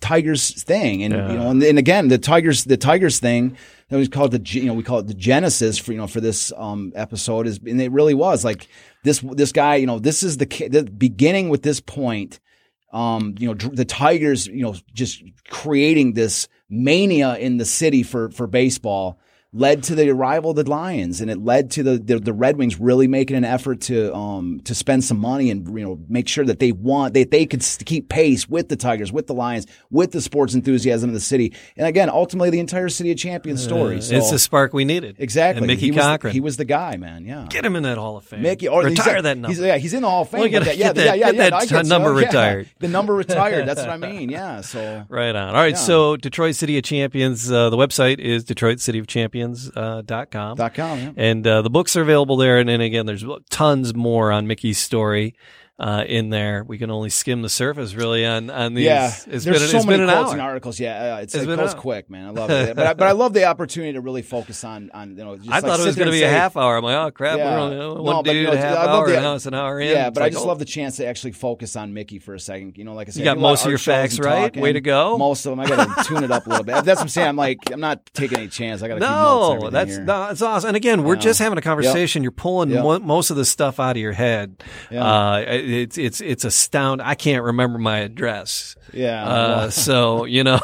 Tigers 0.00 0.62
thing, 0.62 1.02
and 1.04 1.14
Yeah. 1.14 1.30
you 1.30 1.38
know, 1.38 1.50
and, 1.50 1.62
and 1.62 1.78
again, 1.78 2.08
the 2.08 2.18
Tigers, 2.18 2.64
the 2.64 2.76
Tigers 2.76 3.18
thing 3.20 3.56
that 3.88 3.98
we 3.98 4.08
call 4.08 4.26
it 4.26 4.30
the 4.30 4.60
you 4.60 4.66
know 4.66 4.74
we 4.74 4.82
call 4.82 4.98
it 4.98 5.06
the 5.06 5.14
genesis 5.14 5.78
for 5.78 5.92
you 5.92 5.98
know 5.98 6.06
for 6.06 6.20
this 6.20 6.52
um 6.56 6.92
episode 6.94 7.46
is, 7.46 7.58
and 7.58 7.80
it 7.80 7.92
really 7.92 8.14
was 8.14 8.44
like 8.44 8.68
this 9.04 9.20
this 9.32 9.52
guy, 9.52 9.76
you 9.76 9.86
know, 9.86 9.98
this 9.98 10.22
is 10.22 10.36
the 10.38 10.46
the 10.68 10.84
beginning 10.84 11.48
with 11.48 11.62
this 11.62 11.80
point 11.80 12.40
um, 12.92 13.36
you 13.38 13.46
know, 13.46 13.54
the 13.54 13.84
Tigers, 13.84 14.48
you 14.48 14.62
know, 14.62 14.74
just 14.92 15.22
creating 15.48 16.14
this 16.14 16.48
mania 16.68 17.36
in 17.36 17.56
the 17.56 17.64
city 17.64 18.02
for 18.02 18.30
for 18.30 18.46
baseball 18.46 19.20
led 19.52 19.82
to 19.82 19.96
the 19.96 20.08
arrival 20.10 20.50
of 20.50 20.56
the 20.56 20.70
Lions, 20.70 21.20
and 21.20 21.28
it 21.28 21.38
led 21.42 21.72
to 21.72 21.82
the, 21.82 21.98
the 21.98 22.20
the 22.20 22.32
Red 22.32 22.56
Wings 22.56 22.78
really 22.78 23.08
making 23.08 23.36
an 23.36 23.44
effort 23.44 23.80
to 23.82 24.14
um 24.14 24.60
to 24.64 24.74
spend 24.76 25.02
some 25.02 25.18
money 25.18 25.50
and 25.50 25.66
you 25.76 25.84
know 25.84 25.98
make 26.08 26.28
sure 26.28 26.44
that 26.44 26.60
they 26.60 26.70
want 26.70 27.14
they 27.14 27.24
they 27.24 27.46
could 27.46 27.64
keep 27.84 28.08
pace 28.08 28.48
with 28.48 28.68
the 28.68 28.76
Tigers, 28.76 29.12
with 29.12 29.26
the 29.26 29.34
Lions, 29.34 29.66
with 29.90 30.12
the 30.12 30.20
sports 30.20 30.54
enthusiasm 30.54 31.10
of 31.10 31.14
the 31.14 31.20
city, 31.20 31.52
and 31.76 31.86
again, 31.86 32.08
ultimately 32.08 32.50
the 32.50 32.60
entire 32.60 32.88
city 32.88 33.10
of 33.10 33.18
champions 33.18 33.60
story. 33.62 34.00
So 34.00 34.14
it's 34.14 34.30
the 34.30 34.38
spark 34.38 34.72
we 34.72 34.84
needed. 34.84 35.16
exactly, 35.18 35.58
And 35.58 35.66
Mickey 35.66 35.86
he 35.86 35.90
was, 35.90 36.00
Cochrane. 36.04 36.32
he 36.32 36.40
was 36.40 36.56
the 36.56 36.64
guy, 36.64 36.96
man. 36.96 37.24
Yeah. 37.24 37.46
get 37.50 37.64
him 37.64 37.74
in 37.74 37.82
that 37.82 37.98
Hall 37.98 38.16
of 38.18 38.24
Fame. 38.24 38.42
Mickey, 38.42 38.68
or 38.68 38.84
retire 38.84 39.14
like- 39.14 39.22
that 39.24 39.36
number. 39.38 39.48
He's, 39.48 39.58
yeah, 39.60 39.78
he's 39.78 39.94
in 39.94 40.02
the 40.02 40.08
Hall 40.08 40.22
of 40.22 40.28
Fame. 40.30 40.40
Well, 40.40 40.48
get- 40.48 40.60
but 40.60 40.64
that- 40.66 40.76
yeah, 40.76 40.92
that- 40.92 41.04
yeah, 41.04 41.14
yeah, 41.14 41.24
get 41.26 41.34
yeah, 41.34 41.42
that 41.50 41.54
I 41.54 41.66
get 41.66 41.86
number 41.86 42.10
so, 42.10 42.18
yeah. 42.20 42.26
retired. 42.26 42.68
The 42.78 42.88
number 42.88 43.14
retired. 43.14 43.66
That's 43.66 43.80
what 43.80 43.90
I 43.90 43.96
mean. 44.12 44.30
Yeah. 44.30 44.60
So 44.60 45.04
Right 45.08 45.34
on. 45.34 45.48
All 45.48 45.54
right. 45.54 45.70
Yeah. 45.72 45.76
So 45.76 46.16
Detroit 46.16 46.54
City 46.54 46.78
of 46.78 46.84
Champions, 46.84 47.50
uh, 47.50 47.68
the 47.70 47.76
website 47.76 48.20
is 48.20 48.44
DetroitCityOfChampions.com. 48.44 49.39
Uh, 49.39 49.39
dot 49.39 49.39
com. 50.30 50.56
dot 50.56 50.74
com. 50.74 50.98
Yeah. 50.98 51.12
And 51.16 51.46
uh, 51.46 51.62
the 51.62 51.70
books 51.70 51.96
are 51.96 52.02
available 52.02 52.36
there. 52.36 52.58
And 52.58 52.68
then 52.68 52.80
again, 52.80 53.06
there's 53.06 53.24
tons 53.50 53.94
more 53.94 54.30
on 54.32 54.46
Mickey's 54.46 54.78
story 54.78 55.34
uh, 55.80 56.04
in 56.06 56.28
there. 56.28 56.62
We 56.62 56.76
can 56.78 56.90
only 56.90 57.08
skim 57.08 57.40
the 57.40 57.48
surface 57.48 57.94
really 57.94 58.26
on, 58.26 58.50
on 58.50 58.74
these. 58.74 58.84
Yeah, 58.84 59.06
It's 59.08 59.24
there's 59.24 59.44
been, 59.46 59.56
so 59.68 59.76
it's 59.78 59.86
many 59.86 59.98
been 60.04 60.08
quotes 60.10 60.26
hour. 60.28 60.32
and 60.34 60.42
articles. 60.42 60.78
Yeah, 60.78 61.14
uh, 61.16 61.18
it's, 61.22 61.34
It's 61.34 61.44
it 61.44 61.46
been 61.46 61.56
goes 61.58 61.72
quick, 61.74 62.10
man. 62.10 62.26
I 62.26 62.30
love 62.30 62.50
it, 62.50 62.76
but 62.76 62.86
I, 62.86 62.92
but 62.92 63.06
I 63.08 63.12
love 63.12 63.32
the 63.32 63.44
opportunity 63.46 63.94
to 63.94 64.00
really 64.02 64.20
focus 64.22 64.62
on 64.62 64.90
on 64.92 65.16
you 65.16 65.24
know. 65.24 65.36
Just 65.38 65.48
I 65.48 65.54
like 65.54 65.64
thought 65.64 65.80
it 65.80 65.86
was 65.86 65.96
going 65.96 66.06
to 66.06 66.12
be 66.12 66.22
a 66.22 66.28
half 66.28 66.54
hour. 66.56 66.76
I'm 66.76 66.84
like, 66.84 66.96
oh 66.96 67.10
crap, 67.10 67.38
Yeah. 67.38 67.50
we're 67.54 67.58
only 67.58 67.76
uh, 67.76 67.94
No, 67.94 68.02
one 68.02 68.24
but, 68.24 68.34
you 68.34 68.42
dude, 68.42 68.50
know, 68.54 68.56
half 68.60 68.76
I 68.78 68.86
hour, 68.90 69.08
the- 69.08 69.20
now 69.20 69.34
it's 69.34 69.46
an 69.46 69.54
hour 69.54 69.80
in. 69.80 69.88
Yeah, 69.88 70.10
but 70.10 70.22
I 70.22 70.28
just 70.28 70.44
oh. 70.44 70.48
love 70.48 70.58
the 70.58 70.64
chance 70.66 70.98
to 70.98 71.06
actually 71.06 71.32
focus 71.32 71.74
on 71.76 71.94
Mickey 71.94 72.18
for 72.18 72.34
a 72.34 72.40
second. 72.40 72.76
You 72.76 72.84
know, 72.84 72.92
like 72.94 73.08
I 73.08 73.12
said, 73.12 73.20
You 73.20 73.24
got 73.24 73.30
I 73.32 73.34
do 73.34 73.40
a 73.40 73.42
lot 73.42 73.50
most 73.50 73.64
of 73.64 73.70
your 73.70 73.78
facts 73.78 74.18
right. 74.20 74.42
talking. 74.42 74.62
Way 74.62 74.74
to 74.74 74.80
go. 74.82 75.16
Most 75.16 75.46
of 75.46 75.50
them, 75.52 75.60
I 75.60 75.66
got 75.68 75.96
to 75.96 76.04
tune 76.08 76.24
it 76.24 76.30
up 76.30 76.46
a 76.46 76.50
little 76.50 76.64
bit. 76.64 76.84
That's 76.84 76.98
what 76.98 77.00
I'm 77.00 77.08
saying. 77.08 77.28
I'm 77.28 77.36
like, 77.36 77.58
I'm 77.72 77.80
not 77.80 78.04
taking 78.12 78.36
any 78.38 78.48
chance. 78.48 78.82
I 78.82 78.88
got 78.88 78.94
to 78.96 79.00
keep 79.00 79.08
notes. 79.08 79.52
and 79.54 79.62
No, 79.62 79.70
that's 79.70 79.90
here. 79.92 80.04
no, 80.04 80.26
that's 80.28 80.42
awesome. 80.42 80.68
And 80.68 80.76
again, 80.76 81.04
we're 81.04 81.16
just 81.16 81.38
having 81.38 81.56
a 81.56 81.62
conversation. 81.62 82.22
You're 82.22 82.32
pulling 82.32 82.70
most 83.06 83.30
of 83.30 83.36
the 83.36 83.44
stuff 83.46 83.80
out 83.80 83.92
of 83.92 83.96
your 84.02 84.12
head. 84.12 84.62
It's 85.70 85.98
it's 85.98 86.20
it's 86.20 86.44
astounding. 86.44 87.06
I 87.06 87.14
can't 87.14 87.44
remember 87.44 87.78
my 87.78 87.98
address. 87.98 88.76
Yeah. 88.92 89.26
Uh, 89.26 89.70
so 89.86 90.24
you 90.24 90.44
know, 90.44 90.60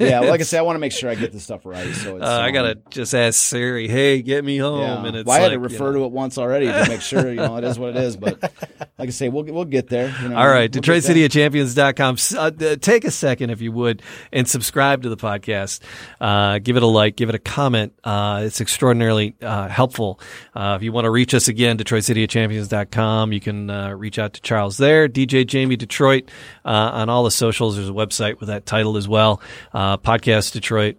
yeah. 0.00 0.20
Well, 0.20 0.30
like 0.30 0.40
I 0.40 0.42
said, 0.44 0.58
I 0.58 0.62
want 0.62 0.76
to 0.76 0.80
make 0.80 0.92
sure 0.92 1.10
I 1.10 1.14
get 1.14 1.32
this 1.32 1.44
stuff 1.44 1.66
right. 1.66 1.94
So 1.94 2.16
it's, 2.16 2.24
uh, 2.24 2.28
I 2.28 2.48
um, 2.48 2.54
gotta 2.54 2.78
just 2.90 3.14
ask 3.14 3.38
Siri, 3.38 3.88
"Hey, 3.88 4.22
get 4.22 4.44
me 4.44 4.58
home." 4.58 4.80
Yeah. 4.80 5.04
And 5.04 5.16
it's 5.16 5.26
well, 5.26 5.36
I 5.36 5.40
had 5.40 5.52
like, 5.52 5.60
to 5.60 5.68
you 5.68 5.74
refer 5.74 5.92
know. 5.92 6.00
to 6.00 6.04
it 6.06 6.12
once 6.12 6.38
already 6.38 6.66
to 6.66 6.86
make 6.88 7.00
sure 7.00 7.28
you 7.28 7.36
know 7.36 7.56
it 7.56 7.64
is 7.64 7.78
what 7.78 7.90
it 7.90 7.96
is. 7.96 8.16
But 8.16 8.42
like 8.98 9.08
I 9.08 9.10
say, 9.10 9.28
we'll 9.28 9.44
we'll 9.44 9.64
get 9.64 9.88
there. 9.88 10.14
You 10.22 10.28
know, 10.30 10.36
All 10.36 10.48
right, 10.48 10.72
We'll. 10.74 10.82
DetroitCityofChampions.com. 10.82 12.16
Uh, 12.36 12.76
take 12.76 13.04
a 13.04 13.10
second, 13.10 13.50
if 13.50 13.60
you 13.60 13.72
would, 13.72 14.02
and 14.32 14.48
subscribe 14.48 15.02
to 15.02 15.08
the 15.08 15.16
podcast. 15.16 15.80
Uh, 16.20 16.58
give 16.58 16.76
it 16.76 16.82
a 16.82 16.86
like, 16.86 17.16
give 17.16 17.28
it 17.28 17.34
a 17.34 17.40
comment. 17.40 17.92
Uh, 18.04 18.42
it's 18.44 18.60
extraordinarily 18.60 19.34
uh, 19.42 19.68
helpful. 19.68 20.20
Uh, 20.54 20.74
if 20.76 20.82
you 20.82 20.92
want 20.92 21.04
to 21.04 21.10
reach 21.10 21.34
us 21.34 21.48
again, 21.48 21.76
DetroitCityofChampions.com. 21.78 23.32
You 23.32 23.40
can 23.40 23.70
uh, 23.70 23.90
reach 23.90 24.18
out 24.18 24.34
to 24.34 24.40
Charles 24.46 24.78
there, 24.78 25.08
DJ 25.08 25.46
Jamie 25.46 25.76
Detroit, 25.76 26.30
uh, 26.64 26.68
on 26.68 27.08
all 27.10 27.24
the 27.24 27.30
socials. 27.30 27.76
There's 27.76 27.88
a 27.90 27.92
website 27.92 28.40
with 28.40 28.48
that 28.48 28.64
title 28.64 28.96
as 28.96 29.06
well. 29.06 29.42
Uh, 29.74 29.98
Podcast 29.98 30.52
Detroit, 30.52 30.96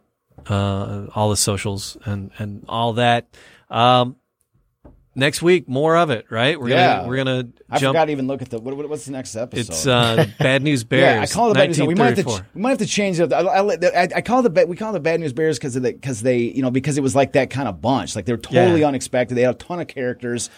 uh, 0.47 1.07
all 1.15 1.29
the 1.31 1.37
socials 1.37 1.97
and, 2.05 2.29
and 2.37 2.63
all 2.69 2.93
that. 2.93 3.25
Um, 3.71 4.17
next 5.15 5.41
week, 5.41 5.67
more 5.67 5.97
of 5.97 6.09
it, 6.09 6.25
right? 6.29 6.59
We're 6.59 6.69
Yeah. 6.69 6.97
gonna, 6.97 7.07
we're 7.07 7.15
gonna 7.17 7.47
I 7.69 7.79
jump. 7.79 7.95
forgot 7.95 8.05
to 8.05 8.11
even 8.11 8.27
look 8.27 8.41
at 8.41 8.49
the 8.49 8.59
what, 8.59 8.77
what- 8.77 8.87
what's 8.89 9.05
the 9.05 9.11
next 9.11 9.35
episode. 9.35 9.59
It's 9.71 9.87
uh, 9.87 10.25
Bad 10.39 10.61
News 10.63 10.83
Bears. 10.83 11.15
Yeah, 11.15 11.21
I 11.21 11.25
call 11.25 11.47
it 11.49 11.53
the 11.53 11.59
bad 11.59 11.69
news. 11.69 11.81
We 11.81 11.95
might 11.95 12.15
have 12.15 12.15
to 12.17 12.23
1934. 12.23 12.47
we 12.53 12.61
might 12.61 12.69
have 12.69 12.77
to 12.79 12.85
change 12.85 13.19
it. 13.19 13.33
I, 13.33 13.39
I, 13.39 14.03
I- 14.03 14.09
I 14.17 14.21
call 14.21 14.41
the 14.41 14.49
bad, 14.49 14.69
we 14.69 14.75
call 14.75 14.93
the 14.93 14.99
bad 14.99 15.19
news 15.19 15.33
bears 15.33 15.57
because 15.57 15.77
because 15.79 16.21
they 16.21 16.37
you 16.39 16.61
know 16.61 16.71
because 16.71 16.97
it 16.97 17.01
was 17.01 17.15
like 17.15 17.33
that 17.33 17.49
kind 17.49 17.67
of 17.67 17.81
bunch. 17.81 18.15
Like 18.15 18.25
they 18.25 18.33
were 18.33 18.37
totally 18.37 18.81
Yeah. 18.81 18.87
unexpected. 18.87 19.35
They 19.35 19.41
had 19.41 19.55
a 19.55 19.57
ton 19.57 19.79
of 19.79 19.87
characters. 19.87 20.49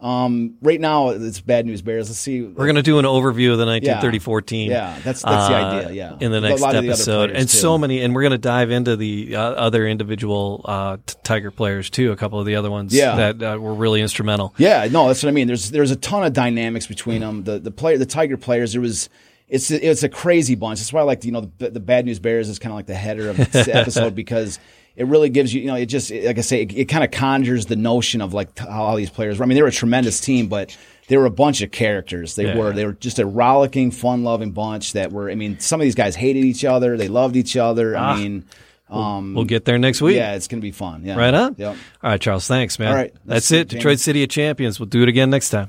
Um, 0.00 0.54
right 0.62 0.80
now 0.80 1.08
it's 1.08 1.40
bad 1.40 1.66
news 1.66 1.82
bears. 1.82 2.08
Let's 2.08 2.20
see. 2.20 2.42
We're 2.42 2.66
going 2.66 2.76
to 2.76 2.82
do 2.82 3.00
an 3.00 3.04
overview 3.04 3.50
of 3.50 3.58
the 3.58 3.66
1934 3.66 4.42
team. 4.42 4.70
Yeah, 4.70 4.92
that's- 4.98 5.22
that's 5.22 5.48
the 5.48 5.54
uh, 5.56 5.72
idea, 5.80 5.90
yeah. 5.90 6.16
in 6.20 6.30
the 6.30 6.40
next 6.40 6.62
of 6.62 6.70
the 6.70 6.78
episode, 6.78 7.30
and 7.30 7.48
too. 7.48 7.56
so 7.56 7.76
many, 7.78 8.00
and 8.02 8.14
we're 8.14 8.22
going 8.22 8.30
to 8.30 8.38
dive 8.38 8.70
into 8.70 8.94
the 8.94 9.34
uh, 9.34 9.40
other 9.42 9.88
individual 9.88 10.62
uh, 10.66 10.98
t- 11.04 11.14
Tiger 11.24 11.50
players 11.50 11.90
too. 11.90 12.12
A 12.12 12.16
couple 12.16 12.38
of 12.38 12.46
the 12.46 12.54
other 12.54 12.70
ones 12.70 12.94
Yeah. 12.94 13.16
that 13.32 13.42
uh, 13.42 13.58
were 13.58 13.74
really 13.74 14.00
instrumental. 14.00 14.54
Yeah, 14.56 14.86
no, 14.88 15.08
that's 15.08 15.22
what 15.24 15.30
I 15.30 15.32
mean. 15.32 15.48
There's 15.48 15.72
there's 15.72 15.90
a 15.90 15.96
ton 15.96 16.24
of 16.24 16.32
dynamics 16.32 16.86
between 16.86 17.20
them. 17.20 17.42
The 17.42 17.58
the 17.58 17.72
player, 17.72 17.98
the 17.98 18.06
Tiger 18.06 18.36
players. 18.36 18.72
There 18.72 18.80
was. 18.80 19.08
It's 19.48 19.70
it's 19.70 20.02
a 20.02 20.10
crazy 20.10 20.54
bunch. 20.56 20.78
That's 20.78 20.92
why 20.92 21.00
I 21.00 21.04
like 21.04 21.24
you 21.24 21.32
know 21.32 21.50
the, 21.56 21.70
the 21.70 21.80
bad 21.80 22.04
news 22.04 22.18
bears 22.18 22.50
is 22.50 22.58
kind 22.58 22.70
of 22.70 22.76
like 22.76 22.84
the 22.86 22.94
header 22.94 23.30
of 23.30 23.36
this 23.38 23.66
episode 23.72 24.14
because 24.14 24.58
it 24.98 25.06
really 25.06 25.30
gives 25.30 25.54
you 25.54 25.62
you 25.62 25.66
know 25.68 25.76
it 25.76 25.86
just 25.86 26.10
like 26.10 26.36
I 26.36 26.40
say 26.42 26.62
it, 26.62 26.76
it 26.76 26.84
kind 26.86 27.02
of 27.04 27.10
conjures 27.10 27.66
the 27.66 27.76
notion 27.76 28.20
of 28.20 28.34
like 28.34 28.58
how 28.58 28.82
all 28.82 28.96
these 28.96 29.10
players. 29.10 29.38
were. 29.38 29.44
I 29.44 29.46
mean, 29.48 29.56
they 29.56 29.62
were 29.62 29.68
a 29.68 29.72
tremendous 29.72 30.20
team, 30.20 30.48
but 30.48 30.76
they 31.08 31.16
were 31.16 31.24
a 31.26 31.30
bunch 31.30 31.62
of 31.62 31.70
characters. 31.70 32.34
They 32.34 32.46
Yeah. 32.46 32.56
were 32.58 32.72
they 32.72 32.84
were 32.84 32.92
just 32.92 33.18
a 33.18 33.24
rollicking, 33.26 33.92
fun 33.92 34.24
loving 34.24 34.50
bunch 34.50 34.92
that 34.92 35.10
were. 35.12 35.30
I 35.30 35.34
mean, 35.36 35.58
some 35.60 35.80
of 35.80 35.84
these 35.84 35.94
guys 35.94 36.16
hated 36.16 36.44
each 36.44 36.64
other. 36.64 36.96
They 36.98 37.08
loved 37.08 37.36
each 37.36 37.56
other. 37.56 37.96
Ah. 37.96 38.12
I 38.14 38.18
mean, 38.18 38.44
um, 38.90 39.34
We'll 39.34 39.44
get 39.44 39.64
there 39.64 39.78
next 39.78 40.02
week. 40.02 40.16
yeah, 40.16 40.34
it's 40.34 40.48
gonna 40.48 40.60
be 40.62 40.70
fun. 40.72 41.02
Yeah, 41.04 41.16
Right 41.16 41.32
on. 41.34 41.54
Yep. 41.58 41.76
All 42.02 42.10
right, 42.10 42.20
Charles. 42.20 42.46
Thanks, 42.46 42.78
man. 42.78 42.88
All 42.88 42.94
right. 42.94 43.12
That's 43.24 43.48
That's 43.48 43.52
it, 43.52 43.60
it. 43.60 43.68
Detroit 43.68 43.98
City 44.00 44.22
of 44.22 44.28
Champions. 44.30 44.80
We'll 44.80 44.86
do 44.88 45.02
it 45.02 45.08
again 45.08 45.30
next 45.30 45.50
time. 45.50 45.68